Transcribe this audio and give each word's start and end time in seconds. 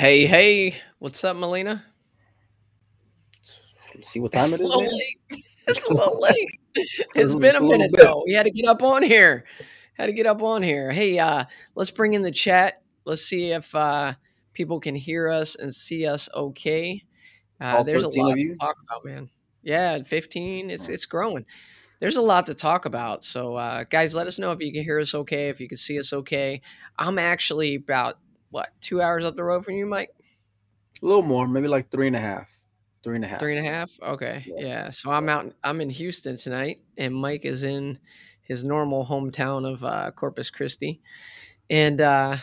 Hey, 0.00 0.24
hey, 0.24 0.78
what's 0.98 1.22
up, 1.24 1.36
Molina? 1.36 1.84
See 4.02 4.18
what 4.18 4.32
time 4.32 4.44
It's 4.44 4.54
it 4.54 4.60
a 4.62 4.64
is, 4.64 4.74
late. 4.74 5.44
It's 5.68 5.84
a 5.84 5.92
little 5.92 6.18
late. 6.18 6.58
it's 7.14 7.34
been 7.34 7.54
a 7.54 7.58
a 7.58 7.62
minute 7.62 7.92
bit. 7.92 8.00
though. 8.00 8.22
We 8.26 8.32
had 8.32 8.44
to 8.44 8.50
get 8.50 8.66
up 8.66 8.82
on 8.82 9.02
here. 9.02 9.44
Had 9.98 10.06
to 10.06 10.14
get 10.14 10.24
up 10.24 10.40
on 10.40 10.62
here. 10.62 10.90
Hey, 10.90 11.18
uh, 11.18 11.44
let's 11.74 11.90
bring 11.90 12.14
in 12.14 12.22
the 12.22 12.30
chat. 12.30 12.80
Let's 13.04 13.20
see 13.20 13.50
if 13.50 13.74
uh, 13.74 14.14
people 14.54 14.80
can 14.80 14.94
hear 14.94 15.28
us 15.28 15.54
and 15.54 15.70
see 15.74 16.06
us 16.06 16.30
okay. 16.34 17.04
Uh, 17.60 17.82
there's 17.82 18.02
a 18.02 18.08
lot 18.08 18.36
to 18.36 18.56
talk 18.56 18.76
about, 18.82 19.04
man. 19.04 19.28
Yeah, 19.62 20.02
15. 20.02 20.70
It's 20.70 20.88
it's 20.88 21.04
growing. 21.04 21.44
There's 21.98 22.16
a 22.16 22.22
lot 22.22 22.46
to 22.46 22.54
talk 22.54 22.86
about. 22.86 23.22
So, 23.22 23.56
uh, 23.56 23.84
guys, 23.84 24.14
let 24.14 24.26
us 24.26 24.38
know 24.38 24.52
if 24.52 24.60
you 24.62 24.72
can 24.72 24.82
hear 24.82 24.98
us 24.98 25.14
okay, 25.14 25.50
if 25.50 25.60
you 25.60 25.68
can 25.68 25.76
see 25.76 25.98
us 25.98 26.14
okay. 26.14 26.62
I'm 26.98 27.18
actually 27.18 27.74
about 27.74 28.16
what 28.50 28.68
two 28.80 29.00
hours 29.00 29.24
up 29.24 29.36
the 29.36 29.44
road 29.44 29.64
from 29.64 29.74
you, 29.74 29.86
Mike. 29.86 30.10
A 31.02 31.06
little 31.06 31.22
more, 31.22 31.48
maybe 31.48 31.68
like 31.68 31.90
three 31.90 32.06
and 32.06 32.16
a 32.16 32.20
half. 32.20 32.48
Three 33.02 33.16
and 33.16 33.24
a 33.24 33.28
half. 33.28 33.40
Three 33.40 33.56
and 33.56 33.66
a 33.66 33.70
half. 33.70 33.90
Okay, 34.02 34.44
Yeah. 34.46 34.66
yeah. 34.66 34.90
So 34.90 35.10
I'm 35.10 35.28
out. 35.28 35.54
I'm 35.64 35.80
in 35.80 35.88
Houston 35.90 36.36
tonight, 36.36 36.80
and 36.98 37.14
Mike 37.14 37.44
is 37.44 37.62
in 37.62 37.98
his 38.42 38.62
normal 38.64 39.06
hometown 39.06 39.66
of 39.70 39.82
uh, 39.82 40.10
Corpus 40.10 40.50
Christi. 40.50 41.00
And 41.70 42.00
uh, 42.00 42.36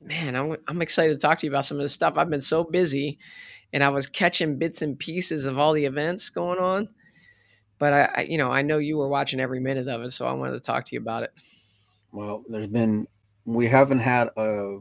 man, 0.00 0.36
I'm 0.36 0.56
I'm 0.66 0.80
excited 0.80 1.12
to 1.12 1.18
talk 1.18 1.40
to 1.40 1.46
you 1.46 1.52
about 1.52 1.66
some 1.66 1.76
of 1.76 1.82
this 1.82 1.92
stuff. 1.92 2.14
I've 2.16 2.30
been 2.30 2.40
so 2.40 2.64
busy, 2.64 3.18
and 3.72 3.84
I 3.84 3.90
was 3.90 4.06
catching 4.06 4.58
bits 4.58 4.80
and 4.80 4.98
pieces 4.98 5.44
of 5.44 5.58
all 5.58 5.74
the 5.74 5.84
events 5.84 6.30
going 6.30 6.58
on. 6.58 6.88
But 7.78 7.92
I, 7.92 8.02
I 8.14 8.20
you 8.22 8.38
know, 8.38 8.50
I 8.50 8.62
know 8.62 8.78
you 8.78 8.96
were 8.96 9.08
watching 9.08 9.40
every 9.40 9.60
minute 9.60 9.88
of 9.88 10.00
it, 10.02 10.12
so 10.12 10.26
I 10.26 10.32
wanted 10.32 10.52
to 10.52 10.60
talk 10.60 10.86
to 10.86 10.94
you 10.94 11.00
about 11.00 11.24
it. 11.24 11.32
Well, 12.12 12.44
there's 12.48 12.66
been 12.66 13.06
we 13.44 13.68
haven't 13.68 14.00
had 14.00 14.28
a, 14.36 14.78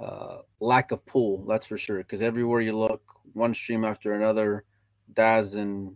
uh 0.00 0.38
lack 0.60 0.92
of 0.92 1.04
pool, 1.06 1.44
that's 1.46 1.66
for 1.66 1.78
sure. 1.78 1.98
Because 1.98 2.22
everywhere 2.22 2.60
you 2.60 2.76
look, 2.76 3.02
one 3.32 3.54
stream 3.54 3.84
after 3.84 4.14
another, 4.14 4.64
DAZN 5.14 5.94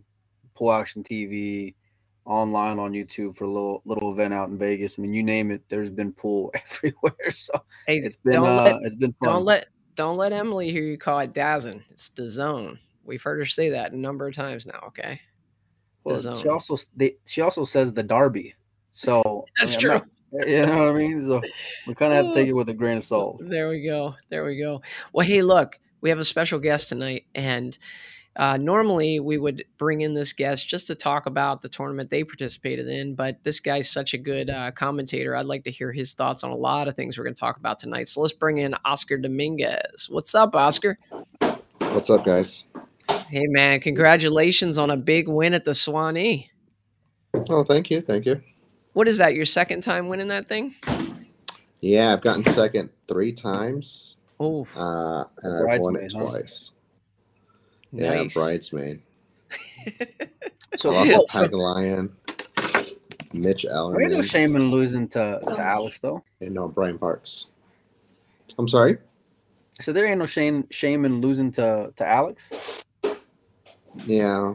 Pool 0.55 0.73
Action 0.73 1.03
TV, 1.03 1.75
online 2.27 2.79
on 2.79 2.93
YouTube 2.93 3.37
for 3.37 3.45
a 3.45 3.51
little 3.51 3.83
little 3.85 4.13
event 4.13 4.33
out 4.35 4.49
in 4.49 4.59
Vegas. 4.59 4.99
I 4.99 5.03
mean, 5.03 5.15
you 5.15 5.23
name 5.23 5.51
it, 5.51 5.63
there's 5.69 5.91
been 5.91 6.13
pool 6.13 6.53
everywhere. 6.73 7.31
So 7.33 7.53
Hey, 7.87 7.99
it's 7.99 8.17
been 8.17 8.35
don't 8.35 8.47
uh, 8.59 8.63
let 8.63 8.77
it's 8.83 8.97
been 8.97 9.15
fun. 9.23 9.35
don't 9.35 9.45
let 9.45 9.67
don't 9.95 10.17
let 10.17 10.33
Emily 10.33 10.71
hear 10.71 10.83
you 10.83 10.99
call 10.99 11.21
it 11.21 11.33
Dazzin. 11.33 11.83
It's 11.91 12.09
the 12.11 12.29
zone. 12.29 12.79
We've 13.05 13.23
heard 13.23 13.39
her 13.39 13.47
say 13.47 13.71
that 13.71 13.93
a 13.93 13.97
number 13.97 14.27
of 14.27 14.35
times 14.35 14.67
now. 14.67 14.83
Okay. 14.89 15.21
Well, 16.05 16.19
she 16.37 16.49
also 16.49 16.77
they, 16.97 17.17
she 17.27 17.41
also 17.41 17.65
says 17.65 17.93
the 17.93 18.03
Derby. 18.03 18.55
So 18.93 19.45
I 19.59 19.65
That's 19.65 19.77
true. 19.77 19.93
I'm 19.93 19.99
not- 19.99 20.09
you 20.47 20.67
know 20.67 20.87
what 20.87 20.89
I 20.89 20.93
mean? 20.93 21.25
So 21.25 21.41
we 21.87 21.95
kind 21.95 22.13
of 22.13 22.25
have 22.25 22.35
to 22.35 22.41
take 22.41 22.49
it 22.49 22.55
with 22.55 22.69
a 22.69 22.75
grain 22.75 22.97
of 22.97 23.05
salt. 23.05 23.39
There 23.41 23.69
we 23.69 23.85
go. 23.85 24.17
There 24.31 24.45
we 24.45 24.59
go. 24.59 24.83
Well, 25.13 25.27
hey, 25.27 25.43
look, 25.43 25.79
we 26.01 26.11
have 26.11 26.19
a 26.19 26.25
special 26.25 26.59
guest 26.59 26.89
tonight, 26.89 27.27
and 27.37 27.79
uh, 28.35 28.57
normally 28.57 29.21
we 29.21 29.39
would 29.39 29.65
bring 29.79 30.01
in 30.01 30.15
this 30.15 30.33
guest 30.33 30.67
just 30.67 30.89
to 30.89 30.97
talk 30.97 31.27
about 31.27 31.63
the 31.63 31.69
tournament 31.69 32.11
they 32.11 32.25
participated 32.25 32.89
in. 32.89 33.15
But 33.15 33.45
this 33.45 33.61
guy's 33.61 33.89
such 33.89 34.13
a 34.13 34.19
good 34.19 34.51
uh, 34.51 34.73
commentator. 34.73 35.37
I'd 35.37 35.47
like 35.47 35.65
to 35.65 35.71
hear 35.71 35.93
his 35.93 36.15
thoughts 36.15 36.43
on 36.43 36.51
a 36.51 36.57
lot 36.57 36.89
of 36.89 36.97
things 36.97 37.17
we're 37.17 37.25
going 37.25 37.35
to 37.35 37.41
talk 37.41 37.57
about 37.57 37.79
tonight. 37.79 38.09
So 38.09 38.21
let's 38.21 38.33
bring 38.33 38.59
in 38.59 38.75
Oscar 38.85 39.19
Dominguez. 39.19 40.09
What's 40.11 40.35
up, 40.35 40.57
Oscar? 40.57 40.99
What's 41.79 42.11
up, 42.11 42.25
guys? 42.25 42.65
Hey, 43.29 43.47
man, 43.47 43.79
congratulations 43.79 44.79
on 44.79 44.91
a 44.91 44.97
big 44.97 45.29
win 45.29 45.55
at 45.55 45.65
the 45.65 45.75
Swanee. 45.75 46.51
Oh, 47.49 47.63
thank 47.63 47.91
you, 47.91 48.01
thank 48.01 48.27
you. 48.27 48.43
What 48.95 49.09
is 49.09 49.19
that? 49.19 49.35
Your 49.35 49.45
second 49.45 49.83
time 49.83 50.09
winning 50.09 50.29
that 50.29 50.49
thing? 50.49 50.75
Yeah, 51.81 52.13
I've 52.13 52.23
gotten 52.23 52.45
second 52.45 52.91
three 53.09 53.33
times, 53.33 54.17
Oh, 54.41 54.67
uh, 54.75 55.25
and 55.43 55.69
I've 55.71 55.81
won 55.81 55.97
it 55.97 56.01
Bridesmaid, 56.13 56.13
huh? 56.13 56.31
twice. 56.31 56.73
Yeah, 57.93 58.23
nice. 58.23 58.35
bridesmaid. 58.35 59.03
So, 60.77 60.91
I 60.91 61.05
lost 61.05 61.09
well, 61.09 61.25
to 61.25 61.33
Tiger 61.33 61.57
Lion, 61.57 62.17
Mitch 63.33 63.63
there 63.63 64.01
ain't 64.03 64.13
no 64.13 64.23
shame 64.23 64.57
in 64.57 64.73
losing 64.73 65.07
to, 65.11 65.39
to 65.47 65.59
Alex 65.61 66.01
though. 66.01 66.25
and 66.41 66.53
no 66.53 66.67
Brian 66.67 66.99
Parks. 66.99 67.47
I'm 68.59 68.67
sorry. 68.67 68.99
So 69.81 69.93
there 69.93 70.07
ain't 70.07 70.19
no 70.19 70.27
shame 70.27 70.67
shame 70.71 71.05
in 71.05 71.21
losing 71.21 71.53
to 71.53 71.93
to 71.95 72.05
Alex. 72.05 72.51
Yeah, 74.05 74.55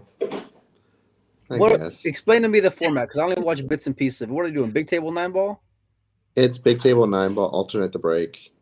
I 1.49 1.57
what? 1.57 1.79
guess 1.79 2.05
Explain 2.05 2.43
to 2.43 2.47
me 2.49 2.59
the 2.59 2.71
format 2.71 3.07
because 3.07 3.17
I 3.19 3.23
only 3.23 3.41
watch 3.41 3.65
bits 3.67 3.87
and 3.87 3.95
pieces. 3.97 4.21
of. 4.23 4.29
What 4.29 4.45
are 4.45 4.49
they 4.49 4.53
doing? 4.53 4.71
Big 4.71 4.87
table 4.87 5.11
nine 5.11 5.31
ball? 5.31 5.61
it's 6.35 6.57
big 6.57 6.79
table 6.79 7.05
nine 7.07 7.33
ball, 7.33 7.49
alternate 7.49 7.91
the 7.91 7.99
break. 7.99 8.53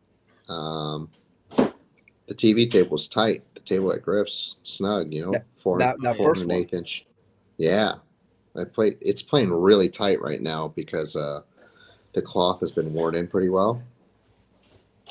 Um, 0.48 1.10
the 1.56 2.34
TV 2.34 2.68
table's 2.68 3.08
tight. 3.08 3.42
The 3.54 3.60
table 3.60 3.92
at 3.92 4.02
grips 4.02 4.56
snug. 4.62 5.12
You 5.12 5.26
know, 5.26 5.32
That- 5.32 5.46
four 5.56 5.78
that- 5.78 5.96
that 6.02 6.16
four 6.16 6.32
and 6.32 6.42
an 6.42 6.50
eighth 6.52 6.74
inch. 6.74 7.06
Yeah, 7.58 7.96
I 8.56 8.64
play. 8.64 8.96
It's 9.00 9.22
playing 9.22 9.52
really 9.52 9.88
tight 9.88 10.20
right 10.20 10.40
now 10.40 10.68
because 10.68 11.14
uh, 11.14 11.42
the 12.14 12.22
cloth 12.22 12.60
has 12.60 12.72
been 12.72 12.92
worn 12.94 13.14
in 13.14 13.26
pretty 13.28 13.48
well. 13.50 13.82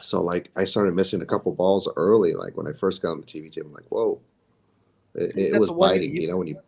So 0.01 0.21
like 0.21 0.49
I 0.55 0.66
started 0.66 0.93
missing 0.95 1.21
a 1.21 1.25
couple 1.25 1.51
balls 1.53 1.87
early. 1.95 2.33
Like 2.33 2.57
when 2.57 2.67
I 2.67 2.73
first 2.73 3.01
got 3.01 3.11
on 3.11 3.21
the 3.21 3.25
TV 3.27 3.51
table, 3.51 3.67
I'm 3.69 3.73
like, 3.75 3.89
whoa, 3.89 4.19
it, 5.16 5.53
it 5.53 5.59
was 5.59 5.71
biting. 5.71 6.16
you- 6.16 6.21
You 6.23 6.27
know 6.27 6.37
when 6.37 6.47
you 6.47 6.59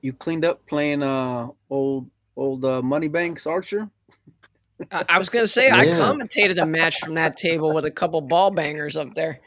You 0.00 0.12
cleaned 0.12 0.44
up 0.44 0.64
playing 0.66 1.02
uh 1.02 1.48
old 1.70 2.08
old 2.36 2.64
uh, 2.64 2.80
Moneybanks 2.82 3.46
Archer. 3.46 3.88
I, 4.92 5.04
I 5.08 5.18
was 5.18 5.28
going 5.28 5.42
to 5.44 5.48
say, 5.48 5.70
I 5.72 5.86
commentated 5.86 6.62
a 6.62 6.66
match 6.66 7.00
from 7.00 7.14
that 7.14 7.36
table 7.36 7.74
with 7.74 7.84
a 7.84 7.90
couple 7.90 8.20
ball 8.20 8.52
bangers 8.52 8.96
up 8.96 9.12
there. 9.14 9.40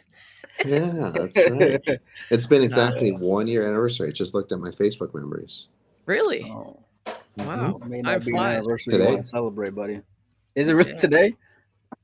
yeah, 0.65 1.09
that's 1.13 1.49
right. 1.49 1.99
It's 2.31 2.45
been 2.45 2.61
exactly 2.63 3.11
one 3.11 3.47
year 3.47 3.65
anniversary. 3.65 4.09
I 4.09 4.11
just 4.11 4.33
looked 4.33 4.51
at 4.51 4.59
my 4.59 4.71
Facebook 4.71 5.13
memories. 5.15 5.69
Really? 6.05 6.43
Oh, 6.43 6.77
Wow. 7.37 7.79
it 7.81 7.87
may 7.87 8.01
Time 8.01 8.11
not 8.19 8.25
be 8.25 8.31
an 8.31 8.37
flies. 8.37 8.55
anniversary 8.57 8.91
you 8.93 8.97
Today. 8.99 9.11
want 9.11 9.23
to 9.23 9.29
celebrate, 9.29 9.73
buddy. 9.73 10.01
Is 10.55 10.67
it 10.67 10.73
really 10.73 10.91
Yeah. 10.91 10.97
today? 10.97 11.35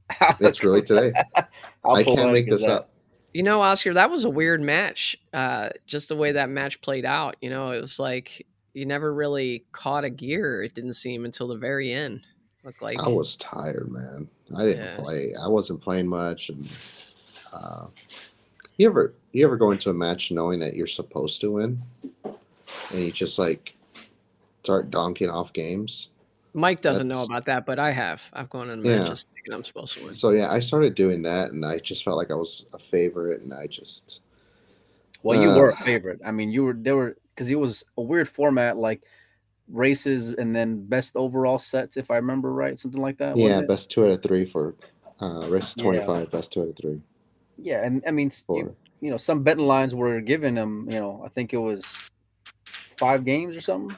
It's 0.39 0.63
really 0.63 0.81
today. 0.81 1.11
I 1.83 2.03
can't 2.03 2.31
make 2.31 2.49
this 2.49 2.61
that? 2.61 2.71
up. 2.71 2.89
You 3.37 3.43
know, 3.43 3.61
Oscar, 3.61 3.93
that 3.93 4.09
was 4.09 4.23
a 4.23 4.31
weird 4.31 4.63
match. 4.63 5.15
Uh, 5.31 5.69
just 5.85 6.09
the 6.09 6.15
way 6.15 6.31
that 6.31 6.49
match 6.49 6.81
played 6.81 7.05
out. 7.05 7.35
You 7.39 7.51
know, 7.51 7.69
it 7.69 7.79
was 7.79 7.99
like 7.99 8.47
you 8.73 8.87
never 8.87 9.13
really 9.13 9.63
caught 9.73 10.03
a 10.03 10.09
gear. 10.09 10.63
It 10.63 10.73
didn't 10.73 10.93
seem 10.93 11.23
until 11.23 11.47
the 11.47 11.55
very 11.55 11.93
end. 11.93 12.25
Looked 12.63 12.81
like 12.81 12.99
I 12.99 13.07
was 13.09 13.35
tired, 13.35 13.91
man. 13.91 14.27
I 14.55 14.63
didn't 14.63 14.83
Yeah. 14.83 14.97
play. 14.97 15.35
I 15.39 15.47
wasn't 15.49 15.81
playing 15.81 16.07
much, 16.07 16.49
and 16.49 16.67
uh, 17.53 17.85
you 18.77 18.87
ever 18.89 19.13
you 19.33 19.45
ever 19.45 19.55
go 19.55 19.69
into 19.69 19.91
a 19.91 19.93
match 19.93 20.31
knowing 20.31 20.57
that 20.61 20.75
you're 20.75 20.87
supposed 20.87 21.39
to 21.41 21.51
win, 21.51 21.83
and 22.23 22.99
you 22.99 23.11
just 23.11 23.37
like 23.37 23.75
start 24.63 24.89
donking 24.89 25.31
off 25.31 25.53
games. 25.53 26.09
Mike 26.57 26.81
doesn't 26.81 27.07
know 27.07 27.21
about 27.21 27.45
that, 27.45 27.65
but 27.65 27.77
I 27.77 27.91
have. 27.91 28.21
I've 28.33 28.49
gone 28.49 28.69
in 28.71 28.81
Yeah. 28.83 28.97
matches 28.99 29.27
thinking 29.35 29.53
I'm 29.53 29.63
supposed 29.63 29.93
to 29.93 30.03
win. 30.05 30.13
So 30.13 30.31
yeah, 30.31 30.51
I 30.51 30.59
started 30.59 30.95
doing 30.95 31.21
that, 31.21 31.51
and 31.51 31.63
I 31.63 31.77
just 31.77 32.03
felt 32.03 32.17
like 32.17 32.31
I 32.31 32.35
was 32.35 32.65
a 32.73 32.79
favorite, 32.79 33.41
and 33.41 33.53
I 33.53 33.67
just 33.67 34.21
Well, 35.23 35.39
you 35.39 35.49
Uh, 35.49 35.55
were 35.55 35.69
a 35.69 35.77
favorite. 35.77 36.19
I 36.25 36.31
mean, 36.31 36.51
you 36.51 36.63
were 36.63 36.73
there 36.73 36.95
were 36.95 37.15
because 37.35 37.49
it 37.49 37.55
was 37.55 37.83
a 37.97 38.01
weird 38.01 38.27
format, 38.27 38.77
like 38.77 39.03
races 39.69 40.29
and 40.31 40.55
then 40.55 40.83
best 40.87 41.15
overall 41.15 41.59
sets, 41.59 41.97
if 41.97 42.09
I 42.09 42.15
remember 42.15 42.51
right, 42.53 42.79
something 42.79 43.01
like 43.01 43.17
that. 43.19 43.37
yeah, 43.37 43.61
best 43.61 43.91
two 43.91 44.05
out 44.05 44.11
of 44.11 44.23
three 44.23 44.45
for 44.45 44.73
uh, 45.21 45.47
race 45.49 45.75
Yeah. 45.75 45.83
twenty 45.83 46.05
five, 46.05 46.31
best 46.31 46.53
two 46.53 46.61
out 46.63 46.69
of 46.69 46.75
three. 46.75 47.01
yeah, 47.57 47.83
and 47.83 48.01
I 48.07 48.11
mean, 48.11 48.31
For 48.31 48.59
you, 48.59 48.75
you 49.01 49.11
know, 49.11 49.17
some 49.17 49.43
betting 49.43 49.67
lines 49.67 49.93
were 49.93 50.21
giving 50.21 50.55
them. 50.55 50.87
You 50.89 50.99
know, 50.99 51.21
I 51.23 51.29
think 51.29 51.53
it 51.53 51.57
was 51.57 51.85
five 52.97 53.25
games 53.25 53.55
or 53.55 53.61
something. 53.61 53.95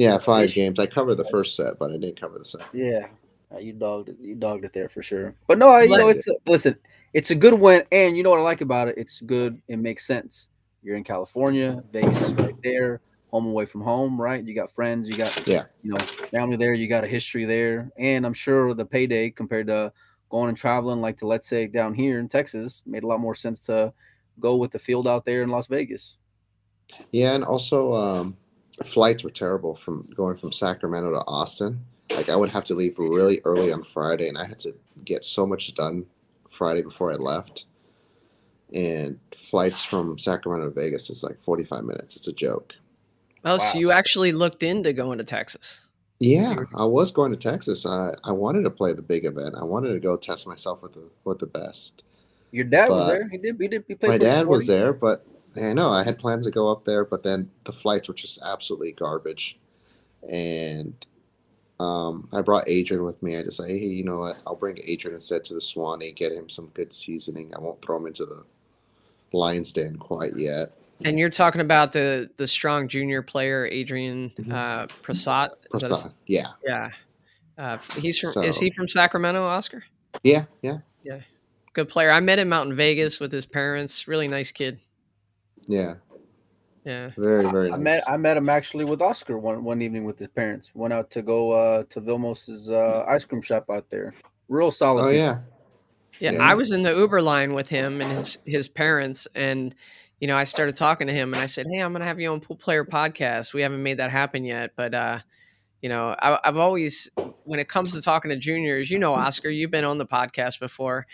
Yeah, 0.00 0.16
five 0.16 0.50
games. 0.54 0.78
I 0.78 0.86
covered 0.86 1.16
the 1.16 1.26
first 1.26 1.56
set, 1.56 1.78
but 1.78 1.90
I 1.90 1.98
didn't 1.98 2.18
cover 2.18 2.38
the 2.38 2.44
second. 2.44 2.68
Yeah, 2.72 3.06
uh, 3.54 3.58
you 3.58 3.74
dogged 3.74 4.08
it. 4.08 4.16
You 4.18 4.34
dogged 4.34 4.64
it 4.64 4.72
there 4.72 4.88
for 4.88 5.02
sure. 5.02 5.34
But 5.46 5.58
no, 5.58 5.68
I- 5.68 5.82
you 5.82 5.98
know, 5.98 6.08
it's 6.08 6.26
a, 6.26 6.34
listen. 6.46 6.76
It's 7.12 7.30
a 7.30 7.34
good 7.34 7.52
win, 7.54 7.82
and 7.92 8.16
you 8.16 8.22
know 8.22 8.30
what 8.30 8.38
I 8.40 8.42
like 8.42 8.62
about 8.62 8.88
it. 8.88 8.94
It's 8.96 9.20
good. 9.20 9.60
It 9.68 9.78
makes 9.78 10.06
sense. 10.06 10.48
You're 10.82 10.96
in 10.96 11.04
California, 11.04 11.82
Vegas 11.92 12.18
is 12.22 12.32
right 12.32 12.54
there, 12.62 13.00
home 13.30 13.46
away 13.46 13.66
from 13.66 13.82
home, 13.82 14.18
right? 14.18 14.42
You 14.42 14.54
got 14.54 14.72
friends, 14.72 15.06
you 15.06 15.16
got 15.16 15.46
Yeah. 15.46 15.64
you 15.82 15.92
know 15.92 15.98
family 15.98 16.56
there, 16.56 16.72
you 16.72 16.88
got 16.88 17.04
a 17.04 17.08
history 17.08 17.44
there, 17.44 17.90
and 17.98 18.24
I'm 18.24 18.32
sure 18.32 18.72
the 18.72 18.86
payday 18.86 19.28
compared 19.28 19.66
to 19.66 19.92
going 20.30 20.48
and 20.48 20.56
traveling 20.56 21.02
like 21.02 21.18
to 21.18 21.26
let's 21.26 21.46
say 21.48 21.66
down 21.66 21.92
here 21.92 22.18
in 22.20 22.28
Texas 22.28 22.82
made 22.86 23.02
a 23.02 23.06
lot 23.06 23.20
more 23.20 23.34
sense 23.34 23.60
to 23.62 23.92
go 24.38 24.56
with 24.56 24.70
the 24.70 24.78
field 24.78 25.06
out 25.06 25.26
there 25.26 25.42
in 25.42 25.50
Las 25.50 25.66
Vegas. 25.66 26.16
Yeah, 27.12 27.34
and 27.34 27.44
also 27.44 27.92
um, 27.92 28.36
flights 28.84 29.24
were 29.24 29.30
terrible 29.30 29.74
from 29.76 30.08
going 30.14 30.36
from 30.36 30.52
Sacramento 30.52 31.12
to 31.12 31.20
Austin. 31.26 31.84
Like 32.14 32.28
I 32.28 32.36
would 32.36 32.50
have 32.50 32.64
to 32.66 32.74
leave 32.74 32.98
really 32.98 33.40
early 33.44 33.72
on 33.72 33.84
Friday, 33.84 34.28
and 34.28 34.36
I 34.38 34.44
had 34.44 34.58
to 34.60 34.74
get 35.04 35.24
so 35.24 35.46
much 35.46 35.72
done 35.74 36.06
Friday 36.48 36.82
before 36.82 37.12
I 37.12 37.16
left. 37.16 37.66
And 38.72 39.18
flights 39.32 39.82
from 39.84 40.18
Sacramento 40.18 40.68
to 40.68 40.74
Vegas 40.74 41.10
is 41.10 41.22
like 41.22 41.40
forty 41.40 41.64
five 41.64 41.84
minutes. 41.84 42.16
It's 42.16 42.28
a 42.28 42.32
joke. 42.32 42.74
Oh, 43.44 43.56
Wow. 43.56 43.64
so 43.72 43.78
you 43.78 43.90
actually 43.90 44.32
looked 44.32 44.62
into 44.62 44.92
going 44.92 45.18
to 45.18 45.24
Texas? 45.24 45.80
Yeah, 46.18 46.54
I 46.76 46.84
was 46.84 47.10
going 47.10 47.32
to 47.32 47.38
Texas. 47.38 47.86
I, 47.86 48.14
I 48.24 48.32
wanted 48.32 48.62
to 48.64 48.70
play 48.70 48.92
the 48.92 49.00
big 49.00 49.24
event. 49.24 49.54
I 49.58 49.64
wanted 49.64 49.94
to 49.94 50.00
go 50.00 50.16
test 50.18 50.46
myself 50.46 50.82
with 50.82 50.92
the 50.92 51.08
with 51.24 51.38
the 51.38 51.46
best. 51.46 52.02
Your 52.52 52.64
dad 52.64 52.90
was 52.90 53.06
there. 53.08 53.28
He 53.28 53.38
did. 53.38 53.56
He 53.58 53.68
did. 53.68 53.84
He 53.88 53.94
played 53.94 54.08
My 54.10 54.18
dad 54.18 54.46
was 54.46 54.66
there, 54.66 54.92
but 54.92 55.24
I 55.56 55.72
know 55.72 55.88
I 55.88 56.04
had 56.04 56.18
plans 56.18 56.46
to 56.46 56.50
go 56.52 56.70
up 56.70 56.84
there, 56.84 57.04
but 57.04 57.22
then 57.22 57.50
the 57.64 57.72
flights 57.72 58.08
were 58.08 58.14
just 58.14 58.40
absolutely 58.42 58.92
garbage. 58.92 59.58
And 60.28 60.94
um, 61.78 62.28
I 62.32 62.40
brought 62.42 62.68
Adrian 62.68 63.04
with 63.04 63.22
me. 63.22 63.36
I 63.36 63.42
just 63.42 63.56
decided, 63.58 63.78
hey, 63.80 63.86
you 63.86 64.04
know 64.04 64.18
what? 64.18 64.36
I'll 64.46 64.54
bring 64.54 64.78
Adrian 64.84 65.14
instead 65.14 65.44
to 65.46 65.54
the 65.54 65.60
Swanee, 65.60 66.12
get 66.12 66.32
him 66.32 66.48
some 66.48 66.66
good 66.74 66.92
seasoning. 66.92 67.52
I 67.54 67.58
won't 67.60 67.82
throw 67.82 67.96
him 67.96 68.06
into 68.06 68.26
the 68.26 68.44
Lions 69.32 69.72
Den 69.72 69.96
quite 69.96 70.36
yet. 70.36 70.72
And 71.04 71.18
you're 71.18 71.30
talking 71.30 71.62
about 71.62 71.92
the 71.92 72.28
the 72.36 72.46
strong 72.46 72.86
junior 72.86 73.22
player 73.22 73.66
Adrian 73.66 74.30
Mhm. 74.38 74.52
uh, 74.52 74.86
Prasad. 75.00 75.50
Is 75.72 75.80
that 75.80 75.90
his- 75.90 76.00
Prasad. 76.00 76.12
Yeah, 76.26 76.48
yeah, 76.62 76.90
uh, 77.56 77.78
he's 77.96 78.18
from. 78.18 78.44
is 78.44 78.58
he 78.58 78.70
from 78.70 78.86
Sacramento, 78.86 79.42
Oscar? 79.42 79.82
Yeah, 80.22 80.44
yeah, 80.60 80.78
yeah, 81.02 81.20
Good 81.72 81.88
player. 81.88 82.10
I 82.10 82.20
met 82.20 82.38
him 82.38 82.52
out 82.52 82.66
in 82.66 82.74
Vegas 82.76 83.18
with 83.18 83.32
his 83.32 83.46
parents. 83.46 84.06
Really 84.08 84.28
nice 84.28 84.50
kid. 84.50 84.78
Yeah. 85.70 85.94
Yeah. 86.84 87.10
Very, 87.16 87.50
very 87.50 87.66
I 87.66 87.76
nice. 87.76 87.80
met 87.80 88.02
I 88.06 88.16
met 88.16 88.36
him 88.36 88.48
actually 88.48 88.84
with 88.84 89.02
Oscar 89.02 89.38
one 89.38 89.62
one 89.62 89.82
evening 89.82 90.04
with 90.04 90.18
his 90.18 90.28
parents. 90.28 90.70
Went 90.74 90.94
out 90.94 91.10
to 91.10 91.22
go 91.22 91.52
uh, 91.52 91.84
to 91.90 92.00
Vilmos's 92.00 92.70
uh, 92.70 93.04
ice 93.06 93.24
cream 93.24 93.42
shop 93.42 93.68
out 93.70 93.84
there. 93.90 94.14
Real 94.48 94.70
solid. 94.70 95.02
oh 95.02 95.04
people. 95.04 95.16
yeah, 95.18 95.38
Yeah, 96.20 96.32
Yeah. 96.32 96.42
I 96.42 96.54
was 96.54 96.72
in 96.72 96.82
the 96.82 96.94
Uber 96.94 97.20
line 97.20 97.52
with 97.52 97.68
him 97.68 98.00
and 98.00 98.10
his 98.12 98.38
his 98.46 98.66
parents, 98.66 99.28
and 99.34 99.74
you 100.20 100.28
know, 100.28 100.36
I 100.36 100.44
started 100.44 100.76
talking 100.76 101.06
to 101.06 101.12
him, 101.12 101.34
and 101.34 101.42
I 101.42 101.46
said, 101.46 101.66
"Hey, 101.70 101.80
I'm 101.80 101.92
gonna 101.92 102.04
have 102.06 102.18
you 102.18 102.30
on 102.32 102.40
Pool 102.40 102.56
Player 102.56 102.84
Podcast. 102.84 103.52
We 103.52 103.62
haven't 103.62 103.82
made 103.82 103.98
that 103.98 104.10
happen 104.10 104.44
yet, 104.44 104.72
but 104.74 104.94
uh, 104.94 105.18
you 105.82 105.88
know, 105.88 106.14
I, 106.20 106.38
I've 106.44 106.56
always, 106.58 107.08
when 107.44 107.58
it 107.58 107.68
comes 107.68 107.92
to 107.94 108.02
talking 108.02 108.28
to 108.30 108.36
juniors, 108.36 108.90
you 108.90 108.98
know, 108.98 109.14
Oscar, 109.14 109.48
you've 109.48 109.70
been 109.70 109.84
on 109.84 109.96
the 109.98 110.06
podcast 110.06 110.60
before. 110.60 111.06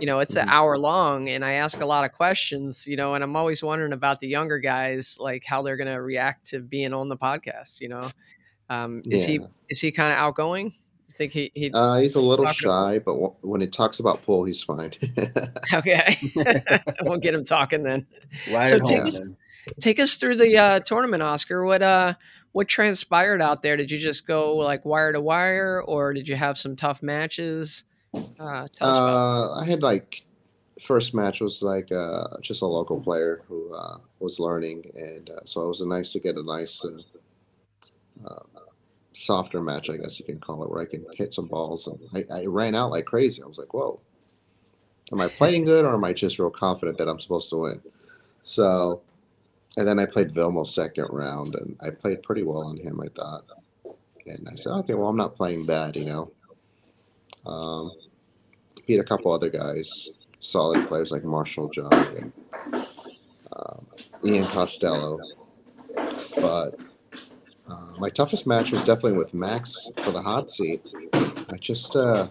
You 0.00 0.06
know, 0.06 0.20
it's 0.20 0.34
an 0.36 0.46
Mhm. 0.48 0.50
hour 0.50 0.78
long, 0.78 1.28
and 1.28 1.44
I 1.44 1.52
ask 1.54 1.80
a 1.80 1.86
lot 1.86 2.04
of 2.04 2.12
questions. 2.12 2.86
You 2.86 2.96
know, 2.96 3.14
and 3.14 3.22
I'm 3.22 3.36
always 3.36 3.62
wondering 3.62 3.92
about 3.92 4.20
the 4.20 4.28
younger 4.28 4.58
guys, 4.58 5.16
like 5.20 5.44
how 5.44 5.62
they're 5.62 5.76
gonna 5.76 6.00
react 6.00 6.46
to 6.48 6.60
being 6.60 6.92
on 6.94 7.08
the 7.08 7.16
podcast. 7.16 7.80
You 7.80 7.88
know, 7.90 8.10
um, 8.70 9.02
is 9.10 9.24
he 9.26 9.40
is 9.68 9.80
he 9.80 9.92
kind 9.92 10.12
of 10.12 10.18
outgoing? 10.18 10.72
You 11.08 11.14
think 11.16 11.32
he 11.32 11.52
he? 11.54 11.70
uh, 11.72 11.98
he's 11.98 12.14
a 12.14 12.20
little 12.20 12.46
shy, 12.46 12.98
but 12.98 13.12
w- 13.12 13.34
when 13.42 13.60
he 13.60 13.66
talks 13.66 14.00
about 14.00 14.22
pool, 14.22 14.44
he's 14.44 14.62
fine. 14.62 14.92
okay, 15.72 16.16
we'll 17.02 17.18
get 17.18 17.34
him 17.34 17.44
talking 17.44 17.82
then. 17.82 18.06
Right 18.50 18.66
So 18.68 18.78
take 18.78 19.02
us- 19.02 19.20
man. 19.20 19.36
Take 19.80 20.00
us 20.00 20.16
through 20.16 20.36
the 20.36 20.56
uh, 20.56 20.80
tournament, 20.80 21.22
Oscar. 21.22 21.64
What 21.64 21.82
uh, 21.82 22.14
what 22.52 22.68
transpired 22.68 23.42
out 23.42 23.62
there? 23.62 23.76
Did 23.76 23.90
you 23.90 23.98
just 23.98 24.26
go 24.26 24.56
like 24.56 24.84
wire 24.84 25.12
to 25.12 25.20
wire, 25.20 25.82
or 25.82 26.12
did 26.12 26.28
you 26.28 26.36
have 26.36 26.58
some 26.58 26.76
tough 26.76 27.02
matches? 27.02 27.84
Uh. 28.38 28.68
Uh, 28.80 29.54
I 29.54 29.64
had 29.64 29.82
like 29.82 30.22
first 30.80 31.14
match 31.14 31.40
was 31.40 31.62
like 31.62 31.90
uh, 31.92 32.28
just 32.40 32.62
a 32.62 32.66
local 32.66 33.00
player 33.00 33.42
who 33.48 33.74
uh, 33.74 33.98
was 34.20 34.38
learning, 34.38 34.90
and 34.96 35.30
so 35.44 35.64
it 35.64 35.68
was 35.68 35.80
nice 35.80 36.12
to 36.12 36.20
get 36.20 36.36
a 36.36 36.42
nice 36.42 36.84
softer 39.14 39.62
match, 39.62 39.88
I 39.88 39.96
guess 39.96 40.18
you 40.18 40.26
can 40.26 40.38
call 40.38 40.62
it, 40.62 40.70
where 40.70 40.82
I 40.82 40.86
can 40.86 41.06
hit 41.14 41.32
some 41.32 41.46
balls. 41.46 41.86
And 41.86 42.26
I, 42.30 42.40
I 42.40 42.46
ran 42.46 42.74
out 42.74 42.90
like 42.90 43.06
crazy. 43.06 43.42
I 43.42 43.46
was 43.46 43.58
like, 43.58 43.72
"Whoa, 43.72 44.00
am 45.12 45.20
I 45.20 45.28
playing 45.28 45.64
good, 45.64 45.84
or 45.84 45.94
am 45.94 46.04
I 46.04 46.12
just 46.12 46.38
real 46.38 46.50
confident 46.50 46.98
that 46.98 47.08
I'm 47.08 47.20
supposed 47.20 47.50
to 47.50 47.56
win?" 47.56 47.80
So, 48.42 49.00
and 49.76 49.88
then 49.88 49.98
I 49.98 50.06
played 50.06 50.32
Vilmo 50.32 50.66
second 50.66 51.08
round, 51.10 51.54
and 51.54 51.76
I 51.80 51.90
played 51.90 52.22
pretty 52.22 52.42
well 52.42 52.64
on 52.64 52.76
him, 52.76 53.00
I 53.00 53.08
thought. 53.08 53.44
And 54.26 54.48
I 54.50 54.54
said, 54.54 54.72
"Okay, 54.72 54.94
well, 54.94 55.08
I'm 55.08 55.16
not 55.16 55.36
playing 55.36 55.66
bad, 55.66 55.96
you 55.96 56.04
know." 56.04 56.32
Um, 57.46 57.90
beat 58.86 59.00
a 59.00 59.04
couple 59.04 59.32
other 59.32 59.50
guys, 59.50 60.10
solid 60.38 60.86
players 60.88 61.10
like 61.10 61.24
Marshall 61.24 61.68
John 61.68 61.92
and 61.92 62.32
um, 63.54 63.86
Ian 64.24 64.46
Costello. 64.46 65.18
But 66.36 66.80
uh, 67.68 67.92
my 67.98 68.10
toughest 68.10 68.46
match 68.46 68.72
was 68.72 68.84
definitely 68.84 69.18
with 69.18 69.34
Max 69.34 69.90
for 69.98 70.10
the 70.10 70.22
hot 70.22 70.50
seat. 70.50 70.82
I 71.12 71.56
just 71.58 71.94
uh, 71.96 72.28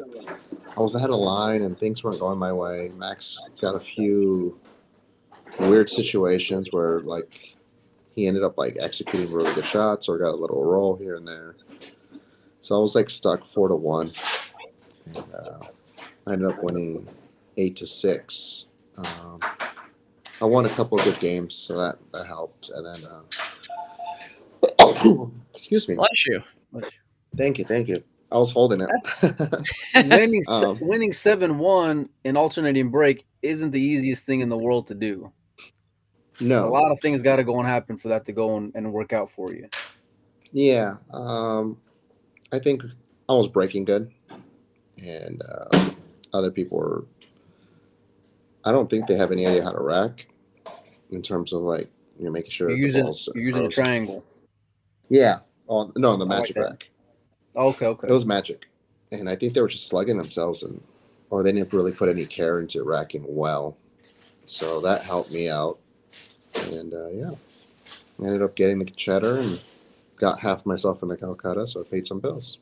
I 0.76 0.80
was 0.80 0.96
ahead 0.96 1.10
of 1.10 1.18
line 1.18 1.62
and 1.62 1.78
things 1.78 2.04
weren't 2.04 2.20
going 2.20 2.40
my 2.40 2.52
way. 2.52 2.92
Max 2.96 3.40
got 3.62 3.76
a 3.76 3.80
few 3.80 4.60
weird 5.60 5.90
situations 5.90 6.70
where 6.72 7.02
like 7.02 7.56
he 8.16 8.28
ended 8.28 8.44
up 8.44 8.58
like 8.58 8.78
executing 8.80 9.32
really 9.32 9.54
good 9.54 9.66
shots 9.66 10.08
or 10.08 10.18
got 10.18 10.32
a 10.32 10.36
little 10.36 10.64
roll 10.64 10.96
here 10.96 11.16
and 11.16 11.28
there. 11.28 11.56
So 12.62 12.78
I 12.78 12.80
was 12.80 12.96
like 12.96 13.10
stuck 13.10 13.46
four 13.46 13.68
to 13.68 13.76
one. 13.76 14.14
And, 15.06 15.18
uh, 15.34 15.60
I 16.26 16.34
ended 16.34 16.50
up 16.50 16.64
winning 16.64 17.08
eight 17.58 17.76
to 17.78 17.88
six. 17.88 18.68
Um, 18.98 19.40
I 20.42 20.46
won 20.46 20.66
a 20.66 20.70
couple 20.70 20.98
of 20.98 21.04
good 21.04 21.20
games, 21.20 21.56
so 21.56 21.78
that, 21.78 21.98
that 22.14 22.26
helped. 22.26 22.70
And 22.70 22.86
then, 22.86 23.04
uh, 24.80 25.28
excuse 25.54 25.90
me. 25.90 25.96
Bless 25.96 26.26
you. 26.26 26.42
Thank 27.36 27.58
you, 27.58 27.66
thank 27.66 27.88
you. 27.88 28.04
I 28.32 28.38
was 28.38 28.52
holding 28.52 28.82
it. 28.82 28.90
winning 30.10 30.44
Um, 30.50 30.80
winning 30.82 31.14
seven 31.14 31.60
one 31.60 32.10
in 32.24 32.36
alternating 32.36 32.90
break 32.90 33.26
isn't 33.42 33.72
the 33.72 33.82
easiest 33.82 34.26
thing 34.26 34.42
in 34.42 34.50
the 34.50 34.58
world 34.58 34.88
to 34.88 34.96
do. 34.96 35.32
No, 36.40 36.66
a 36.66 36.70
lot 36.70 36.92
of 36.92 37.00
things 37.00 37.22
got 37.22 37.38
to 37.38 37.44
go 37.44 37.60
and 37.60 37.68
happen 37.68 37.98
for 37.98 38.08
that 38.10 38.26
to 38.26 38.32
go 38.32 38.58
and, 38.58 38.72
and 38.76 38.92
work 38.92 39.14
out 39.14 39.32
for 39.32 39.54
you. 39.54 39.70
yeah. 40.52 40.96
Um, 41.12 41.78
I 42.52 42.60
think 42.60 42.84
I 43.30 43.34
was 43.34 43.48
breaking 43.48 43.86
good, 43.86 44.12
and 45.04 45.42
uh, 45.50 45.90
other 46.34 46.52
people 46.52 46.78
were. 46.78 47.06
I 48.66 48.72
don't 48.72 48.90
think 48.90 49.08
they 49.08 49.16
have 49.16 49.32
any 49.32 49.46
idea 49.46 49.64
how 49.64 49.72
to 49.72 49.82
rack, 49.82 50.28
in 51.12 51.22
terms 51.22 51.54
of 51.54 51.62
like 51.62 51.90
you 52.18 52.26
know 52.26 52.32
making 52.32 52.52
sure 52.52 52.70
You're 52.70 52.80
using 52.80 53.04
balls 53.04 53.30
you're 53.34 53.44
using 53.44 53.66
a 53.66 53.70
triangle. 53.70 54.26
Yeah. 55.10 55.40
Oh 55.70 55.92
no, 55.96 56.18
the 56.18 56.26
like 56.26 56.40
magic 56.40 56.56
that. 56.56 56.62
rack. 56.62 56.84
Okay, 57.56 57.86
okay. 57.86 58.08
It 58.08 58.14
was 58.14 58.26
magic, 58.26 58.66
and 59.12 59.30
I 59.30 59.36
think 59.36 59.54
they 59.54 59.62
were 59.62 59.68
just 59.68 59.88
slugging 59.88 60.18
themselves, 60.18 60.64
and 60.64 60.82
or 61.30 61.44
they 61.44 61.52
didn't 61.52 61.74
really 61.74 61.92
put 61.92 62.10
any 62.10 62.26
care 62.26 62.60
into 62.60 62.84
racking 62.84 63.26
well. 63.28 63.78
So 64.46 64.82
that 64.82 65.04
helped 65.04 65.32
me 65.32 65.50
out, 65.50 65.80
and 66.56 66.94
uh, 66.94 67.08
yeah, 67.10 67.32
I 68.22 68.26
ended 68.26 68.42
up 68.42 68.56
getting 68.56 68.80
the 68.80 68.86
cheddar 68.86 69.38
and 69.40 69.60
got 70.18 70.40
half 70.40 70.66
myself 70.66 71.02
in 71.04 71.10
the 71.10 71.18
Calcutta, 71.18 71.68
so 71.68 71.82
I 71.82 71.84
paid 71.84 72.08
some 72.08 72.20
bills. 72.20 72.58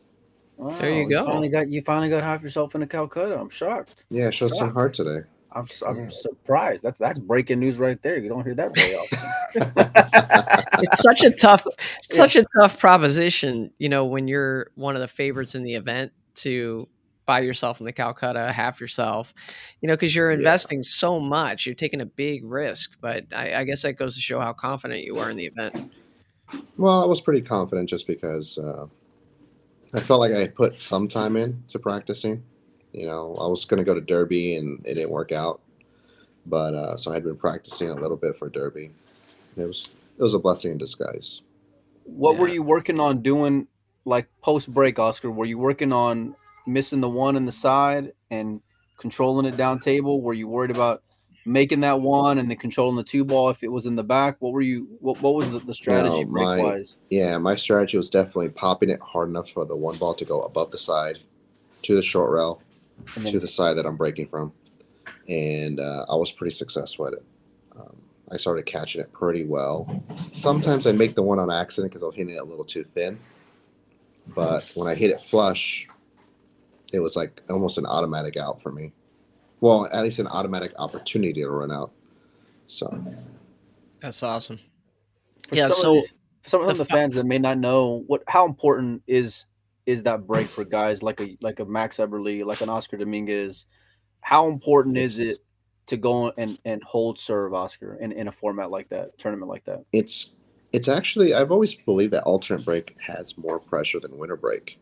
There 0.79 0.91
you 1.01 1.09
go. 1.09 1.25
Finally 1.25 1.49
got 1.49 1.69
you 1.69 1.81
finally 1.81 2.09
got 2.09 2.23
half 2.23 2.41
yourself 2.43 2.75
in 2.75 2.81
the 2.81 2.87
Calcutta. 2.87 3.39
I'm 3.39 3.49
shocked. 3.49 4.05
Yeah, 4.09 4.27
I 4.27 4.29
showed 4.31 4.53
some 4.53 4.73
heart 4.73 4.93
today. 4.93 5.21
I'm 5.53 5.63
s- 5.65 5.81
I'm 5.85 5.97
Yeah. 5.97 6.09
surprised. 6.09 6.83
That's 6.83 6.97
that's 6.99 7.19
breaking 7.19 7.59
news 7.59 7.77
right 7.77 8.01
there. 8.01 8.17
You 8.19 8.29
don't 8.29 8.43
hear 8.43 8.55
that 8.55 8.75
very 8.75 8.93
often. 8.95 9.19
It's 10.83 11.01
such 11.01 11.23
a 11.23 11.31
tough, 11.31 11.65
such 12.01 12.35
a 12.35 12.45
tough 12.59 12.79
proposition. 12.79 13.71
You 13.77 13.89
know, 13.89 14.05
when 14.05 14.27
you're 14.27 14.71
one 14.75 14.95
of 14.95 15.01
the 15.01 15.07
favorites 15.07 15.53
in 15.55 15.63
the 15.63 15.75
event 15.75 16.11
to 16.35 16.87
buy 17.25 17.39
yourself 17.41 17.79
in 17.79 17.85
the 17.85 17.91
Calcutta, 17.91 18.51
half 18.51 18.81
yourself. 18.81 19.33
You 19.81 19.87
know, 19.87 19.93
because 19.93 20.15
you're 20.15 20.31
Yeah. 20.31 20.37
investing 20.37 20.83
so 20.83 21.19
much, 21.19 21.65
you're 21.65 21.75
taking 21.75 22.01
a 22.01 22.05
big 22.05 22.43
risk. 22.43 22.97
But 23.01 23.25
I, 23.33 23.55
I 23.55 23.63
guess 23.63 23.81
that 23.83 23.93
goes 23.93 24.15
to 24.15 24.21
show 24.21 24.39
how 24.39 24.53
confident 24.53 25.03
you 25.03 25.17
are 25.19 25.29
in 25.29 25.37
the 25.37 25.45
event. 25.45 25.77
Well, 26.77 27.01
I 27.01 27.05
was 27.05 27.21
pretty 27.21 27.41
confident 27.41 27.89
just 27.89 28.07
because 28.07 28.57
uh, 28.57 28.87
I 29.93 29.99
felt 29.99 30.19
like 30.19 30.33
I 30.33 30.47
put 30.47 30.79
some 30.79 31.07
time 31.07 31.35
in 31.35 31.63
to 31.69 31.79
practicing. 31.79 32.43
You 32.93 33.05
know, 33.05 33.35
I 33.39 33.47
was 33.47 33.65
going 33.65 33.77
to 33.77 33.83
go 33.85 33.93
to 33.93 34.01
Derby 34.01 34.55
and 34.55 34.85
it 34.85 34.95
didn't 34.95 35.11
work 35.11 35.31
out, 35.31 35.61
but 36.45 36.73
uh, 36.73 36.97
so 36.97 37.11
I 37.11 37.13
had 37.15 37.23
been 37.23 37.37
practicing 37.37 37.89
a 37.89 37.95
little 37.95 38.17
bit 38.17 38.35
for 38.37 38.49
Derby. 38.49 38.91
It 39.55 39.65
was 39.65 39.95
it 40.17 40.21
was 40.21 40.33
a 40.33 40.39
blessing 40.39 40.71
in 40.73 40.77
disguise. 40.77 41.41
What 42.03 42.37
were 42.37 42.49
you 42.49 42.63
working 42.63 42.99
on 42.99 43.21
doing 43.21 43.67
like 44.03 44.27
post 44.41 44.73
break, 44.73 44.99
Oscar? 44.99 45.31
Were 45.31 45.47
you 45.47 45.57
working 45.57 45.93
on 45.93 46.35
missing 46.65 47.01
the 47.01 47.09
one 47.09 47.35
in 47.35 47.45
the 47.45 47.51
side 47.51 48.13
and 48.29 48.61
controlling 48.97 49.45
it 49.45 49.57
down 49.57 49.79
table? 49.79 50.21
Were 50.21 50.33
you 50.33 50.47
worried 50.47 50.71
about 50.71 51.03
making 51.45 51.79
that 51.79 51.99
one 51.99 52.37
and 52.37 52.49
then 52.49 52.57
controlling 52.57 52.95
the 52.95 53.03
two 53.03 53.25
ball 53.25 53.49
if 53.49 53.63
it 53.63 53.71
was 53.71 53.85
in 53.85 53.95
the 53.95 54.03
back? 54.03 54.37
What 54.39 54.53
were 54.53 54.61
you 54.61 54.87
what, 54.99 55.21
what 55.21 55.33
was 55.33 55.49
the, 55.49 55.59
the 55.59 55.73
strategy 55.73 56.23
No, 56.23 56.31
my- 56.31 56.59
wise? 56.59 56.97
Yeah, 57.09 57.37
my 57.37 57.55
strategy 57.55 57.97
was 57.97 58.09
definitely 58.09 58.49
popping 58.49 58.89
it 58.89 59.01
hard 59.01 59.29
enough 59.29 59.49
for 59.49 59.65
the 59.65 59.75
one 59.75 59.97
ball 59.97 60.13
to 60.13 60.25
go 60.25 60.41
above 60.41 60.71
the 60.71 60.77
side 60.77 61.19
to 61.83 61.95
the 61.95 62.03
short 62.03 62.31
rail 62.31 62.61
to 63.15 63.39
the 63.39 63.47
side 63.47 63.73
that 63.73 63.85
I'm 63.85 63.97
breaking 63.97 64.27
from, 64.27 64.53
and 65.27 65.79
uh, 65.79 66.05
I 66.07 66.15
was 66.15 66.31
pretty 66.31 66.55
successful 66.55 67.07
at 67.07 67.13
it. 67.13 67.23
Um, 67.75 67.95
I 68.31 68.37
started 68.37 68.67
catching 68.67 69.01
it 69.01 69.11
pretty 69.11 69.43
well. 69.43 70.03
Sometimes 70.31 70.85
I 70.85 70.91
make 70.91 71.15
the 71.15 71.23
one 71.23 71.39
on 71.39 71.51
accident 71.51 71.91
because 71.91 72.03
I 72.03 72.05
was 72.05 72.15
hitting 72.15 72.35
it 72.35 72.39
a 72.39 72.43
little 72.43 72.63
too 72.63 72.83
thin, 72.83 73.19
but 74.35 74.71
when 74.75 74.87
I 74.87 74.93
hit 74.93 75.09
it 75.09 75.19
flush, 75.19 75.87
it 76.91 76.99
was 76.99 77.15
like 77.15 77.41
almost 77.49 77.77
an 77.77 77.85
automatic 77.85 78.37
out 78.37 78.61
for 78.61 78.71
me. 78.71 78.93
Well, 79.59 79.87
at 79.91 80.03
least 80.03 80.19
an 80.19 80.27
automatic 80.27 80.73
opportunity 80.79 81.41
to 81.41 81.49
run 81.49 81.71
out. 81.71 81.91
So 82.67 83.03
That's 84.01 84.23
awesome. 84.23 84.59
for 85.47 85.55
yeah, 85.55 85.69
so 85.69 85.97
of 85.97 86.03
the, 86.03 86.09
for 86.41 86.49
some 86.49 86.61
of 86.61 86.67
the 86.67 86.73
the 86.75 86.85
fa- 86.85 86.93
fans 86.93 87.13
that 87.13 87.25
may 87.25 87.37
not 87.37 87.57
know 87.57 88.03
what 88.07 88.23
how 88.27 88.45
important 88.45 89.03
is 89.07 89.45
is 89.85 90.03
that 90.03 90.27
break 90.27 90.47
for 90.49 90.63
guys 90.63 91.03
like 91.03 91.19
a 91.21 91.37
like 91.41 91.59
a 91.59 91.65
Max 91.65 91.97
Eberle, 91.97 92.45
like 92.45 92.61
an 92.61 92.69
Oscar 92.69 92.97
Dominguez? 92.97 93.65
How 94.21 94.47
important 94.47 94.97
is 94.97 95.19
it 95.19 95.39
to 95.87 95.97
go 95.97 96.31
and 96.37 96.57
and 96.65 96.83
hold 96.83 97.19
serve 97.19 97.53
Oscar 97.53 97.95
in, 97.95 98.11
in 98.11 98.27
a 98.27 98.31
format 98.31 98.71
like 98.71 98.89
that, 98.89 99.17
tournament 99.17 99.49
like 99.49 99.65
that? 99.65 99.83
It's 99.91 100.31
it's 100.73 100.87
actually 100.87 101.33
I've 101.33 101.51
always 101.51 101.73
believed 101.73 102.13
that 102.13 102.23
alternate 102.23 102.63
break 102.63 102.95
has 102.99 103.37
more 103.37 103.59
pressure 103.59 103.99
than 103.99 104.17
winner 104.17 104.37
break 104.37 104.79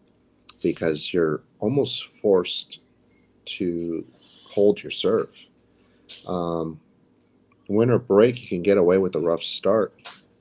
because 0.61 1.13
you're 1.13 1.41
almost 1.59 2.07
forced 2.21 2.79
to 3.45 4.05
hold 4.51 4.81
your 4.83 4.91
serve. 4.91 5.33
Um, 6.27 6.79
winner 7.67 7.99
break, 7.99 8.41
you 8.41 8.47
can 8.47 8.61
get 8.61 8.77
away 8.77 8.97
with 8.97 9.15
a 9.15 9.19
rough 9.19 9.43
start, 9.43 9.93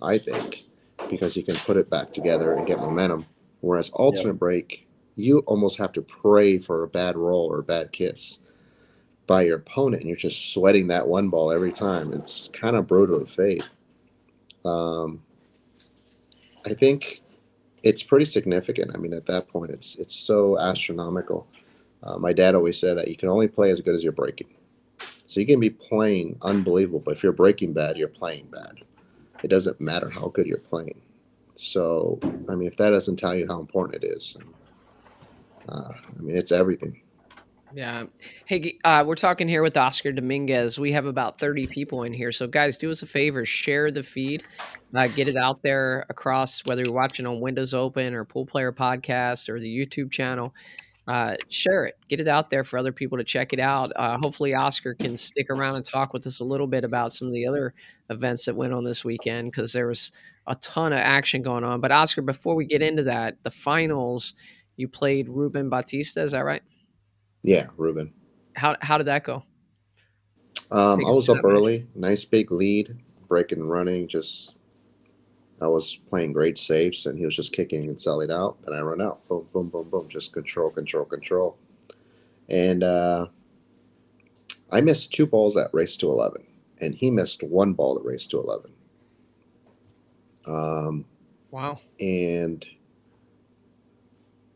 I 0.02 0.18
think, 0.18 0.64
because 1.10 1.36
you 1.36 1.42
can 1.42 1.56
put 1.56 1.76
it 1.76 1.90
back 1.90 2.12
together 2.12 2.52
and 2.52 2.66
get 2.66 2.78
momentum. 2.78 3.26
Whereas 3.60 3.90
alternate 3.90 4.34
yep. 4.34 4.38
break, 4.38 4.88
you 5.16 5.40
almost 5.40 5.78
have 5.78 5.92
to 5.92 6.02
pray 6.02 6.58
for 6.58 6.82
a 6.82 6.88
bad 6.88 7.16
roll 7.16 7.46
or 7.46 7.58
a 7.58 7.64
bad 7.64 7.92
kiss 7.92 8.38
by 9.26 9.42
your 9.42 9.56
opponent, 9.56 10.02
and 10.02 10.08
you're 10.08 10.16
just 10.16 10.52
sweating 10.52 10.86
that 10.88 11.06
one 11.06 11.28
ball 11.28 11.52
every 11.52 11.72
time. 11.72 12.12
It's 12.12 12.48
kind 12.52 12.76
of 12.76 12.86
brutal 12.86 13.20
to 13.20 13.26
fade. 13.26 13.64
Um, 14.64 15.22
I 16.64 16.74
think 16.74 17.20
it's 17.82 18.02
pretty 18.02 18.24
significant. 18.24 18.92
I 18.94 18.98
mean, 18.98 19.12
at 19.12 19.26
that 19.26 19.48
point, 19.48 19.70
it's 19.70 19.96
it's 19.96 20.14
so 20.14 20.58
astronomical. 20.58 21.46
Uh, 22.02 22.18
my 22.18 22.32
dad 22.32 22.54
always 22.54 22.78
said 22.78 22.96
that 22.98 23.08
you 23.08 23.16
can 23.16 23.28
only 23.28 23.48
play 23.48 23.70
as 23.70 23.80
good 23.80 23.94
as 23.94 24.02
you're 24.02 24.12
breaking. 24.12 24.48
So 25.26 25.40
you 25.40 25.46
can 25.46 25.60
be 25.60 25.70
playing 25.70 26.38
unbelievable, 26.42 27.00
but 27.00 27.12
if 27.12 27.22
you're 27.22 27.32
breaking 27.32 27.74
bad, 27.74 27.96
you're 27.96 28.08
playing 28.08 28.46
bad. 28.46 28.82
It 29.42 29.48
doesn't 29.48 29.80
matter 29.80 30.08
how 30.08 30.28
good 30.28 30.46
you're 30.46 30.58
playing. 30.58 31.00
So, 31.54 32.18
I 32.48 32.54
mean, 32.54 32.68
if 32.68 32.76
that 32.76 32.90
doesn't 32.90 33.16
tell 33.16 33.34
you 33.34 33.46
how 33.46 33.60
important 33.60 34.02
it 34.02 34.06
is, 34.06 34.36
uh, 35.68 35.90
I 35.92 36.22
mean, 36.22 36.36
it's 36.36 36.52
everything. 36.52 37.02
Yeah. 37.74 38.04
Hey, 38.46 38.78
uh, 38.84 39.04
we're 39.06 39.14
talking 39.14 39.46
here 39.46 39.62
with 39.62 39.76
Oscar 39.76 40.12
Dominguez. 40.12 40.78
We 40.78 40.92
have 40.92 41.06
about 41.06 41.38
30 41.38 41.66
people 41.66 42.02
in 42.04 42.12
here. 42.14 42.32
So, 42.32 42.46
guys, 42.46 42.78
do 42.78 42.90
us 42.90 43.02
a 43.02 43.06
favor 43.06 43.44
share 43.44 43.90
the 43.90 44.02
feed, 44.02 44.42
uh, 44.94 45.08
get 45.08 45.28
it 45.28 45.36
out 45.36 45.62
there 45.62 46.06
across 46.08 46.64
whether 46.64 46.82
you're 46.82 46.92
watching 46.92 47.26
on 47.26 47.40
Windows 47.40 47.74
Open 47.74 48.14
or 48.14 48.24
Pool 48.24 48.46
Player 48.46 48.72
Podcast 48.72 49.48
or 49.48 49.60
the 49.60 49.68
YouTube 49.68 50.10
channel 50.10 50.54
uh, 51.08 51.34
share 51.48 51.86
it, 51.86 51.96
get 52.08 52.20
it 52.20 52.28
out 52.28 52.50
there 52.50 52.62
for 52.62 52.78
other 52.78 52.92
people 52.92 53.16
to 53.16 53.24
check 53.24 53.54
it 53.54 53.58
out. 53.58 53.90
Uh, 53.96 54.18
hopefully, 54.18 54.54
Oscar 54.54 54.94
can 54.94 55.16
stick 55.16 55.48
around 55.48 55.74
and 55.74 55.84
talk 55.84 56.12
with 56.12 56.26
us 56.26 56.40
a 56.40 56.44
little 56.44 56.66
bit 56.66 56.84
about 56.84 57.14
some 57.14 57.26
of 57.26 57.34
the 57.34 57.46
other 57.46 57.72
events 58.10 58.44
that 58.44 58.54
went 58.54 58.74
on 58.74 58.84
this 58.84 59.06
weekend 59.06 59.50
because 59.50 59.72
there 59.72 59.86
was 59.86 60.12
a 60.46 60.54
ton 60.56 60.92
of 60.92 60.98
action 60.98 61.40
going 61.40 61.64
on. 61.64 61.80
But 61.80 61.92
Oscar, 61.92 62.20
before 62.20 62.54
we 62.54 62.66
get 62.66 62.82
into 62.82 63.04
that, 63.04 63.42
the 63.42 63.50
finals, 63.50 64.34
you 64.76 64.86
played 64.86 65.30
Ruben 65.30 65.70
Bautista, 65.70 66.20
is 66.20 66.32
that 66.32 66.44
right? 66.44 66.62
Yeah, 67.42 67.66
Ruben. 67.76 68.12
How 68.54 68.76
how 68.80 68.98
did 68.98 69.06
that 69.06 69.24
go? 69.24 69.44
Um, 70.70 71.04
I 71.06 71.10
was 71.10 71.28
up 71.28 71.44
early, 71.44 71.86
nice 71.94 72.24
big 72.24 72.50
lead, 72.50 72.98
breaking 73.26 73.60
and 73.60 73.70
running, 73.70 74.06
just 74.06 74.52
I 75.60 75.66
was 75.66 75.96
playing 76.08 76.32
great 76.32 76.58
saves 76.58 77.06
and 77.06 77.18
he 77.18 77.24
was 77.24 77.34
just 77.34 77.52
kicking 77.52 77.88
and 77.88 78.00
selling 78.00 78.30
out. 78.30 78.58
Then 78.62 78.74
I 78.74 78.80
run 78.80 79.00
out. 79.00 79.26
Boom, 79.28 79.48
boom, 79.52 79.68
boom, 79.68 79.88
boom. 79.88 80.08
Just 80.08 80.32
control, 80.32 80.70
control, 80.70 81.04
control. 81.04 81.56
And 82.48 82.84
uh, 82.84 83.26
I 84.70 84.80
missed 84.80 85.12
two 85.12 85.26
balls 85.26 85.54
that 85.54 85.70
race 85.72 85.96
to 85.98 86.10
11. 86.10 86.46
And 86.80 86.94
he 86.94 87.10
missed 87.10 87.42
one 87.42 87.72
ball 87.72 87.94
that 87.94 88.04
race 88.04 88.26
to 88.28 88.38
11. 88.40 88.72
Um, 90.46 91.04
wow. 91.50 91.80
And 91.98 92.64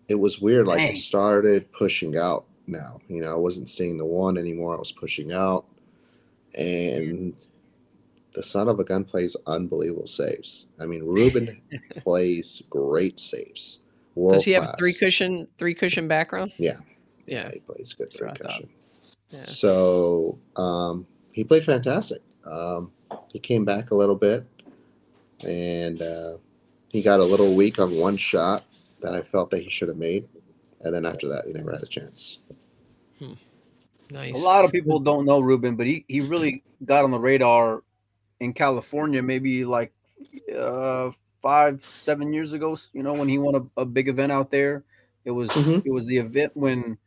it 0.08 0.14
was 0.14 0.40
weird. 0.40 0.68
Like 0.68 0.80
I 0.80 0.94
started 0.94 1.72
pushing 1.72 2.16
out 2.16 2.44
now. 2.66 3.00
You 3.08 3.20
know, 3.20 3.32
I 3.32 3.36
wasn't 3.36 3.68
seeing 3.68 3.98
the 3.98 4.06
one 4.06 4.38
anymore. 4.38 4.74
I 4.74 4.78
was 4.78 4.92
pushing 4.92 5.32
out. 5.32 5.66
And 6.56 7.34
the 8.34 8.42
son 8.42 8.68
of 8.68 8.78
a 8.78 8.84
gun 8.84 9.04
plays 9.04 9.36
unbelievable 9.46 10.06
saves. 10.06 10.68
I 10.80 10.86
mean, 10.86 11.04
Ruben 11.04 11.60
plays 11.98 12.62
great 12.68 13.18
saves. 13.18 13.80
World 14.14 14.34
Does 14.34 14.44
he 14.44 14.54
class. 14.54 14.66
have 14.66 14.78
three 14.78 14.92
cushion 14.92 15.48
three 15.58 15.74
cushion 15.74 16.08
background? 16.08 16.52
Yeah. 16.58 16.76
Yeah, 17.26 17.44
yeah 17.44 17.50
he 17.52 17.60
plays 17.60 17.94
good 17.94 18.12
three 18.12 18.30
cushion. 18.32 18.68
Yeah. 19.30 19.44
So 19.44 20.38
um, 20.56 21.06
he 21.32 21.44
played 21.44 21.64
fantastic. 21.64 22.20
Um, 22.44 22.92
he 23.32 23.38
came 23.38 23.64
back 23.64 23.90
a 23.90 23.94
little 23.94 24.16
bit, 24.16 24.46
and 25.46 26.00
uh, 26.00 26.36
he 26.88 27.02
got 27.02 27.20
a 27.20 27.24
little 27.24 27.54
weak 27.54 27.78
on 27.78 27.96
one 27.96 28.16
shot 28.16 28.64
that 29.00 29.14
I 29.14 29.22
felt 29.22 29.50
that 29.50 29.62
he 29.62 29.70
should 29.70 29.88
have 29.88 29.96
made, 29.96 30.28
and 30.82 30.94
then 30.94 31.06
after 31.06 31.28
that, 31.28 31.46
he 31.46 31.52
never 31.52 31.72
had 31.72 31.82
a 31.82 31.86
chance. 31.86 32.38
Hmm. 33.18 33.34
Nice. 34.10 34.34
A 34.34 34.38
lot 34.38 34.64
of 34.64 34.72
people 34.72 34.98
don't 34.98 35.24
know 35.24 35.40
Ruben, 35.40 35.76
but 35.76 35.86
he, 35.86 36.04
he 36.06 36.20
really 36.20 36.62
got 36.84 37.04
on 37.04 37.10
the 37.10 37.18
radar 37.18 37.82
in 38.40 38.52
California, 38.52 39.22
maybe 39.22 39.64
like 39.64 39.92
uh, 40.54 41.10
five, 41.40 41.84
seven 41.84 42.32
years 42.32 42.52
ago. 42.52 42.76
You 42.92 43.02
know, 43.02 43.14
when 43.14 43.28
he 43.28 43.38
won 43.38 43.54
a, 43.54 43.80
a 43.80 43.84
big 43.84 44.08
event 44.08 44.32
out 44.32 44.50
there, 44.50 44.84
it 45.24 45.30
was 45.30 45.48
mm-hmm. 45.50 45.80
it 45.84 45.92
was 45.92 46.04
the 46.06 46.18
event 46.18 46.52
when 46.54 46.98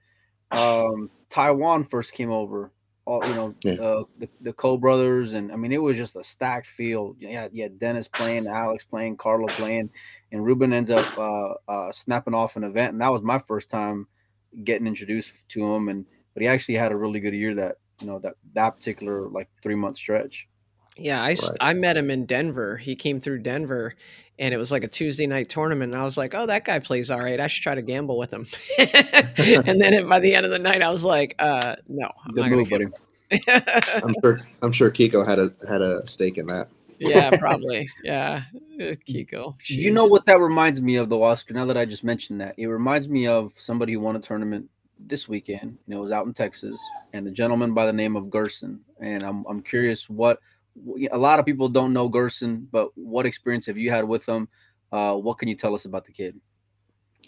um, 0.52 1.12
Taiwan 1.30 1.84
first 1.84 2.14
came 2.14 2.32
over. 2.32 2.72
All 3.06 3.24
you 3.28 3.36
know, 3.36 3.56
yeah. 3.64 3.74
uh, 3.74 4.04
the 4.18 4.28
the 4.42 4.54
Ko 4.54 4.78
brothers, 4.78 5.34
and 5.34 5.52
I 5.52 5.58
mean, 5.58 5.72
it 5.72 5.82
was 5.82 5.96
just 5.96 6.16
a 6.16 6.24
stacked 6.24 6.68
field. 6.68 7.18
Yeah, 7.20 7.50
yeah, 7.52 7.68
Dennis 7.78 8.08
playing, 8.08 8.48
Alex 8.48 8.84
playing, 8.84 9.18
Carlo 9.18 9.46
playing, 9.48 9.92
and 10.32 10.46
Ruben 10.46 10.74
ends 10.74 10.92
up 10.92 11.18
uh, 11.18 11.54
uh, 11.72 11.92
snapping 11.92 12.34
off 12.34 12.56
an 12.56 12.64
event, 12.64 12.94
and 12.94 13.02
that 13.02 13.12
was 13.12 13.22
my 13.22 13.40
first 13.40 13.70
time 13.70 14.08
getting 14.64 14.88
introduced 14.88 15.34
to 15.50 15.64
him. 15.64 15.90
And 15.90 16.06
but 16.34 16.42
he 16.42 16.48
actually 16.48 16.76
had 16.76 16.92
a 16.92 16.98
really 16.98 17.20
good 17.20 17.34
year 17.34 17.56
that 17.56 17.78
you 18.02 18.08
know 18.08 18.20
that 18.20 18.36
that 18.54 18.76
particular 18.76 19.28
like 19.30 19.50
three 19.62 19.76
month 19.76 19.98
stretch. 19.98 20.48
Yeah, 20.98 21.22
I, 21.22 21.30
right. 21.30 21.50
I 21.60 21.74
met 21.74 21.98
him 21.98 22.10
in 22.10 22.26
Denver. 22.26 22.78
He 22.78 22.96
came 22.96 23.20
through 23.20 23.40
Denver 23.40 23.96
and 24.38 24.54
it 24.54 24.58
was 24.58 24.72
like 24.72 24.84
a 24.84 24.88
Tuesday 24.88 25.28
night 25.28 25.50
tournament. 25.50 25.94
And 25.94 26.02
I 26.02 26.06
was 26.06 26.18
like, 26.18 26.34
oh, 26.34 26.46
that 26.46 26.66
guy 26.66 26.80
plays 26.80 27.10
all 27.10 27.20
right. 27.20 27.40
I 27.40 27.48
should 27.48 27.64
try 27.64 27.76
to 27.76 27.82
gamble 27.82 28.18
with 28.18 28.34
him. 28.34 28.48
and 28.78 29.80
then 29.80 30.08
by 30.08 30.20
the 30.20 30.36
end 30.36 30.46
of 30.46 30.52
the 30.52 30.60
night, 30.60 30.82
I 30.82 30.90
was 30.90 31.04
like, 31.04 31.36
uh, 31.40 31.76
no, 31.88 32.10
I'm 32.26 32.34
Good 32.34 32.50
move, 32.50 32.70
buddy. 32.70 32.88
I'm 34.04 34.14
sure. 34.22 34.40
I'm 34.62 34.72
sure 34.72 34.92
Kiko 34.92 35.26
had 35.26 35.40
a 35.40 35.54
had 35.68 35.82
a 35.82 36.06
stake 36.06 36.38
in 36.38 36.48
that. 36.48 36.70
Yeah, 37.00 37.30
probably. 37.38 37.90
Yeah, 38.04 38.44
uh, 38.76 38.96
Kiko. 39.08 39.56
Jeez. 39.60 39.78
You 39.78 39.92
know 39.92 40.06
what 40.06 40.26
that 40.26 40.40
reminds 40.40 40.82
me 40.82 40.96
of, 40.96 41.10
though, 41.10 41.24
Oscar. 41.24 41.54
Now 41.54 41.66
that 41.66 41.78
I 41.78 41.86
just 41.86 42.04
mentioned 42.04 42.42
that, 42.42 42.56
it 42.58 42.68
reminds 42.68 43.10
me 43.10 43.28
of 43.28 43.54
somebody 43.58 43.94
who 43.94 44.00
won 44.00 44.16
a 44.16 44.20
tournament 44.20 44.70
this 45.00 45.28
weekend. 45.28 45.78
You 45.88 45.94
know, 45.94 46.00
it 46.00 46.04
was 46.04 46.12
out 46.12 46.26
in 46.26 46.34
Texas, 46.34 46.80
and 47.14 47.28
a 47.28 47.32
gentleman 47.32 47.74
by 47.74 47.86
the 47.86 47.94
name 47.94 48.16
of 48.16 48.30
Gerson. 48.30 48.80
And 49.00 49.24
I'm 49.24 49.46
I'm 49.48 49.62
curious 49.62 50.10
what 50.10 50.40
a 51.12 51.18
lot 51.18 51.40
of 51.40 51.46
people 51.46 51.70
don't 51.70 51.94
know 51.94 52.10
Gerson, 52.10 52.68
but 52.72 52.90
what 52.98 53.26
experience 53.26 53.66
have 53.66 53.78
you 53.78 53.90
had 53.92 54.06
with 54.06 54.28
him? 54.28 54.48
Uh, 54.92 55.16
what 55.16 55.38
can 55.38 55.48
you 55.48 55.56
tell 55.56 55.74
us 55.74 55.86
about 55.86 56.06
the 56.06 56.12
kid? 56.12 56.40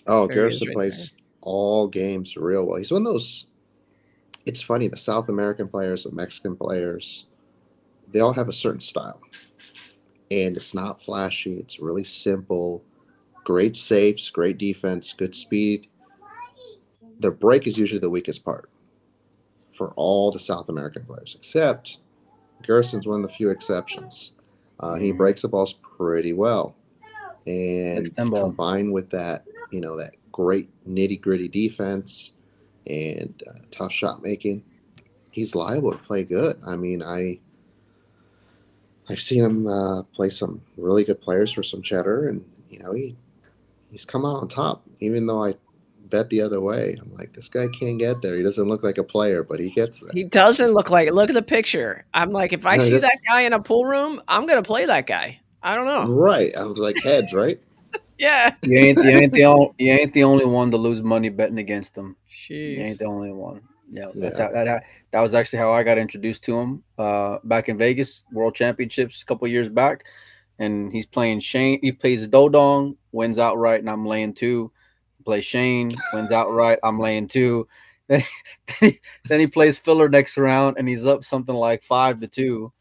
Oh, 0.06 0.28
Gerson 0.28 0.72
plays 0.74 1.14
all 1.42 1.88
games 1.88 2.38
real 2.38 2.66
well. 2.68 2.78
He's 2.78 2.92
one 2.92 3.02
of 3.02 3.08
those. 3.08 3.48
It's 4.46 4.62
funny. 4.62 4.88
The 4.88 4.98
South 4.98 5.30
American 5.30 5.68
players, 5.68 6.04
the 6.04 6.12
Mexican 6.12 6.56
players, 6.56 7.26
they 8.12 8.20
all 8.20 8.34
have 8.34 8.48
a 8.48 8.54
certain 8.54 8.80
style, 8.80 9.20
and 10.32 10.58
it's 10.58 10.74
not 10.74 11.02
flashy. 11.02 11.56
It's 11.56 11.80
really 11.80 12.04
simple. 12.04 12.84
Great 13.44 13.76
safes, 13.76 14.30
great 14.30 14.58
defense, 14.58 15.14
good 15.14 15.34
speed. 15.34 15.88
The 17.20 17.32
break 17.32 17.66
is 17.66 17.78
usually 17.78 18.00
the 18.00 18.10
weakest 18.10 18.44
part 18.44 18.70
for 19.72 19.94
all 19.96 20.32
the 20.32 20.40
South 20.40 20.70
American 20.70 21.06
players, 21.06 21.36
except 21.36 22.00
Gerson's 22.64 23.08
one 23.08 23.24
of 23.24 23.30
the 23.30 23.34
few 23.34 23.50
exceptions. 23.50 24.34
Uh, 24.80 24.96
he 24.96 25.10
mm-hmm. 25.10 25.18
breaks 25.18 25.42
the 25.42 25.48
balls 25.48 25.74
pretty 25.74 26.34
well, 26.34 26.76
and 27.46 28.16
combined 28.16 28.92
with 28.92 29.10
that, 29.12 29.46
you 29.72 29.82
know, 29.82 29.96
that 29.98 30.16
great 30.32 30.70
nitty 30.88 31.20
gritty 31.20 31.48
defense 31.48 32.34
and 32.88 33.42
uh, 33.48 33.60
tough 33.72 33.92
shot 33.92 34.22
making, 34.22 34.64
he's 35.32 35.56
liable 35.56 35.92
to 35.92 35.98
play 36.00 36.24
good. 36.24 36.60
I 36.66 36.76
mean, 36.76 37.02
I 37.02 37.40
I've 39.10 39.20
seen 39.20 39.44
him 39.44 39.68
uh, 39.68 40.04
play 40.04 40.30
some 40.30 40.62
really 40.76 41.04
good 41.04 41.22
players 41.22 41.52
for 41.52 41.64
some 41.64 41.82
cheddar, 41.82 42.28
and 42.28 42.44
you 42.70 42.80
know 42.80 42.94
he 42.94 43.16
he's 43.92 44.06
come 44.06 44.26
out 44.26 44.38
on 44.38 44.48
top. 44.48 44.84
Even 45.00 45.28
though 45.28 45.44
I 45.44 45.56
bet 46.10 46.30
the 46.30 46.42
other 46.42 46.62
way. 46.62 46.98
I'm 47.00 47.14
like, 47.16 47.34
this 47.34 47.50
guy 47.50 47.68
can't 47.68 48.00
get 48.00 48.22
there. 48.22 48.36
He 48.36 48.44
doesn't 48.44 48.68
look 48.68 48.84
like 48.84 48.98
a 48.98 49.04
player, 49.04 49.44
but 49.44 49.60
he 49.60 49.70
gets 49.70 50.02
there. 50.02 50.12
He 50.14 50.24
doesn't 50.24 50.72
look 50.72 50.90
like 50.90 51.08
it. 51.08 51.14
Look 51.14 51.30
at 51.30 51.34
the 51.34 51.42
picture. 51.42 52.06
I'm 52.14 52.32
like, 52.32 52.54
if 52.54 52.66
I 52.66 52.78
no, 52.78 52.84
see 52.84 52.92
just, 52.92 53.04
that 53.04 53.18
guy 53.28 53.42
in 53.42 53.54
a 53.54 53.62
pool 53.62 53.86
room, 53.86 54.22
I'm 54.28 54.46
gonna 54.46 54.64
play 54.64 54.86
that 54.86 55.08
guy. 55.08 55.40
I 55.62 55.76
don't 55.76 55.86
know. 55.86 56.06
Right. 56.06 56.56
I 56.56 56.64
was 56.64 56.80
like 56.80 57.02
heads, 57.04 57.34
right? 57.34 57.60
yeah. 58.18 58.56
You 58.64 58.78
ain't 58.78 59.04
you 59.04 59.10
ain't 59.10 59.34
the 59.34 59.46
only 59.46 59.72
you 59.78 59.92
ain't 59.92 60.14
the 60.14 60.24
only 60.24 60.46
one 60.46 60.72
to 60.72 60.78
lose 60.78 61.02
money 61.02 61.30
betting 61.30 61.60
against 61.60 61.96
him. 61.96 62.16
Jeez. 62.32 62.78
You 62.78 62.82
ain't 62.84 63.00
the 63.00 63.06
only 63.06 63.32
one. 63.32 63.62
Yeah, 63.90 64.12
that's 64.16 64.38
yeah. 64.38 64.48
How, 64.48 64.64
that 64.66 64.84
that 65.12 65.22
was 65.22 65.34
actually 65.34 65.60
how 65.60 65.72
I 65.72 65.84
got 65.84 65.98
introduced 65.98 66.44
to 66.46 66.60
him 66.60 66.84
uh, 66.98 67.38
back 67.44 67.70
in 67.70 67.78
Vegas 67.78 68.26
World 68.32 68.56
Championships 68.56 69.22
a 69.22 69.26
couple 69.26 69.48
years 69.48 69.70
back, 69.70 70.04
and 70.60 70.92
he's 70.92 71.06
playing 71.06 71.40
Shane. 71.40 71.80
He 71.82 71.92
plays 71.92 72.28
Dodong, 72.28 72.98
wins 73.12 73.40
outright, 73.40 73.80
and 73.80 73.90
I'm 73.90 74.06
laying 74.06 74.34
two 74.34 74.72
play 75.28 75.42
Shane, 75.42 75.92
wins 76.14 76.32
outright. 76.32 76.80
I'm 76.84 77.00
laying 77.00 77.28
two. 77.28 77.68
then, 78.08 78.24
he, 78.80 79.02
then 79.26 79.42
he 79.42 79.48
plays 79.48 79.78
Filler 79.78 80.08
next 80.08 80.38
round 80.38 80.78
and 80.80 80.88
he's 80.88 81.06
up 81.06 81.26
something 81.26 81.54
like 81.54 81.84
five 81.84 82.22
to 82.22 82.28
two. 82.28 82.72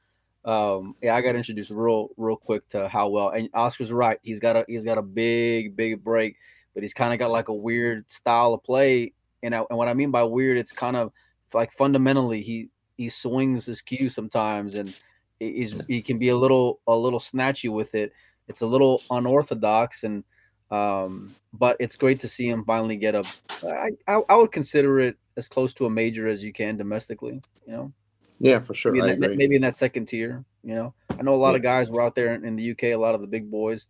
Um, 0.44 0.94
yeah, 1.02 1.16
I 1.16 1.22
got 1.22 1.34
introduced 1.34 1.72
real 1.72 2.10
real 2.16 2.36
quick 2.36 2.68
to 2.68 2.88
how 2.88 3.08
well. 3.08 3.30
And 3.30 3.48
Oscar's 3.52 3.90
right. 3.90 4.20
He's 4.22 4.38
got 4.38 4.54
a 4.54 4.64
he's 4.68 4.84
got 4.84 4.96
a 4.96 5.02
big 5.02 5.76
big 5.76 6.04
break, 6.04 6.36
but 6.72 6.84
he's 6.84 6.94
kind 6.94 7.12
of 7.12 7.18
got 7.18 7.32
like 7.32 7.48
a 7.48 7.54
weird 7.54 8.08
style 8.08 8.54
of 8.54 8.62
play. 8.62 9.12
And 9.42 9.54
I, 9.54 9.62
and 9.68 9.78
what 9.78 9.88
I 9.88 9.94
mean 9.94 10.10
by 10.10 10.22
weird, 10.22 10.58
it's 10.58 10.72
kind 10.72 10.96
of 10.96 11.12
like 11.54 11.72
fundamentally 11.72 12.42
he 12.42 12.68
he 12.96 13.08
swings 13.08 13.66
his 13.66 13.82
cue 13.82 14.08
sometimes, 14.08 14.74
and 14.74 14.94
he's 15.38 15.80
he 15.86 16.02
can 16.02 16.18
be 16.18 16.30
a 16.30 16.36
little 16.36 16.80
a 16.86 16.96
little 16.96 17.20
snatchy 17.20 17.70
with 17.70 17.94
it. 17.94 18.12
It's 18.48 18.62
a 18.62 18.66
little 18.66 19.02
unorthodox, 19.10 20.04
and 20.04 20.24
um, 20.70 21.34
but 21.52 21.76
it's 21.80 21.96
great 21.96 22.20
to 22.20 22.28
see 22.28 22.48
him 22.48 22.64
finally 22.64 22.96
get 22.96 23.14
a. 23.14 23.24
I, 23.62 23.90
I, 24.08 24.22
I 24.28 24.34
would 24.36 24.52
consider 24.52 25.00
it 25.00 25.16
as 25.36 25.48
close 25.48 25.74
to 25.74 25.86
a 25.86 25.90
major 25.90 26.26
as 26.26 26.42
you 26.42 26.52
can 26.52 26.76
domestically. 26.76 27.40
You 27.66 27.72
know. 27.72 27.92
Yeah, 28.38 28.58
for 28.58 28.74
sure. 28.74 28.92
Maybe, 28.92 29.12
in 29.12 29.20
that, 29.20 29.36
maybe 29.36 29.56
in 29.56 29.62
that 29.62 29.78
second 29.78 30.06
tier. 30.06 30.44
You 30.62 30.74
know, 30.74 30.94
I 31.18 31.22
know 31.22 31.34
a 31.34 31.36
lot 31.36 31.50
yeah. 31.50 31.56
of 31.56 31.62
guys 31.62 31.90
were 31.90 32.02
out 32.02 32.14
there 32.14 32.34
in 32.34 32.56
the 32.56 32.72
UK, 32.72 32.84
a 32.84 32.96
lot 32.96 33.14
of 33.14 33.20
the 33.20 33.26
big 33.26 33.50
boys. 33.50 33.86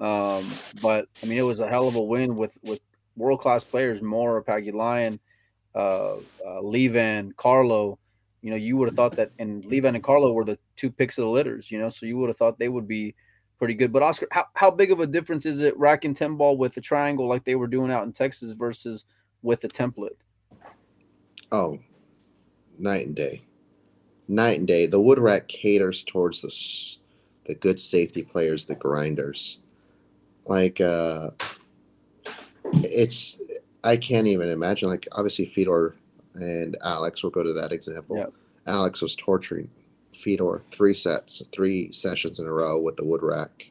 Um, 0.00 0.48
but 0.80 1.06
I 1.22 1.26
mean, 1.26 1.38
it 1.38 1.42
was 1.42 1.60
a 1.60 1.68
hell 1.68 1.88
of 1.88 1.96
a 1.96 2.02
win 2.02 2.36
with 2.36 2.56
with 2.62 2.80
world 3.18 3.40
class 3.40 3.64
players, 3.64 4.00
Mora, 4.00 4.42
Pagulayan, 4.42 5.18
uh, 5.74 6.14
uh, 6.16 6.20
Levan, 6.62 7.34
Carlo. 7.36 7.98
You 8.42 8.50
know, 8.50 8.56
you 8.56 8.76
would 8.76 8.88
have 8.88 8.94
thought 8.94 9.16
that, 9.16 9.32
and 9.38 9.64
Levan 9.64 9.94
and 9.94 10.02
Carlo 10.02 10.32
were 10.32 10.44
the 10.44 10.58
two 10.76 10.90
picks 10.90 11.18
of 11.18 11.24
the 11.24 11.30
litters. 11.30 11.70
You 11.70 11.78
know, 11.78 11.90
so 11.90 12.06
you 12.06 12.16
would 12.18 12.28
have 12.28 12.36
thought 12.36 12.58
they 12.58 12.68
would 12.68 12.86
be 12.86 13.14
pretty 13.58 13.74
good. 13.74 13.92
But 13.92 14.02
Oscar, 14.02 14.28
how, 14.30 14.46
how 14.54 14.70
big 14.70 14.92
of 14.92 15.00
a 15.00 15.06
difference 15.06 15.44
is 15.44 15.60
it 15.60 15.76
racking 15.76 16.14
ten 16.14 16.36
ball 16.36 16.56
with 16.56 16.74
the 16.74 16.80
triangle 16.80 17.28
like 17.28 17.44
they 17.44 17.56
were 17.56 17.66
doing 17.66 17.90
out 17.90 18.04
in 18.04 18.12
Texas 18.12 18.52
versus 18.52 19.04
with 19.42 19.60
the 19.60 19.68
template? 19.68 20.16
Oh, 21.50 21.78
night 22.78 23.06
and 23.06 23.16
day 23.16 23.42
night 24.28 24.58
and 24.58 24.68
day. 24.68 24.86
The 24.86 25.00
wood 25.00 25.18
rack 25.18 25.48
caters 25.48 26.04
towards 26.04 26.42
the 26.42 26.54
the 27.46 27.54
good 27.54 27.80
safety 27.80 28.22
players, 28.22 28.66
the 28.66 28.74
grinders. 28.74 29.60
Like 30.46 30.80
uh 30.80 31.30
it's 32.72 33.40
I 33.84 33.96
can't 33.96 34.26
even 34.26 34.48
imagine 34.48 34.88
like 34.88 35.06
obviously 35.12 35.46
Fedor 35.46 35.96
and 36.34 36.76
Alex 36.84 37.22
will 37.22 37.30
go 37.30 37.42
to 37.42 37.52
that 37.54 37.72
example. 37.72 38.16
Yep. 38.16 38.32
Alex 38.66 39.02
was 39.02 39.16
torturing 39.16 39.70
Fedor 40.12 40.62
three 40.70 40.94
sets, 40.94 41.42
three 41.52 41.92
sessions 41.92 42.38
in 42.38 42.46
a 42.46 42.52
row 42.52 42.80
with 42.80 42.96
the 42.96 43.04
wood 43.04 43.22
rack. 43.22 43.70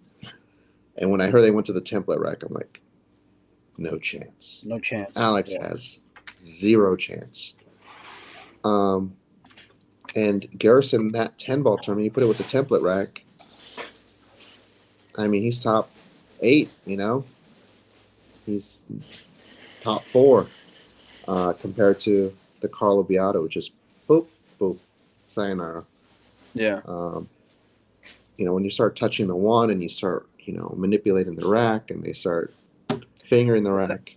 And 0.98 1.12
when 1.12 1.22
I 1.22 1.30
heard 1.30 1.44
they 1.44 1.52
went 1.52 1.68
to 1.68 1.74
the 1.74 1.82
template 1.82 2.20
rack, 2.20 2.44
I'm 2.44 2.54
like, 2.54 2.82
no 3.78 4.00
chance. 4.00 4.64
No 4.66 4.80
chance. 4.80 5.16
Alex 5.16 5.54
yeah. 5.54 5.68
has 5.68 6.00
zero 6.40 6.96
chance. 6.96 7.54
Um, 8.64 9.16
and 10.16 10.48
Gerson, 10.58 11.12
that 11.12 11.38
10 11.38 11.62
ball 11.62 11.78
tournament, 11.78 12.06
you 12.06 12.12
put 12.12 12.24
it 12.24 12.28
with 12.28 12.40
the 12.40 12.44
template 12.44 12.82
rack. 12.82 13.24
I 15.18 15.28
mean, 15.28 15.44
he's 15.44 15.62
top 15.62 15.92
eight, 16.42 16.72
you 16.86 16.98
know? 16.98 17.24
He's 18.48 18.84
top 19.82 20.04
four 20.06 20.48
uh, 21.28 21.54
compared 21.54 22.00
to 22.02 22.34
the 22.62 22.68
Carlo 22.68 23.04
Biado, 23.04 23.44
which 23.44 23.58
is 23.58 23.70
boop, 24.10 24.26
boop, 24.60 24.80
sayonara. 25.28 25.84
Yeah. 26.56 26.82
Um, 26.88 27.30
you 28.38 28.46
know, 28.46 28.54
when 28.54 28.64
you 28.64 28.72
start 28.72 28.96
touching 28.96 29.28
the 29.28 29.36
one 29.36 29.70
and 29.70 29.84
you 29.84 29.90
start, 29.90 30.28
you 30.40 30.54
know, 30.54 30.74
manipulating 30.76 31.36
the 31.36 31.48
rack 31.48 31.92
and 31.92 32.04
they 32.04 32.14
start 32.14 32.52
fingering 33.22 33.64
the 33.64 33.72
rack. 33.72 34.16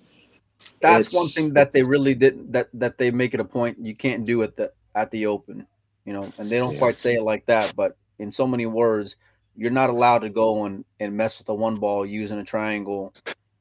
That's 0.81 1.13
one 1.13 1.29
thing 1.29 1.53
that 1.55 1.73
they 1.73 1.83
really 1.83 2.15
didn't 2.15 2.53
that 2.53 2.69
that 2.73 2.97
they 2.97 3.11
make 3.11 3.35
it 3.35 3.41
a 3.41 3.45
point 3.45 3.77
you 3.79 3.95
can't 3.95 4.25
do 4.25 4.43
at 4.43 4.57
the 4.57 4.73
at 4.95 5.11
the 5.11 5.27
open 5.27 5.67
you 6.05 6.13
know, 6.13 6.29
and 6.39 6.49
they 6.49 6.59
don't 6.59 6.73
yeah. 6.73 6.79
quite 6.79 6.99
say 6.99 7.15
it 7.15 7.23
like 7.23 7.47
that, 7.47 7.73
but 7.77 7.97
in 8.19 8.33
so 8.33 8.47
many 8.47 8.67
words, 8.67 9.17
you're 9.57 9.71
not 9.71 9.91
allowed 9.91 10.21
to 10.21 10.29
go 10.29 10.65
and, 10.65 10.85
and 10.99 11.17
mess 11.17 11.39
with 11.39 11.47
the 11.47 11.55
one 11.55 11.75
ball 11.75 12.07
using 12.07 12.39
a 12.39 12.45
triangle 12.45 13.13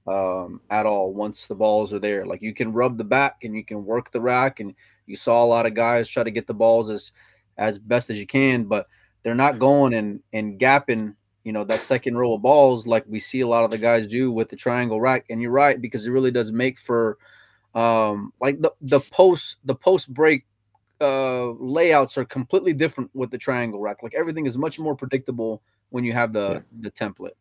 um, 0.10 0.62
at 0.69 0.86
all 0.86 1.13
once 1.13 1.45
the 1.45 1.56
balls 1.56 1.93
are 1.93 2.00
there. 2.00 2.26
Like 2.26 2.41
you 2.41 2.54
can 2.54 2.74
rub 2.74 2.98
the 2.98 3.04
back 3.04 3.43
and 3.43 3.56
you 3.56 3.63
can 3.63 3.86
work 3.86 4.12
the 4.12 4.22
rack, 4.22 4.60
and 4.60 4.74
you 5.06 5.15
saw 5.15 5.43
a 5.43 5.45
lot 5.45 5.65
of 5.65 5.74
guys 5.74 6.10
try 6.10 6.24
to 6.24 6.32
get 6.32 6.48
the 6.48 6.54
balls 6.54 6.89
as 6.89 7.12
as 7.58 7.78
best 7.78 8.10
as 8.10 8.17
you 8.17 8.26
can, 8.26 8.63
but 8.63 8.88
they're 9.24 9.36
not 9.36 9.60
going 9.60 9.93
and 9.93 10.22
and 10.34 10.60
gapping 10.60 11.15
you 11.43 11.54
know 11.54 11.63
that 11.63 11.82
second 11.82 12.17
row 12.17 12.34
of 12.34 12.41
balls 12.41 12.86
like 12.86 13.06
we 13.08 13.19
see 13.19 13.41
a 13.41 13.48
lot 13.48 13.63
of 13.63 13.72
the 13.72 13.78
guys 13.78 14.08
do 14.08 14.32
with 14.32 14.50
the 14.50 14.56
triangle 14.56 15.00
rack. 15.00 15.26
And 15.30 15.41
you're 15.41 15.52
right 15.52 15.80
because 15.80 16.06
it 16.06 16.12
really 16.12 16.32
does 16.32 16.52
make 16.52 16.80
for 16.80 17.17
um 17.76 18.34
like 18.41 18.60
the 18.62 18.72
the 18.82 19.00
post 19.00 19.58
the 19.63 19.76
post 19.76 20.12
break 20.12 20.45
uh, 21.02 21.52
layouts 21.52 22.17
are 22.17 22.26
completely 22.26 22.74
different 22.74 23.10
with 23.13 23.32
the 23.32 23.38
triangle 23.38 23.80
rack. 23.80 24.04
Like 24.04 24.15
everything 24.15 24.45
is 24.45 24.58
much 24.58 24.80
more 24.80 24.95
predictable 24.95 25.62
when 25.91 26.04
you 26.04 26.13
have 26.13 26.34
the 26.34 26.56
yeah. 26.56 26.60
the 26.82 26.91
template. 26.91 27.36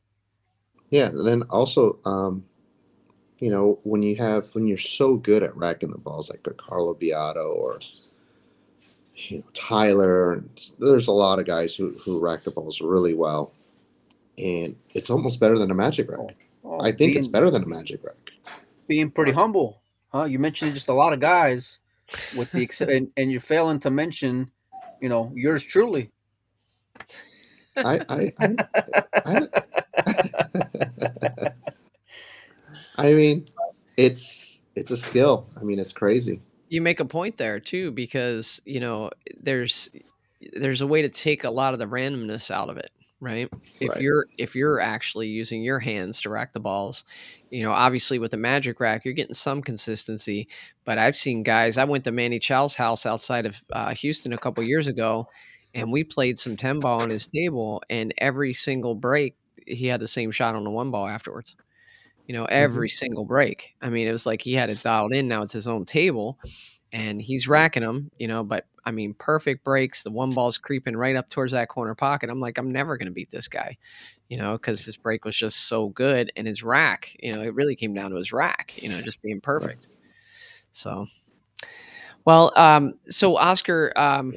Yeah, 0.91 1.11
then 1.13 1.43
also, 1.45 1.99
um, 2.05 2.45
you 3.41 3.51
know, 3.51 3.79
when 3.85 4.03
you 4.03 4.17
have 4.17 4.53
when 4.55 4.67
you're 4.67 4.77
so 4.77 5.17
good 5.17 5.43
at 5.43 5.57
racking 5.57 5.91
the 5.91 5.99
balls, 5.99 6.31
like 6.31 6.47
a 6.47 6.55
Carlo 6.55 6.95
Biado 6.95 7.55
or 7.57 7.81
you 9.15 9.39
know 9.39 9.45
Tyler, 9.55 10.45
there's 10.79 11.09
a 11.09 11.13
lot 11.13 11.39
of 11.39 11.47
guys 11.47 11.75
who 11.75 11.91
who 12.05 12.19
rack 12.19 12.43
the 12.43 12.51
balls 12.51 12.81
really 12.81 13.15
well, 13.15 13.53
and 14.37 14.77
it's 14.91 15.11
almost 15.11 15.39
better 15.41 15.59
than 15.59 15.71
a 15.71 15.75
Magic 15.75 16.11
rack. 16.11 16.19
Oh, 16.21 16.31
oh, 16.65 16.81
I 16.81 16.87
think 16.87 16.99
being, 16.99 17.19
it's 17.19 17.29
better 17.29 17.51
than 17.51 17.63
a 17.63 17.67
Magic 17.67 18.03
rack. 18.03 18.17
Being 18.89 19.11
pretty 19.11 19.33
humble, 19.33 19.83
huh? 20.13 20.25
You 20.25 20.39
mentioned 20.39 20.75
just 20.75 20.89
a 20.89 20.95
lot 20.95 21.13
of 21.13 21.21
guys 21.21 21.79
with 22.37 22.51
the 22.51 22.69
and, 22.89 23.11
and 23.17 23.31
you're 23.31 23.41
failing 23.41 23.79
to 23.81 23.91
mention, 23.91 24.51
you 25.01 25.09
know, 25.09 25.31
yours 25.35 25.63
truly. 25.63 26.11
I 27.77 28.01
I 28.09 28.33
I, 28.41 29.49
I, 30.05 31.49
I 32.99 33.13
mean, 33.15 33.47
it's 33.97 34.61
it's 34.75 34.91
a 34.91 34.97
skill. 34.97 35.47
I 35.59 35.65
mean, 35.65 35.79
it's 35.79 35.93
crazy. 35.93 36.41
You 36.69 36.83
make 36.83 37.01
a 37.01 37.05
point 37.05 37.39
there 37.39 37.61
too, 37.61 37.91
because 37.93 38.61
you 38.65 38.81
know, 38.81 39.11
there's 39.41 39.89
there's 40.53 40.83
a 40.83 40.87
way 40.87 41.03
to 41.03 41.09
take 41.09 41.45
a 41.45 41.51
lot 41.51 41.73
of 41.73 41.79
the 41.79 41.87
randomness 41.87 42.51
out 42.51 42.69
of 42.69 42.77
it 42.77 42.91
right 43.21 43.49
if 43.81 43.91
right. 43.91 44.01
you're 44.01 44.27
if 44.39 44.55
you're 44.55 44.81
actually 44.81 45.27
using 45.27 45.63
your 45.63 45.81
hands 45.81 46.21
to 46.21 46.31
rack 46.31 46.53
the 46.53 46.61
balls 46.61 47.05
you 47.51 47.63
know 47.63 47.73
obviously 47.73 48.19
with 48.19 48.31
the 48.31 48.37
magic 48.37 48.79
rack 48.79 49.05
you're 49.05 49.15
getting 49.15 49.35
some 49.35 49.61
consistency 49.61 50.47
but 50.85 50.99
i've 50.99 51.17
seen 51.17 51.43
guys 51.43 51.77
i 51.77 51.85
went 51.85 52.05
to 52.05 52.13
manny 52.13 52.39
Chau's 52.39 52.77
house 52.77 53.07
outside 53.07 53.45
of 53.45 53.63
uh, 53.73 53.93
houston 53.93 54.33
a 54.33 54.39
couple 54.39 54.63
years 54.63 54.87
ago 54.87 55.27
and 55.75 55.91
we 55.91 56.05
played 56.05 56.39
some 56.39 56.57
10 56.57 56.79
ball 56.79 57.03
on 57.03 57.11
his 57.11 57.27
table 57.27 57.83
and 57.91 58.15
every 58.19 58.55
single 58.55 58.95
break 58.95 59.37
he 59.67 59.89
had 59.89 60.01
the 60.01 60.07
same 60.07 60.31
shot 60.31 60.55
on 60.55 60.63
the 60.63 60.71
one 60.71 60.93
ball 60.93 61.09
afterwards 61.09 61.57
you 62.29 62.35
know 62.35 62.45
every 62.45 62.89
mm-hmm. 62.89 62.95
single 62.95 63.25
break 63.25 63.75
i 63.83 63.91
mean 63.91 64.07
it 64.07 64.13
was 64.13 64.27
like 64.27 64.41
he 64.41 64.55
had 64.55 64.71
it 64.71 64.81
dialed 64.83 65.13
in 65.13 65.27
now 65.27 65.43
it's 65.43 65.53
his 65.53 65.67
own 65.67 65.85
table 65.85 66.39
and 66.93 67.21
he's 67.21 67.49
racking 67.49 67.83
them 67.83 68.11
you 68.19 68.29
know 68.29 68.45
but 68.45 68.67
I 68.89 68.91
mean, 68.91 69.13
perfect 69.13 69.65
breaks. 69.65 70.03
The 70.03 70.11
one 70.11 70.31
ball's 70.31 70.57
creeping 70.57 70.97
right 70.97 71.15
up 71.15 71.29
towards 71.29 71.53
that 71.53 71.69
corner 71.69 71.95
pocket. 71.95 72.31
I'm 72.31 72.41
like, 72.41 72.57
I'm 72.57 72.73
never 72.73 72.97
going 72.97 73.09
to 73.09 73.13
beat 73.13 73.31
this 73.31 73.47
guy, 73.47 73.77
you 74.31 74.39
know, 74.39 74.53
because 74.53 74.83
his 74.83 74.97
break 74.97 75.27
was 75.27 75.37
just 75.37 75.69
so 75.69 75.91
good. 75.91 76.33
And 76.37 76.47
his 76.47 76.63
rack, 76.63 77.15
you 77.21 77.35
know, 77.35 77.43
it 77.43 77.53
really 77.53 77.77
came 77.77 77.93
down 77.93 78.13
to 78.13 78.17
his 78.17 78.33
rack, 78.33 78.83
you 78.83 78.89
know, 78.89 78.99
just 79.03 79.21
being 79.21 79.43
perfect. 79.43 79.89
So, 80.73 81.07
well, 82.25 82.51
um, 82.57 82.95
so 83.09 83.37
Oscar, 83.37 83.93
um, 83.95 84.37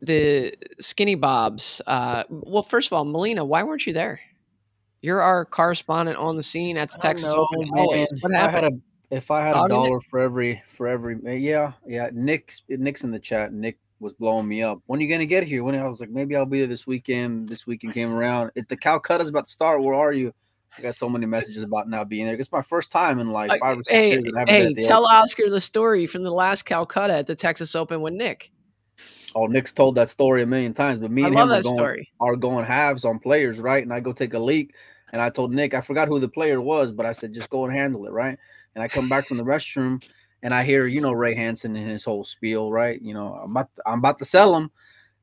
the 0.00 0.54
skinny 0.80 1.14
bobs. 1.14 1.82
Uh, 1.86 2.24
well, 2.30 2.62
first 2.62 2.88
of 2.88 2.94
all, 2.94 3.04
Molina, 3.04 3.44
why 3.44 3.62
weren't 3.62 3.86
you 3.86 3.92
there? 3.92 4.20
You're 5.02 5.22
our 5.22 5.44
correspondent 5.44 6.18
on 6.18 6.36
the 6.36 6.42
scene 6.42 6.76
at 6.76 6.90
the 6.90 6.98
Texas 6.98 7.32
know, 7.32 7.46
Open. 7.52 7.70
Always. 7.76 8.12
What 8.20 8.32
happened? 8.32 8.82
If 9.10 9.30
I 9.30 9.40
had 9.40 9.56
a 9.56 9.68
dollar 9.68 10.00
for 10.00 10.20
every 10.20 10.62
for 10.68 10.86
every 10.86 11.16
eh, 11.26 11.34
yeah 11.34 11.72
yeah 11.84 12.10
Nick's 12.12 12.62
Nick's 12.68 13.02
in 13.02 13.10
the 13.10 13.18
chat. 13.18 13.52
Nick 13.52 13.78
was 13.98 14.12
blowing 14.12 14.46
me 14.46 14.62
up. 14.62 14.78
When 14.86 15.00
are 15.00 15.02
you 15.02 15.08
gonna 15.08 15.26
get 15.26 15.44
here? 15.44 15.64
When 15.64 15.74
I 15.74 15.88
was 15.88 16.00
like 16.00 16.10
maybe 16.10 16.36
I'll 16.36 16.46
be 16.46 16.58
there 16.58 16.68
this 16.68 16.86
weekend. 16.86 17.48
This 17.48 17.66
weekend 17.66 17.94
came 17.94 18.14
around. 18.14 18.52
If 18.54 18.68
the 18.68 18.76
Calcutta's 18.76 19.28
about 19.28 19.48
to 19.48 19.52
start, 19.52 19.82
where 19.82 19.94
are 19.94 20.12
you? 20.12 20.32
I 20.78 20.82
got 20.82 20.96
so 20.96 21.08
many 21.08 21.26
messages 21.26 21.62
about 21.62 21.88
not 21.88 22.08
being 22.08 22.26
there. 22.26 22.36
It's 22.36 22.52
my 22.52 22.62
first 22.62 22.92
time 22.92 23.18
in 23.18 23.30
like 23.30 23.50
five 23.58 23.78
or 23.78 23.82
six 23.82 23.90
hey, 23.90 24.10
years. 24.12 24.32
Hey, 24.46 24.74
tell 24.74 25.06
Oscar 25.06 25.50
the 25.50 25.60
story 25.60 26.06
from 26.06 26.22
the 26.22 26.30
last 26.30 26.64
Calcutta 26.64 27.14
at 27.14 27.26
the 27.26 27.34
Texas 27.34 27.74
Open 27.74 28.02
with 28.02 28.14
Nick. 28.14 28.52
Oh, 29.34 29.46
Nick's 29.46 29.72
told 29.72 29.94
that 29.94 30.08
story 30.08 30.42
a 30.42 30.46
million 30.46 30.74
times, 30.74 30.98
but 31.00 31.10
me 31.10 31.22
and 31.22 31.34
him 31.34 31.52
are 31.52 31.62
going, 31.62 32.04
are 32.20 32.36
going 32.36 32.64
halves 32.64 33.04
on 33.04 33.18
players, 33.18 33.60
right? 33.60 33.82
And 33.82 33.92
I 33.92 34.00
go 34.00 34.12
take 34.12 34.34
a 34.34 34.38
leak, 34.38 34.74
and 35.12 35.22
I 35.22 35.30
told 35.30 35.52
Nick 35.52 35.72
I 35.74 35.80
forgot 35.80 36.08
who 36.08 36.18
the 36.18 36.28
player 36.28 36.60
was, 36.60 36.92
but 36.92 37.06
I 37.06 37.12
said 37.12 37.32
just 37.32 37.50
go 37.50 37.64
and 37.64 37.72
handle 37.72 38.06
it, 38.06 38.12
right? 38.12 38.38
and 38.74 38.82
I 38.82 38.88
come 38.88 39.08
back 39.08 39.26
from 39.26 39.36
the 39.36 39.44
restroom 39.44 40.02
and 40.42 40.54
I 40.54 40.62
hear, 40.62 40.86
you 40.86 41.00
know, 41.00 41.12
Ray 41.12 41.34
Hansen 41.34 41.76
and 41.76 41.90
his 41.90 42.04
whole 42.04 42.24
spiel, 42.24 42.70
right? 42.70 43.00
You 43.00 43.14
know, 43.14 43.34
I'm 43.44 43.50
about 43.50 43.74
to, 43.76 43.82
I'm 43.86 43.98
about 43.98 44.18
to 44.20 44.24
sell 44.24 44.54
him 44.56 44.70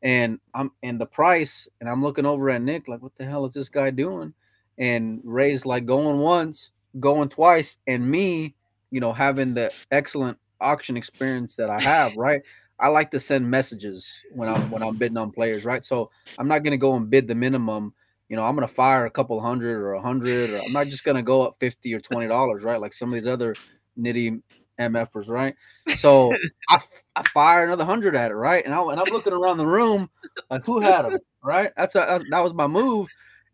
and 0.04 0.40
I'm 0.54 0.72
and 0.84 1.02
the 1.02 1.08
price, 1.08 1.68
and 1.82 1.90
I'm 1.90 2.04
looking 2.04 2.26
over 2.26 2.50
at 2.52 2.62
Nick 2.62 2.88
like, 2.88 3.02
what 3.02 3.16
the 3.18 3.26
hell 3.26 3.46
is 3.46 3.54
this 3.54 3.70
guy 3.70 3.90
doing? 3.90 4.34
And 4.78 5.22
Ray's 5.24 5.66
like 5.66 5.86
going 5.88 6.20
once, 6.20 6.70
going 7.00 7.30
twice, 7.30 7.78
and 7.88 8.10
me, 8.10 8.54
you 8.92 9.00
know, 9.00 9.12
having 9.12 9.56
the 9.56 9.74
excellent 9.90 10.38
auction 10.62 10.98
experience 10.98 11.56
that 11.56 11.72
I 11.72 11.82
have, 11.82 12.16
right? 12.16 12.42
I 12.80 12.90
like 12.90 13.12
to 13.12 13.20
send 13.20 13.50
messages 13.50 14.10
when 14.32 14.50
I'm 14.50 14.70
when 14.70 14.84
I'm 14.84 14.98
bidding 14.98 15.18
on 15.18 15.32
players, 15.32 15.66
right? 15.66 15.84
So 15.86 16.12
I'm 16.38 16.48
not 16.48 16.64
gonna 16.64 16.78
go 16.78 16.96
and 16.96 17.10
bid 17.10 17.28
the 17.28 17.36
minimum. 17.36 17.94
You 18.30 18.36
know, 18.36 18.44
I'm 18.44 18.56
gonna 18.56 18.68
fire 18.68 19.06
a 19.06 19.12
couple 19.12 19.40
hundred 19.42 19.78
or 19.78 19.94
a 19.94 20.02
hundred, 20.02 20.52
or 20.52 20.60
I'm 20.60 20.74
not 20.74 20.88
just 20.88 21.04
gonna 21.04 21.24
go 21.24 21.42
up 21.42 21.56
fifty 21.60 21.94
or 21.94 22.00
twenty 22.00 22.28
dollars, 22.28 22.64
right? 22.64 22.80
Like 22.80 22.94
some 22.94 23.10
of 23.10 23.14
these 23.14 23.28
other 23.28 23.56
nitty 23.98 24.42
MFers, 24.80 25.28
right? 25.28 25.56
So 25.98 26.34
I, 26.70 26.80
I 27.16 27.24
fire 27.24 27.66
another 27.66 27.86
hundred 27.86 28.16
at 28.16 28.32
it, 28.32 28.36
right? 28.36 28.64
And 28.64 28.74
I 28.74 28.82
and 28.82 29.00
I'm 29.00 29.10
looking 29.10 29.34
around 29.34 29.58
the 29.58 29.66
room 29.66 30.10
like 30.50 30.64
who 30.66 30.80
had 30.80 31.04
them, 31.04 31.20
right? 31.44 31.72
That's 31.76 31.96
a, 31.96 32.22
that 32.30 32.44
was 32.44 32.54
my 32.54 32.68
move. 32.68 33.08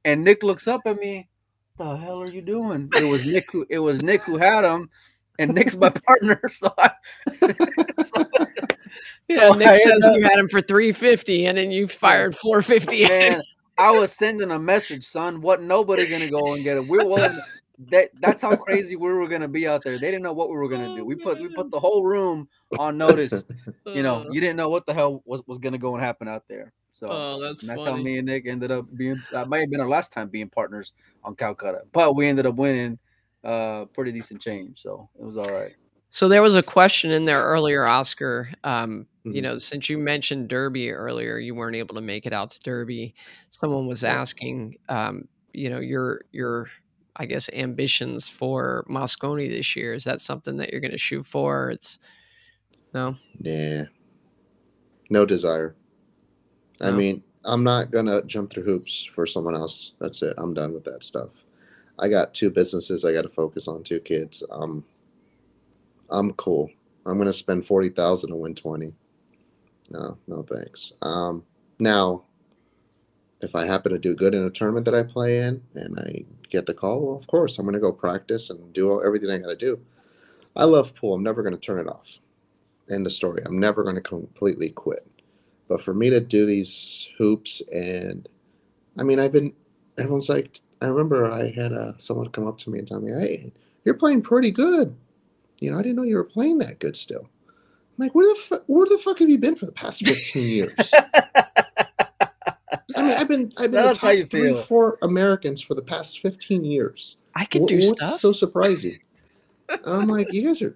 And 0.06 0.24
Nick 0.24 0.44
looks 0.44 0.68
up 0.68 0.82
at 0.86 1.00
me. 1.00 1.30
The 1.78 1.96
hell 1.96 2.22
are 2.22 2.28
you 2.28 2.42
doing? 2.42 2.92
It 2.96 3.04
was 3.04 3.24
Nick 3.26 3.52
who 3.52 3.66
it 3.70 3.80
was 3.80 4.04
Nick 4.04 4.22
who 4.26 4.38
had 4.38 4.62
them, 4.62 4.90
and 5.40 5.54
Nick's 5.54 5.76
my 5.76 5.90
partner. 6.08 6.42
So, 6.50 6.74
I, 6.78 6.92
so 7.28 8.26
yeah, 9.36 9.50
so 9.50 9.54
Nick 9.54 9.74
says 9.74 10.04
up, 10.04 10.14
you 10.16 10.24
had 10.24 10.38
him 10.38 10.48
for 10.48 10.62
three 10.62 10.92
fifty, 10.92 11.46
and 11.46 11.58
then 11.58 11.72
you 11.72 11.88
fired 11.88 12.36
four 12.36 12.62
fifty. 12.62 13.06
And 13.10 13.42
I 13.78 13.92
was 13.92 14.12
sending 14.12 14.52
a 14.52 14.60
message, 14.60 15.04
son. 15.04 15.42
What 15.42 15.62
nobody 15.62 16.08
gonna 16.08 16.30
go 16.30 16.54
and 16.54 16.64
get 16.64 16.78
it? 16.78 16.88
We're 16.88 17.06
willing. 17.06 17.38
That 17.90 18.10
that's 18.22 18.44
how 18.44 18.56
crazy 18.56 18.96
we 18.96 19.12
were 19.12 19.28
gonna 19.28 19.48
be 19.48 19.68
out 19.68 19.84
there. 19.84 19.98
They 19.98 20.12
didn't 20.12 20.22
know 20.22 20.34
what 20.34 20.50
we 20.50 20.56
were 20.56 20.70
gonna 20.70 20.96
do. 20.96 21.04
We 21.04 21.16
put 21.16 21.42
we 21.42 21.50
put 21.54 21.72
the 21.72 21.80
whole 21.80 22.04
room 22.04 22.48
on 22.78 22.98
notice. 22.98 23.44
You 23.86 24.04
know, 24.04 24.28
you 24.32 24.40
didn't 24.40 24.58
know 24.58 24.70
what 24.70 24.86
the 24.86 24.94
hell 24.94 25.24
was, 25.26 25.42
was 25.48 25.58
gonna 25.58 25.80
go 25.80 25.96
and 25.96 26.04
happen 26.04 26.28
out 26.28 26.44
there. 26.48 26.72
So 26.94 27.08
oh, 27.12 27.42
that's, 27.42 27.66
that's 27.66 27.84
how 27.84 27.98
me 27.98 28.20
and 28.20 28.28
Nick 28.28 28.48
ended 28.48 28.72
up 28.72 28.86
being. 28.96 29.22
That 29.32 29.50
might 29.50 29.60
have 29.60 29.70
been 29.70 29.82
our 29.82 29.90
last 29.90 30.12
time 30.12 30.30
being 30.30 30.50
partners 30.50 30.94
on 31.24 31.36
Calcutta, 31.36 31.82
but 31.92 32.16
we 32.16 32.28
ended 32.28 32.46
up 32.46 32.56
winning 32.56 33.00
uh 33.44 33.86
pretty 33.86 34.12
decent 34.12 34.42
change. 34.42 34.82
So 34.82 35.10
it 35.20 35.24
was 35.26 35.36
all 35.36 35.46
right. 35.46 35.74
So 36.10 36.28
there 36.28 36.44
was 36.44 36.56
a 36.56 36.64
question 36.64 37.10
in 37.12 37.26
there 37.26 37.44
earlier, 37.44 37.86
Oscar. 37.86 38.50
Um, 38.64 39.08
mm-hmm. 39.26 39.36
You 39.36 39.42
know, 39.42 39.58
since 39.58 39.90
you 39.90 39.98
mentioned 39.98 40.50
Derby 40.50 40.92
earlier, 40.92 41.38
you 41.38 41.56
weren't 41.56 41.76
able 41.76 41.96
to 41.96 42.02
make 42.02 42.26
it 42.26 42.34
out 42.34 42.52
to 42.52 42.60
Derby. 42.60 43.16
Someone 43.50 43.88
was 43.88 44.04
asking, 44.04 44.78
um, 44.90 45.28
you 45.54 45.70
know, 45.70 45.80
your 45.80 46.26
your, 46.32 46.68
I 47.16 47.26
guess, 47.26 47.50
ambitions 47.54 48.28
for 48.28 48.86
Mosconi 48.90 49.50
this 49.50 49.76
year. 49.76 49.94
Is 49.94 50.04
that 50.04 50.22
something 50.22 50.58
that 50.58 50.72
you're 50.72 50.82
going 50.82 50.92
to 50.92 50.98
shoot 50.98 51.26
for? 51.26 51.72
It's 51.72 52.00
no. 52.94 53.16
Yeah. 53.40 53.86
No 55.10 55.26
desire. 55.26 55.76
No. 56.82 56.88
I 56.88 56.92
mean, 56.92 57.24
I'm 57.46 57.64
not 57.64 57.92
gonna 57.92 58.24
jump 58.24 58.52
through 58.52 58.64
hoops 58.64 59.04
for 59.06 59.26
someone 59.26 59.56
else. 59.56 59.94
That's 60.00 60.22
it. 60.22 60.34
I'm 60.38 60.54
done 60.54 60.74
with 60.74 60.86
that 60.86 61.04
stuff. 61.04 61.44
I 62.00 62.08
got 62.08 62.34
two 62.34 62.50
businesses 62.50 63.06
I 63.06 63.14
got 63.14 63.24
to 63.24 63.30
focus 63.30 63.68
on, 63.68 63.84
two 63.84 64.00
kids. 64.00 64.44
Um, 64.50 64.86
I'm 66.10 66.34
cool. 66.34 66.70
I'm 67.06 67.18
gonna 67.18 67.34
spend 67.34 67.66
forty 67.66 67.90
thousand 67.90 68.30
to 68.30 68.36
win 68.36 68.56
twenty. 68.56 68.96
No, 69.94 70.18
no 70.28 70.44
thanks. 70.44 70.94
Um, 71.02 71.46
now, 71.80 72.24
if 73.42 73.56
I 73.56 73.66
happen 73.66 73.92
to 73.92 74.00
do 74.00 74.16
good 74.16 74.34
in 74.34 74.44
a 74.44 74.50
tournament 74.50 74.86
that 74.86 74.96
I 74.96 75.04
play 75.04 75.38
in 75.40 75.62
and 75.76 76.00
I 76.00 76.26
get 76.50 76.66
the 76.66 76.74
call, 76.74 77.02
well, 77.02 77.16
of 77.16 77.28
course 77.28 77.58
I'm 77.60 77.66
gonna 77.66 77.80
go 77.80 77.92
practice 77.92 78.50
and 78.50 78.74
do 78.74 79.04
everything 79.04 79.30
I 79.30 79.38
gotta 79.38 79.56
do. 79.56 79.80
I 80.56 80.66
love 80.66 80.96
pool. 80.96 81.16
I'm 81.16 81.24
never 81.24 81.44
gonna 81.44 81.58
turn 81.58 81.80
it 81.80 81.90
off. 81.90 82.20
End 82.90 83.08
of 83.08 83.14
story. 83.14 83.42
I'm 83.46 83.60
never 83.60 83.84
gonna 83.84 84.02
completely 84.02 84.70
quit. 84.70 85.08
But 85.68 85.82
for 85.82 85.94
me 85.94 86.10
to 86.10 86.20
do 86.20 86.46
these 86.46 87.10
hoops 87.18 87.62
and, 87.72 88.28
I 88.98 89.04
mean, 89.04 89.20
I've 89.20 89.32
been. 89.32 89.54
Everyone's 89.98 90.30
like, 90.30 90.60
I 90.82 90.88
remember 90.88 91.32
I 91.32 91.52
had 91.52 91.74
uh, 91.74 91.94
someone 92.00 92.30
come 92.30 92.48
up 92.48 92.58
to 92.60 92.70
me 92.72 92.80
and 92.80 92.88
tell 92.88 93.00
me, 93.00 93.12
"Hey, 93.14 93.54
you're 93.86 93.96
playing 93.96 94.22
pretty 94.24 94.52
good." 94.52 94.96
You 95.62 95.72
know, 95.72 95.80
I 95.80 95.84
didn't 95.84 95.98
know 95.98 96.04
you 96.04 96.18
were 96.18 96.24
playing 96.24 96.60
that 96.60 96.80
good 96.80 96.96
still. 96.98 97.30
I'm 97.98 98.06
like, 98.06 98.16
where 98.16 98.28
the 98.28 98.40
fu- 98.40 98.64
where 98.68 98.88
the 98.88 98.98
fuck 98.98 99.20
have 99.20 99.30
you 99.30 99.38
been 99.38 99.56
for 99.56 99.68
the 99.68 99.72
past 99.72 100.06
15 100.06 100.50
years? 100.50 100.94
I 102.96 103.02
mean, 103.02 103.12
I've 103.12 103.28
been 103.28 103.52
I've 103.58 103.72
been 103.72 103.84
That's 103.86 104.00
the 104.00 104.20
top 104.22 104.30
three, 104.30 104.54
feel. 104.54 104.64
four 104.64 104.98
Americans 105.02 105.62
for 105.62 105.76
the 105.76 105.82
past 105.82 106.20
15 106.20 106.64
years. 106.64 107.18
I 107.36 107.46
can 107.46 107.66
do 107.66 107.76
What's 107.76 108.02
stuff. 108.02 108.20
So 108.20 108.32
surprising. 108.32 109.00
I'm 109.86 110.08
like, 110.08 110.32
you 110.34 110.48
guys 110.48 110.62
are. 110.62 110.76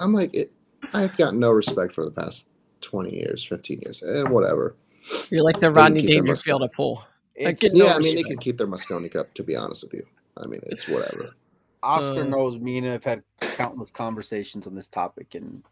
I'm 0.00 0.14
like, 0.14 0.34
it, 0.34 0.52
I've 0.92 1.16
got 1.16 1.34
no 1.34 1.50
respect 1.50 1.92
for 1.92 2.04
the 2.04 2.10
past 2.10 2.48
20 2.80 3.14
years, 3.14 3.44
15 3.44 3.80
years, 3.80 4.02
and 4.02 4.26
eh, 4.26 4.30
whatever. 4.30 4.76
You're 5.30 5.44
like 5.44 5.60
the 5.60 5.70
Rodney 5.70 6.02
Dangerfield 6.02 6.62
of 6.62 6.72
pool. 6.72 7.04
Like, 7.38 7.62
yeah, 7.62 7.70
no 7.74 7.88
I 7.88 7.98
mean, 7.98 8.16
they 8.16 8.22
can 8.22 8.38
keep 8.38 8.56
their 8.56 8.66
Mosconi 8.66 9.10
Cup. 9.10 9.32
To 9.34 9.42
be 9.42 9.56
honest 9.56 9.84
with 9.84 9.94
you, 9.94 10.06
I 10.36 10.46
mean, 10.46 10.60
it's 10.66 10.88
whatever. 10.88 11.34
Oscar 11.82 12.22
uh, 12.22 12.26
knows 12.26 12.58
me 12.58 12.78
and 12.78 12.88
I've 12.88 13.04
had 13.04 13.22
countless 13.40 13.90
conversations 13.90 14.66
on 14.66 14.74
this 14.74 14.88
topic, 14.88 15.34
and 15.34 15.62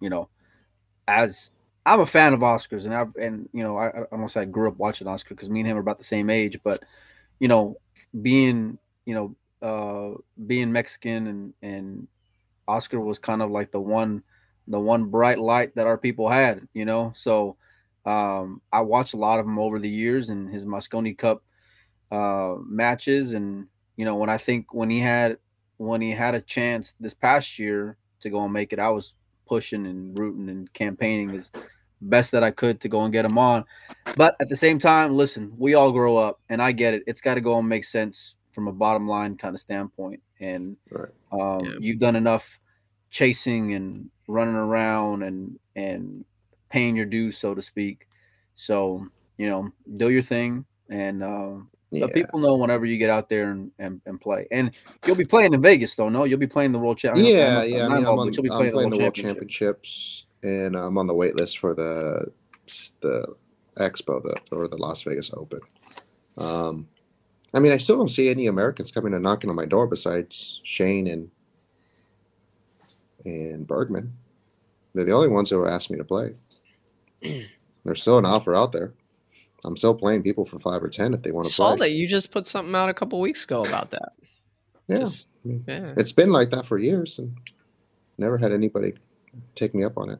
you 0.00 0.10
know, 0.10 0.28
as 1.06 1.50
I'm 1.86 2.00
a 2.00 2.06
fan 2.06 2.34
of 2.34 2.40
Oscars, 2.40 2.84
and 2.84 2.94
I 2.94 3.04
and 3.20 3.48
you 3.52 3.62
know, 3.62 3.76
I, 3.76 3.88
I 3.88 4.16
don't 4.16 4.30
say 4.30 4.42
I 4.42 4.44
grew 4.44 4.68
up 4.68 4.76
watching 4.76 5.06
Oscar 5.06 5.34
because 5.34 5.50
me 5.50 5.60
and 5.60 5.68
him 5.68 5.76
are 5.76 5.80
about 5.80 5.98
the 5.98 6.04
same 6.04 6.30
age, 6.30 6.58
but 6.62 6.82
you 7.38 7.48
know, 7.48 7.76
being 8.22 8.78
you 9.06 9.14
know, 9.14 9.36
uh, 9.66 10.18
being 10.46 10.72
Mexican 10.72 11.26
and 11.26 11.54
and 11.62 12.08
Oscar 12.68 13.00
was 13.00 13.18
kind 13.18 13.42
of 13.42 13.50
like 13.50 13.72
the 13.72 13.80
one, 13.80 14.22
the 14.68 14.78
one 14.78 15.06
bright 15.06 15.38
light 15.38 15.74
that 15.74 15.86
our 15.86 15.98
people 15.98 16.28
had, 16.28 16.66
you 16.72 16.84
know. 16.84 17.12
So 17.16 17.56
um, 18.06 18.60
I 18.72 18.80
watched 18.80 19.14
a 19.14 19.18
lot 19.18 19.40
of 19.40 19.46
him 19.46 19.58
over 19.58 19.78
the 19.78 19.88
years 19.88 20.30
and 20.30 20.52
his 20.52 20.64
Mosconi 20.64 21.16
Cup 21.16 21.42
uh, 22.12 22.54
matches, 22.64 23.32
and 23.32 23.66
you 23.96 24.04
know, 24.04 24.16
when 24.16 24.30
I 24.30 24.38
think 24.38 24.72
when 24.72 24.90
he 24.90 25.00
had 25.00 25.38
when 25.78 26.00
he 26.00 26.10
had 26.10 26.34
a 26.34 26.40
chance 26.40 26.94
this 27.00 27.14
past 27.14 27.58
year 27.58 27.96
to 28.20 28.30
go 28.30 28.44
and 28.44 28.52
make 28.52 28.72
it, 28.72 28.78
I 28.78 28.90
was 28.90 29.14
pushing 29.50 29.84
and 29.86 30.16
rooting 30.16 30.48
and 30.48 30.72
campaigning 30.74 31.30
as 31.30 31.50
best 32.02 32.30
that 32.30 32.44
I 32.44 32.52
could 32.52 32.80
to 32.82 32.88
go 32.88 33.02
and 33.02 33.12
get 33.12 33.24
him 33.24 33.36
on. 33.36 33.64
But 34.16 34.36
at 34.40 34.48
the 34.48 34.54
same 34.54 34.78
time, 34.78 35.16
listen, 35.16 35.52
we 35.58 35.74
all 35.74 35.90
grow 35.90 36.16
up, 36.16 36.38
and 36.48 36.62
I 36.62 36.70
get 36.70 36.94
it. 36.94 37.02
It's 37.08 37.20
got 37.20 37.34
to 37.34 37.40
go 37.40 37.58
and 37.58 37.68
make 37.68 37.84
sense 37.84 38.36
from 38.52 38.68
a 38.68 38.72
bottom 38.72 39.08
line 39.08 39.36
kind 39.36 39.56
of 39.56 39.60
standpoint. 39.60 40.22
And 40.38 40.76
right. 40.92 41.08
um, 41.32 41.64
yeah. 41.64 41.72
you've 41.80 41.98
done 41.98 42.14
enough 42.14 42.60
chasing 43.10 43.74
and 43.74 44.08
running 44.28 44.54
around 44.54 45.24
and 45.24 45.58
and 45.74 46.24
paying 46.68 46.94
your 46.94 47.06
dues, 47.06 47.36
so 47.36 47.52
to 47.52 47.60
speak. 47.60 48.06
So 48.54 49.04
you 49.36 49.50
know, 49.50 49.72
do 49.96 50.10
your 50.10 50.22
thing, 50.22 50.64
and 50.90 51.24
uh, 51.24 51.54
yeah. 51.90 52.06
People 52.12 52.38
know 52.38 52.54
whenever 52.54 52.86
you 52.86 52.96
get 52.96 53.10
out 53.10 53.28
there 53.28 53.50
and, 53.50 53.70
and, 53.78 54.00
and, 54.06 54.20
play. 54.20 54.46
And 54.50 54.70
you'll 55.06 55.16
be 55.16 55.24
playing 55.24 55.54
in 55.54 55.60
Vegas, 55.60 55.94
though, 55.96 56.08
no? 56.08 56.24
You'll 56.24 56.38
be 56.38 56.46
playing 56.46 56.72
the 56.72 56.78
World 56.78 56.98
Championship. 56.98 57.34
Yeah, 57.34 57.62
yeah. 57.62 57.86
I 57.86 57.88
mean, 57.88 58.06
I'm, 58.06 58.18
on, 58.18 58.28
I'm 58.28 58.32
playing, 58.32 58.50
playing, 58.50 58.70
the 58.72 58.96
World, 58.96 59.00
World 59.00 59.14
Championships, 59.14 60.26
and 60.42 60.76
I'm 60.76 60.98
on 60.98 61.06
the 61.06 61.14
wait 61.14 61.36
list 61.36 61.58
for 61.58 61.74
the 61.74 62.30
the 63.00 63.34
Expo 63.76 64.22
the, 64.22 64.56
or 64.56 64.68
the 64.68 64.76
Las 64.76 65.02
Vegas 65.02 65.32
Open. 65.34 65.60
Um, 66.38 66.86
I 67.52 67.58
mean, 67.58 67.72
I 67.72 67.78
still 67.78 67.96
don't 67.96 68.08
see 68.08 68.30
any 68.30 68.46
Americans 68.46 68.92
coming 68.92 69.12
and 69.12 69.22
knocking 69.22 69.50
on 69.50 69.56
my 69.56 69.64
door 69.64 69.86
besides 69.86 70.60
Shane 70.62 71.06
and 71.06 71.30
and 73.24 73.66
Bergman. 73.66 74.12
They're 74.94 75.04
the 75.04 75.12
only 75.12 75.28
ones 75.28 75.50
who 75.50 75.66
asked 75.66 75.90
me 75.90 75.98
to 75.98 76.04
play. 76.04 76.34
There's 77.84 78.00
still 78.00 78.18
an 78.18 78.24
offer 78.24 78.54
out 78.54 78.72
there. 78.72 78.92
I'm 79.64 79.76
still 79.76 79.94
playing 79.94 80.22
people 80.22 80.44
for 80.44 80.58
five 80.58 80.82
or 80.82 80.88
ten 80.88 81.14
if 81.14 81.22
they 81.22 81.32
want 81.32 81.46
to 81.46 81.52
Saw 81.52 81.76
play. 81.76 81.88
that 81.88 81.94
you 81.94 82.08
just 82.08 82.30
put 82.30 82.46
something 82.46 82.74
out 82.74 82.88
a 82.88 82.94
couple 82.94 83.20
weeks 83.20 83.44
ago 83.44 83.62
about 83.62 83.90
that. 83.90 84.12
Yeah, 84.88 84.98
just, 84.98 85.28
I 85.44 85.48
mean, 85.48 85.64
yeah. 85.68 85.94
It's 85.96 86.12
been 86.12 86.30
like 86.30 86.50
that 86.50 86.66
for 86.66 86.78
years, 86.78 87.18
and 87.18 87.36
never 88.18 88.38
had 88.38 88.52
anybody 88.52 88.94
take 89.54 89.74
me 89.74 89.84
up 89.84 89.98
on 89.98 90.10
it. 90.10 90.18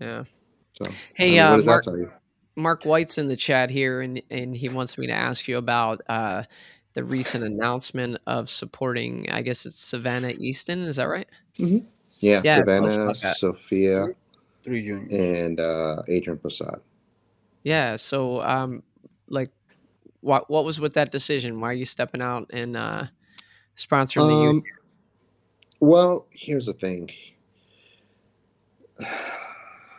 Yeah. 0.00 0.24
So 0.72 0.90
hey, 1.14 1.40
I 1.40 1.44
mean, 1.44 1.50
what 1.50 1.52
uh, 1.52 1.56
does 1.56 1.66
Mark, 1.66 1.84
that 1.84 1.90
tell 1.90 1.98
you? 1.98 2.12
Mark 2.56 2.84
White's 2.84 3.18
in 3.18 3.28
the 3.28 3.36
chat 3.36 3.70
here, 3.70 4.00
and 4.02 4.22
and 4.30 4.56
he 4.56 4.68
wants 4.68 4.98
me 4.98 5.06
to 5.06 5.12
ask 5.12 5.48
you 5.48 5.58
about 5.58 6.02
uh, 6.08 6.44
the 6.94 7.04
recent 7.04 7.44
announcement 7.44 8.18
of 8.26 8.50
supporting. 8.50 9.30
I 9.30 9.42
guess 9.42 9.66
it's 9.66 9.76
Savannah 9.76 10.34
Easton. 10.38 10.82
Is 10.82 10.96
that 10.96 11.08
right? 11.08 11.28
Mm-hmm. 11.58 11.86
Yeah, 12.20 12.40
yeah, 12.44 12.58
Savannah, 12.58 13.14
Sophia, 13.14 14.08
three 14.62 14.82
juniors, 14.82 15.12
and 15.12 15.58
uh, 15.58 16.02
Adrian 16.08 16.38
Prasad. 16.38 16.80
Yeah. 17.62 17.96
So, 17.96 18.42
um, 18.42 18.82
like, 19.28 19.50
what 20.20 20.48
what 20.50 20.64
was 20.64 20.80
with 20.80 20.94
that 20.94 21.10
decision? 21.10 21.60
Why 21.60 21.70
are 21.70 21.74
you 21.74 21.84
stepping 21.84 22.22
out 22.22 22.50
and 22.52 22.76
uh, 22.76 23.04
sponsoring 23.76 24.28
the 24.28 24.48
um, 24.48 24.54
youth? 24.56 24.64
Well, 25.80 26.26
here's 26.30 26.66
the 26.66 26.74
thing. 26.74 27.10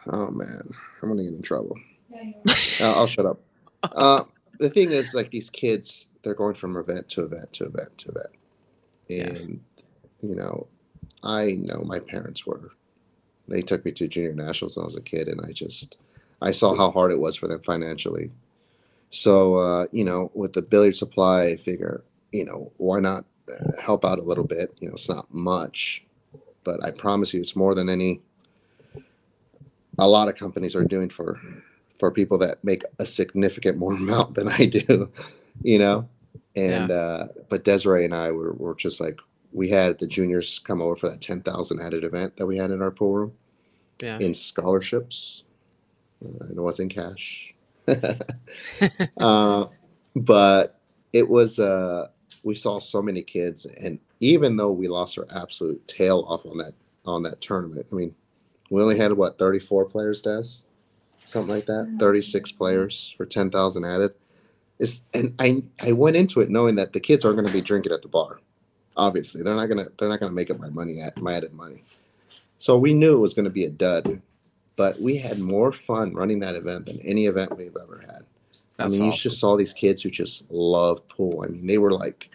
Oh 0.05 0.29
man, 0.31 0.69
I'm 1.01 1.07
gonna 1.07 1.23
get 1.23 1.31
in 1.31 1.41
trouble. 1.41 1.77
uh, 2.13 2.53
I'll 2.81 3.07
shut 3.07 3.25
up. 3.25 3.39
Uh, 3.83 4.23
the 4.59 4.69
thing 4.69 4.91
is, 4.91 5.13
like 5.13 5.31
these 5.31 5.49
kids, 5.49 6.07
they're 6.23 6.33
going 6.33 6.55
from 6.55 6.77
event 6.77 7.09
to 7.09 7.23
event 7.23 7.51
to 7.53 7.65
event 7.65 7.97
to 7.97 8.09
event, 8.09 8.27
and 9.09 9.59
yeah. 9.77 10.29
you 10.29 10.35
know, 10.35 10.67
I 11.21 11.51
know 11.53 11.83
my 11.85 11.99
parents 11.99 12.45
were. 12.45 12.71
They 13.47 13.61
took 13.61 13.83
me 13.83 13.91
to 13.91 14.07
junior 14.07 14.33
nationals 14.33 14.77
when 14.77 14.83
I 14.83 14.85
was 14.85 14.95
a 14.95 15.01
kid, 15.01 15.27
and 15.27 15.41
I 15.41 15.51
just 15.51 15.97
I 16.43 16.51
saw 16.51 16.75
how 16.75 16.91
hard 16.91 17.11
it 17.11 17.19
was 17.19 17.35
for 17.35 17.47
them 17.47 17.61
financially. 17.61 18.29
So, 19.09 19.55
uh, 19.55 19.87
you 19.91 20.03
know, 20.03 20.29
with 20.33 20.53
the 20.53 20.61
billiard 20.61 20.95
supply, 20.95 21.45
I 21.45 21.57
figure, 21.57 22.03
you 22.31 22.45
know, 22.45 22.71
why 22.77 22.99
not 22.99 23.25
uh, 23.49 23.81
help 23.81 24.03
out 24.05 24.19
a 24.19 24.23
little 24.23 24.43
bit? 24.43 24.75
You 24.79 24.89
know, 24.89 24.95
it's 24.95 25.07
not 25.09 25.33
much, 25.33 26.03
but 26.63 26.83
I 26.83 26.91
promise 26.91 27.33
you, 27.33 27.41
it's 27.41 27.55
more 27.55 27.73
than 27.75 27.89
any. 27.89 28.21
A 29.99 30.07
lot 30.07 30.27
of 30.27 30.35
companies 30.35 30.75
are 30.75 30.83
doing 30.83 31.09
for 31.09 31.39
for 31.99 32.11
people 32.11 32.37
that 32.39 32.63
make 32.63 32.83
a 32.99 33.05
significant 33.05 33.77
more 33.77 33.93
amount 34.03 34.35
than 34.35 34.49
I 34.49 34.65
do, 34.65 35.09
you 35.61 35.79
know. 35.79 36.09
And 36.55 36.89
Yeah. 36.89 36.95
uh, 36.95 37.27
but 37.49 37.63
Desiree 37.63 38.05
and 38.05 38.13
I 38.15 38.31
were, 38.31 38.53
were 38.53 38.75
just 38.75 38.99
like 38.99 39.19
we 39.51 39.69
had 39.69 39.99
the 39.99 40.07
juniors 40.07 40.59
come 40.59 40.81
over 40.81 40.95
for 40.95 41.09
that 41.09 41.21
ten 41.21 41.41
thousand 41.41 41.79
added 41.81 42.03
event 42.03 42.37
that 42.37 42.47
we 42.47 42.57
had 42.57 42.71
in 42.71 42.81
our 42.81 42.91
pool 42.91 43.13
room 43.13 43.33
Yeah. 44.01 44.17
in 44.19 44.33
scholarships. 44.33 45.43
Uh, 46.23 46.45
it 46.45 46.55
wasn't 46.55 46.93
cash. 46.93 47.53
uh, 49.17 49.65
but 50.15 50.79
it 51.11 51.27
was, 51.27 51.59
uh, 51.59 52.07
we 52.43 52.55
saw 52.55 52.79
so 52.79 53.01
many 53.01 53.21
kids, 53.21 53.65
and 53.65 53.99
even 54.19 54.57
though 54.57 54.71
we 54.71 54.87
lost 54.87 55.17
our 55.17 55.27
absolute 55.35 55.85
tail 55.87 56.25
off 56.27 56.45
on 56.45 56.57
that 56.57 56.73
on 57.05 57.23
that 57.23 57.41
tournament, 57.41 57.85
I 57.91 57.95
mean, 57.95 58.15
we 58.69 58.81
only 58.81 58.97
had 58.97 59.13
what 59.13 59.37
thirty 59.37 59.59
four 59.59 59.85
players, 59.85 60.21
Des, 60.21 60.65
something 61.25 61.53
like 61.53 61.65
that, 61.65 61.97
thirty 61.99 62.21
six 62.21 62.51
players 62.51 63.13
for 63.17 63.25
ten 63.25 63.49
thousand 63.49 63.85
added. 63.85 64.13
It's, 64.79 65.01
and 65.13 65.35
I 65.39 65.63
I 65.85 65.91
went 65.91 66.15
into 66.15 66.41
it 66.41 66.49
knowing 66.49 66.75
that 66.75 66.93
the 66.93 66.99
kids 66.99 67.23
aren't 67.23 67.37
going 67.37 67.47
to 67.47 67.53
be 67.53 67.61
drinking 67.61 67.91
at 67.91 68.01
the 68.01 68.07
bar. 68.07 68.39
Obviously, 68.95 69.43
they're 69.43 69.55
not 69.55 69.67
gonna 69.67 69.87
they're 69.97 70.09
not 70.09 70.19
gonna 70.19 70.31
make 70.31 70.49
up 70.49 70.59
my 70.59 70.69
money 70.69 71.01
at 71.01 71.21
my 71.21 71.33
added 71.33 71.53
money. 71.53 71.83
So 72.63 72.77
we 72.77 72.93
knew 72.93 73.13
it 73.13 73.19
was 73.19 73.33
going 73.33 73.43
to 73.43 73.51
be 73.51 73.65
a 73.65 73.69
dud, 73.69 74.21
but 74.75 74.99
we 74.99 75.17
had 75.17 75.39
more 75.39 75.71
fun 75.71 76.13
running 76.13 76.39
that 76.39 76.55
event 76.55 76.85
than 76.85 76.99
any 77.01 77.25
event 77.27 77.57
we've 77.57 77.75
ever 77.81 78.03
had. 78.05 78.21
I 78.79 78.83
That's 78.87 78.97
mean, 78.99 79.11
you 79.11 79.17
just 79.17 79.39
saw 79.39 79.55
these 79.55 79.73
kids 79.73 80.01
who 80.01 80.09
just 80.09 80.49
love 80.51 81.07
pool. 81.07 81.43
I 81.45 81.49
mean, 81.49 81.67
they 81.67 81.77
were 81.77 81.91
like, 81.91 82.29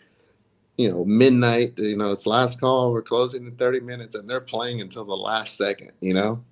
you 0.76 0.88
know, 0.90 1.04
midnight, 1.04 1.74
you 1.78 1.96
know, 1.96 2.12
it's 2.12 2.26
last 2.26 2.60
call, 2.60 2.92
we're 2.92 3.02
closing 3.02 3.44
in 3.46 3.56
30 3.56 3.80
minutes, 3.80 4.14
and 4.14 4.28
they're 4.30 4.40
playing 4.40 4.80
until 4.80 5.04
the 5.04 5.16
last 5.16 5.56
second, 5.56 5.90
you 6.00 6.14
know? 6.14 6.44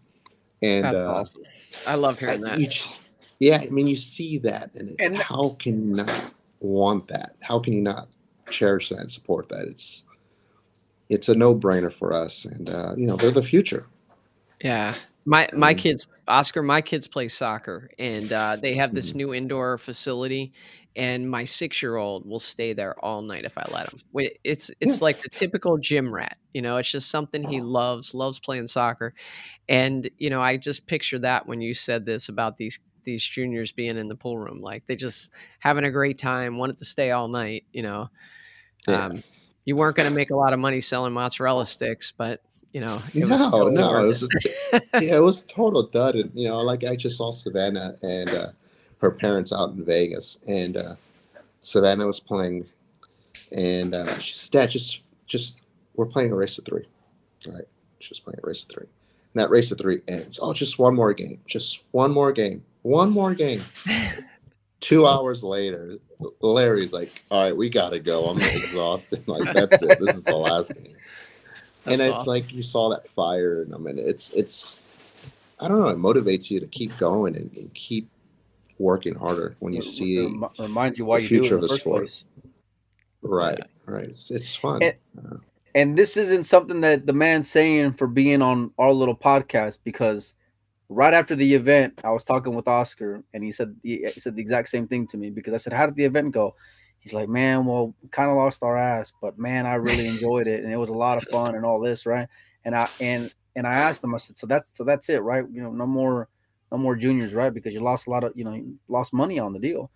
And 0.63 0.85
That's 0.85 0.97
uh, 0.97 1.07
awesome. 1.07 1.43
I 1.87 1.95
love 1.95 2.17
I- 2.17 2.27
hearing 2.27 2.41
that. 2.43 2.59
just- 2.59 3.03
yeah, 3.39 3.61
I 3.63 3.69
mean, 3.69 3.87
you 3.87 3.97
see 3.97 4.39
that, 4.39 4.71
and, 4.75 4.91
it, 4.91 4.97
And- 4.99 5.17
how 5.19 5.51
can 5.59 5.91
you 5.91 5.97
not 5.97 6.33
want 6.61 7.07
that? 7.09 7.37
How 7.41 7.61
can 7.61 7.75
you 7.75 7.83
not 7.83 8.09
cherish 8.51 8.89
that 8.89 8.99
and 8.99 9.11
support 9.13 9.49
that? 9.51 9.69
It's 9.69 10.03
it's 11.09 11.29
a 11.29 11.35
no 11.37 11.55
brainer 11.55 11.93
for 11.93 12.13
us, 12.13 12.45
and 12.47 12.69
uh, 12.69 12.95
you 12.97 13.07
know, 13.07 13.15
they're 13.17 13.31
the 13.31 13.43
future. 13.43 13.87
Yeah. 14.61 14.95
My 15.27 15.49
my 15.55 15.75
Mm. 15.75 15.75
kids, 15.75 16.07
Oscar, 16.29 16.63
my 16.63 16.81
kids 16.83 17.09
play 17.09 17.29
soccer 17.29 17.91
and 17.99 18.33
uh, 18.33 18.57
they 18.61 18.77
have 18.77 18.95
this 18.95 19.15
Mhm. 19.15 19.17
new 19.17 19.35
indoor 19.35 19.79
facility 19.79 20.53
and 20.97 21.31
my 21.31 21.45
6-year-old 21.45 22.27
will 22.29 22.41
stay 22.41 22.73
there 22.75 22.99
all 23.05 23.23
night 23.23 23.45
if 23.45 23.59
I 23.59 23.65
let 23.69 23.89
him. 23.89 24.03
It's 24.45 24.71
it's 24.81 25.03
like 25.03 25.23
the 25.23 25.31
typical 25.31 25.79
gym 25.79 26.13
rat, 26.15 26.39
you 26.55 26.63
know, 26.63 26.79
it's 26.79 26.91
just 26.93 27.11
something 27.11 27.45
he 27.45 27.61
loves, 27.61 28.15
loves 28.15 28.41
playing 28.41 28.69
soccer. 28.69 29.15
And 29.69 30.09
you 30.19 30.31
know, 30.31 30.43
I 30.43 30.57
just 30.59 30.87
picture 30.89 31.19
that 31.21 31.47
when 31.47 31.61
you 31.63 31.75
said 31.75 32.07
this 32.07 32.29
about 32.29 32.57
these 32.59 32.79
these 33.05 33.25
juniors 33.27 33.73
being 33.73 33.97
in 33.99 34.09
the 34.09 34.17
pool 34.17 34.39
room 34.39 34.61
like 34.61 34.85
they 34.87 34.97
just 34.97 35.33
having 35.61 35.85
a 35.85 35.91
great 35.93 36.19
time, 36.19 36.59
wanted 36.59 36.79
to 36.79 36.85
stay 36.87 37.11
all 37.13 37.29
night, 37.29 37.65
you 37.73 37.83
know. 37.83 38.09
Yeah. 38.87 39.07
Um, 39.07 39.23
you 39.65 39.77
weren't 39.77 39.97
going 39.97 40.07
to 40.07 40.11
make 40.15 40.31
a 40.31 40.37
lot 40.37 40.53
of 40.53 40.59
money 40.61 40.81
selling 40.81 41.13
mozzarella 41.13 41.67
sticks, 41.67 42.13
but 42.17 42.41
you 42.77 42.83
know, 42.83 43.01
it 43.15 43.25
was 43.25 43.51
no, 43.51 43.69
no, 43.69 44.05
it 44.05 44.07
was 44.07 44.23
a, 44.23 44.29
yeah, 45.01 45.17
it 45.17 45.23
was 45.23 45.45
total 45.45 45.85
dud. 45.85 46.15
And 46.15 46.31
you 46.35 46.47
know, 46.47 46.61
like 46.61 46.85
I 46.85 46.95
just 46.95 47.17
saw 47.17 47.31
Savannah 47.31 47.97
and 48.03 48.29
uh, 48.29 48.49
her 48.99 49.11
parents 49.11 49.51
out 49.51 49.71
in 49.71 49.83
Vegas, 49.83 50.41
and 50.47 50.77
uh, 50.77 50.97
Savannah 51.61 52.07
was 52.07 52.21
playing, 52.21 52.67
and 53.51 53.95
uh, 53.95 54.19
she 54.19 54.35
said, 54.35 54.53
"Dad, 54.53 54.71
just, 54.73 55.01
just 55.27 55.63
we're 55.95 56.05
playing 56.05 56.33
a 56.33 56.37
race 56.37 56.59
of 56.59 56.67
three, 56.67 56.87
right? 57.47 57.65
She's 57.99 58.21
playing 58.21 58.41
a 58.45 58.47
race 58.47 58.65
of 58.65 58.69
three. 58.69 58.89
And 59.33 59.43
that 59.43 59.49
race 59.49 59.71
of 59.71 59.79
three 59.79 60.03
ends. 60.07 60.39
Oh, 60.43 60.53
just 60.53 60.79
one 60.79 60.95
more 60.95 61.15
game, 61.15 61.41
just 61.47 61.83
one 61.93 62.13
more 62.13 62.31
game, 62.31 62.63
one 62.83 63.09
more 63.11 63.33
game. 63.33 63.63
Two 64.81 65.07
hours 65.07 65.43
later, 65.43 65.97
Larry's 66.43 66.93
like, 66.93 67.23
"All 67.31 67.43
right, 67.43 67.57
we 67.57 67.71
gotta 67.71 68.01
go. 68.01 68.27
I'm 68.27 68.39
exhausted. 68.39 69.27
like 69.27 69.55
that's 69.55 69.81
it. 69.81 69.99
This 69.99 70.15
is 70.15 70.25
the 70.25 70.37
last 70.37 70.75
game." 70.75 70.95
And 71.87 72.01
it's 72.01 72.17
awesome. 72.17 72.29
like 72.29 72.53
you 72.53 72.63
saw 72.63 72.89
that 72.91 73.09
fire 73.09 73.63
in 73.63 73.71
them, 73.71 73.87
and 73.87 73.99
it's 73.99 74.33
it's 74.33 74.87
I 75.61 75.69
don't 75.69 75.81
know, 75.81 75.89
it 75.89 75.99
motivates 75.99 76.51
you 76.51 76.61
to 76.61 76.67
keep 76.67 76.97
going 76.99 77.37
and, 77.37 77.51
and 77.57 77.73
keep 77.75 78.09
working 78.79 79.15
harder 79.15 79.57
when 79.61 79.73
you 79.73 79.83
see 79.83 80.19
Rem- 80.27 80.45
reminds 80.59 80.99
you 80.99 81.07
why 81.07 81.19
the 81.19 81.23
you 81.25 81.29
do 81.29 81.35
it 81.37 81.41
future 81.41 81.55
in 81.59 81.59
of 81.59 81.61
the 81.63 81.67
the 81.69 81.73
first 81.75 81.83
sport. 81.85 82.03
place. 82.03 82.25
right, 83.23 83.61
right. 83.87 84.05
It's, 84.07 84.31
it's 84.31 84.55
fun. 84.55 84.83
And- 84.83 84.95
uh, 85.19 85.37
And 85.75 85.97
this 85.97 86.17
isn't 86.17 86.45
something 86.45 86.81
that 86.83 87.07
the 87.07 87.13
man's 87.13 87.51
saying 87.51 87.93
for 87.95 88.07
being 88.07 88.41
on 88.43 88.71
our 88.79 88.93
little 88.93 89.17
podcast 89.17 89.79
because 89.85 90.35
right 90.89 91.13
after 91.15 91.35
the 91.37 91.55
event, 91.55 91.99
I 92.05 92.11
was 92.11 92.25
talking 92.25 92.55
with 92.55 92.67
Oscar 92.69 93.23
and 93.35 93.43
he 93.45 93.53
said 93.53 93.77
he 93.83 93.99
he 94.01 94.21
said 94.21 94.37
the 94.37 94.43
exact 94.43 94.69
same 94.69 94.87
thing 94.87 95.07
to 95.09 95.17
me 95.19 95.31
because 95.31 95.53
I 95.55 95.59
said, 95.59 95.73
"How 95.75 95.85
did 95.87 95.95
the 95.97 96.05
event 96.05 96.33
go?" 96.33 96.55
He's 97.07 97.15
like, 97.15 97.29
"Man, 97.29 97.65
well, 97.67 97.95
kind 98.11 98.29
of 98.29 98.37
lost 98.37 98.65
our 98.65 98.77
ass, 98.77 99.13
but 99.23 99.39
man, 99.39 99.65
I 99.65 99.77
really 99.77 100.07
enjoyed 100.09 100.49
it 100.49 100.65
and 100.65 100.73
it 100.73 100.77
was 100.77 100.91
a 100.91 100.95
lot 100.95 101.19
of 101.19 101.25
fun 101.25 101.55
and 101.55 101.65
all 101.65 101.81
this, 101.81 102.05
right?" 102.05 102.27
And 102.65 102.75
I 102.75 102.89
and 103.01 103.31
and 103.55 103.65
I 103.65 103.75
asked 103.75 104.03
him, 104.03 104.13
I 104.15 104.19
said, 104.19 104.37
"So 104.39 104.47
that's 104.49 104.67
so 104.73 104.83
that's 104.83 105.09
it, 105.09 105.23
right? 105.23 105.45
You 105.53 105.63
know, 105.63 105.71
no 105.71 105.87
more." 105.87 106.29
No 106.73 106.79
more 106.79 106.97
juniors, 106.97 107.33
right? 107.33 107.55
Because 107.55 107.73
you 107.73 107.79
lost 107.79 108.09
a 108.09 108.11
lot 108.11 108.25
of, 108.25 108.33
you 108.35 108.43
know, 108.43 108.53
you 108.53 108.75
lost 108.89 109.13
money 109.13 109.39
on 109.39 109.53
the 109.53 109.61
deal, 109.61 109.89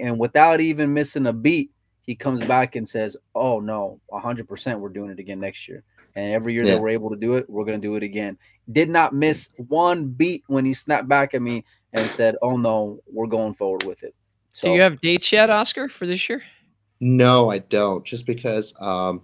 and 0.00 0.18
without 0.18 0.60
even 0.60 0.92
missing 0.92 1.24
a 1.28 1.32
beat, 1.32 1.70
he 2.02 2.16
comes 2.16 2.44
back 2.48 2.74
and 2.74 2.88
says, 2.88 3.16
"Oh 3.36 3.60
no, 3.60 4.00
100% 4.08 4.80
we're 4.80 4.88
doing 4.88 5.10
it 5.10 5.20
again 5.20 5.38
next 5.38 5.68
year." 5.68 5.84
And 6.16 6.32
every 6.32 6.52
year 6.52 6.64
Yeah. 6.64 6.74
that 6.74 6.80
we're 6.80 6.88
able 6.88 7.10
to 7.10 7.16
do 7.16 7.34
it, 7.34 7.48
we're 7.48 7.64
going 7.64 7.80
to 7.80 7.86
do 7.86 7.94
it 7.94 8.02
again. 8.02 8.38
Did 8.72 8.88
not 8.88 9.14
miss 9.14 9.50
one 9.68 10.08
beat 10.08 10.42
when 10.48 10.64
he 10.64 10.74
snapped 10.74 11.08
back 11.08 11.32
at 11.34 11.42
me 11.42 11.64
and 11.92 12.10
said, 12.10 12.34
"Oh 12.42 12.56
no, 12.56 13.00
we're 13.06 13.28
going 13.28 13.54
forward 13.54 13.86
with 13.86 14.02
it." 14.02 14.14
So 14.52 14.68
Do 14.68 14.74
you 14.74 14.80
have 14.80 15.00
dates 15.00 15.30
yet, 15.30 15.50
Oscar, 15.50 15.88
for 15.88 16.06
this 16.06 16.28
year? 16.28 16.42
No, 17.00 17.50
I 17.50 17.58
don't. 17.58 18.04
Just 18.04 18.26
because 18.26 18.74
um, 18.80 19.22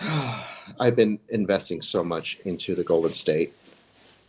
I've 0.80 0.96
been 0.96 1.18
investing 1.30 1.82
so 1.82 2.04
much 2.04 2.38
into 2.44 2.74
the 2.74 2.84
Golden 2.84 3.12
State, 3.12 3.54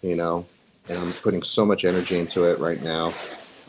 you 0.01 0.15
know, 0.15 0.45
and 0.87 0.97
I'm 0.97 1.11
putting 1.13 1.41
so 1.41 1.65
much 1.65 1.85
energy 1.85 2.17
into 2.17 2.43
it 2.45 2.59
right 2.59 2.81
now. 2.81 3.11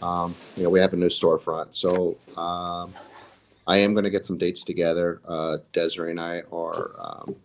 Um, 0.03 0.35
you 0.57 0.63
know, 0.63 0.71
we 0.71 0.81
have 0.81 0.93
a 0.93 0.97
new 0.97 1.09
storefront, 1.09 1.75
so 1.75 2.17
um, 2.37 2.95
I 3.67 3.79
am 3.79 3.93
going 3.93 4.05
to 4.05 4.11
get 4.11 4.25
some 4.25 4.39
dates 4.39 4.65
together. 4.65 5.21
Uh, 5.27 5.59
Desiree 5.73 6.13
and 6.13 6.21
I 6.21 6.43
are 6.53 6.93
um, 6.99 7.37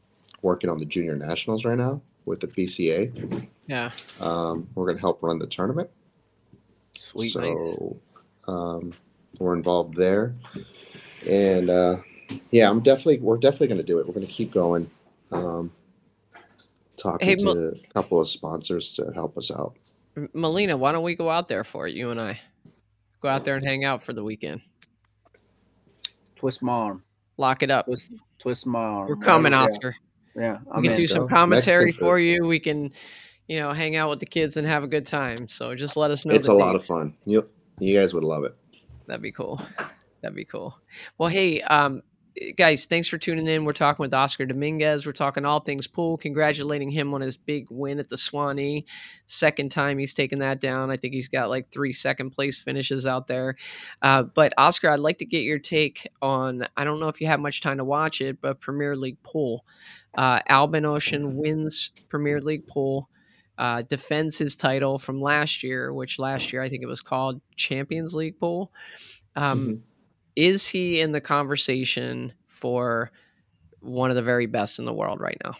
working 0.41 0.69
on 0.69 0.77
the 0.77 0.85
junior 0.85 1.15
nationals 1.15 1.65
right 1.65 1.77
now 1.77 2.01
with 2.25 2.39
the 2.39 2.47
BCA. 2.47 3.47
Yeah. 3.67 3.91
Um, 4.21 4.67
we're 4.75 4.85
going 4.85 4.97
to 4.97 5.01
help 5.01 5.21
run 5.21 5.39
the 5.39 5.47
tournament. 5.47 5.89
sweet. 6.97 7.33
so 7.33 7.99
nice. 8.47 8.95
We're 9.39 9.55
involved 9.55 9.95
there, 9.95 10.35
and 11.27 11.69
uh, 11.69 11.97
yeah, 12.51 12.69
I'm 12.69 12.81
definitely 12.81 13.19
we're 13.19 13.37
definitely 13.37 13.67
going 13.67 13.77
to 13.79 13.83
do 13.83 13.99
it. 13.99 14.07
We're 14.07 14.13
going 14.13 14.25
to 14.25 14.31
keep 14.31 14.51
going. 14.51 14.89
Um, 15.31 15.71
talking 16.97 17.27
Hey, 17.27 17.35
to 17.35 17.43
Mo- 17.45 17.51
a 17.73 17.93
couple 17.93 18.21
of 18.21 18.27
sponsors 18.27 18.93
to 18.93 19.11
help 19.13 19.37
us 19.37 19.51
out. 19.51 19.75
Molina, 20.33 20.77
why 20.77 20.91
don't 20.93 21.03
we 21.03 21.13
go 21.15 21.29
out 21.29 21.47
there 21.49 21.63
for 21.65 21.87
it, 21.87 21.93
you 21.95 22.09
and 22.11 22.21
I? 22.21 22.39
Go 23.21 23.27
out 23.27 23.43
there 23.43 23.55
and 23.57 23.65
hang 23.65 23.83
out 23.83 24.01
for 24.01 24.13
the 24.13 24.23
weekend. 24.23 24.61
Twist 26.35 26.61
my 26.61 26.71
arm. 26.73 27.03
Lock 27.37 27.63
it 27.63 27.71
up. 27.71 27.85
Twist, 27.85 28.09
twist 28.39 28.65
my 28.65 28.79
arm. 28.79 29.07
We're 29.09 29.15
coming, 29.17 29.51
Yeah, 29.51 29.63
Oscar. 29.63 29.95
Yeah, 30.35 30.57
We 30.65 30.71
I'm 30.71 30.83
can 30.83 30.91
in. 30.93 30.97
do 30.97 31.07
some 31.07 31.27
commentary 31.27 31.85
Mexican 31.87 32.05
for 32.07 32.17
food. 32.17 32.23
you. 32.23 32.45
We 32.45 32.59
can, 32.59 32.93
you 33.47 33.59
know, 33.59 33.71
hang 33.73 33.95
out 33.95 34.09
with 34.09 34.19
the 34.19 34.25
kids 34.25 34.57
and 34.57 34.67
have 34.67 34.83
a 34.83 34.87
good 34.87 35.05
time. 35.05 35.47
So 35.47 35.75
just 35.75 35.97
let 35.97 36.11
us 36.11 36.25
know. 36.25 36.33
It's 36.35 36.47
the 36.47 36.53
a 36.53 36.55
lot 36.55 36.75
of 36.75 36.85
fun. 36.85 37.15
You 37.25 37.45
you 37.79 37.97
guys 37.97 38.13
would 38.13 38.23
love 38.23 38.43
it. 38.45 38.55
That'd 39.07 39.21
be 39.21 39.31
cool. 39.31 39.61
That'd 40.21 40.35
be 40.35 40.45
cool. 40.45 40.77
Well, 41.17 41.29
hey, 41.29 41.61
um, 41.61 42.01
guys, 42.57 42.85
thanks 42.85 43.07
for 43.07 43.17
tuning 43.17 43.47
in. 43.47 43.63
We're 43.63 43.73
talking 43.73 44.03
with 44.03 44.13
Oscar 44.13 44.45
Dominguez. 44.45 45.05
We're 45.05 45.13
talking 45.13 45.45
all 45.45 45.59
things 45.59 45.87
pool, 45.87 46.17
congratulating 46.17 46.89
him 46.89 47.13
on 47.13 47.21
his 47.21 47.37
big 47.37 47.67
win 47.69 47.99
at 47.99 48.09
the 48.09 48.17
Swanee. 48.17 48.85
Second 49.27 49.71
time 49.71 49.97
he's 49.97 50.13
taken 50.13 50.39
that 50.39 50.59
down. 50.59 50.91
I 50.91 50.97
think 50.97 51.13
he's 51.13 51.29
got 51.29 51.49
like 51.49 51.71
three 51.71 51.93
second 51.93 52.31
place 52.31 52.57
finishes 52.57 53.05
out 53.05 53.27
there. 53.27 53.55
Uh, 54.01 54.23
but 54.23 54.53
Oscar, 54.57 54.89
I'd 54.89 54.99
like 54.99 55.19
to 55.19 55.25
get 55.25 55.43
your 55.43 55.59
take 55.59 56.07
on. 56.21 56.65
I 56.75 56.83
don't 56.83 56.99
know 56.99 57.07
if 57.07 57.21
you 57.21 57.27
have 57.27 57.39
much 57.39 57.61
time 57.61 57.77
to 57.77 57.85
watch 57.85 58.21
it, 58.21 58.41
but 58.41 58.59
Premier 58.59 58.95
League 58.95 59.21
pool. 59.23 59.65
Uh, 60.17 60.39
Albin 60.47 60.83
Ouschan 60.83 61.33
wins 61.33 61.91
Premier 62.09 62.41
League 62.41 62.67
pool. 62.67 63.09
Uh, 63.57 63.81
defends 63.83 64.37
his 64.37 64.55
title 64.55 64.99
from 64.99 65.21
last 65.21 65.63
year, 65.63 65.93
which 65.93 66.19
last 66.19 66.51
year 66.51 66.61
I 66.61 66.69
think 66.69 66.83
it 66.83 66.87
was 66.87 67.01
called 67.01 67.39
Champions 67.55 68.13
League 68.13 68.39
pool. 68.39 68.71
Um, 69.35 69.67
Mhm. 69.67 69.81
Is 70.35 70.67
he 70.67 70.99
in 70.99 71.13
the 71.13 71.21
conversation 71.21 72.33
for 72.47 73.11
one 73.79 74.09
of 74.09 74.15
the 74.17 74.21
very 74.21 74.47
best 74.47 74.79
in 74.79 74.85
the 74.85 74.93
world 74.93 75.21
right 75.21 75.37
now? 75.43 75.55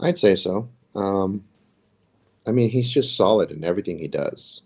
I'd 0.00 0.18
say 0.18 0.34
so. 0.34 0.68
Um, 0.94 1.44
I 2.46 2.52
mean, 2.52 2.70
he's 2.70 2.90
just 2.90 3.16
solid 3.16 3.50
in 3.50 3.64
everything 3.64 3.98
he 3.98 4.08
does. 4.08 4.62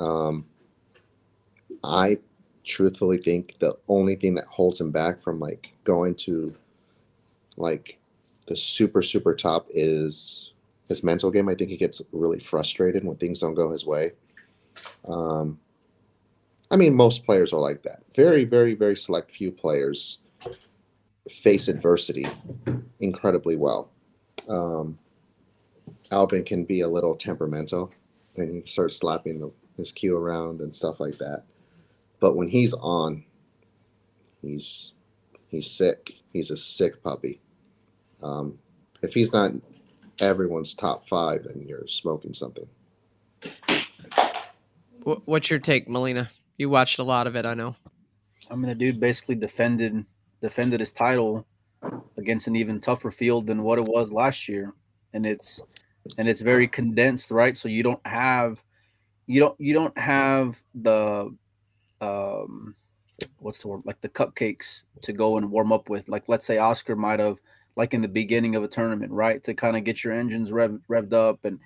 Um, 0.00 0.46
I 1.82 2.18
truthfully 2.64 3.18
think 3.18 3.58
the 3.58 3.76
only 3.88 4.14
thing 4.14 4.34
that 4.34 4.46
holds 4.46 4.80
him 4.80 4.90
back 4.90 5.20
from 5.20 5.38
like 5.38 5.72
going 5.84 6.14
to 6.16 6.54
Like 7.56 7.97
the 8.48 8.56
super 8.56 9.02
super 9.02 9.34
top 9.34 9.66
is 9.70 10.52
his 10.88 11.04
mental 11.04 11.30
game. 11.30 11.48
I 11.48 11.54
think 11.54 11.70
he 11.70 11.76
gets 11.76 12.02
really 12.12 12.40
frustrated 12.40 13.04
when 13.04 13.16
things 13.16 13.40
don't 13.40 13.54
go 13.54 13.70
his 13.70 13.86
way. 13.86 14.12
Um, 15.06 15.58
I 16.70 16.76
mean, 16.76 16.94
most 16.94 17.24
players 17.24 17.52
are 17.52 17.60
like 17.60 17.82
that. 17.82 18.02
Very, 18.14 18.44
very, 18.44 18.74
very 18.74 18.96
select 18.96 19.30
few 19.30 19.50
players 19.50 20.18
face 21.30 21.68
adversity 21.68 22.26
incredibly 23.00 23.56
well. 23.56 23.90
Um, 24.48 24.98
Albin 26.10 26.44
can 26.44 26.64
be 26.64 26.80
a 26.80 26.88
little 26.88 27.14
temperamental, 27.14 27.92
and 28.36 28.62
he 28.62 28.62
starts 28.66 28.96
slapping 28.96 29.40
the, 29.40 29.52
his 29.76 29.92
cue 29.92 30.16
around 30.16 30.60
and 30.60 30.74
stuff 30.74 31.00
like 31.00 31.18
that. 31.18 31.44
But 32.20 32.34
when 32.36 32.48
he's 32.48 32.72
on, 32.74 33.24
he's 34.42 34.94
he's 35.48 35.70
sick. 35.70 36.12
He's 36.32 36.50
a 36.50 36.56
sick 36.56 37.02
puppy. 37.02 37.40
Um, 38.22 38.58
if 39.02 39.14
he's 39.14 39.32
not 39.32 39.52
everyone's 40.20 40.74
top 40.74 41.08
five, 41.08 41.44
then 41.44 41.64
you're 41.66 41.86
smoking 41.86 42.34
something. 42.34 42.66
What's 45.02 45.48
your 45.48 45.58
take, 45.58 45.88
Molina? 45.88 46.30
You 46.56 46.68
watched 46.68 46.98
a 46.98 47.04
lot 47.04 47.26
of 47.26 47.36
it, 47.36 47.46
I 47.46 47.54
know. 47.54 47.76
I 48.50 48.54
mean, 48.54 48.68
the 48.68 48.74
dude 48.74 49.00
basically 49.00 49.36
defended 49.36 50.04
defended 50.42 50.80
his 50.80 50.92
title 50.92 51.46
against 52.16 52.46
an 52.46 52.56
even 52.56 52.80
tougher 52.80 53.10
field 53.10 53.46
than 53.46 53.62
what 53.62 53.78
it 53.78 53.84
was 53.84 54.12
last 54.12 54.48
year, 54.48 54.74
and 55.12 55.24
it's 55.24 55.60
and 56.18 56.28
it's 56.28 56.40
very 56.40 56.66
condensed, 56.66 57.30
right? 57.30 57.56
So 57.56 57.68
you 57.68 57.82
don't 57.82 58.04
have 58.06 58.62
you 59.26 59.40
don't 59.40 59.58
you 59.60 59.74
don't 59.74 59.96
have 59.96 60.60
the 60.74 61.34
um 62.00 62.74
what's 63.38 63.58
the 63.58 63.68
word 63.68 63.82
like 63.84 64.00
the 64.00 64.08
cupcakes 64.08 64.82
to 65.02 65.12
go 65.12 65.36
and 65.36 65.50
warm 65.50 65.72
up 65.72 65.88
with. 65.88 66.08
Like 66.08 66.24
let's 66.28 66.46
say 66.46 66.58
Oscar 66.58 66.96
might 66.96 67.20
have 67.20 67.38
like 67.78 67.94
in 67.94 68.02
the 68.02 68.08
beginning 68.08 68.56
of 68.56 68.64
a 68.64 68.68
tournament, 68.68 69.12
right? 69.12 69.42
To 69.44 69.54
kind 69.54 69.76
of 69.76 69.84
get 69.84 70.02
your 70.02 70.12
engines 70.12 70.50
rev, 70.50 70.80
revved 70.90 71.14
up 71.14 71.44
and 71.44 71.58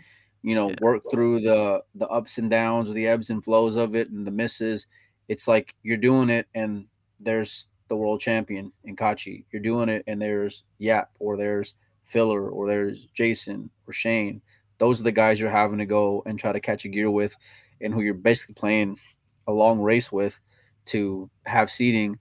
you 0.42 0.54
know 0.54 0.68
yeah. 0.68 0.76
work 0.82 1.02
through 1.10 1.40
the 1.40 1.82
the 1.94 2.06
ups 2.08 2.38
and 2.38 2.50
downs 2.50 2.88
or 2.88 2.92
the 2.92 3.08
ebbs 3.08 3.30
and 3.30 3.42
flows 3.42 3.76
of 3.76 3.96
it 3.96 4.10
and 4.10 4.24
the 4.26 4.30
misses. 4.30 4.86
It's 5.28 5.48
like 5.48 5.74
you're 5.82 5.96
doing 5.96 6.28
it 6.28 6.46
and 6.54 6.84
there's 7.18 7.66
the 7.88 7.96
world 7.96 8.20
champion 8.20 8.72
in 8.84 8.94
Kaci. 8.94 9.44
You're 9.50 9.62
doing 9.62 9.88
it 9.88 10.04
and 10.06 10.20
there's 10.20 10.64
Yapp 10.78 11.10
or 11.18 11.36
there's 11.36 11.74
Filler 12.04 12.50
or 12.50 12.68
there's 12.68 13.06
Jason 13.14 13.70
or 13.86 13.94
Shane. 13.94 14.42
Those 14.78 15.00
are 15.00 15.04
the 15.04 15.12
guys 15.12 15.40
you're 15.40 15.50
having 15.50 15.78
to 15.78 15.86
go 15.86 16.22
and 16.26 16.38
try 16.38 16.52
to 16.52 16.60
catch 16.60 16.84
a 16.84 16.88
gear 16.88 17.10
with 17.10 17.34
and 17.80 17.94
who 17.94 18.02
you're 18.02 18.14
basically 18.14 18.54
playing 18.54 18.98
a 19.46 19.52
long 19.52 19.80
race 19.80 20.12
with 20.12 20.38
to 20.86 21.30
have 21.46 21.70
seating. 21.70 22.18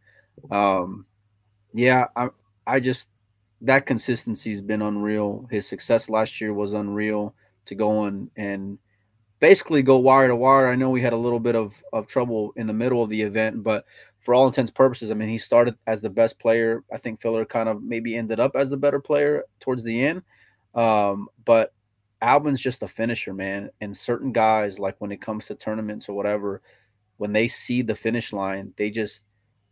Um, 0.50 1.06
yeah, 1.74 2.08
I, 2.16 2.30
I 2.66 2.80
just 2.80 3.10
that 3.62 3.86
consistency 3.86 4.50
has 4.50 4.62
been 4.62 4.82
unreal. 4.82 5.48
His 5.52 5.68
success 5.68 6.10
last 6.10 6.42
year 6.42 6.54
was 6.54 6.74
unreal 6.74 7.36
to 7.66 7.76
go 7.76 8.06
and 8.06 8.30
and 8.36 8.78
basically 9.40 9.82
go 9.82 9.98
wire 9.98 10.28
to 10.28 10.36
wire. 10.36 10.70
I 10.70 10.76
know 10.76 10.90
we 10.90 11.02
had 11.02 11.14
a 11.14 11.18
little 11.18 11.40
bit 11.40 11.56
of, 11.56 11.74
of 11.94 12.08
trouble 12.08 12.54
in 12.56 12.68
the 12.68 12.74
middle 12.74 13.04
of 13.04 13.10
the 13.10 13.22
event, 13.22 13.64
but 13.64 13.86
for 14.20 14.36
all 14.36 14.46
intents 14.46 14.72
purposes, 14.72 15.10
I 15.10 15.16
mean, 15.16 15.30
he 15.30 15.40
started 15.40 15.76
as 15.88 16.00
the 16.00 16.10
best 16.10 16.40
player. 16.40 16.84
I 16.94 16.98
think 16.98 17.22
Filler 17.22 17.44
kind 17.44 17.68
of 17.68 17.82
maybe 17.82 18.16
ended 18.16 18.40
up 18.40 18.56
as 18.56 18.70
the 18.70 18.78
better 18.78 19.00
player 19.00 19.44
towards 19.60 19.84
the 19.84 20.06
end. 20.06 20.22
Um, 20.76 21.28
but 21.44 21.74
Albin's 22.22 22.62
just 22.62 22.84
a 22.84 22.88
finisher, 22.88 23.34
man. 23.34 23.72
And 23.82 23.98
certain 23.98 24.32
guys, 24.32 24.78
like 24.78 24.96
when 25.00 25.12
it 25.12 25.22
comes 25.22 25.48
to 25.48 25.56
tournaments 25.56 26.08
or 26.08 26.16
whatever, 26.16 26.62
when 27.18 27.34
they 27.34 27.48
see 27.48 27.82
the 27.82 27.96
finish 27.96 28.32
line, 28.32 28.74
they 28.78 28.92
just 28.92 29.24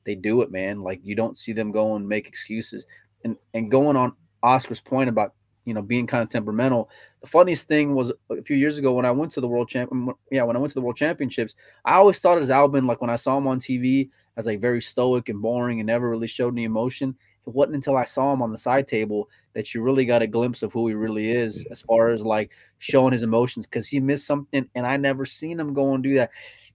they 0.03 0.15
do 0.15 0.41
it, 0.41 0.51
man. 0.51 0.81
Like 0.81 0.99
you 1.03 1.15
don't 1.15 1.37
see 1.37 1.53
them 1.53 1.71
go 1.71 1.95
and 1.95 2.07
make 2.07 2.27
excuses. 2.27 2.87
And 3.23 3.35
and 3.53 3.69
going 3.69 3.97
on 3.97 4.13
Oscar's 4.43 4.81
point 4.81 5.09
about 5.09 5.33
you 5.65 5.73
know 5.73 5.81
being 5.81 6.07
kind 6.07 6.23
of 6.23 6.29
temperamental. 6.29 6.89
The 7.21 7.27
funniest 7.27 7.67
thing 7.67 7.95
was 7.95 8.11
a 8.29 8.41
few 8.43 8.55
years 8.55 8.77
ago 8.77 8.93
when 8.93 9.05
I 9.05 9.11
went 9.11 9.31
to 9.33 9.41
the 9.41 9.47
world 9.47 9.69
champ. 9.69 9.91
Yeah, 10.31 10.43
when 10.43 10.55
I 10.55 10.59
went 10.59 10.71
to 10.71 10.75
the 10.75 10.81
world 10.81 10.97
championships, 10.97 11.55
I 11.85 11.95
always 11.95 12.19
thought 12.19 12.41
as 12.41 12.49
Albin, 12.49 12.87
like 12.87 13.01
when 13.01 13.09
I 13.09 13.17
saw 13.17 13.37
him 13.37 13.47
on 13.47 13.59
TV, 13.59 14.09
as 14.37 14.45
like 14.45 14.61
very 14.61 14.81
stoic 14.81 15.29
and 15.29 15.41
boring 15.41 15.79
and 15.79 15.87
never 15.87 16.09
really 16.09 16.27
showed 16.27 16.53
any 16.53 16.63
emotion. 16.63 17.15
It 17.47 17.53
wasn't 17.53 17.75
until 17.75 17.97
I 17.97 18.03
saw 18.03 18.31
him 18.31 18.41
on 18.41 18.51
the 18.51 18.57
side 18.57 18.87
table 18.87 19.27
that 19.53 19.73
you 19.73 19.81
really 19.81 20.05
got 20.05 20.21
a 20.21 20.27
glimpse 20.27 20.61
of 20.61 20.71
who 20.71 20.87
he 20.87 20.93
really 20.93 21.31
is 21.31 21.65
as 21.71 21.81
far 21.81 22.09
as 22.09 22.21
like 22.21 22.51
showing 22.77 23.11
his 23.11 23.23
emotions 23.23 23.65
because 23.65 23.87
he 23.87 23.99
missed 23.99 24.27
something 24.27 24.69
and 24.75 24.85
I 24.85 24.97
never 24.97 25.25
seen 25.25 25.59
him 25.59 25.73
go 25.73 25.93
and 25.93 26.03
do 26.03 26.13
that 26.15 26.29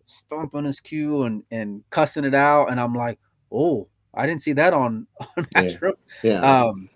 stomping 0.04 0.64
his 0.64 0.80
cue 0.80 1.22
and 1.22 1.42
and 1.50 1.82
cussing 1.90 2.24
it 2.24 2.34
out, 2.34 2.70
and 2.70 2.80
I'm 2.80 2.94
like, 2.94 3.18
oh, 3.52 3.88
I 4.16 4.26
didn't 4.26 4.42
see 4.42 4.52
that 4.54 4.72
on 4.72 5.06
on 5.36 5.46
yeah. 5.56 5.90
yeah. 6.22 6.62
Um, 6.64 6.88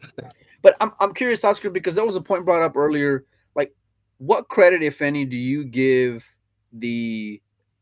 but 0.62 0.76
I'm 0.80 0.92
I'm 1.00 1.14
curious, 1.14 1.44
Oscar, 1.44 1.70
because 1.70 1.94
there 1.94 2.06
was 2.06 2.16
a 2.16 2.20
point 2.20 2.44
brought 2.44 2.62
up 2.62 2.76
earlier. 2.76 3.24
Like, 3.54 3.74
what 4.18 4.48
credit, 4.48 4.82
if 4.82 5.02
any, 5.02 5.24
do 5.24 5.36
you 5.36 5.64
give 5.64 6.24
the 6.72 7.40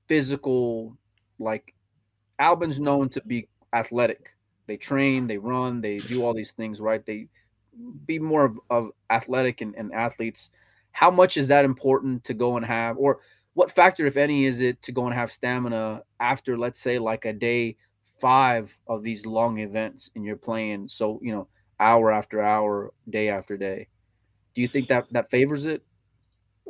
physical? 0.09 0.97
Like, 1.39 1.75
Albin's 2.39 2.81
known 2.81 3.09
to 3.11 3.23
be 3.27 3.49
athletic. 3.73 4.37
They 4.67 4.77
train, 4.77 5.27
they 5.27 5.39
run, 5.39 5.81
they 5.81 5.99
do 5.99 6.25
all 6.25 6.35
these 6.35 6.53
things, 6.53 6.81
right? 6.81 7.05
They 7.05 7.29
be 8.07 8.19
more 8.19 8.45
of, 8.45 8.59
of 8.71 8.91
athletic 9.11 9.61
and, 9.61 9.75
and 9.77 9.93
athletes. 9.93 10.51
How 10.93 11.11
much 11.11 11.37
is 11.37 11.49
that 11.49 11.65
important 11.65 12.25
to 12.25 12.35
go 12.35 12.57
and 12.57 12.65
have, 12.65 12.97
or 12.97 13.21
what 13.55 13.71
factor, 13.71 14.07
if 14.07 14.17
any, 14.17 14.47
is 14.47 14.61
it 14.61 14.83
to 14.83 14.93
go 14.93 15.07
and 15.07 15.15
have 15.15 15.33
stamina 15.33 16.03
after, 16.21 16.59
let's 16.59 16.81
say, 16.81 16.99
like 16.99 17.27
a 17.27 17.33
day 17.33 17.77
five 18.21 18.77
of 18.89 19.03
these 19.03 19.27
long 19.27 19.59
events 19.59 20.11
and 20.15 20.25
you're 20.25 20.37
playing 20.37 20.89
so 20.89 21.21
you 21.23 21.33
know 21.33 21.49
hour 21.81 22.13
after 22.13 22.43
hour, 22.43 22.93
day 23.11 23.29
after 23.29 23.57
day? 23.57 23.89
Do 24.55 24.63
you 24.63 24.69
think 24.69 24.89
that 24.89 25.07
that 25.13 25.31
favors 25.31 25.67
it? 25.67 25.83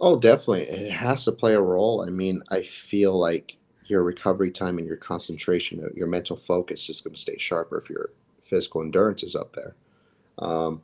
Oh, 0.00 0.18
definitely. 0.18 0.62
It 0.62 0.92
has 0.92 1.24
to 1.24 1.32
play 1.32 1.54
a 1.54 1.60
role. 1.60 2.02
I 2.02 2.10
mean, 2.10 2.42
I 2.50 2.62
feel 2.62 3.18
like 3.18 3.56
your 3.86 4.02
recovery 4.02 4.50
time 4.50 4.78
and 4.78 4.86
your 4.86 4.96
concentration, 4.96 5.82
uh, 5.82 5.88
your 5.94 6.08
mental 6.08 6.36
focus 6.36 6.90
is 6.90 7.00
going 7.00 7.14
to 7.14 7.20
stay 7.20 7.38
sharper 7.38 7.78
if 7.78 7.88
your 7.88 8.10
physical 8.42 8.82
endurance 8.82 9.22
is 9.22 9.34
up 9.34 9.54
there. 9.54 9.74
Um, 10.38 10.82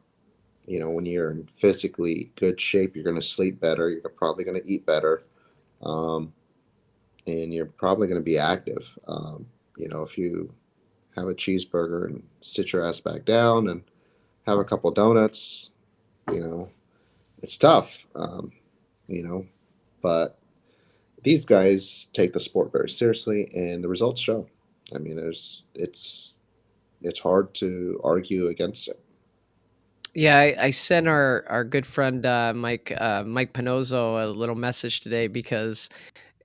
you 0.66 0.79
know, 0.79 0.88
when 0.88 1.05
you're 1.05 1.33
in 1.33 1.46
physically 1.46 2.33
good 2.37 2.61
shape, 2.61 2.94
you're 2.94 3.05
going 3.05 3.16
to 3.16 3.22
sleep 3.22 3.61
better. 3.61 3.90
You're 3.90 4.09
probably 4.09 4.44
going 4.44 4.62
to 4.62 4.70
eat 4.70 4.87
better 4.87 5.25
um, 5.83 6.33
and 7.27 7.53
you're 7.53 7.66
probably 7.66 8.07
going 8.07 8.20
to 8.20 8.25
be 8.25 8.38
active. 8.38 8.87
Um, 9.07 9.46
you 9.77 9.89
know, 9.89 10.03
if 10.03 10.19
you 10.19 10.53
have 11.17 11.29
a 11.29 11.35
cheeseburger 11.35 12.07
and 12.07 12.23
sit 12.41 12.73
your 12.73 12.85
ass 12.85 13.01
back 13.01 13.25
down 13.25 13.69
and 13.69 13.83
have 14.47 14.59
a 14.59 14.65
couple 14.65 14.91
donuts, 14.91 15.71
you 16.31 16.41
know, 16.41 16.71
it's 17.43 17.59
tough. 17.59 18.07
Um, 18.15 18.53
you 19.09 19.23
know, 19.23 19.47
but 20.01 20.39
these 21.23 21.45
guys 21.45 22.09
take 22.13 22.33
the 22.33 22.41
sport 22.41 22.73
very 22.73 22.89
seriously, 22.89 23.49
and 23.55 23.83
the 23.83 23.89
results 23.89 24.21
show. 24.21 24.47
I 24.95 24.99
mean, 24.99 25.17
there's 25.17 25.65
it's 25.75 26.35
it's 27.01 27.21
hard 27.21 27.55
to 27.55 28.01
argue 28.03 28.49
against 28.49 28.88
it. 28.88 28.99
Yeah, 30.15 30.38
I, 30.38 30.57
I 30.59 30.71
sent 30.71 31.09
our 31.09 31.44
our 31.49 31.65
good 31.65 31.87
friend 31.87 32.25
uh, 32.27 32.53
Mike 32.55 32.92
uh, 32.99 33.23
Mike 33.25 33.53
Panozzo 33.53 34.23
a 34.23 34.27
little 34.27 34.55
message 34.55 35.01
today 35.01 35.27
because 35.27 35.88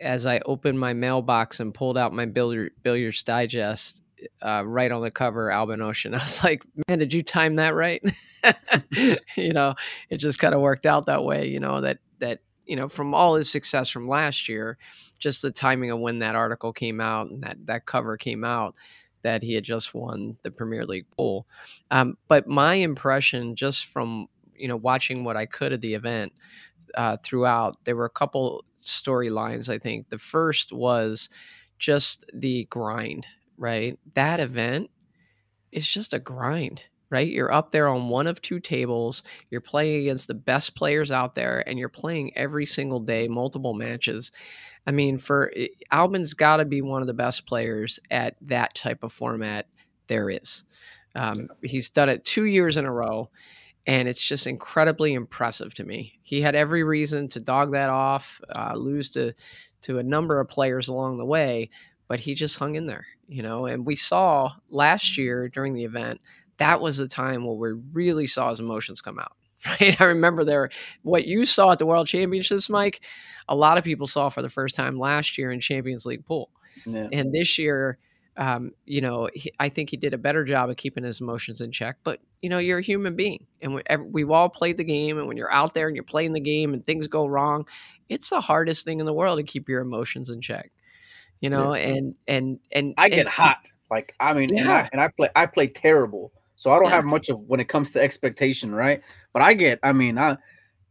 as 0.02 0.26
I 0.26 0.40
opened 0.46 0.80
my 0.80 0.94
mailbox 0.94 1.60
and 1.60 1.74
pulled 1.74 1.98
out 1.98 2.14
my 2.14 2.26
Billiard, 2.26 2.74
Billiards 2.84 3.24
Digest, 3.24 4.02
uh, 4.42 4.64
right 4.66 4.92
on 4.92 5.02
the 5.02 5.12
cover, 5.12 5.52
Albin 5.52 5.80
Ouschan. 5.80 6.14
I 6.20 6.20
was 6.20 6.44
like, 6.44 6.64
man, 6.88 7.00
did 7.00 7.14
you 7.14 7.24
time 7.24 7.56
that 7.56 7.76
right? 7.76 8.02
you 9.36 9.54
know, 9.54 9.76
it 10.10 10.18
just 10.18 10.40
kind 10.40 10.54
of 10.54 10.62
worked 10.62 10.86
out 10.86 11.06
that 11.06 11.24
way. 11.24 11.48
You 11.48 11.60
know 11.60 11.82
that 11.82 12.00
that 12.20 12.40
you 12.66 12.76
know 12.76 12.88
from 12.88 13.14
all 13.14 13.36
his 13.36 13.52
success 13.52 13.90
from 13.90 14.08
last 14.08 14.50
year, 14.50 14.78
just 15.20 15.42
the 15.42 15.52
timing 15.52 15.92
of 15.92 16.00
when 16.00 16.20
that 16.20 16.36
article 16.36 16.74
came 16.74 17.02
out 17.02 17.30
and 17.30 17.44
that 17.44 17.58
that 17.66 17.86
cover 17.86 18.18
came 18.18 18.44
out 18.44 18.76
that 19.24 19.44
he 19.44 19.54
had 19.54 19.64
just 19.64 19.94
won 19.94 20.38
the 20.44 20.52
Premier 20.52 20.86
League 20.86 21.10
pool. 21.12 21.48
Um, 21.92 22.18
but 22.28 22.48
my 22.48 22.76
impression, 22.76 23.56
just 23.56 23.88
from 23.88 24.28
you 24.56 24.68
know 24.68 24.78
watching 24.78 25.24
what 25.24 25.38
I 25.38 25.46
could 25.46 25.74
of 25.74 25.82
the 25.82 25.94
event 25.94 26.34
uh, 26.96 27.18
throughout, 27.24 27.78
there 27.84 27.96
were 27.96 28.06
a 28.06 28.10
couple 28.10 28.64
storylines. 28.88 29.70
I 29.70 29.78
think 29.78 30.10
the 30.10 30.18
first 30.18 30.72
was 30.74 31.30
just 31.80 32.26
the 32.34 32.66
grind. 32.66 33.28
Right, 33.60 33.98
that 34.14 34.40
event 34.40 34.92
is 35.72 35.90
just 35.90 36.14
a 36.14 36.20
grind 36.20 36.84
right? 37.10 37.28
You're 37.28 37.54
up 37.54 37.72
there 37.72 37.88
on 37.88 38.10
one 38.10 38.28
of 38.28 38.42
two 38.42 38.60
tables. 38.60 39.24
You're 39.50 39.62
playing 39.62 40.02
against 40.02 40.28
the 40.28 40.34
best 40.34 40.76
players 40.76 41.12
out 41.12 41.36
there, 41.36 41.68
and 41.68 41.80
you're 41.80 41.90
playing 41.90 42.36
every 42.36 42.66
single 42.66 43.00
day, 43.00 43.28
multiple 43.28 43.74
matches. 43.74 44.32
I 44.86 44.92
mean, 44.92 45.18
for 45.18 45.52
eh, 45.56 45.68
Albin's 45.92 46.34
got 46.34 46.58
to 46.58 46.66
be 46.66 46.82
one 46.82 47.02
of 47.02 47.08
the 47.08 47.14
best 47.14 47.46
players 47.46 48.00
at 48.12 48.36
that 48.42 48.76
type 48.76 49.04
of 49.04 49.14
format 49.14 49.68
there 50.08 50.30
is. 50.30 50.64
Um, 51.16 51.50
he's 51.62 51.90
done 51.90 52.10
it 52.10 52.24
two 52.24 52.46
years 52.46 52.78
in 52.78 52.86
a 52.86 52.92
row, 52.92 53.30
and 53.88 54.10
it's 54.10 54.22
just 54.22 54.46
incredibly 54.46 55.14
impressive 55.14 55.74
to 55.76 55.86
me. 55.86 56.20
He 56.22 56.42
had 56.42 56.56
every 56.56 56.84
reason 56.84 57.30
to 57.30 57.40
dog 57.40 57.72
that 57.72 57.90
off, 57.90 58.42
uh, 58.54 58.76
lose 58.76 59.10
to 59.12 59.34
to 59.82 59.98
a 59.98 60.04
number 60.04 60.40
of 60.40 60.50
players 60.50 60.90
along 60.90 61.18
the 61.18 61.26
way, 61.26 61.70
but 62.08 62.20
he 62.20 62.36
just 62.36 62.58
hung 62.58 62.76
in 62.76 62.88
there, 62.88 63.06
you 63.28 63.42
know. 63.42 63.66
And 63.66 63.86
we 63.86 63.96
saw 63.96 64.52
last 64.70 65.18
year 65.18 65.48
during 65.48 65.74
the 65.74 65.86
event 65.86 66.20
that 66.58 66.82
was 66.82 66.98
the 66.98 67.08
time 67.08 67.46
where 67.46 67.76
we 67.76 67.82
really 67.94 68.28
saw 68.28 68.50
his 68.50 68.60
emotions 68.60 69.02
come 69.02 69.20
out. 69.20 69.34
Right? 69.66 70.00
I 70.00 70.06
remember 70.06 70.46
there 70.46 70.70
what 71.02 71.26
you 71.26 71.44
saw 71.44 71.72
at 71.72 71.80
the 71.80 71.86
World 71.86 72.08
Championships, 72.08 72.70
Mike. 72.70 73.02
A 73.50 73.56
lot 73.56 73.80
of 73.80 73.84
people 73.84 74.06
saw 74.06 74.30
for 74.30 74.44
the 74.44 74.50
first 74.50 74.76
time 74.76 75.00
last 75.00 75.38
year 75.38 75.52
in 75.52 75.60
Champions 75.60 76.06
League 76.06 76.26
pool, 76.26 76.52
yeah. 76.86 77.08
and 77.12 77.34
this 77.34 77.58
year 77.58 77.98
um, 78.38 78.72
you 78.86 79.02
know, 79.02 79.30
he, 79.34 79.52
I 79.60 79.70
think 79.70 79.90
he 79.90 79.98
did 79.98 80.14
a 80.14 80.18
better 80.18 80.44
job 80.44 80.70
of 80.70 80.78
keeping 80.78 81.04
his 81.04 81.22
emotions 81.22 81.60
in 81.60 81.72
check. 81.72 81.98
But 82.04 82.20
you 82.42 82.50
know, 82.50 82.60
you're 82.60 82.80
a 82.80 82.84
human 82.84 83.16
being, 83.16 83.46
and 83.62 83.74
we, 83.74 83.82
we've 84.12 84.30
all 84.30 84.50
played 84.50 84.78
the 84.78 84.84
game. 84.84 85.18
And 85.18 85.28
when 85.28 85.38
you're 85.38 85.52
out 85.52 85.74
there 85.74 85.88
and 85.88 85.96
you're 85.96 86.04
playing 86.04 86.34
the 86.34 86.40
game 86.40 86.74
and 86.74 86.86
things 86.86 87.08
go 87.08 87.26
wrong, 87.26 87.68
it's 88.10 88.30
the 88.30 88.40
hardest 88.40 88.86
thing 88.86 89.00
in 89.00 89.06
the 89.06 89.14
world 89.14 89.40
to 89.40 89.44
keep 89.44 89.68
your 89.68 89.82
emotions 89.82 90.30
in 90.30 90.42
check. 90.42 90.72
You 91.42 91.50
know, 91.50 91.76
yeah. 91.76 91.88
and 91.88 92.16
and 92.28 92.60
and 92.72 92.94
I 92.98 93.10
get 93.10 93.20
and, 93.20 93.30
hot. 93.30 93.58
Like 93.90 94.14
I 94.20 94.34
mean, 94.34 94.50
yeah. 94.50 94.62
and, 94.62 94.70
I, 94.70 94.90
and 94.94 95.02
I 95.02 95.10
play 95.18 95.30
I 95.36 95.46
play 95.48 95.68
terrible, 95.68 96.32
so 96.56 96.72
I 96.72 96.76
don't 96.76 96.86
yeah. 96.86 96.96
have 96.96 97.06
much 97.06 97.30
of 97.30 97.40
when 97.42 97.60
it 97.60 97.68
comes 97.68 97.92
to 97.92 98.02
expectation, 98.02 98.74
right? 98.74 99.02
But 99.34 99.42
I 99.42 99.54
get, 99.54 99.80
I 99.82 99.94
mean, 99.94 100.18
I, 100.18 100.38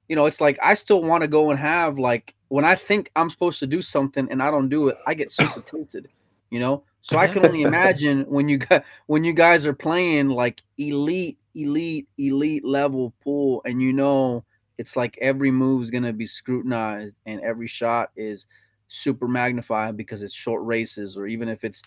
you 0.09 0.17
know, 0.17 0.27
it's 0.27 0.41
like 0.41 0.59
I 0.63 0.75
still 0.75 1.03
want 1.03 1.23
to 1.23 1.29
go 1.29 1.51
and 1.51 1.61
have 1.61 1.99
like 1.99 2.35
when 2.49 2.65
I 2.65 2.75
think 2.75 3.11
I'm 3.15 3.31
supposed 3.31 3.61
to 3.61 3.67
do 3.67 3.83
something 3.83 4.29
and 4.31 4.43
I 4.43 4.51
don't 4.51 4.69
do 4.69 4.89
it, 4.89 4.97
I 5.07 5.15
get 5.15 5.31
super 5.31 5.61
tempted, 5.67 6.09
you 6.51 6.59
know. 6.59 6.83
So 7.07 7.19
I 7.19 7.29
can 7.29 7.47
only 7.47 7.63
imagine 7.71 8.23
when 8.23 8.49
you 8.49 8.59
got 8.59 8.85
when 9.07 9.23
you 9.23 9.33
guys 9.33 9.65
are 9.65 9.73
playing 9.73 10.29
like 10.29 10.61
elite, 10.77 11.39
elite, 11.55 12.09
elite 12.19 12.65
level 12.65 13.15
pool, 13.23 13.63
and 13.65 13.81
you 13.81 13.93
know 13.93 14.45
it's 14.77 14.97
like 14.97 15.17
every 15.23 15.53
move 15.53 15.85
is 15.85 15.91
gonna 15.91 16.13
be 16.13 16.27
scrutinized 16.27 17.15
and 17.25 17.41
every 17.43 17.69
shot 17.69 18.11
is 18.17 18.47
super 18.89 19.29
magnified 19.29 19.97
because 19.97 20.21
it's 20.23 20.35
short 20.35 20.65
races, 20.67 21.17
or 21.17 21.29
even 21.29 21.49
if 21.49 21.63
it's 21.63 21.81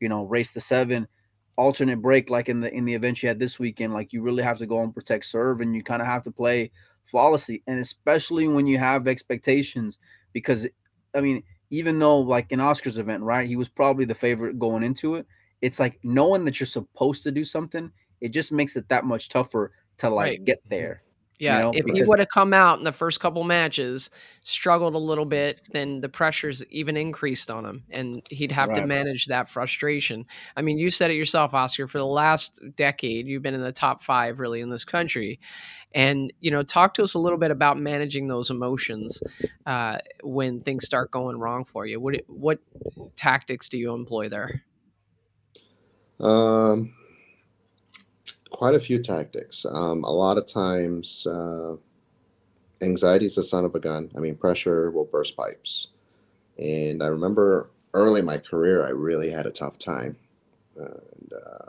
you 0.00 0.10
know 0.10 0.24
race 0.24 0.52
to 0.52 0.60
seven, 0.60 1.08
alternate 1.56 2.02
break 2.02 2.28
like 2.28 2.50
in 2.50 2.60
the 2.60 2.70
in 2.70 2.84
the 2.84 2.92
event 2.92 3.22
you 3.22 3.28
had 3.30 3.38
this 3.38 3.58
weekend, 3.58 3.94
like 3.94 4.12
you 4.12 4.20
really 4.20 4.42
have 4.42 4.58
to 4.58 4.66
go 4.66 4.82
and 4.82 4.94
protect 4.94 5.24
serve, 5.24 5.62
and 5.62 5.74
you 5.74 5.82
kind 5.82 6.02
of 6.02 6.06
have 6.08 6.22
to 6.24 6.30
play 6.30 6.70
flawlessly, 7.06 7.62
and 7.66 7.78
especially 7.80 8.46
when 8.46 8.66
you 8.66 8.76
have 8.76 9.08
expectations, 9.08 9.98
because 10.34 10.66
I 11.14 11.22
mean 11.22 11.42
even 11.70 11.98
though 11.98 12.18
like 12.18 12.46
in 12.50 12.60
Oscar's 12.60 12.98
event, 12.98 13.22
right, 13.22 13.48
he 13.48 13.56
was 13.56 13.68
probably 13.68 14.04
the 14.04 14.14
favorite 14.14 14.58
going 14.58 14.82
into 14.82 15.16
it. 15.16 15.26
It's 15.62 15.80
like 15.80 15.98
knowing 16.02 16.44
that 16.44 16.60
you're 16.60 16.66
supposed 16.66 17.22
to 17.24 17.32
do 17.32 17.44
something, 17.44 17.90
it 18.20 18.30
just 18.30 18.52
makes 18.52 18.76
it 18.76 18.88
that 18.88 19.04
much 19.04 19.28
tougher 19.28 19.72
to 19.98 20.10
like 20.10 20.26
right. 20.26 20.44
get 20.44 20.62
there. 20.68 21.02
Yeah, 21.38 21.56
you 21.56 21.64
know, 21.64 21.70
if 21.74 21.84
because... 21.84 21.98
he 22.00 22.04
would 22.04 22.18
have 22.18 22.28
come 22.28 22.54
out 22.54 22.78
in 22.78 22.84
the 22.84 22.92
first 22.92 23.20
couple 23.20 23.44
matches, 23.44 24.08
struggled 24.42 24.94
a 24.94 24.98
little 24.98 25.26
bit, 25.26 25.60
then 25.72 26.00
the 26.00 26.08
pressures 26.08 26.64
even 26.70 26.96
increased 26.96 27.50
on 27.50 27.64
him, 27.64 27.84
and 27.90 28.22
he'd 28.30 28.52
have 28.52 28.70
right. 28.70 28.80
to 28.80 28.86
manage 28.86 29.26
that 29.26 29.48
frustration. 29.48 30.24
I 30.56 30.62
mean, 30.62 30.78
you 30.78 30.90
said 30.90 31.10
it 31.10 31.14
yourself, 31.14 31.52
Oscar. 31.52 31.86
For 31.86 31.98
the 31.98 32.06
last 32.06 32.60
decade, 32.74 33.26
you've 33.26 33.42
been 33.42 33.54
in 33.54 33.60
the 33.60 33.72
top 33.72 34.00
five, 34.00 34.40
really, 34.40 34.60
in 34.60 34.70
this 34.70 34.84
country, 34.84 35.38
and 35.94 36.32
you 36.40 36.50
know, 36.50 36.62
talk 36.62 36.94
to 36.94 37.02
us 37.02 37.14
a 37.14 37.18
little 37.18 37.38
bit 37.38 37.50
about 37.50 37.78
managing 37.78 38.28
those 38.28 38.50
emotions 38.50 39.22
uh, 39.66 39.98
when 40.22 40.60
things 40.60 40.86
start 40.86 41.10
going 41.10 41.38
wrong 41.38 41.64
for 41.64 41.84
you. 41.84 42.00
What 42.00 42.22
what 42.28 42.60
tactics 43.16 43.68
do 43.68 43.76
you 43.76 43.92
employ 43.92 44.30
there? 44.30 44.62
Um 46.18 46.94
quite 48.56 48.74
a 48.74 48.80
few 48.80 48.98
tactics. 48.98 49.66
Um, 49.70 50.02
a 50.02 50.10
lot 50.10 50.38
of 50.38 50.46
times, 50.46 51.26
uh, 51.26 51.76
anxiety 52.80 53.26
is 53.26 53.34
the 53.34 53.42
son 53.42 53.66
of 53.66 53.74
a 53.74 53.78
gun. 53.78 54.10
I 54.16 54.20
mean, 54.20 54.34
pressure 54.34 54.90
will 54.90 55.04
burst 55.04 55.36
pipes. 55.36 55.88
And 56.56 57.02
I 57.02 57.08
remember 57.08 57.68
early 57.92 58.20
in 58.20 58.26
my 58.26 58.38
career, 58.38 58.86
I 58.86 58.88
really 58.88 59.28
had 59.28 59.44
a 59.44 59.50
tough 59.50 59.78
time. 59.78 60.16
and 60.74 61.32
uh, 61.34 61.68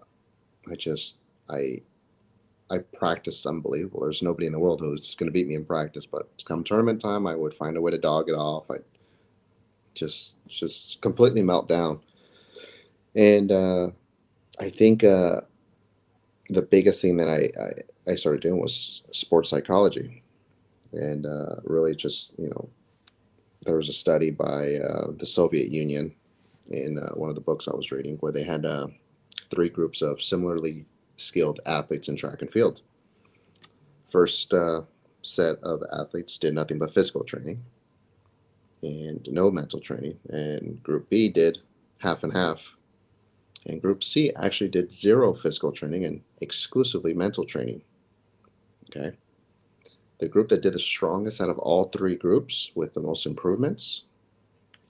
I 0.72 0.76
just, 0.76 1.18
I, 1.50 1.82
I 2.72 2.78
practiced 2.78 3.46
unbelievable. 3.46 4.00
There's 4.00 4.24
nobody 4.24 4.46
in 4.46 4.54
the 4.54 4.60
world 4.60 4.80
who's 4.80 5.14
going 5.16 5.28
to 5.28 5.34
beat 5.34 5.50
me 5.50 5.56
in 5.56 5.66
practice. 5.66 6.06
But 6.06 6.30
come 6.46 6.64
tournament 6.64 7.02
time, 7.02 7.28
I 7.28 7.36
would 7.36 7.54
find 7.54 7.76
a 7.76 7.82
way 7.82 7.92
to 7.92 7.98
dog 7.98 8.30
it 8.30 8.34
off. 8.34 8.72
I 8.72 8.78
just, 9.94 10.38
just 10.48 11.02
completely 11.02 11.44
melt 11.44 11.68
down. 11.68 12.00
And 13.14 13.52
uh, 13.52 13.90
I 14.58 14.70
think 14.70 15.04
uh, 15.04 15.42
the 16.50 16.62
biggest 16.62 17.02
thing 17.02 17.18
that 17.18 17.28
I, 17.28 17.50
I, 17.62 18.12
I 18.12 18.16
started 18.16 18.42
doing 18.42 18.60
was 18.60 19.02
sports 19.12 19.50
psychology, 19.50 20.24
and 20.94 21.26
uh, 21.26 21.58
really 21.64 21.96
just 21.96 22.34
you 22.38 22.50
know, 22.50 22.70
there 23.64 23.78
was 23.78 23.90
a 23.90 23.94
study 23.94 24.32
by 24.32 24.76
uh, 24.76 25.12
the 25.18 25.26
Soviet 25.26 25.70
Union 25.70 26.14
in 26.70 27.00
uh, 27.00 27.10
one 27.14 27.30
of 27.30 27.36
the 27.36 27.42
books 27.42 27.68
I 27.68 27.76
was 27.76 27.92
reading 27.92 28.18
where 28.18 28.32
they 28.32 28.44
had 28.44 28.66
uh, 28.66 28.88
three 29.50 29.70
groups 29.70 30.02
of 30.02 30.22
similarly 30.22 30.86
skilled 31.18 31.60
athletes 31.66 32.10
in 32.10 32.16
track 32.16 32.42
and 32.42 32.52
field. 32.52 32.82
First 34.06 34.54
uh, 34.54 34.84
set 35.22 35.58
of 35.64 35.84
athletes 35.92 36.38
did 36.38 36.54
nothing 36.54 36.80
but 36.80 36.94
physical 36.94 37.24
training 37.24 37.64
and 38.84 39.28
no 39.32 39.50
mental 39.52 39.80
training, 39.80 40.18
and 40.30 40.82
Group 40.84 41.10
B 41.10 41.30
did 41.30 41.60
half 42.00 42.24
and 42.24 42.32
half 42.32 42.77
and 43.68 43.82
Group 43.82 44.04
C 44.04 44.32
actually 44.36 44.70
did 44.70 44.92
zero 44.92 45.34
physical 45.34 45.72
training 45.72 46.06
and 46.06 46.22
exclusively 46.40 47.14
mental 47.14 47.46
training. 47.46 47.82
Okay. 48.90 49.18
The 50.20 50.30
group 50.30 50.48
that 50.50 50.62
did 50.62 50.74
the 50.74 50.80
strongest 50.80 51.42
out 51.42 51.50
of 51.50 51.60
all 51.60 51.86
three 51.86 52.16
groups 52.16 52.72
with 52.74 52.94
the 52.94 53.02
most 53.02 53.26
improvements 53.26 54.06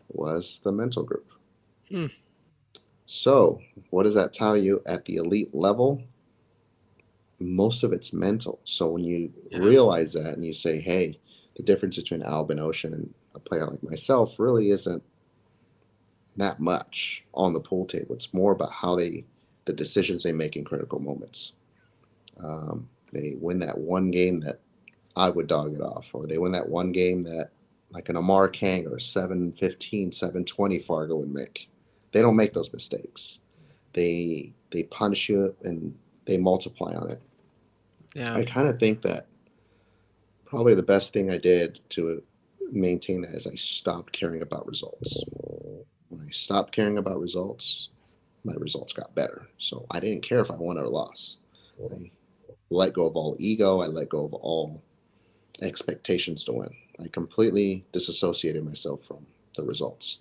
was 0.09 0.61
the 0.63 0.71
mental 0.71 1.03
group. 1.03 1.31
Hmm. 1.89 2.07
So, 3.05 3.61
what 3.89 4.03
does 4.03 4.13
that 4.13 4.31
tell 4.31 4.55
you 4.55 4.81
at 4.85 5.05
the 5.05 5.15
elite 5.15 5.55
level? 5.55 6.03
Most 7.39 7.83
of 7.83 7.91
it's 7.91 8.13
mental. 8.13 8.59
So, 8.63 8.87
when 8.87 9.03
you 9.03 9.33
yeah. 9.49 9.59
realize 9.59 10.13
that 10.13 10.33
and 10.35 10.45
you 10.45 10.53
say, 10.53 10.79
hey, 10.79 11.19
the 11.55 11.63
difference 11.63 11.97
between 11.97 12.21
Albin 12.21 12.59
Ouschan 12.59 12.93
and 12.93 13.13
a 13.33 13.39
player 13.39 13.65
like 13.65 13.83
myself 13.83 14.39
really 14.39 14.69
isn't 14.71 15.03
that 16.37 16.59
much 16.59 17.23
on 17.33 17.53
the 17.53 17.59
pool 17.59 17.85
table. 17.85 18.15
It's 18.15 18.33
more 18.33 18.51
about 18.51 18.71
how 18.71 18.95
they, 18.95 19.25
the 19.65 19.73
decisions 19.73 20.23
they 20.23 20.31
make 20.31 20.55
in 20.55 20.63
critical 20.63 20.99
moments. 20.99 21.53
Um, 22.43 22.89
they 23.11 23.35
win 23.39 23.59
that 23.59 23.77
one 23.77 24.11
game 24.11 24.37
that 24.37 24.59
I 25.15 25.29
would 25.29 25.47
dog 25.47 25.73
it 25.73 25.81
off, 25.81 26.09
or 26.13 26.27
they 26.27 26.37
win 26.37 26.51
that 26.51 26.69
one 26.69 26.91
game 26.91 27.23
that 27.23 27.49
like 27.91 28.09
an 28.09 28.15
Amar 28.15 28.47
Kang 28.47 28.85
or 28.85 28.97
a 28.97 29.01
715, 29.01 30.11
720 30.11 30.79
Fargo 30.79 31.15
would 31.17 31.33
make. 31.33 31.69
They 32.11 32.21
don't 32.21 32.35
make 32.35 32.53
those 32.53 32.71
mistakes. 32.71 33.39
They 33.93 34.53
they 34.71 34.83
punish 34.83 35.29
you 35.29 35.55
and 35.63 35.95
they 36.25 36.37
multiply 36.37 36.93
on 36.93 37.11
it. 37.11 37.21
Yeah. 38.13 38.35
I 38.35 38.43
kind 38.43 38.67
of 38.67 38.79
think 38.79 39.01
that 39.03 39.27
probably 40.45 40.75
the 40.75 40.83
best 40.83 41.13
thing 41.13 41.31
I 41.31 41.37
did 41.37 41.79
to 41.89 42.21
maintain 42.71 43.21
that 43.21 43.33
is 43.33 43.47
I 43.47 43.55
stopped 43.55 44.11
caring 44.11 44.41
about 44.41 44.67
results. 44.67 45.21
I 46.27 46.31
stopped 46.31 46.73
caring 46.73 46.97
about 46.97 47.21
results, 47.21 47.89
my 48.43 48.53
results 48.53 48.93
got 48.93 49.15
better. 49.15 49.47
So 49.57 49.85
I 49.91 49.99
didn't 49.99 50.23
care 50.23 50.39
if 50.39 50.51
I 50.51 50.55
won 50.55 50.77
or 50.77 50.87
lost. 50.87 51.39
I 51.79 52.11
let 52.69 52.93
go 52.93 53.07
of 53.07 53.15
all 53.15 53.35
ego. 53.39 53.79
I 53.79 53.87
let 53.87 54.09
go 54.09 54.25
of 54.25 54.33
all 54.33 54.81
expectations 55.61 56.43
to 56.45 56.53
win. 56.53 56.69
I 56.99 57.07
completely 57.09 57.85
disassociated 57.91 58.63
myself 58.65 59.03
from 59.03 59.25
the 59.55 59.63
results. 59.63 60.19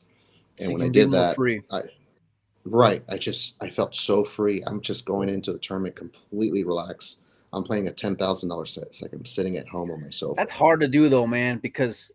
And 0.58 0.72
when 0.72 0.82
I 0.82 0.88
did 0.88 1.10
that, 1.10 1.36
free. 1.36 1.62
I, 1.70 1.82
right, 2.64 3.02
I 3.08 3.18
just 3.18 3.56
I 3.60 3.68
felt 3.68 3.94
so 3.94 4.24
free. 4.24 4.62
I'm 4.66 4.80
just 4.80 5.06
going 5.06 5.28
into 5.28 5.52
the 5.52 5.58
tournament 5.58 5.96
completely 5.96 6.64
relaxed. 6.64 7.20
I'm 7.52 7.62
playing 7.62 7.88
a 7.88 7.92
ten 7.92 8.16
thousand 8.16 8.50
dollar 8.50 8.66
set. 8.66 8.84
It's 8.84 9.02
like 9.02 9.12
I'm 9.12 9.24
sitting 9.24 9.56
at 9.56 9.68
home 9.68 9.90
on 9.90 10.02
my 10.02 10.10
sofa. 10.10 10.34
That's 10.36 10.52
hard 10.52 10.80
to 10.80 10.88
do 10.88 11.08
though, 11.08 11.26
man, 11.26 11.58
because 11.58 12.10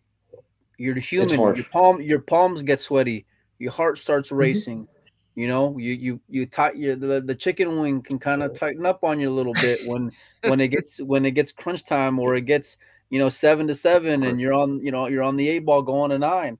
you're 0.77 0.95
human. 0.95 1.39
Your 1.55 1.63
palm, 1.65 2.01
your 2.01 2.19
palms 2.19 2.63
get 2.63 2.79
sweaty 2.79 3.25
your 3.61 3.71
heart 3.71 3.97
starts 3.97 4.29
mm-hmm. 4.29 4.37
racing. 4.37 4.79
Mm-hmm. 4.79 5.39
You 5.39 5.47
know, 5.47 5.77
you 5.77 5.93
you 5.93 6.21
you 6.27 6.45
tight 6.45 6.75
your 6.75 6.95
the, 6.95 7.21
the 7.21 7.35
chicken 7.35 7.79
wing 7.79 8.01
can 8.01 8.19
kind 8.19 8.43
of 8.43 8.57
tighten 8.57 8.85
up 8.85 9.03
on 9.03 9.19
you 9.19 9.29
a 9.29 9.33
little 9.33 9.53
bit 9.53 9.87
when 9.87 10.11
when 10.47 10.59
it 10.59 10.69
gets 10.69 10.99
when 10.99 11.25
it 11.25 11.31
gets 11.31 11.53
crunch 11.53 11.85
time 11.85 12.19
or 12.19 12.35
it 12.35 12.41
gets 12.41 12.75
you 13.09 13.19
know 13.19 13.29
seven 13.29 13.65
to 13.67 13.75
seven 13.75 14.23
and 14.23 14.41
you're 14.41 14.53
on 14.53 14.81
you 14.83 14.91
know 14.91 15.07
you're 15.07 15.23
on 15.23 15.37
the 15.37 15.47
eight 15.47 15.59
ball 15.65 15.81
going 15.81 16.09
to 16.09 16.19
nine. 16.19 16.57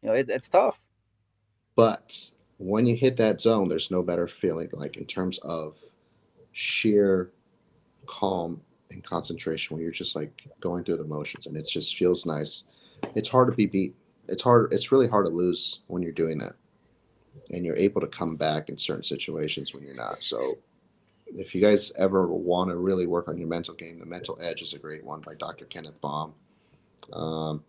You 0.00 0.08
know, 0.08 0.14
it, 0.14 0.30
it's 0.30 0.48
tough. 0.48 0.80
But 1.76 2.30
when 2.58 2.86
you 2.86 2.96
hit 2.96 3.16
that 3.18 3.40
zone, 3.40 3.68
there's 3.68 3.90
no 3.90 4.02
better 4.02 4.28
feeling 4.28 4.68
like 4.72 4.96
in 4.96 5.04
terms 5.04 5.38
of 5.38 5.76
sheer 6.52 7.30
calm 8.06 8.60
and 8.90 9.02
concentration 9.02 9.74
when 9.74 9.82
you're 9.82 9.92
just 9.92 10.14
like 10.14 10.46
going 10.60 10.84
through 10.84 10.98
the 10.98 11.04
motions 11.04 11.46
and 11.46 11.56
it 11.56 11.68
just 11.68 11.96
feels 11.96 12.24
nice. 12.24 12.64
It's 13.14 13.28
hard 13.28 13.48
to 13.48 13.56
be 13.56 13.66
beat 13.66 13.94
it's 14.28 14.42
hard 14.42 14.72
it's 14.72 14.90
really 14.92 15.08
hard 15.08 15.26
to 15.26 15.32
lose 15.32 15.80
when 15.86 16.02
you're 16.02 16.12
doing 16.12 16.38
that 16.38 16.54
and 17.50 17.64
you're 17.64 17.76
able 17.76 18.00
to 18.00 18.06
come 18.06 18.36
back 18.36 18.68
in 18.68 18.76
certain 18.78 19.02
situations 19.02 19.74
when 19.74 19.82
you're 19.82 19.94
not 19.94 20.22
so 20.22 20.56
if 21.36 21.54
you 21.54 21.60
guys 21.60 21.92
ever 21.98 22.26
want 22.28 22.70
to 22.70 22.76
really 22.76 23.06
work 23.06 23.28
on 23.28 23.36
your 23.38 23.48
mental 23.48 23.74
game 23.74 23.98
the 23.98 24.06
mental 24.06 24.38
edge 24.40 24.62
is 24.62 24.72
a 24.72 24.78
great 24.78 25.04
one 25.04 25.20
by 25.20 25.34
dr 25.34 25.64
kenneth 25.66 26.00
baum 26.00 26.32
um, 27.12 27.62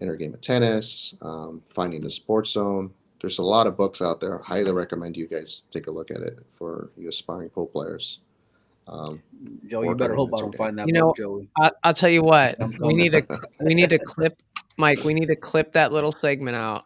inner 0.00 0.16
game 0.16 0.34
of 0.34 0.40
tennis 0.40 1.14
um, 1.22 1.62
finding 1.66 2.00
the 2.00 2.10
sports 2.10 2.50
zone 2.50 2.92
there's 3.20 3.38
a 3.38 3.42
lot 3.42 3.66
of 3.66 3.76
books 3.76 4.00
out 4.00 4.20
there 4.20 4.40
I 4.42 4.44
highly 4.44 4.72
recommend 4.72 5.16
you 5.16 5.26
guys 5.26 5.64
take 5.70 5.86
a 5.88 5.90
look 5.90 6.10
at 6.10 6.18
it 6.22 6.38
for 6.54 6.90
you 6.96 7.08
aspiring 7.08 7.50
pool 7.50 7.66
players 7.66 8.20
Um, 8.88 9.22
Joe, 9.68 9.82
you 9.82 9.94
better 9.94 10.14
hope 10.14 10.30
I 10.34 10.38
don't 10.40 10.52
today. 10.52 10.64
find 10.64 10.78
that 10.78 10.86
You 10.86 10.92
know, 10.94 11.08
book, 11.08 11.16
Joey. 11.16 11.48
I, 11.58 11.70
I'll 11.84 11.94
tell 11.94 12.10
you 12.10 12.22
what. 12.22 12.58
We 12.80 12.94
need 12.94 13.12
to 13.12 13.24
we 13.60 13.74
need 13.74 13.90
to 13.90 13.98
clip 14.04 14.42
Mike. 14.80 15.04
We 15.04 15.14
need 15.14 15.26
to 15.26 15.36
clip 15.36 15.72
that 15.72 15.92
little 15.92 16.12
segment 16.12 16.56
out, 16.56 16.84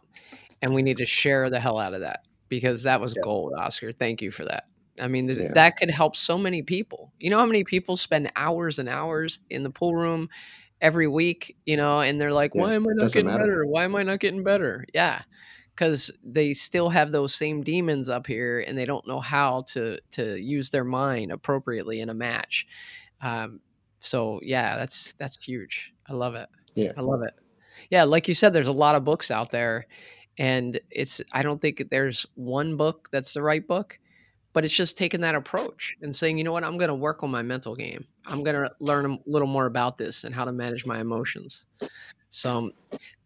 and 0.61 0.73
we 0.73 0.81
need 0.81 0.97
to 0.97 1.05
share 1.05 1.49
the 1.49 1.59
hell 1.59 1.79
out 1.79 1.93
of 1.93 2.01
that 2.01 2.25
because 2.49 2.83
that 2.83 3.01
was 3.01 3.13
Yeah. 3.15 3.23
gold, 3.23 3.53
Oscar. 3.57 3.91
Thank 3.91 4.21
you 4.21 4.31
for 4.31 4.45
that. 4.45 4.65
I 4.99 5.07
mean, 5.07 5.27
th- 5.27 5.39
Yeah. 5.39 5.51
that 5.53 5.77
could 5.77 5.89
help 5.89 6.15
so 6.15 6.37
many 6.37 6.61
people. 6.61 7.11
You 7.19 7.29
know 7.29 7.39
how 7.39 7.45
many 7.45 7.63
people 7.63 7.97
spend 7.97 8.31
hours 8.35 8.79
and 8.79 8.87
hours 8.87 9.39
in 9.49 9.63
the 9.63 9.69
pool 9.69 9.95
room 9.95 10.29
every 10.81 11.07
week, 11.07 11.57
you 11.65 11.75
know, 11.75 12.01
and 12.01 12.19
they're 12.21 12.31
like, 12.33 12.53
Yeah, 12.53 12.61
why 12.61 12.73
am 12.75 12.87
I 12.87 12.93
not 12.93 13.11
getting 13.11 13.25
matter. 13.25 13.39
better? 13.39 13.65
Why 13.65 13.83
am 13.83 13.95
I 13.95 14.03
not 14.03 14.19
getting 14.19 14.43
better? 14.43 14.85
Yeah. 14.93 15.23
Because 15.73 16.11
they 16.23 16.53
still 16.53 16.89
have 16.89 17.11
those 17.11 17.35
same 17.35 17.61
demons 17.61 18.07
up 18.07 18.27
here 18.27 18.61
and 18.65 18.77
they 18.77 18.85
don't 18.85 19.05
know 19.07 19.19
how 19.19 19.63
to 19.73 19.99
to 20.11 20.37
use 20.39 20.69
their 20.69 20.85
mind 20.85 21.31
appropriately 21.31 21.99
in 21.99 22.07
a 22.09 22.13
match. 22.13 22.65
Um, 23.21 23.59
so 23.99 24.39
yeah, 24.43 24.77
that's 24.77 25.13
that's 25.13 25.43
huge. 25.43 25.93
I 26.07 26.13
love 26.13 26.35
it. 26.35 26.47
Yeah. 26.75 26.93
I 26.95 27.01
love 27.01 27.23
it. 27.23 27.33
Yeah, 27.89 28.03
like 28.03 28.27
you 28.27 28.33
said, 28.33 28.53
there's 28.53 28.67
a 28.67 28.71
lot 28.71 28.95
of 28.95 29.03
books 29.03 29.31
out 29.31 29.51
there, 29.51 29.87
and 30.37 30.79
it's 30.89 31.21
I 31.31 31.41
don't 31.41 31.61
think 31.61 31.83
there's 31.89 32.25
one 32.35 32.77
book 32.77 33.09
that's 33.11 33.33
the 33.33 33.41
right 33.41 33.65
book, 33.65 33.99
but 34.53 34.63
it's 34.63 34.75
just 34.75 34.97
taking 34.97 35.21
that 35.21 35.35
approach 35.35 35.97
and 36.01 36.15
saying, 36.15 36.37
you 36.37 36.43
know 36.43 36.53
what, 36.53 36.63
I'm 36.63 36.77
going 36.77 36.89
to 36.89 36.95
work 36.95 37.23
on 37.23 37.31
my 37.31 37.41
mental 37.41 37.75
game. 37.75 38.05
I'm 38.25 38.43
going 38.43 38.55
to 38.55 38.71
learn 38.79 39.05
a 39.05 39.17
little 39.25 39.47
more 39.47 39.65
about 39.65 39.97
this 39.97 40.23
and 40.23 40.33
how 40.33 40.45
to 40.45 40.53
manage 40.53 40.85
my 40.85 40.99
emotions. 41.01 41.65
So, 42.29 42.71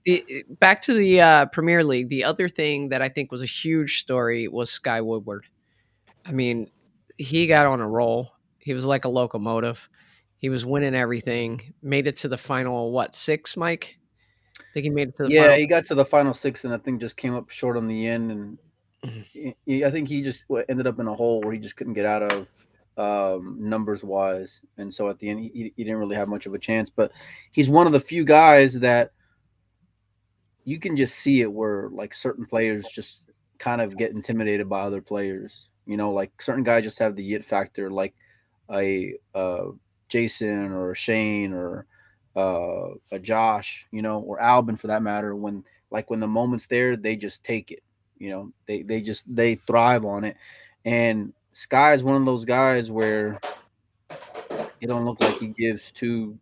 the, 0.06 0.44
back 0.60 0.82
to 0.82 0.94
the 0.94 1.22
uh, 1.22 1.46
Premier 1.48 1.84
League. 1.84 2.10
The 2.10 2.24
other 2.24 2.50
thing 2.50 2.90
that 2.90 3.02
I 3.02 3.10
think 3.10 3.32
was 3.32 3.42
a 3.42 3.48
huge 3.48 4.00
story 4.02 4.48
was 4.48 4.72
Sky 4.72 5.02
Woodward. 5.02 5.46
I 6.26 6.32
mean, 6.32 6.72
he 7.18 7.46
got 7.48 7.68
on 7.68 7.82
a 7.82 7.88
roll. 7.88 8.32
He 8.58 8.74
was 8.74 8.86
like 8.86 9.06
a 9.06 9.10
locomotive. 9.10 9.88
He 10.38 10.50
was 10.50 10.66
winning 10.66 10.96
everything. 10.96 11.74
Made 11.82 12.08
it 12.08 12.18
to 12.18 12.28
the 12.28 12.38
final 12.38 12.92
what 12.92 13.14
six, 13.14 13.56
Mike? 13.56 13.99
I 14.70 14.74
think 14.74 14.84
he 14.84 14.90
made 14.90 15.10
it 15.10 15.16
to 15.16 15.24
the 15.24 15.30
Yeah, 15.30 15.44
final. 15.44 15.58
he 15.58 15.68
got 15.68 15.86
to 15.88 15.96
the 15.96 16.06
final 16.06 16.34
six, 16.34 16.64
and 16.64 16.74
I 16.74 16.78
think 16.78 17.02
just 17.02 17.18
came 17.18 17.36
up 17.36 17.50
short 17.50 17.78
on 17.78 17.88
the 17.88 18.08
end, 18.08 18.32
and 18.32 18.58
Mhm. 19.04 19.24
he- 19.26 19.56
he- 19.66 19.86
I 19.86 19.92
think 19.92 20.08
he 20.08 20.22
just 20.22 20.46
ended 20.68 20.88
up 20.88 21.00
in 21.00 21.08
a 21.08 21.14
hole 21.14 21.42
where 21.42 21.54
he 21.54 21.60
just 21.60 21.76
couldn't 21.76 21.94
get 21.94 22.06
out 22.06 22.24
of 22.24 22.48
um, 22.98 23.56
numbers 23.62 24.04
wise, 24.04 24.60
and 24.78 24.94
so 24.94 25.08
at 25.08 25.18
the 25.20 25.30
end 25.30 25.40
he, 25.40 25.72
he 25.78 25.84
didn't 25.86 26.00
really 26.00 26.18
have 26.18 26.28
much 26.28 26.46
of 26.46 26.54
a 26.54 26.60
chance. 26.60 26.90
But 26.90 27.14
he's 27.52 27.70
one 27.70 27.88
of 27.88 27.94
the 27.94 28.00
few 28.00 28.26
guys 28.26 28.74
that 28.74 29.14
you 30.66 30.80
can 30.80 30.98
just 30.98 31.16
see 31.16 31.40
it 31.40 31.52
where 31.52 31.88
like 31.94 32.14
certain 32.14 32.46
players 32.46 32.90
just 32.90 33.32
kind 33.58 33.80
of 33.80 33.96
get 33.98 34.12
intimidated 34.12 34.68
by 34.68 34.82
other 34.82 35.02
players. 35.02 35.70
You 35.86 35.96
know, 35.96 36.12
like 36.12 36.42
certain 36.42 36.64
guys 36.66 36.84
just 36.84 37.00
have 37.00 37.16
the 37.16 37.34
it 37.36 37.46
factor, 37.46 37.90
like 37.90 38.14
a 38.70 39.14
uh, 39.34 39.68
Jason 40.10 40.74
or 40.74 40.92
a 40.92 40.96
Shane 40.96 41.54
or 41.54 41.86
uh, 42.40 42.94
a 43.12 43.20
Josh, 43.20 43.86
you 43.92 44.02
know, 44.02 44.20
or 44.20 44.40
Albin 44.40 44.78
for 44.78 44.88
that 44.88 45.04
matter. 45.04 45.36
When 45.36 45.64
like 45.92 46.10
when 46.10 46.20
the 46.20 46.28
moment's 46.28 46.68
there, 46.68 46.96
they 46.96 47.16
just 47.16 47.44
take 47.44 47.72
it. 47.72 47.84
You 48.18 48.30
know, 48.30 48.54
they 48.66 48.82
they 48.82 49.02
just 49.02 49.34
they 49.34 49.56
thrive 49.56 50.06
on 50.06 50.24
it. 50.24 50.38
And 50.86 51.34
Sky 51.52 51.94
is 51.94 52.04
one 52.04 52.16
of 52.16 52.26
those 52.26 52.46
guys 52.46 52.90
where 52.90 53.40
it 54.80 54.88
don't 54.88 55.06
look 55.06 55.22
like 55.22 55.38
he 55.38 55.48
gives 55.48 55.92
two 55.92 56.38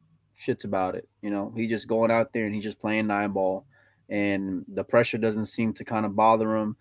shits 0.46 0.64
about 0.66 0.96
it. 0.96 1.08
You 1.22 1.32
know, 1.32 1.52
he 1.56 1.68
just 1.68 1.88
going 1.88 2.12
out 2.12 2.32
there 2.32 2.46
and 2.46 2.54
he's 2.54 2.64
just 2.64 2.80
playing 2.80 3.08
nine 3.08 3.32
ball, 3.32 3.66
and 4.10 4.66
the 4.68 4.84
pressure 4.84 5.18
doesn't 5.18 5.48
seem 5.48 5.74
to 5.74 5.84
kind 5.84 6.06
of 6.06 6.16
bother 6.16 6.56
him. 6.56 6.76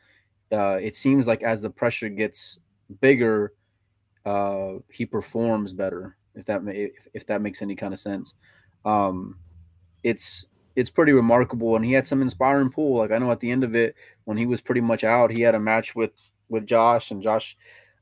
Uh, 0.52 0.78
it 0.80 0.94
seems 0.94 1.26
like 1.26 1.42
as 1.42 1.62
the 1.62 1.70
pressure 1.70 2.10
gets 2.10 2.58
bigger, 3.00 3.54
uh, 4.26 4.74
he 4.90 5.06
performs 5.06 5.72
better. 5.72 6.16
If 6.34 6.44
that 6.46 6.62
if, 6.66 6.92
if 7.14 7.26
that 7.28 7.40
makes 7.40 7.62
any 7.62 7.74
kind 7.74 7.94
of 7.94 7.98
sense, 7.98 8.34
um, 8.86 9.36
it's 10.02 10.46
it's 10.76 10.90
pretty 10.90 11.12
remarkable. 11.12 11.76
And 11.76 11.84
he 11.84 11.92
had 11.92 12.06
some 12.06 12.22
inspiring 12.22 12.70
pool. 12.70 12.98
Like 12.98 13.10
I 13.10 13.18
know 13.18 13.30
at 13.30 13.40
the 13.40 13.50
end 13.50 13.64
of 13.64 13.74
it, 13.74 13.94
when 14.24 14.38
he 14.38 14.46
was 14.46 14.60
pretty 14.60 14.80
much 14.80 15.04
out, 15.04 15.30
he 15.30 15.42
had 15.42 15.54
a 15.54 15.60
match 15.60 15.94
with 15.94 16.12
with 16.48 16.66
Josh, 16.66 17.10
and 17.10 17.22
Josh 17.22 17.56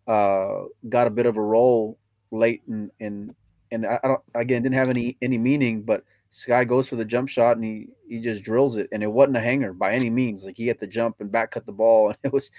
uh, 0.06 0.64
got 0.88 1.06
a 1.06 1.10
bit 1.10 1.26
of 1.26 1.36
a 1.36 1.42
role 1.42 1.98
late, 2.30 2.62
and 2.68 2.90
and 3.00 3.34
and 3.72 3.86
I, 3.86 3.98
don't 4.04 4.20
again 4.34 4.62
didn't 4.62 4.76
have 4.76 4.90
any 4.90 5.16
any 5.22 5.38
meaning, 5.38 5.82
but 5.82 6.04
Sky 6.30 6.64
goes 6.64 6.88
for 6.88 6.96
the 6.96 7.04
jump 7.04 7.28
shot 7.28 7.56
and 7.56 7.64
he 7.64 7.88
he 8.06 8.20
just 8.20 8.44
drills 8.44 8.76
it, 8.76 8.88
and 8.92 9.02
it 9.02 9.10
wasn't 9.10 9.38
a 9.38 9.40
hanger 9.40 9.72
by 9.72 9.92
any 9.92 10.10
means. 10.10 10.44
Like 10.44 10.56
he 10.56 10.66
had 10.66 10.80
to 10.80 10.86
jump 10.86 11.16
and 11.20 11.32
back 11.32 11.52
cut 11.52 11.64
the 11.64 11.72
ball, 11.72 12.08
and 12.10 12.18
it 12.22 12.32
was, 12.32 12.50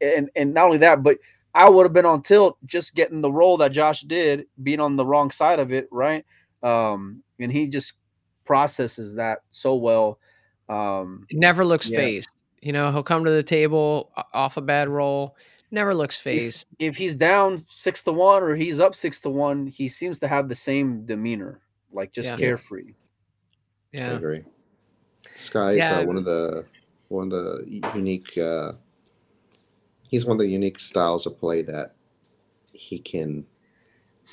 and 0.00 0.30
and 0.36 0.54
not 0.54 0.66
only 0.66 0.78
that, 0.78 1.02
but 1.02 1.18
I 1.52 1.68
would 1.68 1.84
have 1.84 1.92
been 1.92 2.06
on 2.06 2.22
tilt 2.22 2.58
just 2.66 2.94
getting 2.94 3.20
the 3.20 3.32
roll 3.32 3.56
that 3.56 3.72
Josh 3.72 4.02
did, 4.02 4.46
being 4.62 4.80
on 4.80 4.96
the 4.96 5.06
wrong 5.06 5.30
side 5.30 5.58
of 5.58 5.72
it, 5.72 5.88
right? 5.90 6.24
Um, 6.62 7.23
and 7.40 7.50
he 7.52 7.66
just 7.66 7.94
processes 8.44 9.14
that 9.14 9.40
so 9.50 9.74
well. 9.74 10.18
Um, 10.68 11.26
Never 11.32 11.64
looks 11.64 11.88
Yeah. 11.88 11.96
phased. 11.96 12.28
You 12.62 12.72
know, 12.72 12.90
he'll 12.90 13.02
come 13.02 13.24
to 13.24 13.30
the 13.30 13.42
table 13.42 14.12
off 14.32 14.56
a 14.56 14.62
bad 14.62 14.88
roll. 14.88 15.36
Never 15.70 15.94
looks 15.94 16.20
phased. 16.20 16.66
if 16.78 16.96
he's 16.96 17.14
down 17.14 17.64
six 17.68 18.02
to 18.04 18.12
one 18.12 18.42
or 18.42 18.54
he's 18.54 18.80
up 18.80 18.94
six 18.94 19.20
to 19.20 19.30
one, 19.30 19.66
he 19.66 19.88
seems 19.88 20.18
to 20.20 20.28
have 20.28 20.48
the 20.48 20.54
same 20.54 21.04
demeanor, 21.04 21.60
like 21.92 22.12
just 22.12 22.30
Yeah. 22.30 22.36
carefree. 22.36 22.94
Yeah, 23.92 24.06
I 24.06 24.10
Yeah. 24.12 24.16
agree. 24.16 24.44
Sky's 25.34 25.78
Yeah. 25.78 26.00
uh, 26.00 26.04
one 26.06 26.16
of 26.16 26.24
the 26.24 26.64
one 27.08 27.30
of 27.30 27.32
the 27.32 27.64
unique. 27.94 28.36
Uh, 28.38 28.74
he's 30.10 30.24
one 30.26 30.36
of 30.36 30.40
the 30.40 30.48
unique 30.48 30.78
styles 30.80 31.26
of 31.26 31.38
play 31.38 31.62
that 31.62 31.94
he 32.72 32.98
can. 32.98 33.46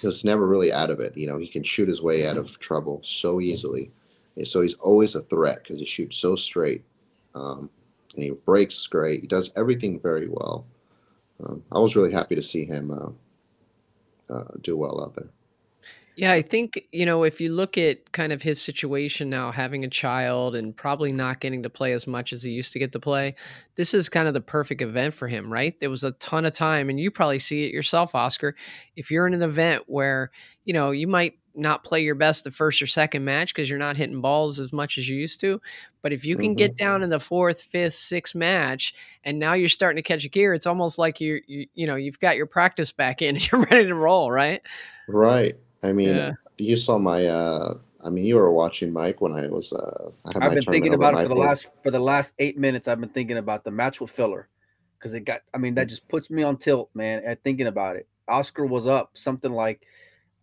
He's 0.01 0.25
never 0.25 0.47
really 0.47 0.73
out 0.73 0.89
of 0.89 0.99
it. 0.99 1.15
You 1.15 1.27
know, 1.27 1.37
he 1.37 1.47
can 1.47 1.63
shoot 1.63 1.87
his 1.87 2.01
way 2.01 2.27
out 2.27 2.37
of 2.37 2.57
trouble 2.59 3.01
so 3.03 3.39
easily. 3.39 3.91
And 4.35 4.47
so 4.47 4.61
he's 4.61 4.73
always 4.75 5.15
a 5.15 5.21
threat 5.21 5.63
because 5.63 5.79
he 5.79 5.85
shoots 5.85 6.17
so 6.17 6.35
straight. 6.35 6.83
Um, 7.35 7.69
and 8.15 8.23
he 8.23 8.31
breaks 8.31 8.87
great. 8.87 9.21
He 9.21 9.27
does 9.27 9.53
everything 9.55 9.99
very 9.99 10.27
well. 10.27 10.65
Um, 11.43 11.63
I 11.71 11.79
was 11.79 11.95
really 11.95 12.11
happy 12.11 12.35
to 12.35 12.41
see 12.41 12.65
him 12.65 12.91
uh, 12.91 14.33
uh, 14.33 14.45
do 14.61 14.75
well 14.75 15.01
out 15.03 15.15
there. 15.15 15.29
Yeah, 16.15 16.33
I 16.33 16.41
think, 16.41 16.87
you 16.91 17.05
know, 17.05 17.23
if 17.23 17.39
you 17.39 17.51
look 17.51 17.77
at 17.77 18.11
kind 18.11 18.33
of 18.33 18.41
his 18.41 18.61
situation 18.61 19.29
now, 19.29 19.51
having 19.51 19.85
a 19.85 19.89
child 19.89 20.55
and 20.55 20.75
probably 20.75 21.11
not 21.11 21.39
getting 21.39 21.63
to 21.63 21.69
play 21.69 21.93
as 21.93 22.05
much 22.05 22.33
as 22.33 22.43
he 22.43 22.51
used 22.51 22.73
to 22.73 22.79
get 22.79 22.91
to 22.91 22.99
play, 22.99 23.35
this 23.75 23.93
is 23.93 24.09
kind 24.09 24.27
of 24.27 24.33
the 24.33 24.41
perfect 24.41 24.81
event 24.81 25.13
for 25.13 25.27
him, 25.27 25.51
right? 25.51 25.79
There 25.79 25.89
was 25.89 26.03
a 26.03 26.11
ton 26.13 26.45
of 26.45 26.53
time, 26.53 26.89
and 26.89 26.99
you 26.99 27.11
probably 27.11 27.39
see 27.39 27.63
it 27.63 27.73
yourself, 27.73 28.13
Oscar. 28.13 28.55
If 28.95 29.09
you're 29.09 29.25
in 29.25 29.33
an 29.33 29.41
event 29.41 29.83
where, 29.87 30.31
you 30.65 30.73
know, 30.73 30.91
you 30.91 31.07
might 31.07 31.35
not 31.55 31.83
play 31.83 32.01
your 32.01 32.15
best 32.15 32.43
the 32.43 32.51
first 32.51 32.81
or 32.81 32.87
second 32.87 33.25
match 33.25 33.53
because 33.53 33.69
you're 33.69 33.79
not 33.79 33.97
hitting 33.97 34.21
balls 34.21 34.59
as 34.59 34.71
much 34.71 34.97
as 34.97 35.07
you 35.09 35.17
used 35.17 35.39
to. 35.41 35.61
But 36.01 36.13
if 36.13 36.25
you 36.25 36.35
can 36.35 36.51
mm-hmm. 36.51 36.55
get 36.55 36.77
down 36.77 37.03
in 37.03 37.09
the 37.09 37.19
fourth, 37.19 37.61
fifth, 37.61 37.93
sixth 37.93 38.35
match, 38.35 38.93
and 39.23 39.39
now 39.39 39.53
you're 39.53 39.69
starting 39.69 40.01
to 40.01 40.07
catch 40.07 40.25
a 40.25 40.29
gear, 40.29 40.53
it's 40.53 40.65
almost 40.65 40.97
like 40.97 41.19
you, 41.19 41.41
you, 41.47 41.67
you 41.73 41.87
know, 41.87 41.95
you've 41.95 42.19
got 42.19 42.37
your 42.37 42.45
practice 42.45 42.91
back 42.91 43.21
in 43.21 43.29
and 43.35 43.51
you're 43.51 43.61
ready 43.61 43.87
to 43.87 43.95
roll, 43.95 44.31
right? 44.31 44.61
Right. 45.07 45.57
I 45.83 45.93
mean, 45.93 46.15
Yeah. 46.15 46.31
you 46.57 46.77
saw 46.77 46.97
my. 46.97 47.25
Uh, 47.25 47.75
I 48.03 48.09
mean, 48.09 48.25
you 48.25 48.35
were 48.35 48.51
watching 48.51 48.91
Mike 48.91 49.21
when 49.21 49.33
I 49.33 49.47
was. 49.47 49.73
Uh, 49.73 50.11
I 50.35 50.39
my 50.39 50.49
been 50.53 50.63
thinking 50.63 50.93
about 50.93 51.13
it 51.13 51.17
for 51.23 51.29
the 51.29 51.35
Mike. 51.35 51.47
last 51.47 51.69
for 51.83 51.91
the 51.91 51.99
last 51.99 52.33
eight 52.39 52.57
minutes. 52.57 52.87
I've 52.87 52.99
been 52.99 53.09
thinking 53.09 53.37
about 53.37 53.63
the 53.63 53.71
match 53.71 54.01
with 54.01 54.09
Filler 54.11 54.47
because 54.97 55.13
it 55.13 55.21
got. 55.21 55.41
I 55.53 55.57
mean, 55.57 55.75
that 55.75 55.87
just 55.87 56.07
puts 56.07 56.29
me 56.29 56.43
on 56.43 56.57
tilt, 56.57 56.89
man. 56.93 57.23
At 57.25 57.43
thinking 57.43 57.67
about 57.67 57.95
it, 57.95 58.07
Oscar 58.27 58.65
was 58.65 58.87
up 58.87 59.11
something 59.13 59.51
like 59.51 59.85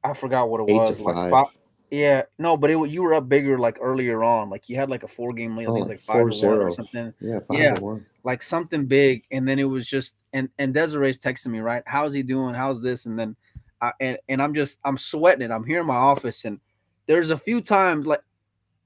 I 0.05 0.15
forgot 0.15 0.49
what 0.49 0.61
it 0.61 0.71
Eight 0.71 0.79
was. 0.79 0.97
to 0.97 1.03
like 1.03 1.31
five. 1.31 1.47
yeah, 1.91 2.23
no, 2.39 2.57
but 2.57 2.71
it 2.71 2.91
you 2.91 3.03
were 3.03 3.15
up 3.15 3.29
bigger 3.29 3.59
like 3.59 3.79
earlier 3.81 4.23
on. 4.23 4.51
Like 4.51 4.69
you 4.69 4.77
had 4.77 4.89
like 4.91 5.03
a 5.03 5.09
four 5.09 5.33
game 5.33 5.57
lead. 5.57 5.69
I 5.69 5.73
think 5.73 5.79
it 5.79 5.81
was 5.81 5.89
Oh, 5.89 5.93
like 5.93 6.01
five 6.01 6.41
to 6.41 6.47
one 6.49 6.59
or 6.59 6.71
something. 6.71 7.15
Yeah, 7.21 7.41
five 7.41 7.59
Yeah. 7.59 7.75
to 7.75 7.83
one. 7.83 8.07
like 8.25 8.43
something 8.43 8.87
big, 8.87 9.25
and 9.33 9.49
then 9.49 9.59
it 9.59 9.65
was 9.65 9.87
just 9.87 10.15
and 10.33 10.49
and 10.61 10.73
Desiree's 10.73 11.19
texting 11.19 11.49
me 11.49 11.59
right. 11.61 11.83
How's 11.87 12.13
he 12.13 12.23
doing? 12.23 12.55
How's 12.55 12.81
this? 12.81 13.07
And 13.07 13.19
then, 13.19 13.35
I, 13.81 13.93
and 14.01 14.19
and 14.29 14.43
I'm 14.43 14.55
just 14.55 14.79
I'm 14.85 14.99
sweating 14.99 15.43
it. 15.43 15.51
I'm 15.51 15.65
here 15.65 15.81
in 15.81 15.87
my 15.87 15.97
office, 15.97 16.45
and 16.45 16.61
there's 17.07 17.31
a 17.31 17.39
few 17.39 17.61
times 17.61 18.07
like 18.07 18.23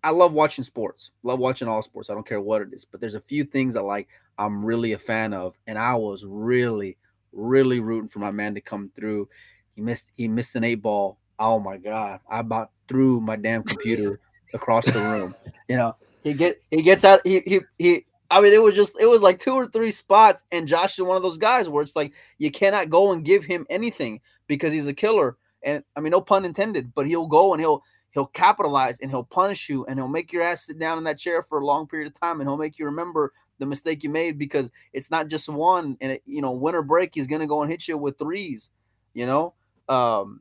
I 0.05 0.11
love 0.11 0.32
watching 0.32 0.64
sports, 0.64 1.11
love 1.22 1.38
watching 1.38 1.68
all 1.68 1.82
sports. 1.82 2.11
I 2.11 2.14
don't 2.14 2.26
care 2.26 2.40
what 2.40 2.62
it 2.62 2.72
is, 2.72 2.84
but 2.84 3.01
there's 3.01 3.14
a 3.14 3.20
few 3.20 3.45
things 3.45 3.74
that 3.74 3.82
like 3.82 4.09
I'm 4.38 4.64
really 4.64 4.93
a 4.93 4.99
fan 4.99 5.32
of, 5.32 5.55
and 5.66 5.78
I 5.78 5.95
was 5.95 6.24
really 6.24 6.97
really 7.32 7.80
rooting 7.80 8.09
for 8.09 8.18
my 8.18 8.30
man 8.30 8.55
to 8.55 8.61
come 8.61 8.90
through. 8.95 9.28
He 9.74 9.80
missed 9.80 10.11
he 10.16 10.28
missed 10.28 10.55
an 10.55 10.64
eight 10.64 10.82
ball. 10.82 11.18
Oh 11.38 11.59
my 11.59 11.76
god! 11.76 12.20
I 12.30 12.40
about 12.40 12.70
threw 12.88 13.20
my 13.20 13.36
damn 13.36 13.62
computer 13.62 14.20
across 14.55 14.86
the 14.86 15.01
room. 15.01 15.34
You 15.68 15.76
know, 15.76 15.97
he 16.22 16.34
get 16.34 16.61
he 16.70 16.82
gets 16.82 17.05
out. 17.05 17.20
He 17.24 17.40
he 17.47 17.61
he. 17.78 18.07
I 18.33 18.41
mean, 18.41 18.55
it 18.55 18.62
was 18.62 18.74
just 18.74 18.97
it 18.99 19.07
was 19.07 19.20
like 19.20 19.39
two 19.39 19.53
or 19.53 19.66
three 19.66 19.93
spots, 19.93 20.43
and 20.51 20.66
Josh 20.66 20.99
is 20.99 21.05
one 21.05 21.18
of 21.18 21.22
those 21.22 21.39
guys 21.39 21.68
where 21.68 21.83
it's 21.83 21.95
like 21.95 22.12
you 22.39 22.51
cannot 22.51 22.89
go 22.89 23.12
and 23.12 23.24
give 23.24 23.45
him 23.45 23.66
anything 23.68 24.20
because 24.47 24.72
he's 24.72 24.87
a 24.87 24.95
killer. 24.95 25.37
And 25.62 25.85
I 25.95 26.01
mean, 26.01 26.12
no 26.12 26.20
pun 26.22 26.45
intended, 26.47 26.95
but 26.95 27.07
he'll 27.07 27.26
go 27.26 27.53
and 27.53 27.61
he'll 27.61 27.83
he'll 28.12 28.26
capitalize 28.26 29.01
and 29.01 29.11
he'll 29.11 29.24
punish 29.24 29.68
you 29.68 29.85
and 29.87 29.99
he'll 29.99 30.09
make 30.09 30.33
your 30.33 30.43
ass 30.43 30.66
sit 30.66 30.78
down 30.78 30.99
in 30.99 31.05
that 31.05 31.18
chair 31.18 31.43
for 31.43 31.61
a 31.61 31.66
long 31.66 31.87
period 31.87 32.07
of 32.07 32.18
time 32.18 32.41
and 32.41 32.49
he'll 32.49 32.57
make 32.57 32.78
you 32.78 32.87
remember 32.87 33.33
the 33.59 33.66
mistake 33.66 34.03
you 34.03 34.11
made 34.11 34.39
because 34.39 34.70
it's 34.93 35.11
not 35.11 35.28
just 35.28 35.49
one 35.49 35.97
and 36.01 36.12
it, 36.12 36.22
you 36.26 36.41
know 36.43 36.53
winner 36.53 36.83
break 36.83 37.14
he's 37.14 37.26
gonna 37.26 37.47
go 37.47 37.62
and 37.62 37.70
hit 37.70 37.87
you 37.87 37.99
with 37.99 38.18
threes, 38.18 38.70
you 39.14 39.26
know. 39.26 39.55
Um, 39.89 40.41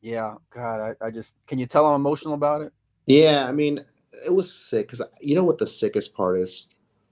Yeah, 0.00 0.34
God, 0.50 0.96
I, 1.00 1.06
I 1.06 1.10
just 1.10 1.34
can 1.46 1.58
you 1.58 1.66
tell 1.66 1.86
I'm 1.86 1.94
emotional 1.94 2.34
about 2.34 2.62
it? 2.62 2.72
Yeah, 3.06 3.46
I 3.48 3.52
mean, 3.52 3.84
it 4.26 4.34
was 4.34 4.52
sick 4.52 4.88
because 4.88 5.02
you 5.20 5.34
know 5.36 5.44
what 5.44 5.58
the 5.58 5.66
sickest 5.66 6.14
part 6.14 6.40
is 6.40 6.66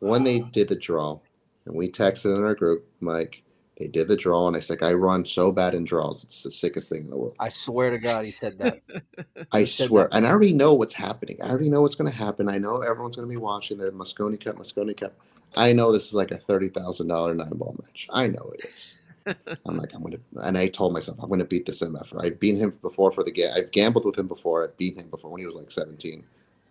when 0.06 0.24
they 0.24 0.40
did 0.40 0.68
the 0.68 0.76
draw, 0.76 1.20
and 1.64 1.74
we 1.74 1.90
texted 1.90 2.36
in 2.36 2.44
our 2.44 2.54
group, 2.54 2.86
Mike. 3.00 3.42
They 3.78 3.88
did 3.88 4.08
the 4.08 4.16
draw, 4.16 4.48
and 4.48 4.56
I 4.56 4.60
said, 4.60 4.82
"I 4.82 4.94
run 4.94 5.26
so 5.26 5.52
bad 5.52 5.74
in 5.74 5.84
draws; 5.84 6.24
it's 6.24 6.42
the 6.42 6.50
sickest 6.50 6.88
thing 6.88 7.02
in 7.02 7.10
the 7.10 7.16
world." 7.16 7.36
I 7.38 7.50
swear 7.50 7.90
to 7.90 7.98
God, 7.98 8.24
he 8.24 8.30
said 8.30 8.58
that. 8.58 8.80
I 9.52 9.66
swear, 9.66 10.04
that. 10.04 10.16
and 10.16 10.26
I 10.26 10.30
already 10.30 10.54
know 10.54 10.72
what's 10.74 10.94
happening. 10.94 11.36
I 11.42 11.50
already 11.50 11.68
know 11.68 11.82
what's 11.82 11.94
going 11.94 12.10
to 12.10 12.16
happen. 12.16 12.48
I 12.48 12.56
know 12.56 12.80
everyone's 12.80 13.16
going 13.16 13.28
to 13.28 13.32
be 13.32 13.36
watching 13.36 13.76
the 13.76 13.90
Mosconi 13.90 14.42
Cup, 14.42 14.56
Mosconi 14.56 14.96
Cup. 14.96 15.12
I 15.56 15.74
know 15.74 15.92
this 15.92 16.06
is 16.06 16.14
like 16.14 16.30
a 16.30 16.38
thirty 16.38 16.68
thousand 16.70 17.08
dollar 17.08 17.34
nine 17.34 17.50
ball 17.50 17.76
match. 17.82 18.08
I 18.10 18.28
know 18.28 18.50
it 18.54 18.64
is. 18.64 18.96
I'm 19.66 19.76
like, 19.76 19.92
I'm 19.94 20.02
gonna, 20.02 20.18
and 20.42 20.56
I 20.56 20.68
told 20.68 20.92
myself 20.92 21.18
I'm 21.20 21.28
gonna 21.28 21.44
beat 21.44 21.66
this 21.66 21.82
MFer. 21.82 22.24
I've 22.24 22.40
beaten 22.40 22.60
him 22.60 22.78
before 22.80 23.10
for 23.10 23.24
the 23.24 23.32
game. 23.32 23.50
I've 23.54 23.72
gambled 23.72 24.04
with 24.04 24.18
him 24.18 24.28
before. 24.28 24.64
I've 24.64 24.76
beaten 24.76 25.00
him 25.00 25.10
before 25.10 25.30
when 25.30 25.40
he 25.40 25.46
was 25.46 25.54
like 25.54 25.70
17, 25.70 26.24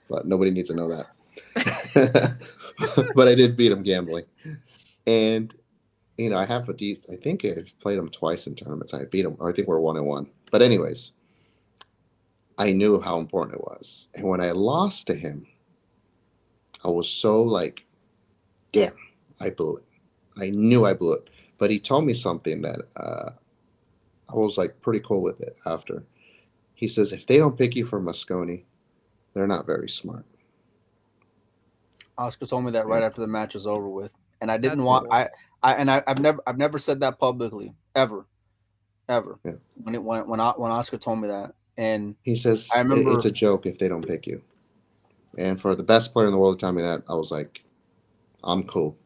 but 0.09 0.25
nobody 0.25 0.51
needs 0.51 0.69
to 0.69 0.75
know 0.75 0.87
that. 0.89 1.07
but 3.15 3.27
I 3.27 3.35
did 3.35 3.57
beat 3.57 3.71
him 3.71 3.83
gambling, 3.83 4.25
and 5.05 5.53
you 6.17 6.29
know 6.29 6.37
I 6.37 6.45
have 6.45 6.69
a 6.69 6.73
decent. 6.73 7.13
I 7.13 7.21
think 7.21 7.45
I've 7.45 7.73
played 7.79 7.97
him 7.97 8.09
twice 8.09 8.47
in 8.47 8.55
tournaments. 8.55 8.93
I 8.93 9.05
beat 9.05 9.25
him. 9.25 9.37
I 9.41 9.51
think 9.51 9.67
we're 9.67 9.79
one 9.79 9.97
and 9.97 10.05
one. 10.05 10.27
But 10.51 10.61
anyways, 10.61 11.11
I 12.57 12.73
knew 12.73 13.01
how 13.01 13.19
important 13.19 13.55
it 13.57 13.63
was, 13.63 14.07
and 14.15 14.25
when 14.25 14.41
I 14.41 14.51
lost 14.51 15.07
to 15.07 15.15
him, 15.15 15.47
I 16.83 16.89
was 16.89 17.09
so 17.09 17.41
like, 17.41 17.85
damn, 18.71 18.95
I 19.39 19.49
blew 19.49 19.77
it. 19.77 19.83
I 20.37 20.49
knew 20.49 20.85
I 20.85 20.93
blew 20.93 21.13
it 21.13 21.29
but 21.57 21.71
he 21.71 21.79
told 21.79 22.05
me 22.05 22.13
something 22.13 22.61
that 22.61 22.81
uh, 22.95 23.31
I 24.29 24.35
was 24.35 24.57
like 24.57 24.81
pretty 24.81 24.99
cool 24.99 25.21
with 25.21 25.41
it 25.41 25.57
after. 25.65 26.03
He 26.73 26.87
says, 26.87 27.13
if 27.13 27.25
they 27.25 27.37
don't 27.37 27.57
pick 27.57 27.75
you 27.75 27.85
for 27.85 28.01
Mosconi, 28.01 28.63
they're 29.33 29.47
not 29.47 29.65
very 29.65 29.89
smart. 29.89 30.25
Oscar 32.17 32.45
told 32.45 32.65
me 32.65 32.71
that 32.71 32.87
right 32.87 33.03
after 33.03 33.21
the 33.21 33.27
match 33.27 33.53
was 33.53 33.67
over 33.67 33.89
with, 33.89 34.13
and 34.41 34.51
I 34.51 34.57
didn't 34.57 34.79
That's 34.79 34.85
want 34.85 35.03
cool. 35.05 35.13
I, 35.13 35.29
I 35.63 35.73
and 35.73 35.91
I, 35.91 36.03
have 36.07 36.19
never 36.19 36.41
I've 36.47 36.57
never 36.57 36.79
said 36.79 36.99
that 37.01 37.19
publicly 37.19 37.73
ever, 37.95 38.25
ever. 39.09 39.39
Yeah. 39.43 39.53
When 39.83 39.95
it 39.95 40.03
when 40.03 40.27
when 40.27 40.39
when 40.39 40.71
Oscar 40.71 40.97
told 40.97 41.19
me 41.19 41.27
that, 41.27 41.53
and 41.77 42.15
he 42.23 42.35
says 42.35 42.69
I 42.73 42.79
remember 42.79 43.15
it's 43.15 43.25
a 43.25 43.31
joke 43.31 43.65
if 43.65 43.79
they 43.79 43.87
don't 43.87 44.07
pick 44.07 44.27
you. 44.27 44.41
And 45.37 45.59
for 45.59 45.75
the 45.75 45.83
best 45.83 46.13
player 46.13 46.27
in 46.27 46.31
the 46.31 46.37
world 46.37 46.59
to 46.59 46.63
tell 46.63 46.71
me 46.71 46.81
that, 46.81 47.03
I 47.09 47.13
was 47.13 47.29
like, 47.29 47.63
I'm 48.43 48.63
cool. 48.63 48.97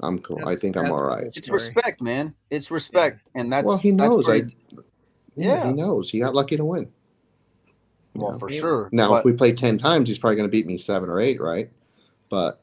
I'm 0.00 0.18
cool. 0.20 0.38
That's, 0.38 0.50
I 0.50 0.56
think 0.56 0.76
I'm 0.76 0.90
all 0.90 1.04
right. 1.04 1.26
It's 1.26 1.48
respect, 1.48 2.00
man. 2.00 2.34
It's 2.50 2.70
respect, 2.70 3.20
yeah. 3.34 3.40
and 3.40 3.52
that's 3.52 3.66
well. 3.66 3.78
He 3.78 3.92
knows. 3.92 4.28
I, 4.28 4.44
yeah, 5.34 5.66
he 5.66 5.72
knows. 5.72 6.10
He 6.10 6.20
got 6.20 6.34
lucky 6.34 6.56
to 6.56 6.64
win. 6.64 6.90
Well, 8.14 8.38
for 8.38 8.50
sure. 8.50 8.88
Now, 8.92 9.10
but, 9.10 9.18
if 9.18 9.24
we 9.24 9.32
play 9.32 9.52
ten 9.52 9.78
times, 9.78 10.08
he's 10.08 10.18
probably 10.18 10.36
going 10.36 10.48
to 10.48 10.50
beat 10.50 10.66
me 10.66 10.78
seven 10.78 11.08
or 11.08 11.20
eight, 11.20 11.40
right? 11.40 11.70
But 12.28 12.60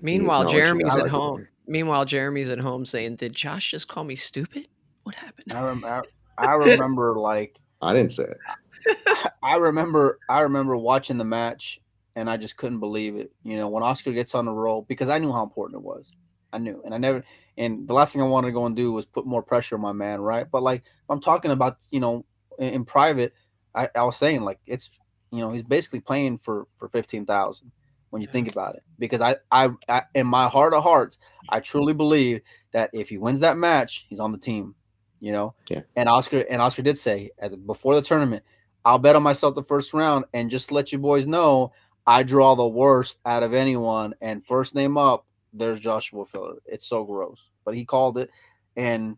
meanwhile, 0.00 0.50
Jeremy's 0.50 0.96
at 0.96 1.08
home. 1.08 1.48
Meanwhile, 1.66 2.04
Jeremy's 2.06 2.48
at 2.48 2.58
home 2.58 2.84
saying, 2.84 3.16
"Did 3.16 3.34
Josh 3.34 3.70
just 3.70 3.88
call 3.88 4.04
me 4.04 4.16
stupid? 4.16 4.66
What 5.04 5.14
happened?" 5.14 5.52
I, 5.52 5.64
rem- 5.64 5.84
I, 5.84 6.02
I 6.38 6.52
remember 6.54 7.18
like 7.18 7.58
I 7.80 7.94
didn't 7.94 8.12
say 8.12 8.24
it. 8.24 9.30
I 9.42 9.56
remember. 9.56 10.18
I 10.28 10.40
remember 10.40 10.76
watching 10.76 11.18
the 11.18 11.24
match, 11.24 11.80
and 12.16 12.28
I 12.28 12.36
just 12.36 12.56
couldn't 12.56 12.80
believe 12.80 13.16
it. 13.16 13.32
You 13.44 13.56
know, 13.56 13.68
when 13.68 13.82
Oscar 13.82 14.12
gets 14.12 14.34
on 14.34 14.44
the 14.44 14.52
roll, 14.52 14.82
because 14.82 15.08
I 15.08 15.18
knew 15.18 15.32
how 15.32 15.42
important 15.42 15.80
it 15.80 15.84
was. 15.84 16.10
I 16.52 16.58
knew, 16.58 16.82
and 16.84 16.94
I 16.94 16.98
never. 16.98 17.24
And 17.56 17.86
the 17.86 17.94
last 17.94 18.12
thing 18.12 18.22
I 18.22 18.26
wanted 18.26 18.48
to 18.48 18.52
go 18.52 18.66
and 18.66 18.74
do 18.74 18.92
was 18.92 19.06
put 19.06 19.26
more 19.26 19.42
pressure 19.42 19.74
on 19.74 19.82
my 19.82 19.92
man, 19.92 20.20
right? 20.20 20.46
But 20.50 20.62
like 20.62 20.82
I'm 21.08 21.20
talking 21.20 21.50
about, 21.50 21.78
you 21.90 22.00
know, 22.00 22.24
in, 22.58 22.68
in 22.68 22.84
private, 22.84 23.34
I, 23.74 23.88
I, 23.94 24.04
was 24.04 24.16
saying 24.16 24.42
like 24.42 24.58
it's, 24.66 24.90
you 25.30 25.40
know, 25.40 25.50
he's 25.50 25.62
basically 25.62 26.00
playing 26.00 26.38
for 26.38 26.66
for 26.78 26.88
fifteen 26.88 27.26
thousand 27.26 27.70
when 28.12 28.20
you 28.20 28.28
think 28.28 28.46
about 28.46 28.74
it. 28.74 28.82
Because 28.98 29.22
I, 29.22 29.36
I, 29.50 29.70
I, 29.88 30.02
in 30.14 30.26
my 30.26 30.46
heart 30.46 30.74
of 30.74 30.82
hearts, 30.82 31.18
I 31.48 31.60
truly 31.60 31.94
believe 31.94 32.42
that 32.72 32.90
if 32.92 33.08
he 33.08 33.16
wins 33.16 33.40
that 33.40 33.56
match, 33.56 34.04
he's 34.10 34.20
on 34.20 34.32
the 34.32 34.38
team. 34.38 34.74
You 35.18 35.32
know. 35.32 35.54
Yeah. 35.70 35.80
And 35.96 36.08
Oscar 36.08 36.44
and 36.50 36.60
Oscar 36.60 36.82
did 36.82 36.98
say 36.98 37.30
the, 37.40 37.56
before 37.56 37.94
the 37.94 38.02
tournament, 38.02 38.44
I'll 38.84 38.98
bet 38.98 39.16
on 39.16 39.22
myself 39.22 39.54
the 39.54 39.62
first 39.62 39.94
round, 39.94 40.26
and 40.34 40.50
just 40.50 40.70
let 40.70 40.92
you 40.92 40.98
boys 40.98 41.26
know, 41.26 41.72
I 42.06 42.22
draw 42.22 42.54
the 42.54 42.66
worst 42.66 43.18
out 43.24 43.42
of 43.42 43.54
anyone, 43.54 44.14
and 44.20 44.44
first 44.44 44.74
name 44.74 44.98
up 44.98 45.24
there's 45.54 45.80
Joshua 45.80 46.26
Filler. 46.26 46.56
It's 46.66 46.86
so 46.86 47.04
gross, 47.04 47.38
but 47.64 47.74
he 47.74 47.84
called 47.84 48.18
it, 48.18 48.30
and 48.76 49.16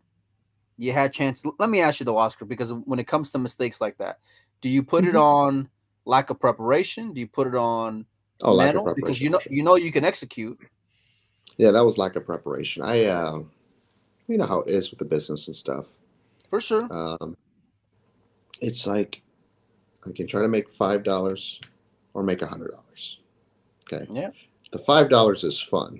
you 0.77 0.93
had 0.93 1.11
chance. 1.11 1.43
Let 1.59 1.69
me 1.69 1.81
ask 1.81 1.99
you 1.99 2.05
though, 2.05 2.17
Oscar, 2.17 2.45
because 2.45 2.71
when 2.71 2.99
it 2.99 3.07
comes 3.07 3.31
to 3.31 3.39
mistakes 3.39 3.81
like 3.81 3.97
that, 3.97 4.19
do 4.61 4.69
you 4.69 4.83
put 4.83 5.03
mm-hmm. 5.03 5.15
it 5.15 5.19
on 5.19 5.69
lack 6.05 6.29
of 6.29 6.39
preparation? 6.39 7.13
Do 7.13 7.19
you 7.19 7.27
put 7.27 7.47
it 7.47 7.55
on 7.55 8.05
oh, 8.41 8.53
lack 8.53 8.75
of 8.75 8.83
preparation? 8.83 9.01
Because 9.01 9.21
you 9.21 9.29
know 9.29 9.39
sure. 9.39 9.53
you 9.53 9.63
know 9.63 9.75
you 9.75 9.91
can 9.91 10.03
execute. 10.03 10.57
Yeah, 11.57 11.71
that 11.71 11.85
was 11.85 11.97
lack 11.97 12.15
of 12.15 12.25
preparation. 12.25 12.83
I, 12.83 13.05
uh, 13.05 13.41
you 14.27 14.37
know 14.37 14.45
how 14.45 14.59
it 14.61 14.69
is 14.69 14.89
with 14.89 14.99
the 14.99 15.05
business 15.05 15.47
and 15.47 15.55
stuff. 15.55 15.85
For 16.49 16.59
sure. 16.59 16.87
Um, 16.91 17.37
it's 18.61 18.85
like 18.85 19.21
I 20.07 20.11
can 20.11 20.27
try 20.27 20.41
to 20.41 20.47
make 20.47 20.69
five 20.69 21.03
dollars 21.03 21.61
or 22.13 22.23
make 22.23 22.41
a 22.41 22.47
hundred 22.47 22.71
dollars. 22.71 23.19
Okay. 23.83 24.07
Yeah. 24.11 24.31
The 24.71 24.79
five 24.79 25.09
dollars 25.09 25.43
is 25.43 25.61
fun 25.61 25.99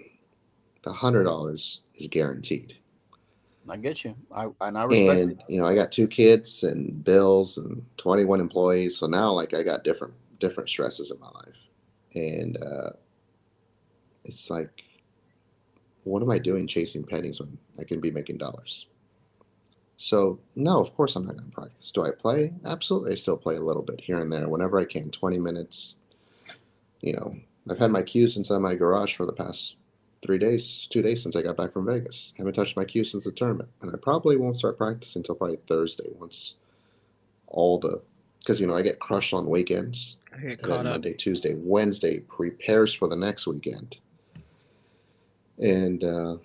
the 0.86 0.94
hundred 0.94 1.24
dollars 1.26 1.82
is 1.96 2.08
guaranteed. 2.08 2.78
I 3.68 3.78
get 3.78 4.06
you. 4.06 4.16
I 4.32 4.48
and 4.62 4.78
I 4.78 4.84
respect 4.84 5.20
and, 5.20 5.32
it. 5.32 5.40
You 5.50 5.60
know, 5.60 5.68
I 5.68 5.74
got 5.74 5.92
two 5.92 6.08
kids 6.08 6.64
and 6.64 7.04
bills 7.04 7.58
and 7.58 7.84
twenty 7.98 8.24
one 8.24 8.40
employees. 8.40 8.96
So 8.98 9.08
now 9.08 9.32
like 9.32 9.54
I 9.54 9.64
got 9.64 9.84
different 9.84 10.14
different 10.40 10.70
stresses 10.70 11.12
in 11.12 11.20
my 11.20 11.30
life. 11.30 11.56
And 12.16 12.58
uh 12.64 12.92
it's 14.24 14.50
like 14.50 14.84
what 16.04 16.22
am 16.22 16.30
I 16.30 16.38
doing 16.38 16.68
chasing 16.68 17.04
pennies 17.04 17.40
when 17.40 17.58
I 17.80 17.84
can 17.84 18.00
be 18.00 18.12
making 18.12 18.38
dollars? 18.38 18.88
So 19.98 20.40
no, 20.56 20.80
of 20.80 20.96
course 20.96 21.16
I'm 21.16 21.26
not 21.26 21.38
gonna 21.38 21.50
practice. 21.50 21.92
Do 21.92 22.04
I 22.04 22.12
play? 22.12 22.54
Absolutely. 22.64 23.14
I 23.14 23.16
still 23.16 23.38
play 23.38 23.56
a 23.56 23.62
little 23.62 23.82
bit 23.82 24.02
here 24.02 24.20
and 24.20 24.32
there 24.32 24.48
whenever 24.48 24.80
I 24.80 24.86
can, 24.86 25.10
twenty 25.10 25.40
minutes. 25.40 25.98
You 27.02 27.14
know, 27.14 27.38
I've 27.70 27.80
had 27.80 27.92
my 27.92 28.04
cues 28.04 28.38
inside 28.38 28.60
my 28.60 28.76
garage 28.76 29.16
for 29.16 29.26
the 29.26 29.34
past 29.34 29.78
three 30.26 30.38
days, 30.38 30.88
two 30.90 31.02
days 31.02 31.22
since 31.22 31.36
I 31.36 31.42
got 31.42 31.58
back 31.58 31.74
from 31.74 31.86
Vegas. 31.86 32.34
Haven't 32.38 32.54
touched 32.54 32.76
my 32.76 32.86
cue 32.86 33.04
since 33.04 33.26
the 33.26 33.32
tournament, 33.32 33.70
and 33.82 33.92
I 33.94 33.98
probably 33.98 34.38
won't 34.38 34.58
start 34.58 34.78
practicing 34.78 35.22
until 35.22 35.36
probably 35.36 35.60
Thursday 35.68 36.10
once 36.20 36.56
all 37.48 37.80
the 37.80 38.02
because 38.40 38.60
you 38.60 38.68
know 38.68 38.76
I 38.76 38.82
get 38.82 39.00
crushed 39.00 39.34
on 39.34 39.50
weekends. 39.50 40.18
I 40.36 40.42
get 40.42 40.64
and 40.64 40.72
then 40.72 40.84
Monday, 40.86 41.14
Tuesday, 41.14 41.56
Wednesday 41.58 42.20
prepares 42.20 42.94
for 42.94 43.08
the 43.08 43.16
next 43.16 43.48
weekend, 43.48 44.00
and 45.60 46.04
uh, 46.04 46.38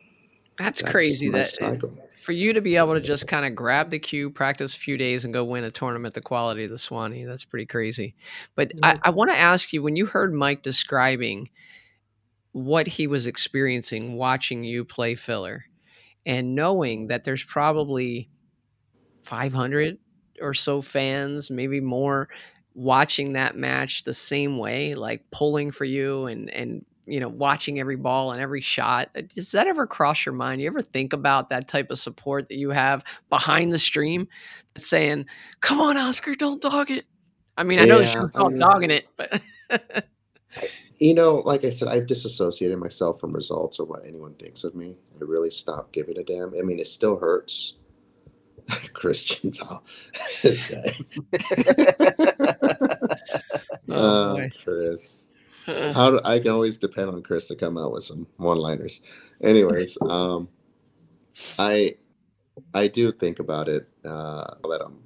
that's, 0.56 0.80
that's 0.80 0.92
crazy. 0.92 1.28
That 1.30 1.48
cycle. 1.48 1.96
for 2.16 2.32
you 2.32 2.52
to 2.52 2.60
be 2.60 2.76
able 2.76 2.94
to 2.94 3.00
just 3.00 3.26
kind 3.26 3.46
of 3.46 3.54
grab 3.54 3.90
the 3.90 3.98
cue, 3.98 4.30
practice 4.30 4.76
a 4.76 4.78
few 4.78 4.96
days, 4.96 5.24
and 5.24 5.34
go 5.34 5.44
win 5.44 5.64
a 5.64 5.70
tournament 5.70 6.14
the 6.14 6.20
quality 6.20 6.64
of 6.64 6.70
the 6.70 6.78
Swanee, 6.78 7.24
that's 7.24 7.44
pretty 7.44 7.66
crazy. 7.66 8.14
But 8.54 8.72
I, 8.82 8.98
I 9.02 9.10
want 9.10 9.30
to 9.30 9.36
ask 9.36 9.72
you 9.72 9.82
when 9.82 9.96
you 9.96 10.06
heard 10.06 10.32
Mike 10.32 10.62
describing 10.62 11.50
what 12.52 12.86
he 12.86 13.06
was 13.06 13.26
experiencing 13.26 14.16
watching 14.16 14.64
you 14.64 14.84
play 14.84 15.14
Filler 15.14 15.64
and 16.26 16.54
knowing 16.54 17.06
that 17.06 17.24
there's 17.24 17.44
probably 17.44 18.28
500 19.24 19.98
or 20.40 20.54
so 20.54 20.82
fans, 20.82 21.50
maybe 21.50 21.80
more, 21.80 22.28
watching 22.74 23.32
that 23.34 23.56
match 23.56 24.04
the 24.04 24.14
same 24.14 24.58
way, 24.58 24.94
like 24.94 25.24
pulling 25.30 25.70
for 25.70 25.84
you 25.84 26.26
and 26.26 26.50
and 26.50 26.84
you 27.06 27.20
know 27.20 27.28
watching 27.28 27.80
every 27.80 27.96
ball 27.96 28.32
and 28.32 28.40
every 28.40 28.60
shot. 28.60 29.10
Uh, 29.16 29.22
does 29.34 29.52
that 29.52 29.66
ever 29.66 29.86
cross 29.86 30.24
your 30.24 30.34
mind? 30.34 30.60
You 30.60 30.68
ever 30.68 30.82
think 30.82 31.12
about 31.12 31.48
that 31.50 31.68
type 31.68 31.90
of 31.90 31.98
support 31.98 32.48
that 32.48 32.56
you 32.56 32.70
have 32.70 33.04
behind 33.28 33.72
the 33.72 33.78
stream, 33.78 34.28
that's 34.74 34.88
saying, 34.88 35.26
"Come 35.60 35.80
on, 35.80 35.96
Oscar, 35.96 36.34
don't 36.34 36.60
dog 36.60 36.90
it." 36.90 37.04
I 37.56 37.64
mean, 37.64 37.80
I 37.80 37.84
know 37.84 38.00
yeah, 38.00 38.12
you're 38.14 38.30
I 38.34 38.48
mean, 38.48 38.58
dogging 38.58 38.90
it, 38.90 39.08
but 39.16 39.42
you 40.98 41.14
know, 41.14 41.36
like 41.38 41.64
I 41.64 41.70
said, 41.70 41.88
I've 41.88 42.06
disassociated 42.06 42.78
myself 42.78 43.20
from 43.20 43.32
results 43.32 43.80
or 43.80 43.86
what 43.86 44.06
anyone 44.06 44.34
thinks 44.34 44.64
of 44.64 44.74
me. 44.74 44.96
I 45.14 45.24
really 45.24 45.50
stopped 45.50 45.92
giving 45.92 46.18
a 46.18 46.22
damn. 46.22 46.54
I 46.54 46.62
mean, 46.62 46.78
it 46.78 46.86
still 46.86 47.18
hurts. 47.18 47.74
Christian 48.92 49.50
Tall, 49.50 49.82
this 50.42 50.66
guy. 50.66 50.96
oh, 53.88 54.38
uh, 54.38 54.48
Chris. 54.64 55.26
How 55.66 56.10
do, 56.10 56.20
I 56.24 56.38
can 56.40 56.50
always 56.50 56.78
depend 56.78 57.10
on 57.10 57.22
Chris 57.22 57.48
to 57.48 57.54
come 57.56 57.78
out 57.78 57.92
with 57.92 58.04
some 58.04 58.26
one-liners. 58.38 59.02
Anyways, 59.42 59.98
um, 60.02 60.48
I 61.58 61.96
I 62.74 62.88
do 62.88 63.12
think 63.12 63.38
about 63.38 63.68
it 63.68 63.88
uh, 64.04 64.54
that 64.62 64.82
I'm 64.84 64.98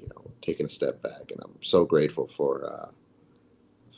you 0.00 0.08
know 0.08 0.30
taking 0.40 0.66
a 0.66 0.70
step 0.70 1.02
back, 1.02 1.30
and 1.30 1.40
I'm 1.42 1.62
so 1.62 1.84
grateful 1.84 2.26
for 2.26 2.70
uh, 2.70 2.90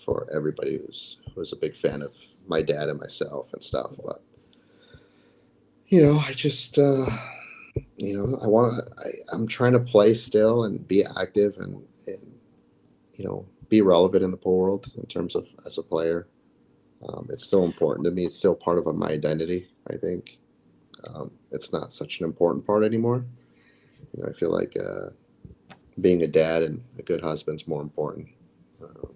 for 0.04 0.28
everybody 0.32 0.78
who's 0.78 1.18
who's 1.34 1.52
a 1.52 1.56
big 1.56 1.76
fan 1.76 2.02
of 2.02 2.14
my 2.46 2.62
dad 2.62 2.88
and 2.88 3.00
myself 3.00 3.52
and 3.52 3.62
stuff. 3.62 3.92
But 4.04 4.22
you 5.88 6.02
know, 6.02 6.18
I 6.18 6.32
just 6.32 6.78
uh, 6.78 7.06
you 7.96 8.16
know, 8.16 8.38
I 8.42 8.46
want 8.46 8.78
to. 8.78 9.12
I'm 9.32 9.46
trying 9.46 9.72
to 9.72 9.80
play 9.80 10.14
still 10.14 10.64
and 10.64 10.86
be 10.86 11.04
active 11.18 11.56
and, 11.58 11.82
and 12.06 12.32
you 13.14 13.24
know 13.24 13.46
be 13.68 13.80
relevant 13.80 14.24
in 14.24 14.30
the 14.30 14.36
pool 14.36 14.58
world 14.58 14.86
in 14.96 15.06
terms 15.06 15.34
of 15.34 15.48
as 15.66 15.78
a 15.78 15.82
player. 15.82 16.28
Um, 17.08 17.28
it's 17.30 17.44
still 17.44 17.64
important 17.64 18.04
to 18.04 18.10
me. 18.10 18.26
It's 18.26 18.36
still 18.36 18.54
part 18.54 18.78
of 18.78 18.86
my 18.94 19.08
identity. 19.08 19.68
I 19.90 19.96
think 19.96 20.38
um, 21.04 21.30
it's 21.50 21.72
not 21.72 21.92
such 21.92 22.20
an 22.20 22.26
important 22.26 22.66
part 22.66 22.84
anymore. 22.84 23.24
You 24.12 24.22
know, 24.22 24.28
I 24.28 24.32
feel 24.32 24.50
like 24.50 24.76
uh, 24.78 25.10
being 26.00 26.22
a 26.22 26.26
dad 26.26 26.62
and 26.62 26.82
a 26.98 27.02
good 27.02 27.22
husband's 27.22 27.66
more 27.66 27.82
important. 27.82 28.28
Um, 28.82 29.14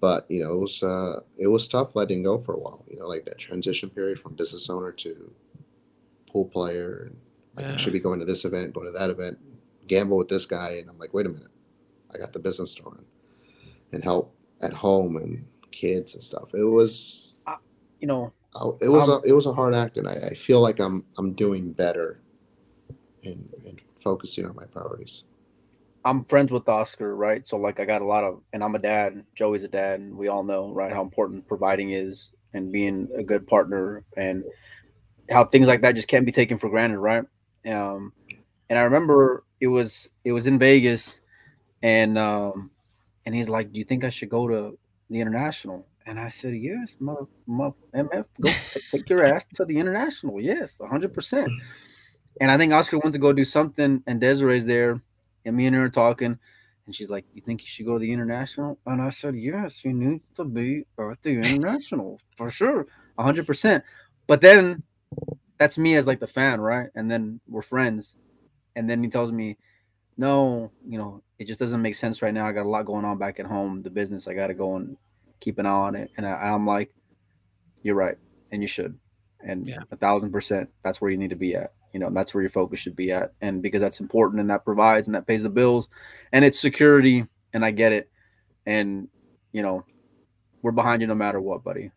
but 0.00 0.30
you 0.30 0.42
know, 0.42 0.52
it 0.52 0.60
was 0.60 0.82
uh, 0.82 1.20
it 1.36 1.48
was 1.48 1.68
tough 1.68 1.96
letting 1.96 2.22
go 2.22 2.38
for 2.38 2.54
a 2.54 2.58
while. 2.58 2.84
You 2.88 2.98
know, 2.98 3.08
like 3.08 3.24
that 3.24 3.38
transition 3.38 3.90
period 3.90 4.18
from 4.18 4.34
business 4.34 4.70
owner 4.70 4.92
to 4.92 5.32
pool 6.34 6.44
player, 6.44 7.06
and 7.06 7.16
like 7.56 7.66
yeah. 7.66 7.74
I 7.74 7.76
should 7.76 7.92
be 7.92 8.00
going 8.00 8.18
to 8.18 8.26
this 8.26 8.44
event, 8.44 8.74
going 8.74 8.88
to 8.88 8.98
that 8.98 9.08
event, 9.08 9.38
gamble 9.86 10.18
with 10.18 10.28
this 10.28 10.44
guy, 10.44 10.72
and 10.72 10.90
I'm 10.90 10.98
like, 10.98 11.14
wait 11.14 11.26
a 11.26 11.28
minute, 11.28 11.52
I 12.12 12.18
got 12.18 12.32
the 12.32 12.40
business 12.40 12.74
to 12.74 12.82
run 12.82 13.04
and 13.92 14.02
help 14.02 14.34
at 14.60 14.72
home 14.72 15.16
and 15.16 15.46
kids 15.70 16.14
and 16.14 16.22
stuff. 16.22 16.52
It 16.52 16.64
was, 16.64 17.36
uh, 17.46 17.56
you 18.00 18.08
know, 18.08 18.32
it 18.80 18.88
was 18.88 19.08
um, 19.08 19.22
a 19.22 19.28
it 19.28 19.32
was 19.32 19.46
a 19.46 19.52
hard 19.52 19.74
act, 19.74 19.96
and 19.96 20.08
I, 20.08 20.14
I 20.14 20.34
feel 20.34 20.60
like 20.60 20.80
I'm 20.80 21.04
I'm 21.16 21.32
doing 21.34 21.72
better 21.72 22.20
in, 23.22 23.48
in 23.64 23.78
focusing 24.00 24.44
on 24.44 24.56
my 24.56 24.64
priorities. 24.64 25.22
I'm 26.04 26.24
friends 26.24 26.50
with 26.50 26.68
Oscar, 26.68 27.16
right? 27.16 27.46
So 27.46 27.56
like 27.56 27.80
I 27.80 27.84
got 27.86 28.02
a 28.02 28.04
lot 28.04 28.24
of, 28.24 28.42
and 28.52 28.62
I'm 28.62 28.74
a 28.74 28.78
dad. 28.78 29.24
Joey's 29.36 29.62
a 29.62 29.68
dad, 29.68 30.00
and 30.00 30.14
we 30.14 30.28
all 30.28 30.42
know, 30.42 30.70
right, 30.70 30.92
how 30.92 31.02
important 31.02 31.46
providing 31.48 31.92
is 31.92 32.30
and 32.52 32.70
being 32.72 33.08
a 33.16 33.22
good 33.22 33.46
partner, 33.46 34.04
and 34.16 34.44
how 35.30 35.44
things 35.44 35.66
like 35.66 35.80
that 35.82 35.96
just 35.96 36.08
can't 36.08 36.26
be 36.26 36.32
taken 36.32 36.58
for 36.58 36.68
granted, 36.68 36.98
right? 36.98 37.24
Um, 37.66 38.12
and 38.68 38.78
I 38.78 38.82
remember 38.82 39.44
it 39.60 39.68
was 39.68 40.08
it 40.24 40.32
was 40.32 40.46
in 40.46 40.58
Vegas, 40.58 41.20
and 41.82 42.18
um, 42.18 42.70
and 43.26 43.34
he's 43.34 43.48
like, 43.48 43.72
"Do 43.72 43.78
you 43.78 43.84
think 43.84 44.04
I 44.04 44.10
should 44.10 44.28
go 44.28 44.48
to 44.48 44.78
the 45.10 45.20
international?" 45.20 45.86
And 46.06 46.18
I 46.18 46.28
said, 46.28 46.54
"Yes, 46.54 46.96
mother, 47.00 47.26
MF, 47.48 48.26
go 48.40 48.50
take, 48.90 49.08
your 49.08 49.24
ass 49.24 49.46
to 49.54 49.64
the 49.64 49.78
international. 49.78 50.40
Yes, 50.40 50.80
hundred 50.86 51.14
percent." 51.14 51.48
And 52.40 52.50
I 52.50 52.58
think 52.58 52.72
Oscar 52.72 52.98
went 52.98 53.12
to 53.12 53.18
go 53.18 53.32
do 53.32 53.44
something, 53.44 54.02
and 54.06 54.20
Desiree's 54.20 54.66
there, 54.66 55.00
and 55.44 55.56
me 55.56 55.66
and 55.66 55.76
her 55.76 55.84
are 55.84 55.90
talking, 55.90 56.38
and 56.86 56.94
she's 56.94 57.10
like, 57.10 57.24
"You 57.32 57.40
think 57.40 57.62
you 57.62 57.68
should 57.68 57.86
go 57.86 57.94
to 57.94 58.00
the 58.00 58.12
international?" 58.12 58.78
And 58.86 59.00
I 59.00 59.10
said, 59.10 59.36
"Yes, 59.36 59.84
you 59.84 59.92
need 59.92 60.22
to 60.36 60.44
be 60.44 60.84
at 60.98 61.22
the 61.22 61.30
international 61.30 62.20
for 62.36 62.50
sure, 62.50 62.86
hundred 63.18 63.46
percent." 63.46 63.84
But 64.26 64.40
then 64.40 64.82
that's 65.58 65.78
me 65.78 65.96
as 65.96 66.06
like 66.06 66.20
the 66.20 66.26
fan, 66.26 66.60
right? 66.60 66.88
And 66.94 67.10
then 67.10 67.40
we're 67.48 67.62
friends, 67.62 68.16
and 68.76 68.88
then 68.88 69.02
he 69.02 69.10
tells 69.10 69.32
me, 69.32 69.56
"No, 70.16 70.70
you 70.86 70.98
know, 70.98 71.22
it 71.38 71.46
just 71.46 71.60
doesn't 71.60 71.82
make 71.82 71.94
sense 71.94 72.22
right 72.22 72.34
now. 72.34 72.46
I 72.46 72.52
got 72.52 72.66
a 72.66 72.68
lot 72.68 72.86
going 72.86 73.04
on 73.04 73.18
back 73.18 73.40
at 73.40 73.46
home, 73.46 73.82
the 73.82 73.90
business. 73.90 74.28
I 74.28 74.34
got 74.34 74.48
to 74.48 74.54
go 74.54 74.76
and 74.76 74.96
keep 75.40 75.58
an 75.58 75.66
eye 75.66 75.70
on 75.70 75.94
it." 75.94 76.10
And 76.16 76.26
I, 76.26 76.32
I'm 76.32 76.66
like, 76.66 76.94
"You're 77.82 77.94
right, 77.94 78.18
and 78.52 78.62
you 78.62 78.68
should." 78.68 78.98
And 79.44 79.66
yeah. 79.66 79.80
a 79.90 79.96
thousand 79.96 80.32
percent, 80.32 80.70
that's 80.82 81.00
where 81.00 81.10
you 81.10 81.18
need 81.18 81.30
to 81.30 81.36
be 81.36 81.54
at. 81.54 81.72
You 81.92 82.00
know, 82.00 82.10
that's 82.10 82.34
where 82.34 82.42
your 82.42 82.50
focus 82.50 82.80
should 82.80 82.96
be 82.96 83.12
at. 83.12 83.32
And 83.40 83.62
because 83.62 83.80
that's 83.80 84.00
important 84.00 84.40
and 84.40 84.50
that 84.50 84.64
provides 84.64 85.06
and 85.06 85.14
that 85.14 85.26
pays 85.26 85.42
the 85.42 85.50
bills 85.50 85.88
and 86.32 86.44
it's 86.44 86.58
security. 86.58 87.26
And 87.52 87.64
I 87.64 87.70
get 87.70 87.92
it. 87.92 88.10
And, 88.66 89.08
you 89.52 89.62
know, 89.62 89.84
we're 90.62 90.72
behind 90.72 91.02
you 91.02 91.06
no 91.06 91.14
matter 91.14 91.40
what, 91.40 91.62
buddy. 91.62 91.92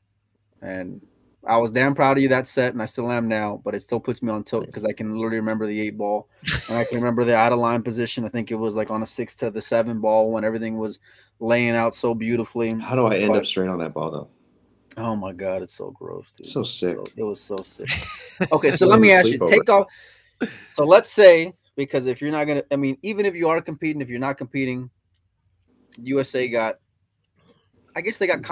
And 0.61 1.01
I 1.47 1.57
was 1.57 1.71
damn 1.71 1.95
proud 1.95 2.17
of 2.17 2.23
you 2.23 2.29
that 2.29 2.47
set, 2.47 2.73
and 2.73 2.81
I 2.81 2.85
still 2.85 3.11
am 3.11 3.27
now. 3.27 3.61
But 3.63 3.75
it 3.75 3.81
still 3.81 3.99
puts 3.99 4.21
me 4.21 4.31
on 4.31 4.43
tilt 4.43 4.65
because 4.65 4.85
I 4.85 4.91
can 4.91 5.15
literally 5.15 5.37
remember 5.37 5.67
the 5.67 5.79
eight 5.79 5.97
ball, 5.97 6.27
and 6.67 6.77
I 6.77 6.83
can 6.83 6.97
remember 6.97 7.23
the 7.23 7.35
out 7.35 7.53
of 7.53 7.59
line 7.59 7.83
position. 7.83 8.25
I 8.25 8.29
think 8.29 8.51
it 8.51 8.55
was 8.55 8.75
like 8.75 8.91
on 8.91 9.03
a 9.03 9.05
six 9.05 9.35
to 9.35 9.49
the 9.49 9.61
seven 9.61 9.99
ball 9.99 10.31
when 10.31 10.43
everything 10.43 10.77
was 10.77 10.99
laying 11.39 11.75
out 11.75 11.95
so 11.95 12.13
beautifully. 12.13 12.77
How 12.79 12.95
do 12.95 13.05
I 13.05 13.17
end 13.17 13.29
but, 13.29 13.37
up 13.37 13.45
straight 13.45 13.69
on 13.69 13.79
that 13.79 13.93
ball 13.93 14.11
though? 14.11 14.29
Oh 14.97 15.15
my 15.15 15.31
god, 15.31 15.61
it's 15.61 15.75
so 15.75 15.91
gross, 15.91 16.31
dude. 16.35 16.47
So 16.47 16.63
sick. 16.63 16.95
So, 16.95 17.05
it 17.15 17.23
was 17.23 17.39
so 17.39 17.57
sick. 17.63 17.89
Okay, 18.51 18.71
so 18.71 18.85
let 18.85 18.99
me 18.99 19.11
ask 19.11 19.27
you, 19.27 19.39
take 19.47 19.67
off. 19.69 19.87
So 20.73 20.83
let's 20.83 21.11
say 21.11 21.53
because 21.75 22.07
if 22.07 22.21
you're 22.21 22.31
not 22.31 22.45
gonna, 22.45 22.63
I 22.71 22.75
mean, 22.75 22.97
even 23.03 23.25
if 23.25 23.35
you 23.35 23.47
are 23.49 23.61
competing, 23.61 24.01
if 24.01 24.09
you're 24.09 24.19
not 24.19 24.37
competing, 24.37 24.89
USA 26.01 26.47
got, 26.47 26.75
I 27.95 28.01
guess 28.01 28.17
they 28.17 28.27
got 28.27 28.43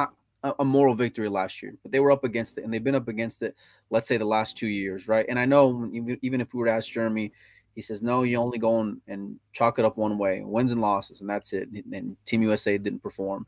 a 0.59 0.65
moral 0.65 0.95
victory 0.95 1.29
last 1.29 1.61
year, 1.61 1.75
but 1.83 1.91
they 1.91 1.99
were 1.99 2.11
up 2.11 2.23
against 2.23 2.57
it, 2.57 2.63
and 2.63 2.73
they've 2.73 2.83
been 2.83 2.95
up 2.95 3.07
against 3.07 3.41
it. 3.41 3.55
Let's 3.89 4.07
say 4.07 4.17
the 4.17 4.25
last 4.25 4.57
two 4.57 4.67
years, 4.67 5.07
right? 5.07 5.25
And 5.27 5.39
I 5.39 5.45
know 5.45 5.89
even 6.21 6.41
if 6.41 6.53
we 6.53 6.59
were 6.59 6.65
to 6.67 6.71
ask 6.71 6.89
Jeremy, 6.89 7.31
he 7.75 7.81
says 7.81 8.01
no, 8.01 8.23
you 8.23 8.37
only 8.37 8.57
go 8.57 8.79
and 9.07 9.39
chalk 9.53 9.79
it 9.79 9.85
up 9.85 9.97
one 9.97 10.17
way, 10.17 10.41
wins 10.43 10.71
and 10.71 10.81
losses, 10.81 11.21
and 11.21 11.29
that's 11.29 11.53
it. 11.53 11.67
And 11.91 12.15
Team 12.25 12.41
USA 12.41 12.77
didn't 12.77 13.03
perform 13.03 13.45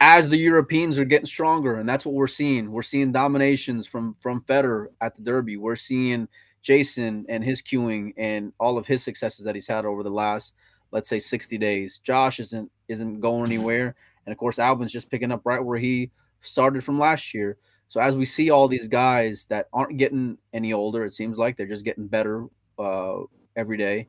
as 0.00 0.28
the 0.28 0.36
Europeans 0.36 0.98
are 0.98 1.04
getting 1.04 1.26
stronger, 1.26 1.76
and 1.76 1.88
that's 1.88 2.04
what 2.04 2.14
we're 2.14 2.26
seeing. 2.26 2.70
We're 2.70 2.82
seeing 2.82 3.12
dominations 3.12 3.86
from 3.86 4.14
from 4.20 4.42
Fedor 4.42 4.90
at 5.00 5.16
the 5.16 5.22
Derby. 5.22 5.56
We're 5.56 5.76
seeing 5.76 6.28
Jason 6.62 7.24
and 7.28 7.44
his 7.44 7.62
queuing 7.62 8.12
and 8.16 8.52
all 8.58 8.78
of 8.78 8.86
his 8.86 9.02
successes 9.02 9.44
that 9.44 9.54
he's 9.54 9.66
had 9.66 9.84
over 9.84 10.02
the 10.02 10.10
last, 10.10 10.54
let's 10.90 11.08
say, 11.08 11.18
60 11.18 11.58
days. 11.58 12.00
Josh 12.02 12.40
isn't 12.40 12.70
isn't 12.88 13.20
going 13.20 13.46
anywhere, 13.46 13.94
and 14.26 14.32
of 14.32 14.38
course, 14.38 14.58
Albin's 14.58 14.92
just 14.92 15.10
picking 15.10 15.32
up 15.32 15.42
right 15.44 15.64
where 15.64 15.78
he 15.78 16.10
started 16.40 16.84
from 16.84 16.98
last 16.98 17.34
year. 17.34 17.56
So 17.88 18.00
as 18.00 18.16
we 18.16 18.24
see 18.24 18.50
all 18.50 18.68
these 18.68 18.88
guys 18.88 19.46
that 19.50 19.68
aren't 19.72 19.98
getting 19.98 20.38
any 20.52 20.72
older, 20.72 21.04
it 21.04 21.14
seems 21.14 21.38
like 21.38 21.56
they're 21.56 21.66
just 21.66 21.84
getting 21.84 22.06
better 22.06 22.46
uh, 22.78 23.18
every 23.56 23.76
day. 23.76 24.08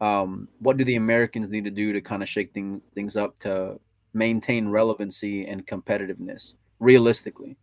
Um, 0.00 0.48
what 0.58 0.76
do 0.76 0.84
the 0.84 0.96
Americans 0.96 1.50
need 1.50 1.64
to 1.64 1.70
do 1.70 1.92
to 1.92 2.00
kind 2.00 2.22
of 2.22 2.28
shake 2.28 2.52
thing, 2.52 2.80
things 2.94 3.16
up 3.16 3.38
to 3.40 3.80
maintain 4.12 4.68
relevancy 4.68 5.46
and 5.46 5.66
competitiveness 5.66 6.54
realistically? 6.78 7.56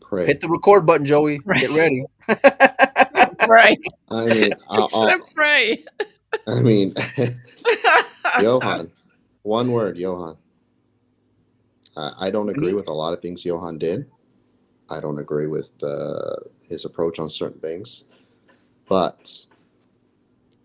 Pray. 0.00 0.26
Hit 0.26 0.40
the 0.40 0.48
record 0.48 0.86
button, 0.86 1.04
Joey. 1.04 1.40
Get 1.54 1.70
ready. 1.70 2.04
pray. 2.26 3.76
I 4.08 4.26
mean, 4.26 4.52
I'll, 4.70 4.88
I'll, 4.94 5.20
pray. 5.34 5.84
I 6.46 6.60
mean, 6.60 6.94
Johan. 8.40 8.90
One 9.42 9.72
word, 9.72 9.96
Johan. 9.96 10.36
I, 11.96 12.12
I 12.20 12.30
don't 12.30 12.48
agree 12.48 12.72
with 12.74 12.88
a 12.88 12.92
lot 12.92 13.12
of 13.12 13.20
things 13.20 13.44
Johan 13.44 13.78
did. 13.78 14.06
I 14.90 15.00
don't 15.00 15.18
agree 15.18 15.46
with 15.46 15.70
uh, 15.82 16.36
his 16.68 16.84
approach 16.84 17.18
on 17.18 17.28
certain 17.30 17.60
things, 17.60 18.04
but 18.88 19.46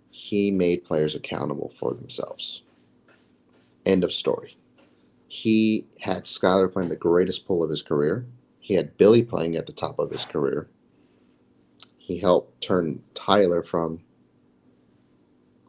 he 0.09 0.51
made 0.51 0.83
players 0.83 1.15
accountable 1.15 1.71
for 1.75 1.93
themselves. 1.93 2.63
End 3.85 4.03
of 4.03 4.11
story. 4.11 4.57
He 5.27 5.87
had 6.01 6.25
Skylar 6.25 6.71
playing 6.71 6.89
the 6.89 6.95
greatest 6.95 7.47
pull 7.47 7.63
of 7.63 7.69
his 7.69 7.81
career. 7.81 8.25
He 8.59 8.75
had 8.75 8.97
Billy 8.97 9.23
playing 9.23 9.55
at 9.55 9.65
the 9.65 9.71
top 9.71 9.97
of 9.97 10.11
his 10.11 10.25
career. 10.25 10.67
He 11.97 12.19
helped 12.19 12.61
turn 12.61 13.01
Tyler 13.13 13.63
from 13.63 14.01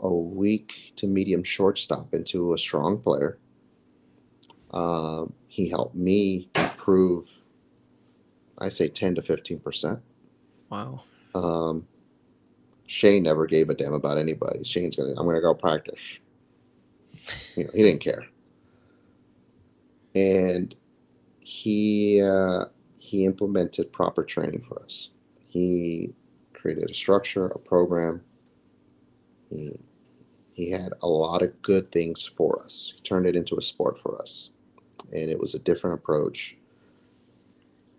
a 0.03 0.13
weak 0.13 0.93
to 0.97 1.07
medium 1.07 1.45
shortstop 1.45 2.13
into 2.13 2.53
a 2.53 2.59
strong 2.59 2.99
player. 2.99 3.39
Um, 4.73 5.33
he 5.47 5.69
helped 5.69 5.95
me 5.95 6.51
improve, 6.57 7.43
I 8.59 8.69
say 8.69 8.89
10 8.89 9.17
to 9.17 9.23
15%. 9.23 10.01
Wow. 10.71 11.03
Um, 11.35 11.87
Shane 12.87 13.23
never 13.23 13.47
gave 13.47 13.71
a 13.71 13.75
damn 13.75 13.95
about 13.95 14.19
anybody. 14.19 14.65
Shane's 14.65 14.97
gonna, 14.97 15.15
I'm 15.17 15.27
gonna 15.27 15.41
go 15.41 15.55
practice. 15.55 16.19
You 17.57 17.65
know, 17.65 17.71
he 17.75 17.83
didn't 17.83 18.01
care. 18.01 18.27
And 20.15 20.75
he 21.41 22.21
uh, 22.23 22.67
he 22.99 23.25
implemented 23.25 23.93
proper 23.93 24.25
training 24.25 24.63
for 24.63 24.83
us. 24.83 25.11
He 25.49 26.13
created 26.53 26.91
a 26.91 26.95
structure, 26.95 27.47
a 27.47 27.59
program. 27.59 28.23
He 29.51 29.79
he 30.55 30.71
had 30.71 30.93
a 31.03 31.09
lot 31.09 31.43
of 31.43 31.61
good 31.63 31.91
things 31.91 32.25
for 32.25 32.63
us. 32.63 32.93
He 32.97 33.03
turned 33.03 33.27
it 33.27 33.37
into 33.37 33.57
a 33.57 33.63
sport 33.63 33.99
for 33.99 34.21
us, 34.21 34.51
and 35.13 35.31
it 35.31 35.39
was 35.39 35.55
a 35.55 35.59
different 35.59 35.95
approach. 35.95 36.57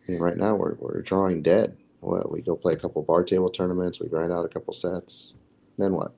Mean, 0.07 0.19
right 0.19 0.37
now 0.37 0.55
we're 0.55 0.75
we're 0.75 1.01
drawing 1.01 1.41
dead. 1.41 1.77
What 2.01 2.31
we 2.31 2.41
go 2.41 2.55
play 2.55 2.73
a 2.73 2.77
couple 2.77 3.01
bar 3.01 3.23
table 3.23 3.49
tournaments, 3.49 3.99
we 3.99 4.09
grind 4.09 4.33
out 4.33 4.45
a 4.45 4.49
couple 4.49 4.73
sets, 4.73 5.35
then 5.77 5.93
what? 5.93 6.13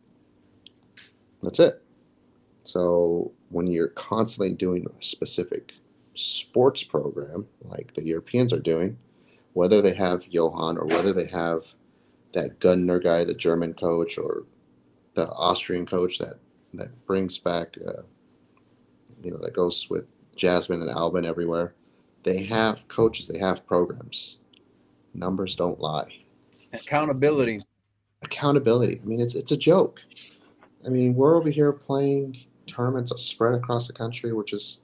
That's 1.44 1.60
it. 1.60 1.84
So 2.64 3.32
when 3.50 3.68
you're 3.68 3.90
constantly 3.90 4.54
doing 4.54 4.88
a 4.88 5.04
specific 5.04 5.74
sports 6.16 6.84
program 6.84 7.48
like 7.64 7.94
the 7.94 8.04
Europeans 8.04 8.52
are 8.52 8.60
doing, 8.60 8.98
whether 9.54 9.82
they 9.82 9.94
have 9.94 10.26
Johan 10.28 10.78
or 10.78 10.86
whether 10.86 11.14
they 11.14 11.28
have 11.28 11.76
that 12.34 12.60
Gunner 12.60 13.00
guy, 13.00 13.24
the 13.24 13.36
German 13.36 13.74
coach, 13.74 14.18
or 14.18 14.46
the 15.16 15.30
Austrian 15.32 15.86
coach 15.86 16.20
that 16.20 16.36
that 16.74 17.06
brings 17.06 17.38
back, 17.38 17.78
uh, 17.88 18.04
you 19.24 19.32
know, 19.32 19.38
that 19.38 19.54
goes 19.54 19.90
with 19.90 20.06
Jasmin 20.36 20.82
and 20.82 20.92
Albin 20.92 21.26
everywhere. 21.26 21.74
They 22.24 22.44
have 22.44 22.88
coaches, 22.88 23.28
they 23.28 23.40
have 23.40 23.66
programs 23.66 24.40
Numbers 25.16 25.56
don't 25.56 25.80
lie. 25.80 26.12
Accountability. 26.74 27.60
Accountability. 28.22 29.00
I 29.02 29.06
mean, 29.06 29.20
it's 29.20 29.36
it's 29.36 29.52
a 29.52 29.58
joke. 29.58 30.02
I 30.86 30.90
mean, 30.90 31.16
we're 31.16 31.36
over 31.36 31.50
here 31.50 31.72
playing 31.72 32.38
tournaments 32.68 33.12
spread 33.22 33.56
across 33.56 33.88
the 33.88 33.94
country, 33.94 34.34
which 34.34 34.54
is 34.54 34.80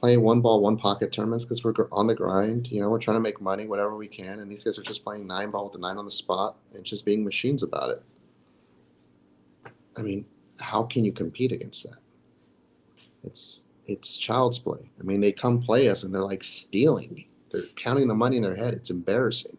playing 0.00 0.22
one 0.22 0.40
ball, 0.40 0.60
one 0.60 0.76
pocket 0.76 1.12
tournaments 1.12 1.44
because 1.44 1.62
we're 1.62 1.74
on 1.92 2.06
the 2.06 2.14
grind. 2.14 2.70
You 2.70 2.80
know, 2.80 2.88
we're 2.88 2.98
trying 2.98 3.16
to 3.16 3.20
make 3.20 3.40
money 3.40 3.66
whatever 3.66 3.96
we 3.96 4.08
can, 4.08 4.40
and 4.40 4.50
these 4.50 4.64
guys 4.64 4.78
are 4.78 4.82
just 4.82 5.04
playing 5.04 5.26
nine 5.26 5.50
ball 5.50 5.64
with 5.64 5.74
the 5.74 5.78
nine 5.78 5.98
on 5.98 6.04
the 6.04 6.10
spot 6.10 6.56
and 6.74 6.84
just 6.84 7.04
being 7.04 7.24
machines 7.24 7.62
about 7.62 7.90
it. 7.90 8.02
I 9.96 10.02
mean, 10.02 10.24
how 10.60 10.82
can 10.84 11.04
you 11.04 11.12
compete 11.12 11.52
against 11.52 11.84
that? 11.84 11.98
It's 13.24 13.64
it's 13.86 14.16
child's 14.16 14.58
play. 14.58 14.90
I 15.00 15.02
mean, 15.02 15.20
they 15.20 15.32
come 15.32 15.60
play 15.60 15.88
us 15.88 16.02
and 16.02 16.14
they're 16.14 16.24
like 16.24 16.44
stealing. 16.44 17.24
They're 17.50 17.62
counting 17.76 18.06
the 18.08 18.14
money 18.14 18.36
in 18.36 18.42
their 18.42 18.54
head. 18.56 18.74
It's 18.74 18.90
embarrassing. 18.90 19.56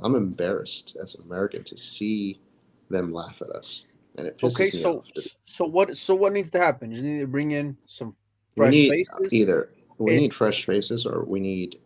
I'm 0.00 0.14
embarrassed 0.14 0.96
as 1.00 1.14
an 1.14 1.22
American 1.24 1.62
to 1.64 1.78
see 1.78 2.40
them 2.88 3.12
laugh 3.12 3.40
at 3.42 3.50
us, 3.50 3.84
and 4.16 4.26
it 4.26 4.38
pisses 4.38 4.54
okay, 4.54 4.64
me 4.64 4.70
so 4.70 4.98
off. 4.98 5.06
so 5.46 5.64
what 5.66 5.96
so 5.96 6.14
what 6.14 6.32
needs 6.32 6.50
to 6.50 6.58
happen? 6.58 6.90
You 6.90 7.02
need 7.02 7.20
to 7.20 7.26
bring 7.26 7.52
in 7.52 7.76
some 7.86 8.16
we 8.56 8.64
fresh 8.64 8.72
need 8.72 8.88
faces. 8.90 9.32
either 9.32 9.70
we 9.98 10.12
and- 10.12 10.20
need 10.22 10.34
fresh 10.34 10.64
faces 10.66 11.06
or 11.06 11.24
we 11.24 11.38
need 11.38 11.78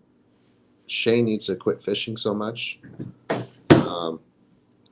Shane 0.86 1.24
needs 1.24 1.46
to 1.46 1.56
quit 1.56 1.82
fishing 1.82 2.16
so 2.16 2.34
much. 2.34 2.78
Um, 3.70 4.20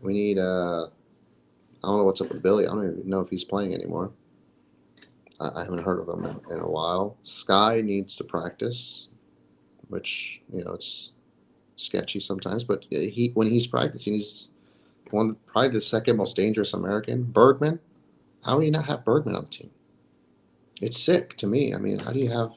we 0.00 0.12
need 0.12 0.38
uh, 0.38 0.88
I 1.82 1.88
don't 1.88 1.98
know 1.98 2.04
what's 2.04 2.20
up 2.20 2.28
with 2.30 2.42
Billy. 2.42 2.66
I 2.66 2.70
don't 2.70 2.84
even 2.84 3.08
know 3.08 3.20
if 3.20 3.30
he's 3.30 3.44
playing 3.44 3.74
anymore. 3.74 4.12
I, 5.40 5.50
I 5.56 5.64
haven't 5.64 5.84
heard 5.84 6.00
of 6.00 6.08
him 6.08 6.24
in, 6.24 6.40
in 6.54 6.60
a 6.60 6.68
while. 6.68 7.16
Sky 7.22 7.80
needs 7.80 8.16
to 8.16 8.24
practice, 8.24 9.08
which 9.88 10.40
you 10.52 10.64
know 10.64 10.72
it's 10.72 11.12
sketchy 11.76 12.20
sometimes. 12.20 12.64
But 12.64 12.84
he 12.90 13.32
when 13.34 13.48
he's 13.48 13.66
practicing, 13.66 14.14
he's 14.14 14.50
one 15.10 15.36
probably 15.46 15.70
the 15.70 15.80
second 15.80 16.16
most 16.16 16.36
dangerous 16.36 16.72
American. 16.72 17.24
Bergman, 17.24 17.80
how 18.44 18.58
do 18.58 18.64
you 18.64 18.70
not 18.72 18.86
have 18.86 19.04
Bergman 19.04 19.36
on 19.36 19.44
the 19.44 19.50
team? 19.50 19.70
It's 20.80 20.98
sick 21.00 21.36
to 21.38 21.46
me. 21.46 21.74
I 21.74 21.78
mean, 21.78 21.98
how 21.98 22.12
do 22.12 22.18
you 22.18 22.30
have 22.30 22.52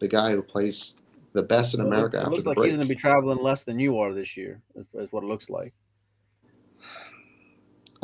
the 0.00 0.08
guy 0.08 0.32
who 0.32 0.42
plays 0.42 0.94
the 1.32 1.42
best 1.42 1.74
in 1.74 1.80
America 1.80 2.18
It 2.18 2.20
after 2.20 2.30
looks 2.30 2.44
the 2.44 2.50
like 2.50 2.56
break? 2.56 2.70
he's 2.70 2.76
going 2.76 2.88
to 2.88 2.94
be 2.94 2.98
traveling 2.98 3.38
less 3.42 3.64
than 3.64 3.78
you 3.78 3.98
are 3.98 4.12
this 4.12 4.36
year. 4.36 4.60
Is, 4.76 4.86
is 4.94 5.12
what 5.12 5.24
it 5.24 5.26
looks 5.26 5.50
like. 5.50 5.74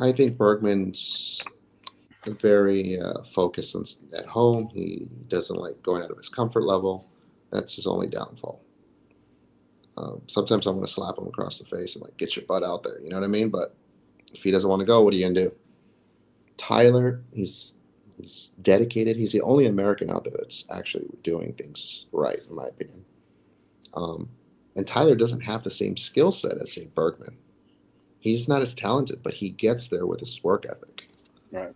I 0.01 0.13
think 0.13 0.39
Bergman's 0.39 1.43
very 2.27 2.99
uh, 2.99 3.23
focused 3.23 3.77
on, 3.77 3.85
at 4.15 4.27
home. 4.27 4.71
He 4.73 5.07
doesn't 5.29 5.57
like 5.57 5.83
going 5.83 6.03
out 6.03 6.11
of 6.11 6.17
his 6.17 6.29
comfort 6.29 6.65
level. 6.65 7.09
That's 7.51 7.77
his 7.77 7.87
only 7.87 8.07
downfall. 8.07 8.63
Um, 9.97 10.23
sometimes 10.29 10.67
I 10.67 10.71
want 10.71 10.87
to 10.87 10.93
slap 10.93 11.19
him 11.19 11.27
across 11.27 11.59
the 11.59 11.65
face 11.65 11.95
and 11.95 12.03
like 12.03 12.17
get 12.17 12.37
your 12.37 12.47
butt 12.47 12.65
out 12.65 12.83
there. 12.83 13.01
You 13.01 13.11
know 13.11 13.17
what 13.17 13.25
I 13.25 13.29
mean? 13.29 13.51
But 13.51 13.75
if 14.33 14.43
he 14.43 14.51
doesn't 14.51 14.69
want 14.69 14.81
to 14.81 14.87
go, 14.87 15.03
what 15.03 15.13
are 15.13 15.17
you 15.17 15.25
gonna 15.25 15.35
do? 15.35 15.53
Tyler, 16.57 17.23
he's 17.33 17.75
he's 18.17 18.53
dedicated. 18.63 19.17
He's 19.17 19.33
the 19.33 19.43
only 19.43 19.67
American 19.67 20.11
out 20.11 20.25
there 20.25 20.35
that's 20.39 20.65
actually 20.71 21.07
doing 21.23 21.53
things 21.55 22.07
right, 22.13 22.39
in 22.49 22.55
my 22.55 22.67
opinion. 22.67 23.05
Um, 23.95 24.31
and 24.77 24.87
Tyler 24.87 25.17
doesn't 25.17 25.41
have 25.41 25.65
the 25.65 25.71
same 25.71 25.97
skill 25.97 26.31
set 26.31 26.59
as 26.59 26.73
say 26.73 26.87
Bergman. 26.95 27.37
He's 28.21 28.49
not 28.49 28.63
as 28.63 28.75
talented, 28.75 29.23
but 29.23 29.35
he 29.35 29.51
gets 29.51 29.89
there 29.89 30.07
with 30.07 30.21
his 30.21 30.43
work 30.45 30.67
ethic. 30.69 31.09
Right. 31.51 31.73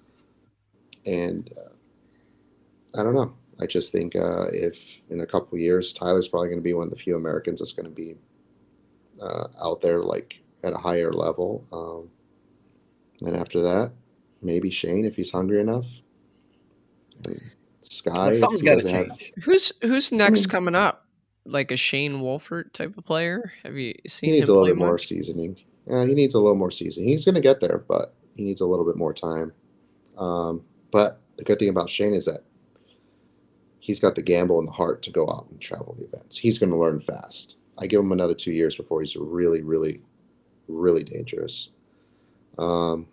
And 1.07 1.51
uh, 1.59 2.99
I 3.01 3.03
don't 3.03 3.15
know. 3.15 3.35
I 3.61 3.67
just 3.67 3.93
think 3.93 4.15
uh, 4.15 4.47
if 4.53 5.01
in 5.11 5.21
a 5.21 5.27
couple 5.27 5.57
of 5.57 5.61
years, 5.61 5.93
Tyler's 5.93 6.29
probably 6.29 6.49
going 6.49 6.59
to 6.59 6.63
be 6.65 6.75
one 6.75 6.85
of 6.85 6.91
the 6.91 6.97
few 6.99 7.17
Americans 7.17 7.61
that's 7.61 7.73
going 7.73 7.87
to 7.87 7.91
be 7.95 8.15
uh, 9.23 9.47
out 9.63 9.81
there 9.81 10.01
like 10.03 10.41
at 10.63 10.73
a 10.73 10.79
higher 10.79 11.13
level. 11.13 11.65
Um, 11.73 12.11
and 13.27 13.37
after 13.37 13.61
that, 13.63 13.93
maybe 14.43 14.71
Shane 14.71 15.05
if 15.05 15.17
he's 15.17 15.31
hungry 15.31 15.61
enough. 15.61 16.03
And 17.27 17.41
Sky, 17.83 18.13
But 18.13 18.33
if 18.35 18.39
something's 18.41 18.63
he 18.63 18.67
got 18.67 18.75
to 18.79 18.83
doesn't 18.83 19.09
have- 19.11 19.19
Who's 19.45 19.73
who's 19.83 20.13
next 20.13 20.41
mean- 20.41 20.49
coming 20.51 20.75
up? 20.75 21.01
Like 21.47 21.71
a 21.71 21.77
Shane 21.77 22.21
Wolford 22.23 22.73
type 22.73 22.97
of 22.97 23.05
player? 23.05 23.53
Have 23.65 23.77
you 23.77 23.93
seen? 23.93 24.01
he 24.03 24.09
seen 24.09 24.31
needs 24.33 24.49
him 24.49 24.55
a 24.55 24.59
little 24.59 24.75
bit 24.75 24.79
more 24.79 24.97
seasoning. 24.99 25.59
Yeah, 25.87 26.05
he 26.07 26.15
needs 26.15 26.35
a 26.35 26.41
little 26.41 26.57
more 26.57 26.71
seasoning. 26.71 27.09
He's 27.09 27.25
going 27.25 27.35
to 27.35 27.41
get 27.41 27.61
there, 27.61 27.85
but 27.87 28.15
he 28.37 28.43
needs 28.43 28.61
a 28.61 28.67
little 28.67 28.87
bit 28.87 28.97
more 28.97 29.13
time. 29.13 29.53
Um, 30.17 30.65
but 30.91 31.21
the 31.37 31.45
good 31.45 31.59
thing 31.59 31.69
about 31.69 31.91
Shane 31.91 32.15
is 32.15 32.25
that 32.25 32.45
he's 33.81 34.01
got 34.01 34.15
the 34.15 34.23
gamble 34.23 34.59
and 34.59 34.69
the 34.69 34.73
heart 34.73 35.03
to 35.03 35.11
go 35.11 35.29
out 35.29 35.47
and 35.51 35.61
travel 35.61 35.95
the 35.99 36.07
events. 36.07 36.39
He's 36.39 36.59
going 36.59 36.71
to 36.71 36.79
learn 36.79 37.01
fast. 37.01 37.57
I 37.77 37.87
give 37.87 38.01
him 38.01 38.13
another 38.13 38.35
two 38.35 38.53
years 38.53 38.77
before 38.77 39.01
he's 39.01 39.17
really, 39.17 39.61
really, 39.61 40.01
really 40.69 41.05
dangerous. 41.05 41.71
Um, 42.57 43.09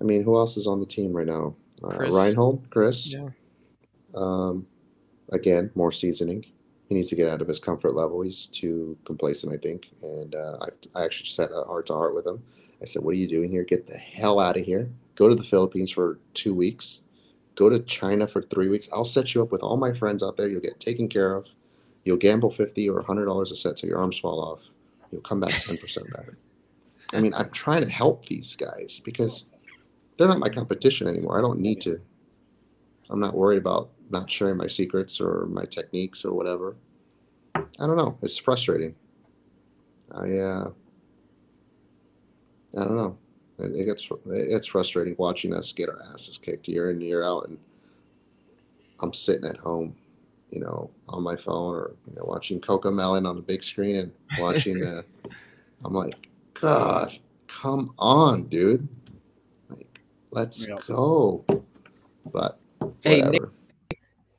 I 0.00 0.04
mean, 0.04 0.24
who 0.24 0.36
else 0.36 0.56
is 0.56 0.66
on 0.66 0.80
the 0.80 0.86
team 0.86 1.12
right 1.12 1.26
now? 1.26 1.54
Uh, 1.82 1.96
Chris. 1.96 2.14
Reinhold, 2.14 2.66
Chris. 2.70 3.12
Yeah. 3.12 3.28
Um, 4.14 4.66
again, 5.32 5.70
more 5.74 5.92
seasoning. 5.92 6.44
He 6.90 6.96
needs 6.96 7.08
to 7.08 7.16
get 7.16 7.28
out 7.28 7.40
of 7.40 7.46
his 7.46 7.60
comfort 7.60 7.94
level. 7.94 8.20
He's 8.20 8.46
too 8.46 8.98
complacent, 9.04 9.52
I 9.52 9.56
think. 9.58 9.90
And 10.02 10.34
uh, 10.34 10.58
I, 10.60 11.00
I 11.00 11.04
actually 11.04 11.26
just 11.26 11.36
had 11.36 11.52
a 11.52 11.62
heart 11.62 11.86
to 11.86 11.94
heart 11.94 12.16
with 12.16 12.26
him. 12.26 12.42
I 12.82 12.84
said, 12.84 13.04
"What 13.04 13.12
are 13.12 13.18
you 13.18 13.28
doing 13.28 13.48
here? 13.48 13.62
Get 13.62 13.86
the 13.86 13.96
hell 13.96 14.40
out 14.40 14.56
of 14.56 14.66
here. 14.66 14.90
Go 15.14 15.28
to 15.28 15.36
the 15.36 15.44
Philippines 15.44 15.92
for 15.92 16.18
two 16.34 16.52
weeks. 16.52 17.02
Go 17.54 17.68
to 17.68 17.78
China 17.78 18.26
for 18.26 18.42
three 18.42 18.68
weeks. 18.68 18.88
I'll 18.92 19.04
set 19.04 19.34
you 19.34 19.42
up 19.42 19.52
with 19.52 19.62
all 19.62 19.76
my 19.76 19.92
friends 19.92 20.20
out 20.20 20.36
there. 20.36 20.48
You'll 20.48 20.60
get 20.60 20.80
taken 20.80 21.08
care 21.08 21.36
of. 21.36 21.48
You'll 22.04 22.16
gamble 22.16 22.50
fifty 22.50 22.88
or 22.90 23.02
hundred 23.02 23.26
dollars 23.26 23.52
a 23.52 23.56
set 23.56 23.76
till 23.76 23.88
your 23.88 24.00
arms 24.00 24.18
fall 24.18 24.40
off. 24.40 24.62
You'll 25.12 25.20
come 25.22 25.38
back 25.38 25.62
ten 25.62 25.78
percent 25.78 26.12
better." 26.12 26.38
I 27.12 27.20
mean, 27.20 27.34
I'm 27.34 27.50
trying 27.50 27.82
to 27.82 27.88
help 27.88 28.26
these 28.26 28.56
guys 28.56 29.00
because 29.04 29.44
they're 30.16 30.26
not 30.26 30.38
my 30.40 30.48
competition 30.48 31.06
anymore. 31.06 31.38
I 31.38 31.40
don't 31.40 31.60
need 31.60 31.80
to. 31.82 32.00
I'm 33.10 33.20
not 33.20 33.34
worried 33.34 33.58
about 33.58 33.90
not 34.10 34.30
sharing 34.30 34.56
my 34.56 34.66
secrets 34.66 35.20
or 35.20 35.46
my 35.46 35.64
techniques 35.64 36.24
or 36.24 36.32
whatever. 36.32 36.76
I 37.54 37.86
don't 37.86 37.96
know. 37.96 38.18
It's 38.22 38.36
frustrating. 38.38 38.94
I 40.12 40.36
uh, 40.38 40.70
I 42.76 42.84
don't 42.84 42.96
know. 42.96 43.16
It, 43.58 43.72
it 43.76 43.84
gets 43.84 44.08
it's 44.26 44.66
frustrating 44.66 45.14
watching 45.18 45.54
us 45.54 45.72
get 45.72 45.88
our 45.88 46.02
asses 46.12 46.38
kicked 46.38 46.68
year 46.68 46.90
in 46.90 47.00
year 47.00 47.22
out, 47.22 47.48
and 47.48 47.58
I'm 49.00 49.12
sitting 49.12 49.48
at 49.48 49.56
home, 49.56 49.94
you 50.50 50.60
know, 50.60 50.90
on 51.08 51.22
my 51.22 51.36
phone 51.36 51.74
or 51.76 51.92
you 52.08 52.14
know 52.16 52.24
watching 52.24 52.60
Coco 52.60 52.90
Melon 52.90 53.26
on 53.26 53.36
the 53.36 53.42
big 53.42 53.62
screen 53.62 53.96
and 53.96 54.12
watching. 54.38 54.84
Uh, 54.84 55.02
I'm 55.84 55.94
like, 55.94 56.28
God, 56.60 57.18
come 57.46 57.94
on, 57.98 58.44
dude. 58.48 58.86
Like, 59.70 60.00
let's 60.30 60.68
Yeah. 60.68 60.76
go. 60.86 61.44
But 62.32 62.58
Hey. 63.02 63.22
Nick- 63.22 63.42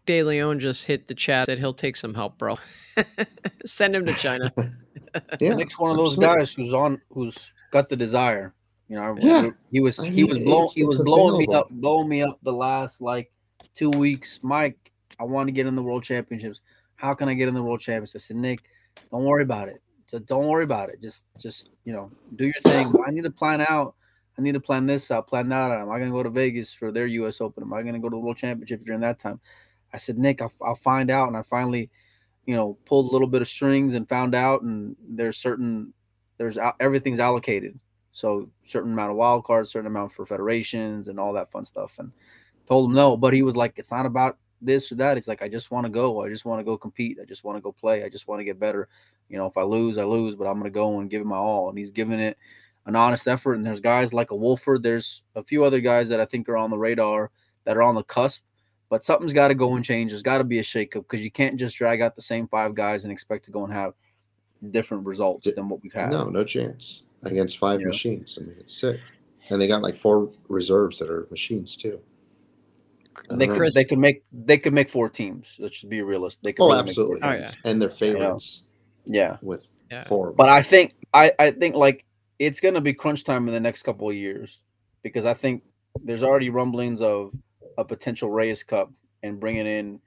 De 0.05 0.23
Leon 0.23 0.59
just 0.59 0.85
hit 0.85 1.07
the 1.07 1.13
chat 1.13 1.47
that 1.47 1.59
he'll 1.59 1.73
take 1.73 1.95
some 1.95 2.13
help, 2.13 2.37
bro. 2.37 2.57
Send 3.65 3.95
him 3.95 4.05
to 4.05 4.13
China. 4.13 4.51
yeah, 5.39 5.53
Nick's 5.53 5.77
one 5.77 5.91
of 5.91 5.97
those 5.97 6.13
absolutely. 6.13 6.35
guys 6.37 6.53
who's 6.53 6.73
on 6.73 7.01
who's 7.11 7.53
got 7.71 7.89
the 7.89 7.95
desire. 7.95 8.53
You 8.87 8.97
know, 8.97 9.15
Yeah. 9.19 9.49
he 9.71 9.79
was 9.79 9.99
I 9.99 10.09
he 10.09 10.23
mean, 10.23 10.29
was 10.29 10.39
blowing 10.43 10.69
he 10.75 10.83
was 10.83 10.95
it's 10.97 11.03
blowing 11.05 11.37
me 11.47 11.53
up 11.53 11.69
blowing 11.69 12.09
me 12.09 12.23
up 12.23 12.39
the 12.43 12.51
last 12.51 13.01
like 13.01 13.31
two 13.75 13.89
weeks. 13.91 14.39
Mike, 14.41 14.91
I 15.19 15.23
want 15.23 15.47
to 15.47 15.51
get 15.51 15.65
in 15.67 15.75
the 15.75 15.83
world 15.83 16.03
championships. 16.03 16.59
How 16.95 17.13
can 17.13 17.29
I 17.29 17.33
get 17.33 17.47
in 17.47 17.53
the 17.53 17.63
world 17.63 17.79
championships? 17.79 18.25
I 18.25 18.27
said, 18.27 18.37
Nick, 18.37 18.59
don't 19.11 19.23
worry 19.23 19.43
about 19.43 19.69
it. 19.69 19.81
Just 20.09 20.25
don't 20.25 20.47
worry 20.47 20.63
about 20.65 20.89
it. 20.89 21.01
Just 21.01 21.25
just 21.39 21.69
you 21.85 21.93
know, 21.93 22.11
do 22.35 22.45
your 22.45 22.61
thing. 22.65 22.93
I 23.07 23.11
need 23.11 23.23
to 23.23 23.31
plan 23.31 23.61
out. 23.61 23.95
I 24.37 24.41
need 24.41 24.53
to 24.53 24.59
plan 24.59 24.85
this 24.87 25.11
out, 25.11 25.27
plan 25.27 25.49
that 25.49 25.71
out. 25.71 25.81
Am 25.81 25.89
I 25.91 25.99
gonna 25.99 26.11
go 26.11 26.23
to 26.23 26.29
Vegas 26.29 26.73
for 26.73 26.91
their 26.91 27.05
US 27.07 27.39
Open? 27.39 27.63
Am 27.63 27.73
I 27.73 27.83
gonna 27.83 27.99
go 27.99 28.09
to 28.09 28.15
the 28.15 28.19
World 28.19 28.37
Championship 28.37 28.83
during 28.85 29.01
that 29.01 29.19
time? 29.19 29.39
I 29.93 29.97
said, 29.97 30.17
Nick, 30.17 30.41
I'll, 30.41 30.53
I'll 30.61 30.75
find 30.75 31.09
out. 31.09 31.27
And 31.27 31.37
I 31.37 31.43
finally, 31.43 31.89
you 32.45 32.55
know, 32.55 32.77
pulled 32.85 33.09
a 33.09 33.11
little 33.11 33.27
bit 33.27 33.41
of 33.41 33.47
strings 33.47 33.93
and 33.93 34.07
found 34.07 34.35
out. 34.35 34.61
And 34.61 34.95
there's 35.07 35.37
certain, 35.37 35.93
there's 36.37 36.57
everything's 36.79 37.19
allocated. 37.19 37.79
So 38.11 38.49
certain 38.67 38.93
amount 38.93 39.11
of 39.11 39.17
wild 39.17 39.45
cards, 39.45 39.71
certain 39.71 39.87
amount 39.87 40.11
for 40.11 40.25
federations 40.25 41.07
and 41.07 41.19
all 41.19 41.33
that 41.33 41.51
fun 41.51 41.65
stuff. 41.65 41.93
And 41.97 42.11
told 42.67 42.89
him 42.89 42.95
no, 42.95 43.17
but 43.17 43.33
he 43.33 43.43
was 43.43 43.55
like, 43.55 43.73
it's 43.77 43.91
not 43.91 44.05
about 44.05 44.37
this 44.61 44.91
or 44.91 44.95
that. 44.95 45.17
It's 45.17 45.27
like 45.27 45.41
I 45.41 45.49
just 45.49 45.71
want 45.71 45.85
to 45.85 45.89
go. 45.89 46.23
I 46.23 46.29
just 46.29 46.45
want 46.45 46.59
to 46.59 46.63
go 46.63 46.77
compete. 46.77 47.17
I 47.21 47.25
just 47.25 47.43
want 47.43 47.57
to 47.57 47.61
go 47.61 47.71
play. 47.71 48.03
I 48.03 48.09
just 48.09 48.27
want 48.27 48.39
to 48.39 48.45
get 48.45 48.59
better. 48.59 48.87
You 49.29 49.37
know, 49.37 49.45
if 49.45 49.57
I 49.57 49.63
lose, 49.63 49.97
I 49.97 50.03
lose, 50.03 50.35
but 50.35 50.45
I'm 50.45 50.57
gonna 50.57 50.69
go 50.69 50.99
and 50.99 51.09
give 51.09 51.21
it 51.21 51.25
my 51.25 51.35
all. 51.35 51.69
And 51.69 51.77
he's 51.77 51.91
giving 51.91 52.19
it 52.19 52.37
an 52.85 52.95
honest 52.95 53.27
effort. 53.27 53.55
And 53.55 53.65
there's 53.65 53.79
guys 53.79 54.13
like 54.13 54.31
a 54.31 54.35
Wolford. 54.35 54.83
There's 54.83 55.23
a 55.35 55.43
few 55.43 55.63
other 55.63 55.79
guys 55.79 56.09
that 56.09 56.19
I 56.19 56.25
think 56.25 56.47
are 56.49 56.57
on 56.57 56.69
the 56.69 56.77
radar 56.77 57.31
that 57.65 57.77
are 57.77 57.83
on 57.83 57.95
the 57.95 58.03
cusp. 58.03 58.43
But 58.91 59.05
something's 59.05 59.31
got 59.33 59.47
to 59.47 59.55
go 59.55 59.77
and 59.77 59.85
change. 59.85 60.11
There's 60.11 60.21
got 60.21 60.39
to 60.39 60.43
be 60.43 60.59
a 60.59 60.63
shakeup 60.63 61.05
because 61.09 61.21
you 61.21 61.31
can't 61.31 61.55
just 61.57 61.77
drag 61.77 62.01
out 62.01 62.13
the 62.13 62.21
same 62.21 62.45
five 62.49 62.75
guys 62.75 63.05
and 63.05 63.11
expect 63.11 63.45
to 63.45 63.51
go 63.51 63.63
and 63.63 63.71
have 63.71 63.93
different 64.71 65.05
results 65.05 65.47
than 65.55 65.69
what 65.69 65.81
we've 65.81 65.93
had. 65.93 66.11
No, 66.11 66.25
no 66.25 66.43
chance 66.43 67.03
against 67.23 67.57
five 67.57 67.79
Yeah. 67.79 67.87
machines. 67.87 68.37
I 68.39 68.43
mean, 68.43 68.57
it's 68.59 68.75
sick. 68.77 68.99
And 69.49 69.61
they 69.61 69.67
got 69.69 69.81
like 69.81 69.95
four 69.95 70.29
reserves 70.49 70.99
that 70.99 71.09
are 71.09 71.25
machines 71.31 71.77
too. 71.77 72.01
They 73.29 73.47
know. 73.47 73.55
could, 73.57 73.73
they 73.73 73.85
could 73.85 73.97
make 73.97 74.23
they 74.33 74.57
could 74.57 74.73
make 74.73 74.89
four 74.89 75.07
teams. 75.07 75.47
Let's 75.57 75.75
just 75.79 75.89
be 75.89 76.01
realistic. 76.01 76.43
They 76.43 76.51
could 76.51 76.63
Oh, 76.63 76.67
really 76.71 76.83
make 76.83 76.95
four 76.95 77.13
absolutely. 77.13 77.21
Oh, 77.29 77.31
yeah. 77.31 77.51
And 77.63 77.81
their 77.81 77.89
favorites 77.89 78.63
Yeah. 79.05 79.37
with 79.41 79.67
Yeah. 79.89 80.03
Four. 80.03 80.33
But 80.33 80.49
I 80.49 80.61
think 80.61 80.95
I 81.13 81.31
I 81.39 81.51
think 81.51 81.75
like 81.75 82.03
it's 82.39 82.59
gonna 82.59 82.81
be 82.81 82.93
crunch 82.93 83.23
time 83.23 83.47
in 83.47 83.53
the 83.53 83.59
next 83.61 83.83
couple 83.83 84.09
of 84.09 84.15
years 84.15 84.59
because 85.01 85.25
I 85.25 85.33
think 85.33 85.63
there's 86.03 86.23
already 86.23 86.49
rumblings 86.49 87.01
of 87.01 87.31
a 87.77 87.85
potential 87.85 88.29
Reyes 88.29 88.63
Cup 88.63 88.91
and 89.23 89.39
bringing 89.39 89.67
in 89.67 89.99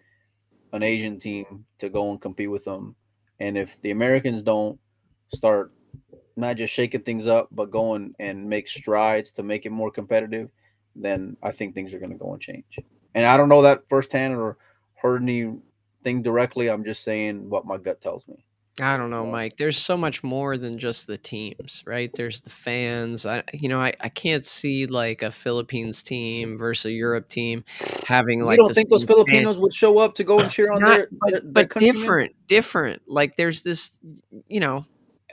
an 0.72 0.82
Asian 0.82 1.18
team 1.18 1.64
to 1.78 1.88
go 1.88 2.10
and 2.10 2.20
compete 2.20 2.50
with 2.50 2.64
them. 2.64 2.96
And 3.40 3.56
if 3.56 3.76
the 3.82 3.90
Americans 3.90 4.42
don't 4.42 4.78
start 5.32 5.72
not 6.36 6.56
just 6.56 6.74
shaking 6.74 7.02
things 7.02 7.26
up, 7.26 7.48
but 7.52 7.70
going 7.70 8.14
and 8.18 8.48
make 8.48 8.68
strides 8.68 9.30
to 9.32 9.42
make 9.42 9.66
it 9.66 9.70
more 9.70 9.90
competitive, 9.90 10.50
then 10.96 11.36
I 11.42 11.52
think 11.52 11.74
things 11.74 11.94
are 11.94 11.98
going 11.98 12.12
to 12.12 12.18
go 12.18 12.32
and 12.32 12.42
change. 12.42 12.78
And 13.14 13.26
I 13.26 13.36
don't 13.36 13.48
know 13.48 13.62
that 13.62 13.88
firsthand 13.88 14.34
or 14.34 14.56
heard 14.94 15.22
anything 15.22 16.22
directly. 16.22 16.68
I'm 16.68 16.84
just 16.84 17.04
saying 17.04 17.48
what 17.48 17.66
my 17.66 17.76
gut 17.76 18.00
tells 18.00 18.26
me. 18.26 18.44
I 18.80 18.96
don't 18.96 19.10
know, 19.10 19.24
Mike. 19.24 19.56
There's 19.56 19.78
so 19.78 19.96
much 19.96 20.24
more 20.24 20.58
than 20.58 20.76
just 20.78 21.06
the 21.06 21.16
teams, 21.16 21.84
right? 21.86 22.10
There's 22.12 22.40
the 22.40 22.50
fans. 22.50 23.24
I, 23.24 23.44
you 23.52 23.68
know, 23.68 23.80
I, 23.80 23.94
I 24.00 24.08
can't 24.08 24.44
see 24.44 24.86
like 24.86 25.22
a 25.22 25.30
Philippines 25.30 26.02
team 26.02 26.58
versus 26.58 26.86
a 26.86 26.92
Europe 26.92 27.28
team 27.28 27.64
having 28.04 28.40
like. 28.40 28.58
you 28.58 28.64
don't 28.64 28.74
think 28.74 28.90
those 28.90 29.04
fan- 29.04 29.14
Filipinos 29.14 29.58
would 29.58 29.72
show 29.72 29.98
up 29.98 30.16
to 30.16 30.24
go 30.24 30.40
and 30.40 30.50
cheer 30.50 30.72
on 30.72 30.80
Not- 30.80 30.88
their, 30.96 31.08
but, 31.12 31.30
their, 31.30 31.40
but 31.42 31.70
countrymen? 31.70 31.94
different, 32.00 32.34
different. 32.48 33.02
Like 33.06 33.36
there's 33.36 33.62
this, 33.62 34.00
you 34.48 34.58
know, 34.58 34.86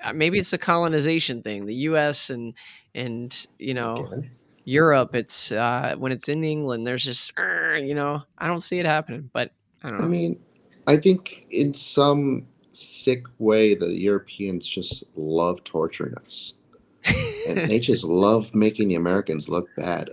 uh, 0.04 0.14
maybe 0.14 0.38
it's 0.38 0.54
a 0.54 0.60
colonization 0.60 1.42
thing. 1.42 1.66
The 1.66 1.76
U.S. 1.76 2.30
and 2.30 2.54
and 2.94 3.48
you 3.58 3.74
know 3.74 4.08
Okay. 4.14 4.30
Europe. 4.66 5.16
It's 5.16 5.52
uh 5.52 5.96
when 5.98 6.12
it's 6.12 6.30
in 6.30 6.44
England. 6.44 6.86
There's 6.86 7.04
just, 7.04 7.34
you 7.38 7.96
know, 7.96 8.22
I 8.38 8.46
don't 8.46 8.62
see 8.62 8.78
it 8.78 8.86
happening. 8.86 9.32
But 9.34 9.52
I 9.84 9.90
don't 9.90 9.98
know. 9.98 10.06
I 10.06 10.08
mean, 10.08 10.40
I 10.86 10.98
think 10.98 11.48
in 11.50 11.74
some 11.74 12.48
sick 12.72 13.26
way 13.40 13.76
the 13.76 13.98
Europeans 14.00 14.66
just 14.68 15.04
love 15.16 15.64
torturing 15.64 16.16
us. 16.16 16.54
and 17.48 17.70
they 17.70 17.80
just 17.92 18.04
love 18.04 18.54
making 18.56 18.88
the 18.88 18.96
Americans 18.96 19.50
look 19.50 19.68
bad. 19.76 20.10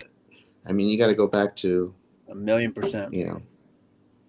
I 0.66 0.72
mean, 0.72 0.88
you 0.88 0.98
got 0.98 1.06
to 1.08 1.14
go 1.14 1.26
back 1.26 1.56
to 1.56 1.94
A 2.28 2.34
million 2.34 2.72
percent. 2.72 3.12
you 3.14 3.26
know, 3.26 3.42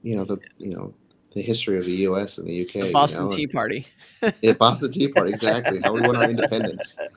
you 0.03 0.15
know 0.15 0.23
the 0.25 0.37
you 0.57 0.75
know 0.75 0.93
the 1.35 1.41
history 1.41 1.77
of 1.77 1.85
the 1.85 1.95
U.S. 2.07 2.37
and 2.39 2.47
the 2.47 2.61
UK. 2.65 2.73
the 2.73 2.87
you 2.87 2.93
Boston 2.93 3.23
know, 3.27 3.29
Tea 3.29 3.47
Party. 3.47 3.85
yeah, 4.41 4.53
Boston 4.53 4.91
Tea 4.91 5.07
Party, 5.09 5.29
exactly. 5.31 5.79
How 5.83 5.93
we 5.93 6.01
won 6.01 6.15
our 6.15 6.29
independence. 6.29 6.97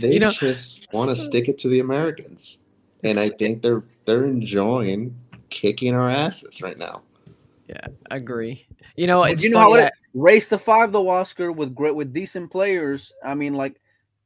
They 0.00 0.12
You 0.14 0.20
know- 0.20 0.30
just 0.30 0.86
want 0.92 1.10
to 1.10 1.16
stick 1.16 1.48
it 1.48 1.56
to 1.58 1.68
the 1.68 1.80
Americans, 1.80 2.58
and 3.02 3.18
I 3.18 3.28
think 3.30 3.62
they're 3.62 3.82
they're 4.04 4.26
enjoying 4.26 5.16
kicking 5.50 5.94
our 5.94 6.08
asses 6.10 6.60
right 6.62 6.76
now. 6.78 7.02
Yeah, 7.68 7.86
agree. 8.10 8.66
You 8.96 9.06
know, 9.06 9.24
it's 9.24 9.44
you 9.44 9.50
know 9.50 9.58
how 9.58 9.74
it- 9.74 9.78
that- 9.82 9.92
Race 10.14 10.48
the 10.48 10.58
five 10.58 10.90
though, 10.90 11.08
Oscar, 11.10 11.52
with 11.52 11.74
great 11.74 11.94
with 11.94 12.12
decent 12.14 12.50
players. 12.50 13.12
I 13.24 13.34
mean, 13.34 13.54
like, 13.54 13.80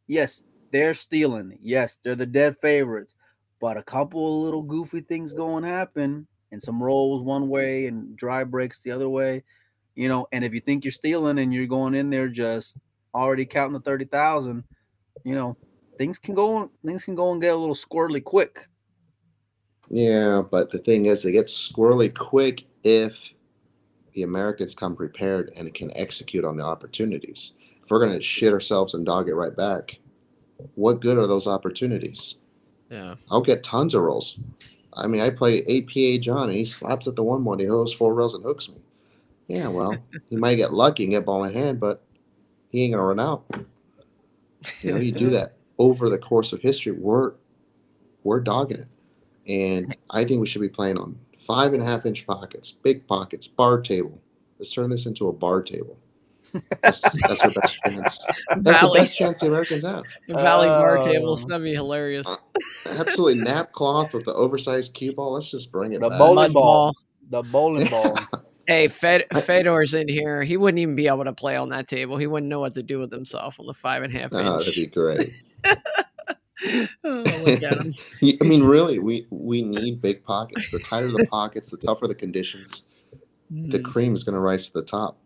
yes, 0.06 0.44
they're 0.70 0.94
stealing. 0.94 1.58
Yes, 1.60 1.98
they're 2.02 2.14
the 2.14 2.24
dead 2.24 2.56
favorites. 2.60 3.14
But 3.60 3.76
a 3.76 3.82
couple 3.82 4.26
of 4.26 4.44
little 4.44 4.62
goofy 4.62 5.00
things 5.02 5.34
going 5.34 5.64
happen, 5.64 6.26
and 6.52 6.62
some 6.62 6.82
rolls 6.82 7.22
one 7.24 7.48
way 7.48 7.86
and 7.86 8.16
dry 8.16 8.44
breaks 8.44 8.80
the 8.80 8.92
other 8.92 9.08
way. 9.08 9.42
You 9.96 10.08
know, 10.08 10.26
and 10.32 10.44
if 10.44 10.54
you 10.54 10.60
think 10.60 10.84
you're 10.84 10.92
stealing 10.92 11.38
and 11.40 11.52
you're 11.52 11.66
going 11.66 11.94
in 11.94 12.08
there 12.10 12.28
just 12.28 12.78
already 13.14 13.44
counting 13.44 13.74
the 13.74 13.80
thirty 13.80 14.04
thousand, 14.06 14.64
you 15.24 15.34
know, 15.34 15.56
things 15.98 16.18
can 16.18 16.34
go 16.34 16.70
things 16.86 17.04
can 17.04 17.14
go 17.16 17.32
and 17.32 17.42
get 17.42 17.52
a 17.54 17.56
little 17.56 17.74
squirrely 17.74 18.22
quick. 18.22 18.68
Yeah, 19.88 20.42
but 20.48 20.70
the 20.70 20.78
thing 20.78 21.06
is, 21.06 21.24
it 21.24 21.32
gets 21.32 21.72
squirrely 21.72 22.14
quick 22.14 22.64
if 22.82 23.34
the 24.14 24.22
Americans 24.22 24.74
come 24.74 24.96
prepared 24.96 25.52
and 25.56 25.72
can 25.74 25.90
execute 25.96 26.44
on 26.44 26.56
the 26.56 26.64
opportunities. 26.64 27.52
If 27.82 27.90
we're 27.90 27.98
going 27.98 28.12
to 28.12 28.20
shit 28.20 28.52
ourselves 28.52 28.94
and 28.94 29.04
dog 29.04 29.28
it 29.28 29.34
right 29.34 29.54
back, 29.54 29.98
what 30.74 31.00
good 31.00 31.18
are 31.18 31.26
those 31.26 31.46
opportunities? 31.46 32.36
yeah. 32.92 33.14
I'll 33.30 33.40
get 33.40 33.62
tons 33.62 33.94
of 33.94 34.02
rolls. 34.02 34.38
I 34.92 35.06
mean, 35.06 35.22
I 35.22 35.30
play 35.30 35.62
APA 35.62 36.18
John 36.18 36.50
and 36.50 36.58
he 36.58 36.66
slaps 36.66 37.08
at 37.08 37.16
the 37.16 37.24
one 37.24 37.42
one, 37.42 37.58
he 37.58 37.64
hooks 37.64 37.92
four 37.92 38.12
rails 38.14 38.34
and 38.34 38.44
hooks 38.44 38.68
me. 38.68 38.76
Yeah, 39.48 39.68
well, 39.68 39.96
he 40.30 40.36
might 40.36 40.56
get 40.56 40.72
lucky 40.72 41.04
and 41.04 41.12
get 41.12 41.24
ball 41.24 41.44
in 41.44 41.54
hand, 41.54 41.80
but 41.80 42.02
he 42.68 42.84
ain't 42.84 42.92
gonna 42.92 43.04
run 43.04 43.18
out. 43.18 43.44
You 44.82 44.92
know, 44.92 45.00
you 45.00 45.10
do 45.10 45.30
that 45.30 45.56
over 45.78 46.08
the 46.08 46.18
course 46.18 46.52
of 46.52 46.60
history. 46.60 46.92
We're 46.92 47.32
we're 48.22 48.40
dogging 48.40 48.80
it, 48.80 48.88
and 49.48 49.96
I 50.10 50.24
think 50.24 50.40
we 50.40 50.46
should 50.46 50.60
be 50.62 50.68
playing 50.68 50.98
on 50.98 51.18
five 51.38 51.72
and 51.74 51.82
a 51.82 51.86
half 51.86 52.06
inch 52.06 52.26
pockets, 52.26 52.72
big 52.72 53.06
pockets, 53.06 53.48
bar 53.48 53.80
table. 53.80 54.20
Let's 54.58 54.72
turn 54.72 54.90
this 54.90 55.06
into 55.06 55.28
a 55.28 55.32
bar 55.32 55.62
table. 55.62 55.98
That's, 56.82 57.00
that's 57.00 57.40
our 57.40 57.50
best 57.50 57.80
chance. 57.84 58.24
That's 58.58 58.80
the 58.82 58.90
best 58.94 59.16
chance 59.18 59.40
the 59.40 59.46
Americans 59.46 59.84
have. 59.84 60.04
Valley 60.28 60.68
bar 60.68 60.98
Oh. 60.98 61.04
tables. 61.04 61.44
That'd 61.46 61.64
be 61.64 61.72
hilarious. 61.74 62.26
Uh, 62.28 62.36
Absolutely, 62.86 63.42
nap 63.42 63.72
cloth 63.72 64.12
with 64.14 64.24
the 64.26 64.34
oversized 64.34 64.92
cue 64.94 65.14
ball. 65.14 65.32
Let's 65.32 65.50
just 65.50 65.72
bring 65.72 65.92
it 65.94 66.00
The 66.00 66.10
back. 66.10 66.18
bowling 66.18 66.34
Mud 66.34 66.52
ball. 66.52 66.94
The 67.30 67.42
bowling 67.42 67.88
ball. 67.88 68.16
Hey, 68.68 68.86
Fed, 68.86 69.24
Fedor's 69.42 69.92
in 69.92 70.06
here. 70.08 70.44
He 70.44 70.56
wouldn't 70.56 70.78
even 70.78 70.94
be 70.94 71.08
able 71.08 71.24
to 71.24 71.32
play 71.32 71.56
on 71.56 71.70
that 71.70 71.88
table. 71.88 72.16
He 72.16 72.28
wouldn't 72.28 72.48
know 72.48 72.60
what 72.60 72.74
to 72.74 72.82
do 72.84 73.00
with 73.00 73.10
himself 73.10 73.58
on 73.58 73.66
the 73.66 73.74
five 73.74 74.04
and 74.04 74.14
a 74.14 74.18
half 74.20 74.32
Oh, 74.32 74.36
that'd 74.38 74.68
inch. 74.68 74.76
be 74.76 74.86
great. 74.86 75.32
oh. 77.04 77.56
I 78.22 78.44
mean, 78.44 78.62
really, 78.62 78.98
we 78.98 79.26
we 79.30 79.62
need 79.62 80.00
big 80.00 80.22
pockets. 80.24 80.70
The 80.70 80.78
tighter 80.78 81.10
the 81.10 81.20
pockets, 81.20 81.70
the 81.70 81.76
tougher 81.76 82.06
the 82.06 82.14
conditions. 82.14 82.84
The 83.66 83.78
Mm, 83.78 83.84
cream 83.84 84.14
is 84.14 84.24
going 84.24 84.34
to 84.34 84.40
rise 84.40 84.66
to 84.68 84.72
the 84.74 84.82
top, 84.82 85.18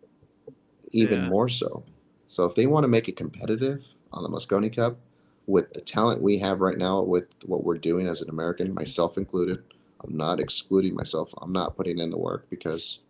even 0.92 1.20
Yeah. 1.20 1.28
more 1.28 1.48
so. 1.48 1.84
So, 2.26 2.44
if 2.44 2.54
they 2.54 2.66
want 2.66 2.84
to 2.84 2.88
make 2.88 3.08
it 3.08 3.16
competitive 3.16 3.84
on 4.12 4.22
the 4.22 4.28
Mosconi 4.28 4.74
Cup, 4.74 4.98
with 5.46 5.72
the 5.72 5.80
talent 5.80 6.22
we 6.22 6.38
have 6.38 6.60
right 6.60 6.78
now, 6.78 7.02
with 7.02 7.26
what 7.44 7.64
we're 7.64 7.78
doing 7.78 8.08
as 8.08 8.20
an 8.22 8.30
American, 8.30 8.74
myself 8.74 9.16
included, 9.16 9.62
I'm 10.04 10.16
not 10.16 10.40
excluding 10.40 10.94
myself. 10.94 11.32
I'm 11.40 11.52
not 11.52 11.76
putting 11.76 11.98
in 11.98 12.10
the 12.10 12.18
work 12.18 12.48
because 12.50 13.00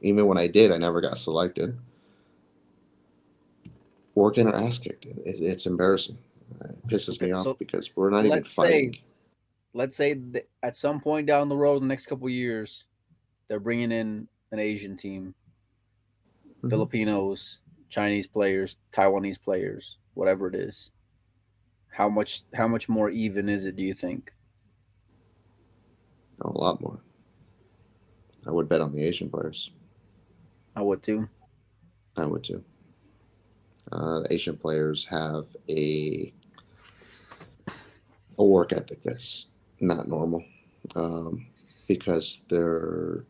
even 0.00 0.26
when 0.26 0.38
I 0.38 0.46
did, 0.46 0.72
I 0.72 0.78
never 0.78 1.00
got 1.00 1.18
selected. 1.18 1.78
We're 4.14 4.30
getting 4.30 4.52
our 4.52 4.60
ass 4.60 4.78
kicked. 4.78 5.06
It, 5.06 5.18
it's 5.24 5.66
embarrassing. 5.66 6.18
It 6.62 6.86
pisses 6.88 7.20
me 7.20 7.32
off 7.32 7.44
so 7.44 7.54
because 7.54 7.94
we're 7.96 8.10
not 8.10 8.20
even 8.26 8.30
let's 8.30 8.52
say- 8.52 8.62
fighting. 8.62 8.96
let's 9.72 9.96
say 9.96 10.20
at 10.62 10.76
some 10.76 11.00
point 11.00 11.26
down 11.26 11.48
the 11.48 11.56
road, 11.56 11.76
in 11.76 11.82
the 11.82 11.88
next 11.88 12.06
couple 12.06 12.26
of 12.26 12.32
years, 12.32 12.84
they're 13.48 13.60
bringing 13.60 13.92
in 13.92 14.28
an 14.52 14.58
Asian 14.58 14.96
team, 14.96 15.34
Mhm. 16.62 16.70
Filipinos, 16.70 17.60
Chinese 17.88 18.26
players, 18.26 18.78
Taiwanese 18.92 19.40
players, 19.40 19.96
whatever 20.14 20.46
it 20.48 20.54
is. 20.54 20.90
How 21.88 22.08
much? 22.08 22.44
How 22.54 22.68
much 22.68 22.88
more 22.88 23.10
even 23.10 23.48
is 23.48 23.64
it? 23.66 23.76
Do 23.76 23.82
you 23.82 23.94
think? 23.94 24.32
A 26.42 26.48
lot 26.50 26.80
more. 26.80 27.00
I 28.46 28.50
would 28.52 28.68
bet 28.68 28.80
on 28.80 28.92
the 28.92 29.02
Asian 29.02 29.28
players. 29.28 29.70
I 30.76 30.82
would 30.82 31.02
too. 31.02 31.28
I 32.16 32.26
would 32.26 32.42
too. 32.44 32.64
Uh, 33.92 34.20
the 34.20 34.32
Asian 34.32 34.56
players 34.56 35.04
have 35.06 35.54
a 35.68 36.32
a 38.40 38.44
work 38.44 38.72
ethic 38.72 39.02
that's 39.04 39.46
not 39.80 40.08
normal 40.08 40.44
um, 40.96 41.46
because 41.86 42.42
they're. 42.48 43.24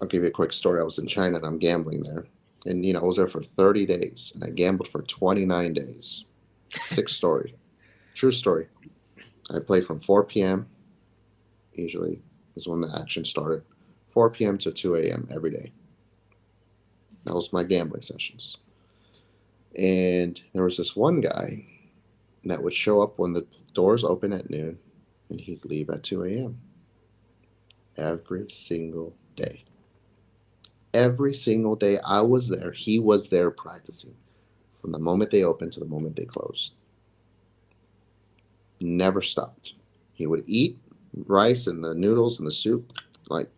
I'll 0.00 0.08
give 0.08 0.22
you 0.22 0.28
a 0.28 0.32
quick 0.32 0.52
story. 0.52 0.80
I 0.80 0.84
was 0.84 0.98
in 0.98 1.06
China 1.06 1.36
and 1.36 1.46
I'm 1.46 1.58
gambling 1.58 2.02
there, 2.02 2.26
and 2.66 2.84
you 2.84 2.92
know 2.92 3.00
I 3.00 3.04
was 3.04 3.16
there 3.16 3.28
for 3.28 3.42
30 3.42 3.86
days 3.86 4.32
and 4.34 4.42
I 4.42 4.50
gambled 4.50 4.88
for 4.88 5.00
29 5.02 5.72
days. 5.72 6.24
Six 6.80 7.12
story, 7.20 7.54
true 8.14 8.32
story. 8.32 8.66
I 9.54 9.60
played 9.60 9.86
from 9.86 10.00
4 10.00 10.24
p.m. 10.24 10.66
Usually 11.72 12.20
is 12.56 12.66
when 12.66 12.80
the 12.80 12.98
action 13.00 13.24
started. 13.24 13.62
4 14.10 14.30
p.m. 14.30 14.58
to 14.58 14.72
2 14.72 14.96
a.m. 14.96 15.28
every 15.32 15.50
day. 15.50 15.72
That 17.24 17.34
was 17.34 17.52
my 17.52 17.62
gambling 17.62 18.02
sessions. 18.02 18.58
And 19.78 20.40
there 20.52 20.64
was 20.64 20.76
this 20.76 20.94
one 20.94 21.20
guy 21.20 21.71
that 22.44 22.62
would 22.62 22.74
show 22.74 23.00
up 23.00 23.18
when 23.18 23.32
the 23.32 23.46
doors 23.72 24.04
open 24.04 24.32
at 24.32 24.50
noon 24.50 24.78
and 25.28 25.40
he'd 25.40 25.64
leave 25.64 25.90
at 25.90 26.02
2 26.02 26.24
a.m. 26.24 26.60
Every 27.96 28.48
single 28.50 29.14
day. 29.36 29.64
Every 30.92 31.34
single 31.34 31.76
day 31.76 31.98
I 32.06 32.20
was 32.20 32.48
there, 32.48 32.72
he 32.72 32.98
was 32.98 33.28
there 33.28 33.50
practicing 33.50 34.14
from 34.80 34.92
the 34.92 34.98
moment 34.98 35.30
they 35.30 35.44
opened 35.44 35.72
to 35.72 35.80
the 35.80 35.86
moment 35.86 36.16
they 36.16 36.24
closed. 36.24 36.74
Never 38.80 39.22
stopped. 39.22 39.74
He 40.12 40.26
would 40.26 40.42
eat 40.46 40.78
rice 41.14 41.66
and 41.66 41.84
the 41.84 41.94
noodles 41.94 42.38
and 42.38 42.46
the 42.46 42.52
soup, 42.52 42.92
like, 43.28 43.48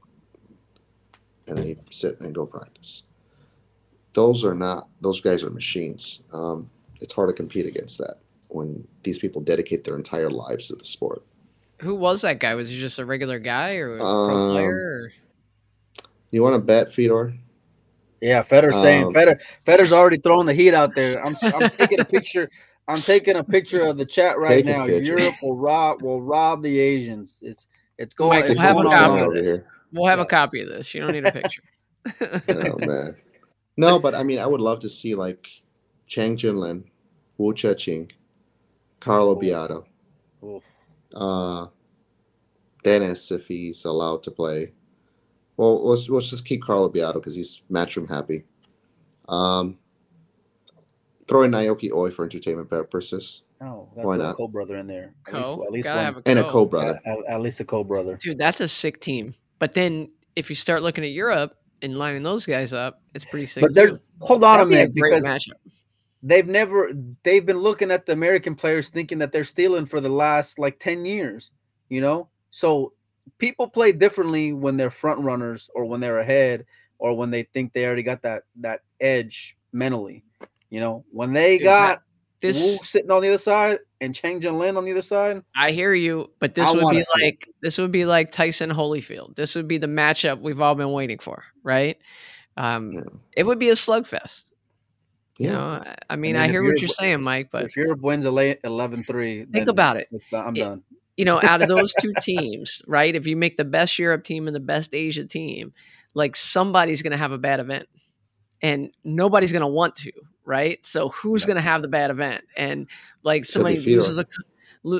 and 1.47 1.59
then 1.59 1.67
he'd 1.67 1.81
sit 1.91 2.21
and 2.21 2.35
go 2.35 2.47
practice 2.47 3.03
those 4.15 4.45
are 4.45 4.55
not 4.55 4.89
those 5.01 5.21
guys 5.21 5.45
are 5.45 5.51
machines 5.51 6.23
um, 6.33 6.71
it's 7.01 7.13
hard 7.13 7.29
to 7.29 7.35
compete 7.35 7.67
against 7.67 7.99
that 7.99 8.19
when 8.55 8.87
these 9.03 9.19
people 9.19 9.41
dedicate 9.43 9.85
their 9.85 9.97
entire 9.97 10.31
lives 10.31 10.69
to 10.69 10.77
the 10.77 10.85
sport 10.85 11.23
Who 11.83 11.95
was 11.95 12.23
that 12.23 12.39
guy? 12.41 12.55
Was 12.55 12.71
he 12.71 12.79
just 12.79 12.99
a 12.99 13.05
regular 13.05 13.39
guy 13.39 13.75
or 13.77 13.97
a 13.97 13.99
pro 13.99 14.07
Um, 14.07 14.51
player? 14.53 14.71
Or? 14.71 15.13
you 16.31 16.43
want 16.43 16.55
to 16.55 16.61
bet 16.61 16.93
fedor 16.93 17.35
Yeah, 18.21 18.43
Fedor's 18.43 18.77
saying 18.77 19.07
Um, 19.07 19.15
Fedor. 19.15 19.39
Fedor's 19.67 19.93
already 19.93 20.19
throwing 20.19 20.47
the 20.47 20.55
heat 20.55 20.73
out 20.75 20.95
there. 20.95 21.21
I'm 21.25 21.37
I'm 21.43 21.69
taking 21.71 22.01
a 22.01 22.05
picture. 22.05 22.49
I'm 22.89 23.01
taking 23.01 23.37
a 23.37 23.45
picture 23.45 23.83
of 23.83 23.97
the 23.99 24.05
chat 24.05 24.39
right 24.39 24.65
Take 24.65 24.67
now. 24.67 24.85
Europe 24.87 25.35
will 25.43 25.57
rob 25.59 26.03
will 26.03 26.23
rob 26.23 26.63
the 26.63 26.79
Asians. 26.79 27.39
It's 27.43 27.67
it's 27.99 28.15
going. 28.15 28.31
Mike, 28.41 28.51
it's 28.51 28.59
we'll 28.59 28.61
have 28.61 28.77
a 28.79 28.85
copy 28.89 29.21
of 29.21 29.35
this. 29.35 29.47
here. 29.47 29.67
We'll 29.93 30.07
have 30.11 30.19
Yeah. 30.19 30.25
a 30.25 30.27
copy 30.27 30.61
of 30.63 30.69
this. 30.69 30.95
You 30.95 31.01
don't 31.03 31.13
need 31.13 31.27
a 31.27 31.33
picture. 31.33 31.63
Oh 32.51 32.79
man. 32.79 33.17
No, 33.77 33.99
but 33.99 34.15
I 34.15 34.23
mean, 34.23 34.39
I 34.39 34.47
would 34.47 34.61
love 34.61 34.81
to 34.81 34.89
see 34.89 35.15
like 35.15 35.47
Chang 36.07 36.37
Jung-Lin, 36.37 36.85
Wu 37.39 37.55
Chia-ching, 37.55 38.13
Carlo 39.05 39.37
Biado, 39.37 39.85
Oof. 40.43 40.63
uh, 41.15 41.67
Dennis 42.83 43.31
if 43.31 43.47
he's 43.47 43.85
allowed 43.85 44.23
to 44.23 44.31
play. 44.31 44.73
Well, 45.57 45.87
let's 45.87 46.09
let's 46.09 46.31
just 46.31 46.45
keep 46.47 46.63
Carlo 46.63 46.89
Biado 46.89 47.15
because 47.15 47.35
he's 47.35 47.61
matchroom 47.71 48.09
happy. 48.09 48.45
Um, 49.29 49.79
throw 51.29 51.43
in 51.43 51.51
Naoyuki 51.51 51.93
Oi 51.93 52.11
for 52.11 52.25
entertainment 52.25 52.69
purposes 52.69 53.43
Oh, 53.61 53.89
Why 53.95 54.17
not? 54.17 54.31
A 54.33 54.35
Ko 54.35 54.49
brother 54.49 54.77
in 54.77 54.87
there. 54.87 55.15
At 55.29 55.35
least, 55.35 55.49
at 55.51 55.73
least 55.73 55.85
Gotta 55.85 55.97
one. 55.97 56.05
have 56.05 56.17
a 56.19 56.29
and 56.29 56.39
a 56.39 56.43
co. 56.43 56.49
Ko 56.51 56.67
brother. 56.67 57.01
At, 57.07 57.19
at- 57.19 57.25
at 57.29 57.41
least 57.41 57.61
a 57.61 57.65
Ko 57.65 57.85
brother. 57.85 58.17
Dude, 58.17 58.37
that's 58.37 58.61
a 58.61 58.69
sick 58.69 59.01
team. 59.01 59.35
But 59.59 59.73
then 59.75 60.11
if 60.37 60.51
you 60.51 60.57
start 60.57 60.83
looking 60.83 61.05
at 61.05 61.11
Europe 61.13 61.57
and 61.81 61.97
lining 61.97 62.23
those 62.23 62.45
guys 62.45 62.73
up, 62.75 63.01
it's 63.15 63.25
pretty 63.25 63.47
sick. 63.47 63.63
But 63.63 63.73
there's 63.75 63.93
hold 64.21 64.45
on 64.45 64.61
a 64.61 64.67
That'd 64.67 64.69
be 64.69 64.75
a 64.75 64.79
minute 64.81 64.95
great 65.01 65.23
because 65.23 65.25
matchup. 65.25 65.53
They've 66.27 66.47
never 66.47 66.91
they've 67.23 67.45
been 67.45 67.59
looking 67.59 67.91
at 67.91 68.07
the 68.07 68.13
American 68.13 68.55
players 68.55 68.89
thinking 68.89 69.19
that 69.19 69.31
they're 69.31 69.45
stealing 69.45 69.85
for 69.85 70.01
the 70.01 70.09
last 70.09 70.59
like 70.59 70.79
10 70.79 71.05
years, 71.05 71.51
you 71.91 72.01
know? 72.01 72.29
So 72.51 72.95
people 73.39 73.69
play 73.69 73.93
differently 73.93 74.55
when 74.55 74.79
they're 74.79 74.91
front 74.91 75.21
runners 75.21 75.69
or 75.75 75.85
when 75.85 76.01
they're 76.01 76.21
ahead 76.21 76.65
or 76.99 77.15
when 77.15 77.31
they 77.31 77.43
think 77.43 77.73
they 77.75 77.85
already 77.85 78.03
got 78.03 78.23
that 78.23 78.45
that 78.61 78.81
edge 79.01 79.55
mentally. 79.73 80.25
You 80.71 80.81
know, 80.81 81.05
when 81.13 81.35
they 81.35 81.59
Dude, 81.59 81.65
got 81.65 82.03
This 82.41 82.59
Wu 82.59 82.85
sitting 82.85 83.11
on 83.11 83.21
the 83.21 83.29
other 83.29 83.39
side 83.39 83.81
and 84.01 84.15
Chang 84.15 84.41
Jung-Lin 84.41 84.79
on 84.79 84.85
the 84.85 84.93
other 84.93 85.03
side, 85.03 85.43
I 85.55 85.73
hear 85.73 85.93
you, 85.93 86.31
but 86.39 86.55
this 86.55 86.71
I 86.71 86.73
would 86.73 86.91
be 86.91 87.03
see 87.03 87.11
it. 87.17 87.25
like 87.25 87.49
this 87.61 87.77
would 87.77 87.93
be 87.93 88.07
like 88.07 88.33
Tyson 88.33 88.71
Holyfield. 88.71 89.37
This 89.37 89.55
would 89.55 89.69
be 89.69 89.77
the 89.79 89.87
matchup 89.89 90.41
we've 90.41 90.61
all 90.61 90.75
been 90.75 90.93
waiting 90.93 91.19
for, 91.19 91.45
right? 91.63 91.99
Um, 92.57 92.93
Yeah. 92.93 93.03
It 93.37 93.47
would 93.47 93.59
be 93.59 93.69
a 93.69 93.75
slugfest. 93.75 94.45
You 95.39 95.47
Yeah. 95.49 95.53
know, 95.53 95.61
I- 95.85 95.97
I 96.11 96.17
mean, 96.17 96.33
mean, 96.35 96.37
I 96.43 96.49
hear 96.49 96.63
what 96.63 96.81
you're 96.81 96.89
saying, 96.89 97.21
Mike, 97.23 97.49
but 97.51 97.65
if 97.65 97.77
Europe 97.77 98.01
wins 98.03 98.25
11-3, 98.25 99.45
think 99.53 99.69
about 99.69 99.97
it. 99.97 100.09
I'm 100.33 100.55
It- 100.57 100.61
done. 100.61 100.83
you 101.17 101.25
know, 101.25 101.41
out 101.43 101.63
of 101.63 101.69
those 101.69 101.93
two 102.01 102.13
teams, 102.21 102.83
right? 102.87 103.15
If 103.15 103.27
you 103.27 103.37
make 103.37 103.57
the 103.57 103.65
best 103.65 103.99
Europe 103.99 104.25
team 104.25 104.47
and 104.47 104.55
the 104.55 104.61
best 104.61 104.95
Asia 104.95 105.25
team, 105.25 105.73
like 106.15 106.37
somebody's 106.37 107.03
going 107.03 107.11
to 107.13 107.17
have 107.17 107.33
a 107.33 107.39
bad 107.39 107.61
event 107.61 107.87
and 108.63 108.91
nobody's 109.03 109.51
going 109.53 109.63
to 109.63 109.67
want 109.67 109.97
to, 109.97 110.13
right? 110.45 110.85
So 110.87 111.09
who's 111.09 111.43
Yeah. 111.43 111.47
going 111.49 111.57
to 111.57 111.63
have 111.63 111.83
the 111.83 111.89
bad 111.89 112.11
event? 112.11 112.45
And 112.57 112.87
like 113.25 113.45
somebody 113.45 113.79
loses 113.81 114.19
a, 114.19 114.27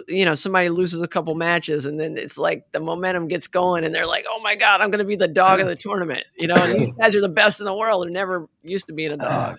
you 0.09 0.25
know, 0.25 0.35
somebody 0.35 0.69
loses 0.71 1.03
a 1.03 1.07
couple 1.09 1.35
matches 1.35 1.85
and 1.87 2.01
then 2.01 2.17
it's 2.17 2.39
like 2.39 2.65
the 2.73 2.81
momentum 2.81 3.29
gets 3.29 3.47
going 3.47 3.85
and 3.85 3.95
they're 3.95 4.07
like, 4.07 4.25
oh 4.29 4.41
my 4.41 4.57
God, 4.57 4.81
I'm 4.81 4.91
going 4.91 4.99
to 5.01 5.05
be 5.05 5.17
the 5.17 5.29
dog 5.29 5.61
of 5.61 5.67
the 5.69 5.77
tournament. 5.77 6.25
You 6.37 6.49
know, 6.49 6.55
and 6.57 6.75
these 6.75 6.91
guys 6.99 7.15
are 7.15 7.21
the 7.21 7.29
best 7.29 7.61
in 7.61 7.67
the 7.67 7.77
world 7.77 8.07
who 8.07 8.13
never 8.13 8.49
used 8.65 8.87
to 8.87 8.93
being 8.93 9.13
a 9.13 9.17
dog. 9.17 9.29
Ah. 9.31 9.57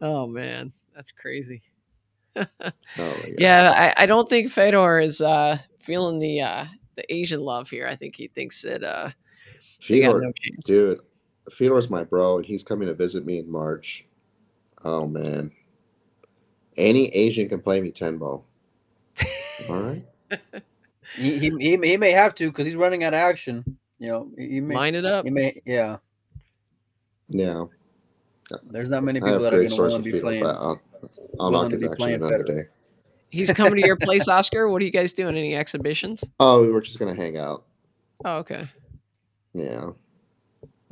Oh 0.00 0.26
man, 0.26 0.72
that's 0.94 1.12
crazy. 1.12 1.62
Oh, 2.38 2.44
my 2.98 3.30
God. 3.30 3.34
Yeah, 3.38 3.94
I, 3.96 4.02
I 4.02 4.06
don't 4.06 4.28
think 4.28 4.50
Fedor 4.50 5.00
is 5.00 5.22
uh, 5.22 5.56
feeling 5.78 6.18
the 6.18 6.42
uh, 6.42 6.66
the 6.94 7.14
Asian 7.14 7.40
love 7.40 7.70
here. 7.70 7.88
I 7.88 7.96
think 7.96 8.14
he 8.14 8.28
thinks 8.28 8.60
that 8.60 8.84
uh, 8.84 9.10
they 9.88 10.00
Fedor, 10.02 10.20
no 10.20 10.32
dude, 10.64 11.00
Fedor's 11.50 11.88
my 11.88 12.04
bro, 12.04 12.36
and 12.36 12.46
he's 12.46 12.62
coming 12.62 12.88
to 12.88 12.94
visit 12.94 13.24
me 13.24 13.38
in 13.38 13.50
March. 13.50 14.04
Oh 14.84 15.06
man, 15.06 15.50
any 16.76 17.08
Asian 17.08 17.48
can 17.48 17.60
play 17.60 17.80
me 17.80 17.90
ten 17.90 18.18
ball. 18.18 18.44
All 19.70 19.80
right. 19.80 20.04
He, 21.16 21.38
he, 21.38 21.50
he, 21.58 21.76
he 21.76 21.96
may 21.96 22.10
have 22.10 22.34
to 22.34 22.50
because 22.50 22.66
he's 22.66 22.76
running 22.76 23.04
out 23.04 23.14
of 23.14 23.18
action. 23.18 23.78
You 23.98 24.08
know, 24.08 24.30
he, 24.36 24.48
he 24.48 24.60
may, 24.60 24.74
Line 24.74 24.94
it 24.94 25.06
up. 25.06 25.24
he 25.24 25.30
may, 25.30 25.62
yeah. 25.64 25.96
Yeah, 27.28 27.64
There's 28.70 28.88
not 28.90 29.02
many 29.04 29.20
people 29.20 29.40
that 29.40 29.52
are 29.52 29.56
great 29.58 29.68
going 29.68 29.68
to 29.70 29.74
source 29.74 29.92
want 29.92 30.04
to 30.04 30.12
be 30.12 30.20
playing. 30.20 30.46
I'll, 30.46 30.80
I'll 31.40 31.50
willing 31.50 31.52
knock 31.52 31.64
to 31.64 31.70
his 31.72 31.80
be 31.82 31.86
action 31.88 31.96
playing 31.98 32.14
another 32.16 32.38
Federer. 32.44 32.56
day. 32.58 32.62
He's 33.30 33.50
coming 33.50 33.74
to 33.80 33.86
your 33.86 33.96
place, 33.96 34.28
Oscar. 34.28 34.68
What 34.68 34.80
are 34.80 34.84
you 34.84 34.90
guys 34.92 35.12
doing? 35.12 35.36
Any 35.36 35.54
exhibitions? 35.56 36.22
Oh, 36.40 36.62
we 36.62 36.70
were 36.70 36.80
just 36.80 36.98
gonna 36.98 37.14
hang 37.14 37.36
out. 37.38 37.64
Oh, 38.24 38.36
okay, 38.38 38.66
Yeah, 39.52 39.90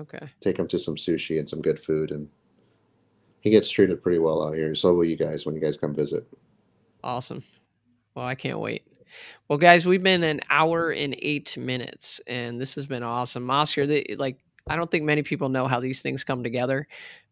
okay. 0.00 0.28
take 0.40 0.58
him 0.58 0.68
to 0.68 0.78
some 0.78 0.96
sushi 0.96 1.38
and 1.38 1.48
some 1.48 1.62
good 1.62 1.78
food, 1.78 2.10
and 2.10 2.28
he 3.40 3.50
gets 3.50 3.70
treated 3.70 4.02
pretty 4.02 4.18
well 4.18 4.46
out 4.46 4.54
here. 4.54 4.74
So 4.74 4.92
will 4.92 5.04
you 5.06 5.16
guys 5.16 5.46
when 5.46 5.54
you 5.54 5.60
guys 5.60 5.76
come 5.76 5.94
visit. 5.94 6.26
Awesome. 7.02 7.44
Well, 8.14 8.26
I 8.26 8.34
can't 8.34 8.58
wait. 8.58 8.86
Well, 9.48 9.58
guys, 9.58 9.86
we've 9.86 10.02
been 10.02 10.24
an 10.24 10.40
hour 10.50 10.90
and 10.90 11.14
eight 11.20 11.56
minutes, 11.56 12.20
and 12.26 12.60
this 12.60 12.74
has 12.74 12.86
been 12.86 13.02
awesome. 13.02 13.48
Oscar, 13.50 13.86
the, 13.86 14.16
like, 14.18 14.38
I 14.68 14.76
don't 14.76 14.90
think 14.90 15.04
many 15.04 15.22
people 15.22 15.48
know 15.50 15.66
how 15.66 15.78
these 15.80 16.00
things 16.02 16.24
come 16.24 16.42
together, 16.42 16.88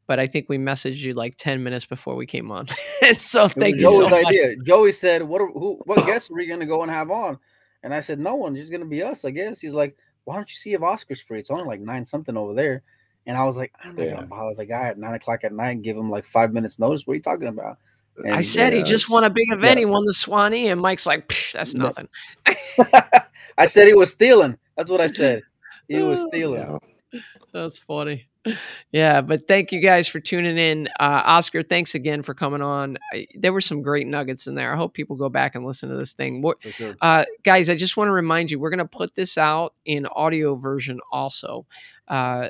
but 0.06 0.18
I 0.18 0.26
think 0.26 0.48
we 0.48 0.58
messaged 0.58 0.98
you 0.98 1.14
like 1.14 1.36
10 1.36 1.62
minutes 1.62 1.84
before 1.86 2.14
we 2.16 2.26
came 2.26 2.50
on. 2.50 2.66
and 3.06 3.20
so 3.20 3.48
thank 3.48 3.74
was 3.74 3.80
you 3.82 3.86
so 3.88 4.00
Joey's 4.00 4.10
much. 4.10 4.24
idea. 4.26 4.56
Joey 4.56 4.92
said, 4.92 5.22
"What? 5.22 5.40
Are, 5.42 5.48
who? 5.48 5.80
What 5.84 6.04
guests 6.06 6.30
are 6.30 6.34
we 6.34 6.46
going 6.46 6.60
to 6.60 6.66
go 6.66 6.82
and 6.82 6.90
have 6.90 7.10
on?" 7.10 7.38
And 7.82 7.94
I 7.94 8.00
said, 8.00 8.18
"No 8.18 8.34
one. 8.34 8.56
It's 8.56 8.70
going 8.70 8.80
to 8.82 8.86
be 8.86 9.02
us, 9.02 9.24
I 9.24 9.30
guess." 9.30 9.60
He's 9.60 9.72
like, 9.72 9.96
"Why 10.24 10.36
don't 10.36 10.48
you 10.50 10.54
see 10.56 10.72
if 10.74 10.82
Oscar's 10.82 11.20
free? 11.20 11.38
It's 11.40 11.50
only 11.50 11.64
like 11.64 11.80
nine 11.80 12.04
something 12.04 12.36
over 12.36 12.54
there." 12.54 12.82
And 13.26 13.36
I 13.36 13.44
was 13.44 13.56
like, 13.56 13.72
"I'm 13.84 13.94
not 13.96 14.02
Yeah. 14.04 14.10
going 14.10 14.22
to 14.22 14.26
bother 14.28 14.54
the 14.54 14.66
guy 14.66 14.88
at 14.88 14.98
nine 14.98 15.14
o'clock 15.14 15.44
at 15.44 15.52
night 15.52 15.70
and 15.70 15.84
give 15.84 15.96
him 15.96 16.10
like 16.10 16.24
five 16.26 16.52
minutes 16.52 16.78
notice. 16.78 17.06
What 17.06 17.12
are 17.12 17.16
you 17.16 17.22
talking 17.22 17.48
about?" 17.48 17.78
Uh, 18.24 18.28
I 18.28 18.36
And- 18.36 18.44
said 18.46 18.72
he 18.72 18.82
just 18.82 19.08
won 19.08 19.24
a 19.24 19.30
big 19.30 19.50
event. 19.52 19.74
yeah. 19.74 19.78
He 19.80 19.84
won 19.86 20.04
the 20.04 20.12
Swanee, 20.12 20.68
and 20.68 20.80
Mike's 20.80 21.06
like, 21.06 21.32
that's 21.52 21.72
nothing. 21.74 22.08
I 23.58 23.64
said 23.66 23.86
he 23.86 23.94
was 23.94 24.12
stealing. 24.12 24.58
That's 24.76 24.90
what 24.90 25.00
I 25.00 25.06
said. 25.06 25.42
He 25.88 25.98
was 26.02 26.20
stealing. 26.28 26.78
Yeah. 27.12 27.20
That's 27.52 27.78
funny. 27.78 28.26
Yeah, 28.90 29.20
but 29.20 29.46
thank 29.46 29.72
you 29.72 29.80
guys 29.80 30.08
for 30.08 30.20
tuning 30.20 30.58
in. 30.58 30.88
Uh, 30.98 31.22
Oscar, 31.24 31.62
thanks 31.62 31.94
again 31.94 32.22
for 32.22 32.34
coming 32.34 32.60
on. 32.60 32.98
I, 33.12 33.26
there 33.34 33.52
were 33.52 33.60
some 33.60 33.82
great 33.82 34.06
nuggets 34.06 34.46
in 34.46 34.54
there. 34.54 34.72
I 34.72 34.76
hope 34.76 34.94
people 34.94 35.16
go 35.16 35.28
back 35.28 35.54
and 35.54 35.64
listen 35.64 35.88
to 35.90 35.96
this 35.96 36.12
thing. 36.12 36.42
What, 36.42 36.58
sure. 36.62 36.96
uh, 37.00 37.24
guys, 37.44 37.68
I 37.68 37.76
just 37.76 37.96
want 37.96 38.08
to 38.08 38.12
remind 38.12 38.50
you, 38.50 38.58
we're 38.58 38.70
going 38.70 38.78
to 38.78 38.84
put 38.84 39.14
this 39.14 39.38
out 39.38 39.74
in 39.84 40.06
audio 40.06 40.56
version 40.56 41.00
also. 41.10 41.66
Uh, 42.08 42.48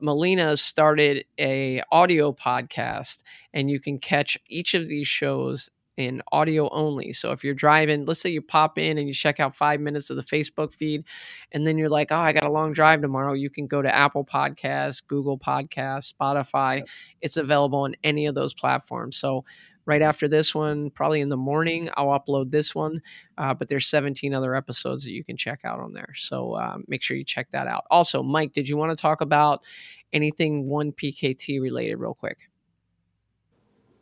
Molina 0.00 0.56
started 0.56 1.26
a 1.38 1.82
audio 1.92 2.32
podcast, 2.32 3.22
and 3.52 3.70
you 3.70 3.78
can 3.78 3.98
catch 3.98 4.38
each 4.48 4.74
of 4.74 4.86
these 4.86 5.06
shows 5.06 5.70
in 6.00 6.22
audio 6.32 6.68
only. 6.70 7.12
So 7.12 7.32
if 7.32 7.44
you're 7.44 7.54
driving, 7.54 8.04
let's 8.04 8.20
say 8.20 8.30
you 8.30 8.42
pop 8.42 8.78
in 8.78 8.98
and 8.98 9.06
you 9.06 9.14
check 9.14 9.38
out 9.40 9.54
five 9.54 9.80
minutes 9.80 10.10
of 10.10 10.16
the 10.16 10.22
Facebook 10.22 10.72
feed, 10.72 11.04
and 11.52 11.66
then 11.66 11.78
you're 11.78 11.88
like, 11.88 12.10
oh, 12.10 12.16
I 12.16 12.32
got 12.32 12.44
a 12.44 12.50
long 12.50 12.72
drive 12.72 13.00
tomorrow. 13.00 13.32
You 13.32 13.50
can 13.50 13.66
go 13.66 13.82
to 13.82 13.94
Apple 13.94 14.24
Podcasts, 14.24 15.06
Google 15.06 15.38
Podcasts, 15.38 16.12
Spotify. 16.12 16.82
It's 17.20 17.36
available 17.36 17.80
on 17.80 17.94
any 18.02 18.26
of 18.26 18.34
those 18.34 18.54
platforms. 18.54 19.16
So 19.16 19.44
right 19.86 20.02
after 20.02 20.28
this 20.28 20.54
one, 20.54 20.90
probably 20.90 21.20
in 21.20 21.28
the 21.28 21.36
morning, 21.36 21.90
I'll 21.94 22.18
upload 22.18 22.50
this 22.50 22.74
one. 22.74 23.02
Uh, 23.38 23.54
but 23.54 23.68
there's 23.68 23.86
17 23.86 24.34
other 24.34 24.54
episodes 24.54 25.04
that 25.04 25.12
you 25.12 25.24
can 25.24 25.36
check 25.36 25.60
out 25.64 25.80
on 25.80 25.92
there. 25.92 26.12
So 26.14 26.56
um, 26.56 26.84
make 26.86 27.02
sure 27.02 27.16
you 27.16 27.24
check 27.24 27.50
that 27.52 27.66
out. 27.66 27.84
Also, 27.90 28.22
Mike, 28.22 28.52
did 28.52 28.68
you 28.68 28.76
want 28.76 28.90
to 28.90 29.00
talk 29.00 29.20
about 29.20 29.64
anything 30.12 30.68
one 30.68 30.92
PKT 30.92 31.60
related 31.60 31.96
real 31.96 32.14
quick? 32.14 32.38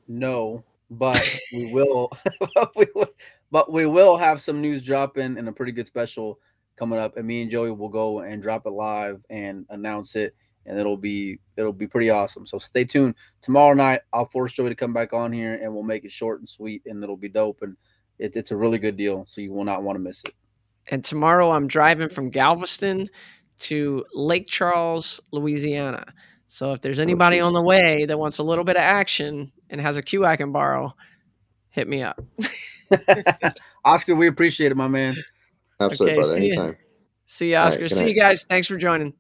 No, 0.07 0.65
but 0.91 1.23
we 1.53 1.73
will. 1.73 2.11
we 2.77 2.87
will 2.95 3.11
but 3.51 3.73
we 3.73 3.87
will 3.87 4.17
have 4.17 4.43
some 4.43 4.61
news 4.61 4.85
dropping 4.85 5.39
and 5.39 5.49
a 5.49 5.53
pretty 5.53 5.73
good 5.73 5.87
special 5.87 6.39
coming 6.77 6.99
up. 6.99 7.17
And 7.17 7.27
me 7.27 7.43
and 7.43 7.51
Joey 7.51 7.71
will 7.71 7.89
go 7.89 8.21
and 8.21 8.43
drop 8.43 8.67
it 8.67 8.71
live 8.71 9.21
and 9.31 9.67
announce 9.71 10.17
it, 10.17 10.35
and 10.67 10.79
it'll 10.79 10.97
be 10.97 11.39
it'll 11.57 11.73
be 11.73 11.87
pretty 11.87 12.11
awesome. 12.11 12.47
So 12.47 12.59
stay 12.59 12.85
tuned. 12.85 13.15
Tomorrow 13.43 13.75
night, 13.75 14.01
I'll 14.13 14.29
force 14.29 14.53
Joey 14.53 14.69
to 14.69 14.75
come 14.75 14.93
back 14.93 15.13
on 15.13 15.33
here, 15.33 15.55
and 15.55 15.73
we'll 15.73 15.83
make 15.83 16.05
it 16.05 16.13
short 16.13 16.41
and 16.41 16.49
sweet, 16.49 16.83
and 16.87 17.03
it'll 17.03 17.17
be 17.17 17.29
dope. 17.29 17.63
And 17.63 17.77
it, 18.19 18.37
it's 18.37 18.51
a 18.51 18.57
really 18.57 18.79
good 18.79 18.97
deal, 18.97 19.25
so 19.29 19.41
you 19.41 19.53
will 19.53 19.65
not 19.65 19.83
want 19.83 19.97
to 19.97 20.01
miss 20.01 20.23
it. 20.25 20.35
And 20.91 21.05
tomorrow 21.05 21.51
I'm 21.51 21.67
driving 21.67 22.09
from 22.09 22.31
Galveston 22.31 23.09
to 23.61 24.05
Lake 24.15 24.47
Charles, 24.47 25.21
Louisiana. 25.33 26.07
So 26.49 26.73
if 26.73 26.81
there's 26.81 26.99
oh, 26.99 27.03
anybody 27.03 27.41
on 27.41 27.53
the 27.53 27.63
way 27.63 28.07
that 28.07 28.19
wants 28.19 28.39
a 28.39 28.43
little 28.43 28.65
bit 28.65 28.77
of 28.77 28.83
action 28.83 29.53
and 29.71 29.81
has 29.81 29.97
a 29.97 30.03
cue 30.03 30.25
I 30.25 30.37
can 30.37 30.51
borrow, 30.51 30.95
hit 31.71 31.87
me 31.87 32.03
up. 32.03 32.21
Oscar, 33.85 34.17
we 34.17 34.27
appreciate 34.29 34.73
it, 34.73 34.77
my 34.77 34.89
man. 34.89 35.15
Absolutely, 35.79 36.19
Okay, 36.19 36.21
brother. 36.21 36.35
see 36.35 36.49
ya. 36.49 36.61
Anytime. 36.61 36.77
See 37.27 37.51
you, 37.51 37.57
Oscar. 37.57 37.81
good 37.81 37.91
See 37.93 38.09
you 38.09 38.21
guys. 38.21 38.45
Thanks 38.45 38.67
for 38.67 38.79
joining. 38.79 39.13